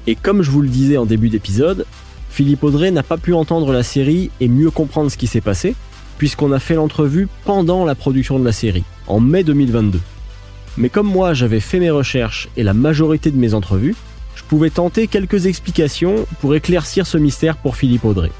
Et 0.07 0.15
comme 0.15 0.41
je 0.41 0.51
vous 0.51 0.61
le 0.61 0.69
disais 0.69 0.97
en 0.97 1.05
début 1.05 1.29
d'épisode, 1.29 1.85
Philippe 2.29 2.63
Audrey 2.63 2.91
n'a 2.91 3.03
pas 3.03 3.17
pu 3.17 3.33
entendre 3.33 3.71
la 3.71 3.83
série 3.83 4.29
et 4.39 4.47
mieux 4.47 4.71
comprendre 4.71 5.09
ce 5.09 5.17
qui 5.17 5.27
s'est 5.27 5.41
passé, 5.41 5.75
puisqu'on 6.17 6.51
a 6.51 6.59
fait 6.59 6.75
l'entrevue 6.75 7.27
pendant 7.43 7.85
la 7.85 7.95
production 7.95 8.39
de 8.39 8.45
la 8.45 8.51
série, 8.51 8.83
en 9.07 9.19
mai 9.19 9.43
2022. 9.43 9.99
Mais 10.77 10.89
comme 10.89 11.07
moi 11.07 11.33
j'avais 11.33 11.61
fait 11.61 11.79
mes 11.79 11.89
recherches 11.89 12.49
et 12.57 12.63
la 12.63 12.73
majorité 12.73 13.31
de 13.31 13.37
mes 13.37 13.53
entrevues, 13.53 13.95
je 14.35 14.43
pouvais 14.43 14.69
tenter 14.69 15.07
quelques 15.07 15.45
explications 15.45 16.27
pour 16.41 16.53
éclaircir 16.55 17.07
ce 17.07 17.17
mystère 17.17 17.57
pour 17.57 17.77
Philippe 17.77 18.05
Audrey. 18.05 18.31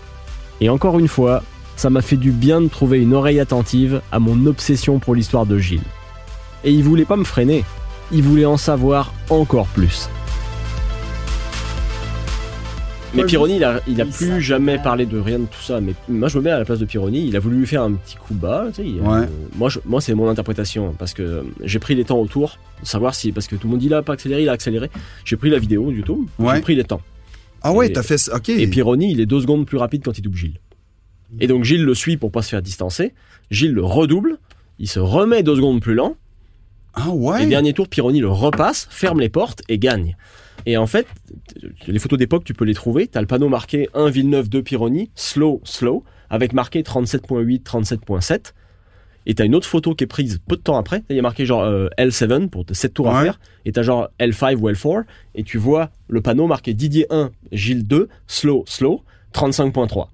Et 0.62 0.70
encore 0.70 1.00
une 1.00 1.08
fois, 1.08 1.44
ça 1.76 1.90
m'a 1.90 2.02
fait 2.02 2.18
du 2.18 2.32
bien 2.32 2.62
de 2.62 2.68
trouver 2.68 3.00
une 3.02 3.14
oreille 3.14 3.40
attentive 3.40 4.02
à 4.12 4.20
mon 4.20 4.46
obsession 4.46 5.00
pour 5.00 5.16
l'histoire 5.16 5.46
de 5.46 5.58
Gilles. 5.58 5.82
Et 6.64 6.72
il 6.72 6.84
voulait 6.84 7.06
pas 7.06 7.18
me 7.18 7.24
freiner, 7.24 7.64
il 8.12 8.24
voulait 8.24 8.46
en 8.46 8.58
savoir 8.58 9.14
encore 9.30 9.68
plus. 9.68 10.10
Mais 13.14 13.24
Pironi, 13.24 13.56
il 13.56 13.64
a, 13.64 13.80
il 13.88 14.02
a 14.02 14.06
plus 14.06 14.42
jamais 14.42 14.78
parlé 14.78 15.06
de 15.06 15.18
rien 15.18 15.40
de 15.40 15.46
tout 15.46 15.62
ça. 15.62 15.80
Mais 15.80 15.94
moi, 16.10 16.28
je 16.28 16.38
me 16.38 16.44
mets 16.44 16.50
à 16.50 16.60
la 16.60 16.66
place 16.66 16.80
de 16.80 16.86
Pironi. 16.86 17.26
Il 17.26 17.38
a 17.38 17.40
voulu 17.40 17.60
lui 17.60 17.66
faire 17.66 17.82
un 17.82 17.94
petit 17.94 18.18
coup 18.18 18.34
bas. 18.34 18.66
Tu 18.74 18.74
sais, 18.84 18.86
il- 18.90 19.00
Ouais. 19.00 19.20
euh, 19.20 19.28
moi, 19.56 19.70
je- 19.70 19.80
moi, 19.86 20.02
c'est 20.02 20.14
mon 20.14 20.28
interprétation 20.28 20.94
parce 21.00 21.14
que 21.14 21.22
euh, 21.22 21.42
j'ai 21.64 21.80
pris 21.80 21.96
les 21.96 22.04
temps 22.04 22.20
autour, 22.20 22.58
de 22.82 22.86
savoir 22.88 23.16
si 23.16 23.32
parce 23.32 23.48
que 23.48 23.56
tout 23.56 23.68
le 23.68 23.72
monde 23.72 23.80
dit 23.80 23.86
il 23.86 23.94
a 23.94 24.02
pas 24.02 24.14
accéléré, 24.14 24.44
il 24.44 24.50
a 24.50 24.52
accéléré. 24.52 24.90
J'ai 25.24 25.38
pris 25.38 25.50
la 25.50 25.60
vidéo 25.60 25.92
du 25.92 26.04
tout. 26.04 26.28
Ouais. 26.40 26.56
J'ai 26.56 26.62
pris 26.62 26.76
les 26.76 26.84
temps. 26.84 27.00
Ah 27.62 27.72
ouais, 27.72 27.90
t'as 27.90 28.04
fait 28.04 28.18
ça. 28.18 28.36
OK. 28.36 28.50
Et 28.50 28.68
Pironi, 28.68 29.14
il 29.14 29.22
est 29.22 29.26
deux 29.26 29.40
secondes 29.40 29.66
plus 29.66 29.78
rapide 29.78 30.02
quand 30.04 30.18
il 30.18 30.22
double 30.22 30.36
Gilles. 30.38 30.60
Et 31.40 31.48
donc 31.48 31.64
Gilles 31.64 31.84
le 31.84 31.94
suit 31.94 32.18
pour 32.18 32.32
pas 32.32 32.42
se 32.42 32.50
faire 32.50 32.62
distancer. 32.62 33.14
Gilles 33.52 33.74
le 33.74 33.84
redouble. 33.84 34.38
Il 34.80 34.88
se 34.88 35.00
remet 35.00 35.44
deux 35.44 35.56
secondes 35.56 35.82
plus 35.82 35.94
lent. 35.94 36.16
Ah 36.94 37.10
ouais? 37.10 37.44
Et 37.44 37.46
dernier 37.48 37.74
tour, 37.74 37.88
Pironi 37.88 38.20
le 38.20 38.30
repasse, 38.30 38.88
ferme 38.90 39.20
les 39.20 39.30
portes 39.30 39.62
et 39.68 39.78
gagne. 39.78 40.16
Et 40.66 40.78
en 40.78 40.88
fait, 40.88 41.08
les 41.88 42.00
photos 42.00 42.18
d'époque, 42.18 42.44
tu 42.44 42.54
peux 42.54 42.66
les 42.66 42.74
trouver. 42.74 43.08
T'as 43.08 43.22
le 43.22 43.28
panneau 43.28 43.50
marqué 43.50 43.90
1 43.94 44.10
Villeneuve 44.10 44.50
2 44.50 44.64
Pironi, 44.64 45.12
slow, 45.16 45.62
slow, 45.64 46.04
avec 46.30 46.54
marqué 46.54 46.82
37.8, 46.82 47.64
37.7. 47.64 48.54
Et 49.28 49.34
t'as 49.36 49.46
une 49.46 49.56
autre 49.56 49.68
photo 49.68 49.96
qui 49.96 50.04
est 50.04 50.08
prise 50.08 50.40
peu 50.48 50.56
de 50.56 50.62
temps 50.62 50.78
après. 50.78 51.04
Il 51.10 51.16
y 51.16 51.20
a 51.20 51.22
marqué 51.22 51.46
genre 51.46 51.64
euh, 51.64 51.88
L7 51.98 52.50
pour 52.50 52.64
7 52.72 52.94
tours 52.94 53.10
à 53.10 53.24
faire. 53.24 53.40
Et 53.66 53.72
t'as 53.72 53.82
genre 53.82 54.10
L5 54.20 54.56
ou 54.58 54.70
L4. 54.70 55.04
Et 55.34 55.44
tu 55.44 55.58
vois 55.58 55.90
le 56.08 56.22
panneau 56.22 56.48
marqué 56.48 56.74
Didier 56.74 57.08
1, 57.10 57.32
Gilles 57.52 57.86
2, 57.86 58.08
slow, 58.28 58.64
slow, 58.68 59.04
35.3. 59.34 60.08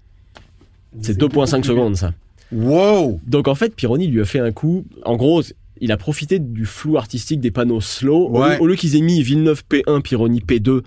C'est 1.02 1.18
2.5 1.18 1.64
secondes 1.64 1.96
ça. 1.96 2.14
Wow! 2.52 3.20
Donc 3.26 3.48
en 3.48 3.56
fait, 3.56 3.76
Pironi 3.76 4.08
lui 4.08 4.22
a 4.22 4.26
fait 4.26 4.40
un 4.40 4.52
coup. 4.52 4.86
En 5.06 5.16
gros, 5.16 5.42
il 5.80 5.92
a 5.92 5.98
profité 5.98 6.38
du 6.40 6.66
flou 6.66 6.98
artistique 6.98 7.40
des 7.40 7.52
panneaux 7.52 7.80
slow. 7.82 8.28
Au 8.28 8.42
Ouais. 8.42 8.56
lieu- 8.58 8.62
Au 8.62 8.68
lieu 8.68 8.76
qu'ils 8.76 8.96
aient 8.98 9.02
mis 9.02 9.22
Villeneuve 9.24 9.64
P1, 9.70 10.02
Pironi 10.02 10.42
P2, 10.42 10.82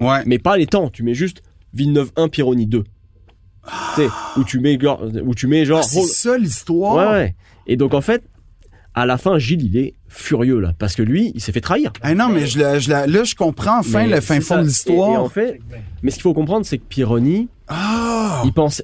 Ouais. 0.00 0.22
mais 0.26 0.38
pas 0.38 0.56
les 0.56 0.66
temps, 0.66 0.90
tu 0.90 1.02
mets 1.02 1.14
juste 1.14 1.42
Villeneuve 1.72 2.12
1, 2.16 2.28
Pironi 2.28 2.66
2. 2.66 2.84
Tu 3.64 4.02
sais, 4.02 4.08
où 4.38 4.44
tu 4.44 4.60
mets, 4.60 4.78
genre- 4.80 5.02
où 5.24 5.34
tu 5.34 5.46
mets 5.46 5.64
genre. 5.64 5.80
Ah, 5.82 5.86
c'est 5.86 6.02
ça 6.02 6.38
l'histoire? 6.38 6.96
ouais, 6.96 7.12
ouais. 7.18 7.34
Et 7.66 7.76
donc 7.76 7.92
en 7.94 8.00
fait, 8.00 8.22
à 8.94 9.04
la 9.06 9.18
fin, 9.18 9.38
Gilles, 9.38 9.64
il 9.64 9.76
est 9.76 9.94
furieux 10.08 10.58
là, 10.60 10.72
parce 10.78 10.94
que 10.94 11.02
lui, 11.02 11.32
il 11.34 11.40
s'est 11.40 11.52
fait 11.52 11.60
trahir. 11.60 11.92
Ah 12.02 12.14
non, 12.14 12.28
mais 12.30 12.46
je, 12.46 12.58
la- 12.58 12.78
je 12.78 12.88
la- 12.90 13.06
là, 13.06 13.24
je 13.24 13.34
comprends 13.34 13.80
enfin 13.80 14.06
Mais 14.06 14.14
le 14.14 14.20
fin 14.20 14.40
fond 14.40 14.46
ça. 14.46 14.56
de 14.56 14.60
Et- 14.60 14.64
et 14.64 14.68
l'histoire. 14.68 15.22
en 15.22 15.28
fait, 15.28 15.60
mais 16.02 16.10
ce 16.10 16.16
qu'il 16.16 16.22
faut 16.22 16.34
comprendre, 16.34 16.64
c'est 16.64 16.78
que 16.78 16.84
Pironi, 16.88 17.48
Ah! 17.66 18.42
il 18.44 18.52
pense. 18.52 18.82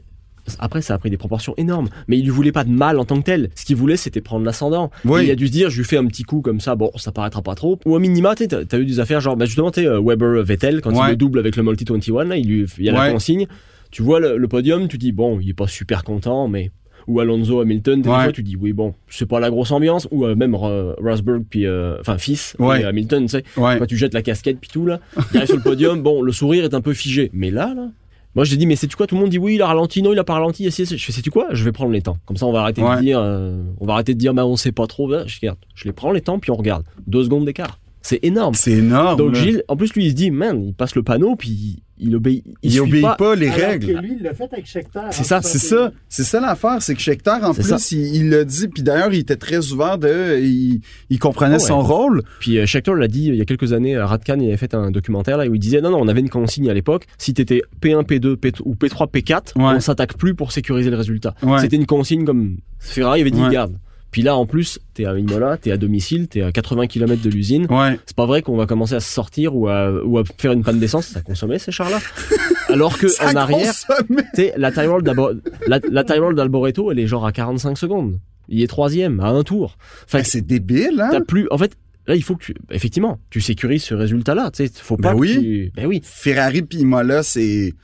Après, 0.58 0.82
ça 0.82 0.94
a 0.94 0.98
pris 0.98 1.10
des 1.10 1.16
proportions 1.16 1.54
énormes, 1.56 1.88
mais 2.08 2.18
il 2.18 2.22
lui 2.24 2.30
voulait 2.30 2.52
pas 2.52 2.64
de 2.64 2.70
mal 2.70 2.98
en 2.98 3.04
tant 3.04 3.18
que 3.18 3.24
tel. 3.24 3.50
Ce 3.54 3.64
qu'il 3.64 3.76
voulait, 3.76 3.96
c'était 3.96 4.20
prendre 4.20 4.44
l'ascendant. 4.44 4.90
Oui. 5.04 5.22
Et 5.22 5.24
Il 5.24 5.30
a 5.30 5.34
dû 5.36 5.46
se 5.46 5.52
dire, 5.52 5.70
je 5.70 5.78
lui 5.78 5.84
fais 5.84 5.96
un 5.96 6.06
petit 6.06 6.22
coup 6.22 6.40
comme 6.40 6.60
ça, 6.60 6.74
bon, 6.74 6.90
ça 6.96 7.12
paraîtra 7.12 7.42
pas 7.42 7.54
trop. 7.54 7.78
Ou 7.86 7.94
au 7.94 7.98
minima, 7.98 8.34
tu 8.34 8.46
t'as 8.48 8.78
eu 8.78 8.84
des 8.84 9.00
affaires 9.00 9.20
genre, 9.20 9.36
bah 9.36 9.46
justement, 9.46 9.70
tu 9.70 9.86
euh, 9.86 10.00
Weber 10.02 10.42
Vettel, 10.42 10.80
quand 10.80 10.90
Ouais. 10.92 11.06
il 11.06 11.10
le 11.10 11.16
double 11.16 11.38
avec 11.38 11.56
le 11.56 11.62
Multi 11.62 11.84
21, 11.88 12.24
là, 12.24 12.36
il, 12.36 12.46
lui, 12.48 12.66
il 12.78 12.84
y 12.84 12.88
a 12.88 12.92
la 12.92 13.10
consigne. 13.12 13.46
Tu 13.90 14.02
vois 14.02 14.20
le, 14.20 14.36
le 14.36 14.48
podium, 14.48 14.88
tu 14.88 14.98
dis, 14.98 15.12
bon, 15.12 15.38
il 15.40 15.50
est 15.50 15.54
pas 15.54 15.66
super 15.68 16.04
content, 16.04 16.48
mais. 16.48 16.70
Ou 17.06 17.20
Alonso 17.20 17.60
Hamilton, 17.60 18.00
des 18.00 18.08
Ouais. 18.08 18.22
fois, 18.24 18.32
tu 18.32 18.42
dis, 18.42 18.56
oui, 18.56 18.72
bon, 18.72 18.94
c'est 19.10 19.26
pas 19.26 19.38
la 19.38 19.50
grosse 19.50 19.70
ambiance. 19.72 20.08
Ou 20.10 20.24
euh, 20.24 20.34
même 20.34 20.54
euh, 20.54 20.94
Rosberg, 20.98 21.42
puis, 21.50 21.66
euh, 21.66 21.98
enfin, 22.00 22.16
fils, 22.16 22.56
Ouais. 22.58 22.80
et 22.80 22.84
Hamilton, 22.86 23.24
tu 23.26 23.28
sais. 23.28 23.44
Quand 23.54 23.84
tu 23.86 23.96
jettes 23.98 24.14
la 24.14 24.22
casquette, 24.22 24.58
puis 24.58 24.70
tout, 24.72 24.86
là, 24.86 25.00
il 25.32 25.36
arrive 25.36 25.48
sur 25.48 25.56
le 25.56 25.62
podium, 25.62 26.02
bon, 26.02 26.22
le 26.22 26.32
sourire 26.32 26.64
est 26.64 26.72
un 26.72 26.80
peu 26.80 26.94
figé. 26.94 27.30
Mais 27.34 27.50
là, 27.50 27.74
là, 27.76 27.88
moi, 28.34 28.44
je 28.44 28.50
t'ai 28.50 28.56
dit, 28.56 28.66
mais 28.66 28.76
sais-tu 28.76 28.96
quoi 28.96 29.06
Tout 29.06 29.14
le 29.14 29.20
monde 29.20 29.30
dit 29.30 29.38
oui, 29.38 29.54
il 29.54 29.62
a 29.62 29.66
ralenti, 29.66 30.02
non, 30.02 30.12
il 30.12 30.18
a 30.18 30.24
pas 30.24 30.34
ralenti. 30.34 30.70
Si. 30.72 30.84
Je 30.84 30.96
fais, 31.04 31.12
sais-tu 31.12 31.30
quoi 31.30 31.48
Je 31.52 31.62
vais 31.64 31.72
prendre 31.72 31.92
les 31.92 32.02
temps. 32.02 32.16
Comme 32.26 32.36
ça, 32.36 32.46
on 32.46 32.52
va 32.52 32.60
arrêter 32.62 32.82
Ouais. 32.82 32.96
de 32.96 33.00
dire, 33.02 33.20
euh, 33.20 33.62
on 33.80 33.86
va 33.86 33.92
arrêter 33.94 34.14
de 34.14 34.18
dire, 34.18 34.34
bah, 34.34 34.44
on 34.44 34.56
sait 34.56 34.72
pas 34.72 34.86
trop. 34.86 35.08
Là, 35.08 35.24
Je, 35.26 35.36
regarde, 35.40 35.58
je 35.74 35.84
les 35.84 35.92
prends 35.92 36.10
les 36.10 36.20
temps, 36.20 36.38
puis 36.38 36.50
on 36.50 36.56
regarde. 36.56 36.84
Deux 37.06 37.22
secondes 37.24 37.44
d'écart. 37.44 37.78
C'est 38.02 38.18
énorme. 38.24 38.54
C'est 38.54 38.72
énorme. 38.72 39.16
Donc. 39.16 39.34
Gilles, 39.34 39.62
en 39.68 39.76
plus, 39.76 39.94
lui, 39.94 40.06
il 40.06 40.10
se 40.10 40.14
dit, 40.14 40.30
man, 40.30 40.62
il 40.66 40.74
passe 40.74 40.94
le 40.96 41.02
panneau, 41.02 41.36
puis 41.36 41.82
il 41.98 42.14
obéit. 42.16 42.44
il, 42.62 42.80
obéit 42.80 43.02
pas. 43.02 43.14
pas, 43.16 43.34
les 43.36 43.50
règles. 43.50 43.86
que 43.94 44.00
lui, 44.00 44.16
il 44.18 44.22
l'a 44.22 44.34
fait 44.34 44.52
avec. 44.52 44.66
C'est 44.66 45.24
ça, 45.24 45.40
C'est 45.42 45.58
ça, 45.58 45.92
c'est 46.08 46.24
ça 46.24 46.40
l'affaire, 46.40 46.78
c'est 46.80 46.94
que 46.94 47.00
Scheckter, 47.00 47.30
en 47.42 47.54
plus, 47.54 47.92
il 47.92 48.16
il 48.16 48.30
l'a 48.30 48.44
dit, 48.44 48.68
puis 48.68 48.82
d'ailleurs, 48.82 49.12
il 49.12 49.20
était 49.20 49.36
très 49.36 49.72
ouvert 49.72 49.98
de, 49.98 50.38
il, 50.40 50.80
il 51.10 51.18
comprenait 51.18 51.54
ouais. 51.54 51.60
son 51.60 51.80
rôle. 51.82 52.22
Puis 52.40 52.58
euh, 52.58 52.66
Scheckter 52.66 52.92
l'a 52.96 53.08
dit 53.08 53.26
il 53.26 53.36
y 53.36 53.40
a 53.40 53.44
quelques 53.44 53.72
années, 53.72 53.96
à 53.96 54.06
Radcan, 54.06 54.38
il 54.40 54.48
avait 54.48 54.56
fait 54.56 54.74
un 54.74 54.90
documentaire 54.90 55.36
là 55.36 55.46
où 55.46 55.54
il 55.54 55.60
disait 55.60 55.80
non 55.80 55.90
non, 55.90 55.98
on 56.00 56.08
avait 56.08 56.20
une 56.20 56.30
consigne 56.30 56.68
à 56.70 56.74
l'époque, 56.74 57.06
si 57.18 57.34
t'étais 57.34 57.62
P1, 57.80 58.04
P2, 58.04 58.36
P 58.36 58.52
ou 58.64 58.74
P3, 58.74 59.10
P4, 59.10 59.56
Ouais. 59.56 59.74
on 59.76 59.80
s'attaque 59.80 60.16
plus 60.16 60.34
pour 60.34 60.52
sécuriser 60.52 60.90
le 60.90 60.96
résultat. 60.96 61.34
Ouais. 61.42 61.60
C'était 61.60 61.76
une 61.76 61.86
consigne 61.86 62.24
comme 62.24 62.56
Ferrari 62.78 63.20
avait 63.20 63.30
dit 63.30 63.40
garde. 63.50 63.76
Puis 64.14 64.22
là 64.22 64.36
en 64.36 64.46
plus, 64.46 64.78
t'es 64.94 65.06
à 65.06 65.18
Imola, 65.18 65.56
t'es 65.56 65.72
à 65.72 65.76
domicile, 65.76 66.28
t'es 66.28 66.40
à 66.40 66.52
80 66.52 66.86
km 66.86 67.20
de 67.20 67.28
l'usine. 67.30 67.66
Ouais. 67.68 67.98
C'est 68.06 68.14
pas 68.14 68.26
vrai 68.26 68.42
qu'on 68.42 68.56
va 68.56 68.64
commencer 68.64 68.94
à 68.94 69.00
se 69.00 69.12
sortir 69.12 69.56
ou 69.56 69.66
à, 69.66 69.90
ou 70.04 70.18
à 70.18 70.22
faire 70.38 70.52
une 70.52 70.62
panne 70.62 70.78
d'essence, 70.78 71.06
ça 71.08 71.20
consommait 71.20 71.58
ces 71.58 71.72
chars-là. 71.72 71.98
Alors 72.68 72.96
que 72.96 73.08
Ça 73.08 73.28
en 73.32 73.34
arrière, 73.34 73.72
sais, 74.34 74.54
la 74.56 74.70
Tyrol 74.70 75.02
d'Alboreto, 76.36 76.92
elle 76.92 77.00
est 77.00 77.08
genre 77.08 77.26
à 77.26 77.32
45 77.32 77.76
secondes. 77.76 78.20
Il 78.48 78.62
est 78.62 78.68
troisième 78.68 79.18
à 79.18 79.30
un 79.30 79.42
tour. 79.42 79.76
Enfin, 80.04 80.18
Ben, 80.18 80.24
c'est 80.24 80.42
débile, 80.46 81.00
hein? 81.00 81.08
T'as 81.10 81.20
plus. 81.20 81.48
En 81.50 81.58
fait, 81.58 81.72
là, 82.06 82.14
il 82.14 82.22
faut 82.22 82.36
que 82.36 82.44
tu. 82.44 82.54
Effectivement, 82.70 83.18
tu 83.30 83.40
sécurises 83.40 83.82
ce 83.82 83.94
résultat-là. 83.94 84.52
Tu 84.52 84.64
sais, 84.68 84.72
faut 84.72 84.96
pas 84.96 85.08
Ben 85.08 85.14
que 85.14 85.20
oui. 85.20 85.32
tu- 85.32 85.72
Ben 85.74 85.86
oui. 85.86 86.00
Ferrari 86.04 86.62
puis 86.62 86.78
Imola, 86.78 87.24
c'est, 87.24 87.74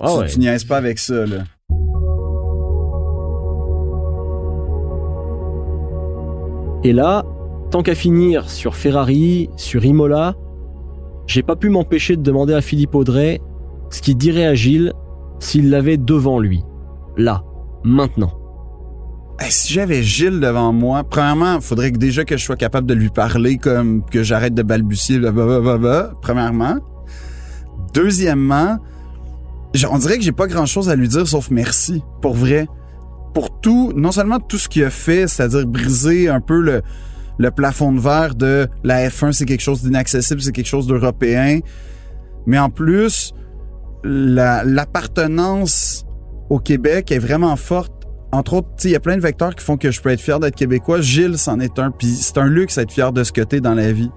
Ah 0.00 0.18
tu, 0.26 0.34
tu 0.34 0.38
niaises 0.40 0.64
pas 0.64 0.76
avec 0.76 0.98
ça, 0.98 1.24
là. 1.24 1.44
Et 6.86 6.92
là, 6.92 7.24
tant 7.72 7.82
qu'à 7.82 7.96
finir 7.96 8.48
sur 8.48 8.76
Ferrari, 8.76 9.50
sur 9.56 9.84
Imola, 9.84 10.36
j'ai 11.26 11.42
pas 11.42 11.56
pu 11.56 11.68
m'empêcher 11.68 12.14
de 12.14 12.22
demander 12.22 12.54
à 12.54 12.60
Philippe 12.60 12.94
Audrey 12.94 13.40
ce 13.90 14.00
qu'il 14.00 14.16
dirait 14.16 14.46
à 14.46 14.54
Gilles 14.54 14.92
s'il 15.40 15.68
l'avait 15.68 15.96
devant 15.96 16.38
lui. 16.38 16.62
Là, 17.16 17.42
maintenant. 17.82 18.38
Si 19.48 19.72
j'avais 19.72 20.04
Gilles 20.04 20.38
devant 20.38 20.72
moi, 20.72 21.02
premièrement, 21.02 21.56
il 21.56 21.60
faudrait 21.60 21.90
que 21.90 21.98
déjà 21.98 22.24
que 22.24 22.36
je 22.36 22.44
sois 22.44 22.54
capable 22.54 22.86
de 22.86 22.94
lui 22.94 23.08
parler 23.08 23.58
comme 23.58 24.04
que 24.04 24.22
j'arrête 24.22 24.54
de 24.54 24.62
balbutier, 24.62 25.18
blablabla, 25.18 26.12
premièrement. 26.22 26.76
Deuxièmement, 27.94 28.78
on 29.90 29.98
dirait 29.98 30.18
que 30.18 30.22
j'ai 30.22 30.30
pas 30.30 30.46
grand 30.46 30.66
chose 30.66 30.88
à 30.88 30.94
lui 30.94 31.08
dire 31.08 31.26
sauf 31.26 31.50
merci, 31.50 32.04
pour 32.22 32.34
vrai. 32.34 32.68
Pour 33.36 33.60
tout, 33.60 33.92
non 33.94 34.12
seulement 34.12 34.40
tout 34.40 34.56
ce 34.56 34.66
qu'il 34.66 34.82
a 34.82 34.88
fait, 34.88 35.28
c'est-à-dire 35.28 35.66
briser 35.66 36.30
un 36.30 36.40
peu 36.40 36.58
le, 37.38 37.50
plafond 37.50 37.92
de 37.92 38.00
verre 38.00 38.34
de 38.34 38.66
la 38.82 39.10
F1, 39.10 39.32
c'est 39.32 39.44
quelque 39.44 39.60
chose 39.60 39.82
d'inaccessible, 39.82 40.40
c'est 40.40 40.52
quelque 40.52 40.64
chose 40.64 40.86
d'européen, 40.86 41.60
mais 42.46 42.58
en 42.58 42.70
plus, 42.70 43.34
la- 44.04 44.64
l'appartenance 44.64 46.06
au 46.48 46.58
Québec 46.60 47.12
est 47.12 47.18
vraiment 47.18 47.54
forte 47.56 47.92
entre 48.32 48.54
autres, 48.54 48.68
il 48.84 48.90
y 48.92 48.96
a 48.96 49.00
plein 49.00 49.16
de 49.16 49.20
vecteurs 49.20 49.54
qui 49.54 49.62
font 49.62 49.76
que 49.76 49.90
je 49.90 50.00
peux 50.00 50.08
être 50.08 50.20
fier 50.22 50.40
d'être 50.40 50.56
québécois. 50.56 51.02
Gilles, 51.02 51.36
c'en 51.36 51.60
est 51.60 51.78
un. 51.78 51.90
Puis 51.90 52.08
c'est 52.08 52.38
un 52.38 52.46
luxe 52.46 52.76
d'être 52.76 52.90
fier 52.90 53.12
de 53.12 53.22
ce 53.22 53.32
que 53.32 53.42
t'es 53.42 53.60
dans 53.60 53.74
la 53.74 53.92
vie. 53.92 54.10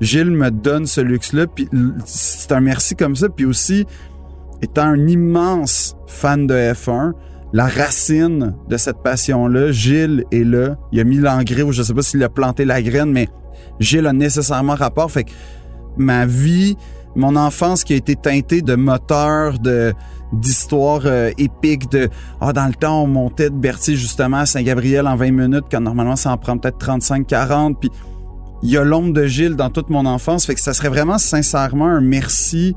Gilles 0.00 0.30
me 0.30 0.50
donne 0.50 0.86
ce 0.86 1.02
luxe-là. 1.02 1.46
Puis 1.48 1.68
c'est 2.06 2.50
un 2.52 2.60
merci 2.60 2.96
comme 2.96 3.14
ça. 3.14 3.28
Puis 3.28 3.44
aussi, 3.44 3.84
étant 4.62 4.86
un 4.86 5.06
immense 5.06 5.96
fan 6.06 6.46
de 6.46 6.54
F1, 6.54 7.12
la 7.54 7.68
racine 7.68 8.56
de 8.68 8.76
cette 8.76 9.00
passion-là, 9.04 9.70
Gilles 9.70 10.24
est 10.32 10.42
là. 10.42 10.76
Il 10.90 10.98
a 10.98 11.04
mis 11.04 11.18
l'engrais 11.18 11.62
ou 11.62 11.70
je 11.70 11.84
sais 11.84 11.94
pas 11.94 12.02
s'il 12.02 12.22
a 12.24 12.28
planté 12.28 12.64
la 12.64 12.82
graine, 12.82 13.12
mais 13.12 13.28
Gilles 13.78 14.08
a 14.08 14.12
nécessairement 14.12 14.74
rapport. 14.74 15.08
Fait 15.08 15.22
que 15.22 15.30
ma 15.96 16.26
vie, 16.26 16.76
mon 17.14 17.36
enfance 17.36 17.84
qui 17.84 17.92
a 17.92 17.96
été 17.96 18.16
teintée 18.16 18.60
de 18.60 18.74
moteurs, 18.74 19.60
de 19.60 19.94
d'histoires 20.32 21.02
euh, 21.04 21.30
épiques 21.38 21.88
de 21.92 22.08
ah 22.40 22.52
dans 22.52 22.66
le 22.66 22.74
temps 22.74 23.04
on 23.04 23.06
montait 23.06 23.50
de 23.50 23.54
Berthier 23.54 23.94
justement 23.94 24.38
à 24.38 24.46
Saint-Gabriel 24.46 25.06
en 25.06 25.14
20 25.14 25.30
minutes 25.30 25.66
quand 25.70 25.80
normalement 25.80 26.16
ça 26.16 26.32
en 26.32 26.36
prend 26.36 26.58
peut-être 26.58 26.78
35 26.78 27.24
40 27.24 27.78
puis 27.78 27.88
il 28.64 28.70
y 28.70 28.76
a 28.76 28.82
l'ombre 28.82 29.12
de 29.12 29.26
Gilles 29.26 29.54
dans 29.54 29.70
toute 29.70 29.90
mon 29.90 30.06
enfance 30.06 30.44
fait 30.44 30.56
que 30.56 30.60
ça 30.60 30.74
serait 30.74 30.88
vraiment 30.88 31.18
sincèrement 31.18 31.86
un 31.86 32.00
merci 32.00 32.74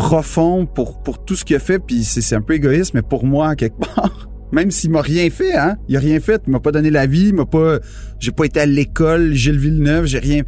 profond 0.00 0.64
pour 0.64 1.02
pour 1.02 1.22
tout 1.22 1.36
ce 1.36 1.44
qu'il 1.44 1.56
a 1.56 1.58
fait 1.58 1.78
puis 1.78 2.04
c'est 2.04 2.34
un 2.34 2.40
peu 2.40 2.54
égoïste 2.54 2.94
mais 2.94 3.02
pour 3.02 3.26
moi 3.26 3.54
quelque 3.54 3.78
part 3.94 4.30
même 4.50 4.70
s'il 4.70 4.90
m'a 4.90 5.02
rien 5.02 5.28
fait 5.28 5.54
hein 5.54 5.76
il 5.88 5.96
a 5.96 6.00
rien 6.00 6.18
fait 6.20 6.40
il 6.46 6.52
m'a 6.52 6.58
pas 6.58 6.72
donné 6.72 6.90
la 6.90 7.04
vie 7.04 7.28
il 7.28 7.34
m'a 7.34 7.44
pas 7.44 7.80
j'ai 8.18 8.32
pas 8.32 8.46
été 8.46 8.60
à 8.60 8.66
l'école 8.66 9.34
Gilles 9.34 9.58
Villeneuve 9.58 10.06
j'ai 10.06 10.18
rien. 10.18 10.42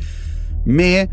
Mais 0.64 1.10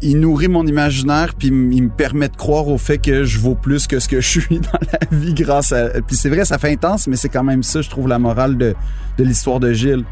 il 0.00 0.20
nourrit 0.20 0.48
mon 0.48 0.66
imaginaire 0.66 1.34
puis 1.34 1.48
il 1.48 1.82
me 1.82 1.90
permet 1.90 2.30
de 2.30 2.36
croire 2.36 2.68
au 2.68 2.78
fait 2.78 2.96
que 2.96 3.24
je 3.24 3.38
vaux 3.38 3.54
plus 3.54 3.86
que 3.86 4.00
ce 4.00 4.08
que 4.08 4.22
je 4.22 4.40
suis 4.40 4.60
dans 4.72 4.80
la 4.92 5.18
vie 5.18 5.34
grâce 5.34 5.72
à 5.72 6.00
puis 6.00 6.16
c'est 6.16 6.30
vrai 6.30 6.46
ça 6.46 6.56
fait 6.56 6.72
intense 6.72 7.06
mais 7.08 7.16
c'est 7.16 7.28
quand 7.28 7.44
même 7.44 7.62
ça 7.62 7.82
je 7.82 7.90
trouve 7.90 8.08
la 8.08 8.18
morale 8.18 8.56
de, 8.56 8.74
de 9.18 9.24
l'histoire 9.24 9.60
de 9.60 9.74
Gilles. 9.74 10.04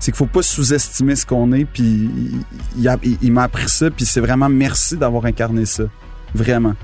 C'est 0.00 0.10
qu'il 0.10 0.18
faut 0.18 0.26
pas 0.26 0.42
sous-estimer 0.42 1.14
ce 1.14 1.24
qu'on 1.24 1.52
est 1.52 1.64
puis 1.64 2.10
il 2.76 3.32
m'a 3.32 3.44
appris 3.44 3.68
ça 3.68 3.88
puis 3.88 4.04
c'est 4.04 4.20
vraiment 4.20 4.48
merci 4.48 4.96
d'avoir 4.96 5.26
incarné 5.26 5.64
ça. 5.64 5.84
Vraiment 6.34 6.74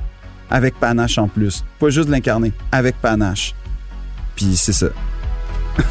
avec 0.51 0.75
panache 0.79 1.19
en 1.19 1.29
plus 1.29 1.65
pas 1.79 1.91
juste 1.91 2.09
l'incarner 2.09 2.53
avec 2.73 2.97
panache 2.97 3.55
puis 4.37 4.57
c'est 4.57 4.73
ça 4.73 4.89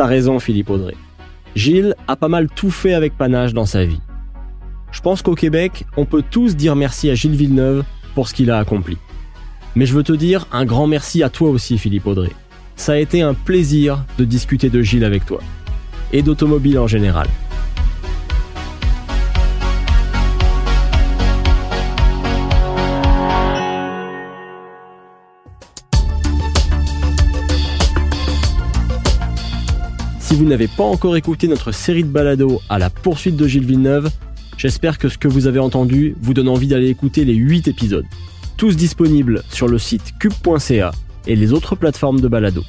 T'as 0.00 0.06
raison, 0.06 0.38
Philippe 0.38 0.70
Audrey. 0.70 0.94
Gilles 1.54 1.94
a 2.08 2.16
pas 2.16 2.28
mal 2.28 2.48
tout 2.48 2.70
fait 2.70 2.94
avec 2.94 3.18
panache 3.18 3.52
dans 3.52 3.66
sa 3.66 3.84
vie. 3.84 4.00
Je 4.92 5.00
pense 5.02 5.20
qu'au 5.20 5.34
Québec, 5.34 5.84
on 5.98 6.06
peut 6.06 6.22
tous 6.22 6.56
dire 6.56 6.74
merci 6.74 7.10
à 7.10 7.14
Gilles 7.14 7.36
Villeneuve 7.36 7.84
pour 8.14 8.26
ce 8.26 8.32
qu'il 8.32 8.50
a 8.50 8.58
accompli. 8.58 8.96
Mais 9.76 9.84
je 9.84 9.94
veux 9.94 10.02
te 10.02 10.12
dire 10.12 10.46
un 10.52 10.64
grand 10.64 10.86
merci 10.86 11.22
à 11.22 11.28
toi 11.28 11.50
aussi, 11.50 11.76
Philippe 11.76 12.06
Audrey. 12.06 12.30
Ça 12.76 12.92
a 12.92 12.96
été 12.96 13.20
un 13.20 13.34
plaisir 13.34 14.04
de 14.16 14.24
discuter 14.24 14.70
de 14.70 14.80
Gilles 14.80 15.04
avec 15.04 15.26
toi 15.26 15.40
et 16.12 16.22
d'automobile 16.22 16.78
en 16.78 16.86
général. 16.86 17.28
Si 30.20 30.36
vous 30.36 30.44
n'avez 30.44 30.68
pas 30.68 30.84
encore 30.84 31.16
écouté 31.16 31.48
notre 31.48 31.72
série 31.72 32.04
de 32.04 32.08
balados 32.08 32.60
à 32.68 32.78
la 32.78 32.88
poursuite 32.88 33.36
de 33.36 33.48
Gilles 33.48 33.66
Villeneuve, 33.66 34.10
j'espère 34.56 34.98
que 34.98 35.08
ce 35.08 35.18
que 35.18 35.26
vous 35.26 35.48
avez 35.48 35.58
entendu 35.58 36.14
vous 36.20 36.34
donne 36.34 36.48
envie 36.48 36.68
d'aller 36.68 36.88
écouter 36.88 37.24
les 37.24 37.34
8 37.34 37.66
épisodes, 37.66 38.06
tous 38.56 38.76
disponibles 38.76 39.42
sur 39.50 39.66
le 39.66 39.78
site 39.78 40.14
cube.ca 40.20 40.92
et 41.26 41.34
les 41.34 41.52
autres 41.52 41.74
plateformes 41.74 42.20
de 42.20 42.28
balado. 42.28 42.62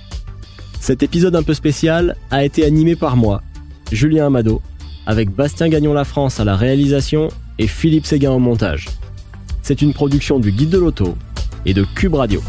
Cet 0.82 1.03
épisode 1.03 1.36
un 1.36 1.43
peu 1.43 1.53
spécial 1.53 2.15
a 2.32 2.43
été 2.43 2.65
animé 2.65 2.95
par 2.95 3.15
moi, 3.15 3.43
Julien 3.91 4.25
Amado, 4.25 4.63
avec 5.05 5.29
Bastien 5.29 5.69
Gagnon 5.69 5.93
La 5.93 6.05
France 6.05 6.39
à 6.39 6.43
la 6.43 6.55
réalisation 6.55 7.29
et 7.59 7.67
Philippe 7.67 8.07
Séguin 8.07 8.32
au 8.32 8.39
montage. 8.39 8.88
C'est 9.61 9.84
une 9.84 9.93
production 9.93 10.39
du 10.39 10.51
Guide 10.51 10.71
de 10.71 10.79
l'Auto 10.79 11.15
et 11.67 11.75
de 11.75 11.86
Cube 11.93 12.15
Radio. 12.15 12.41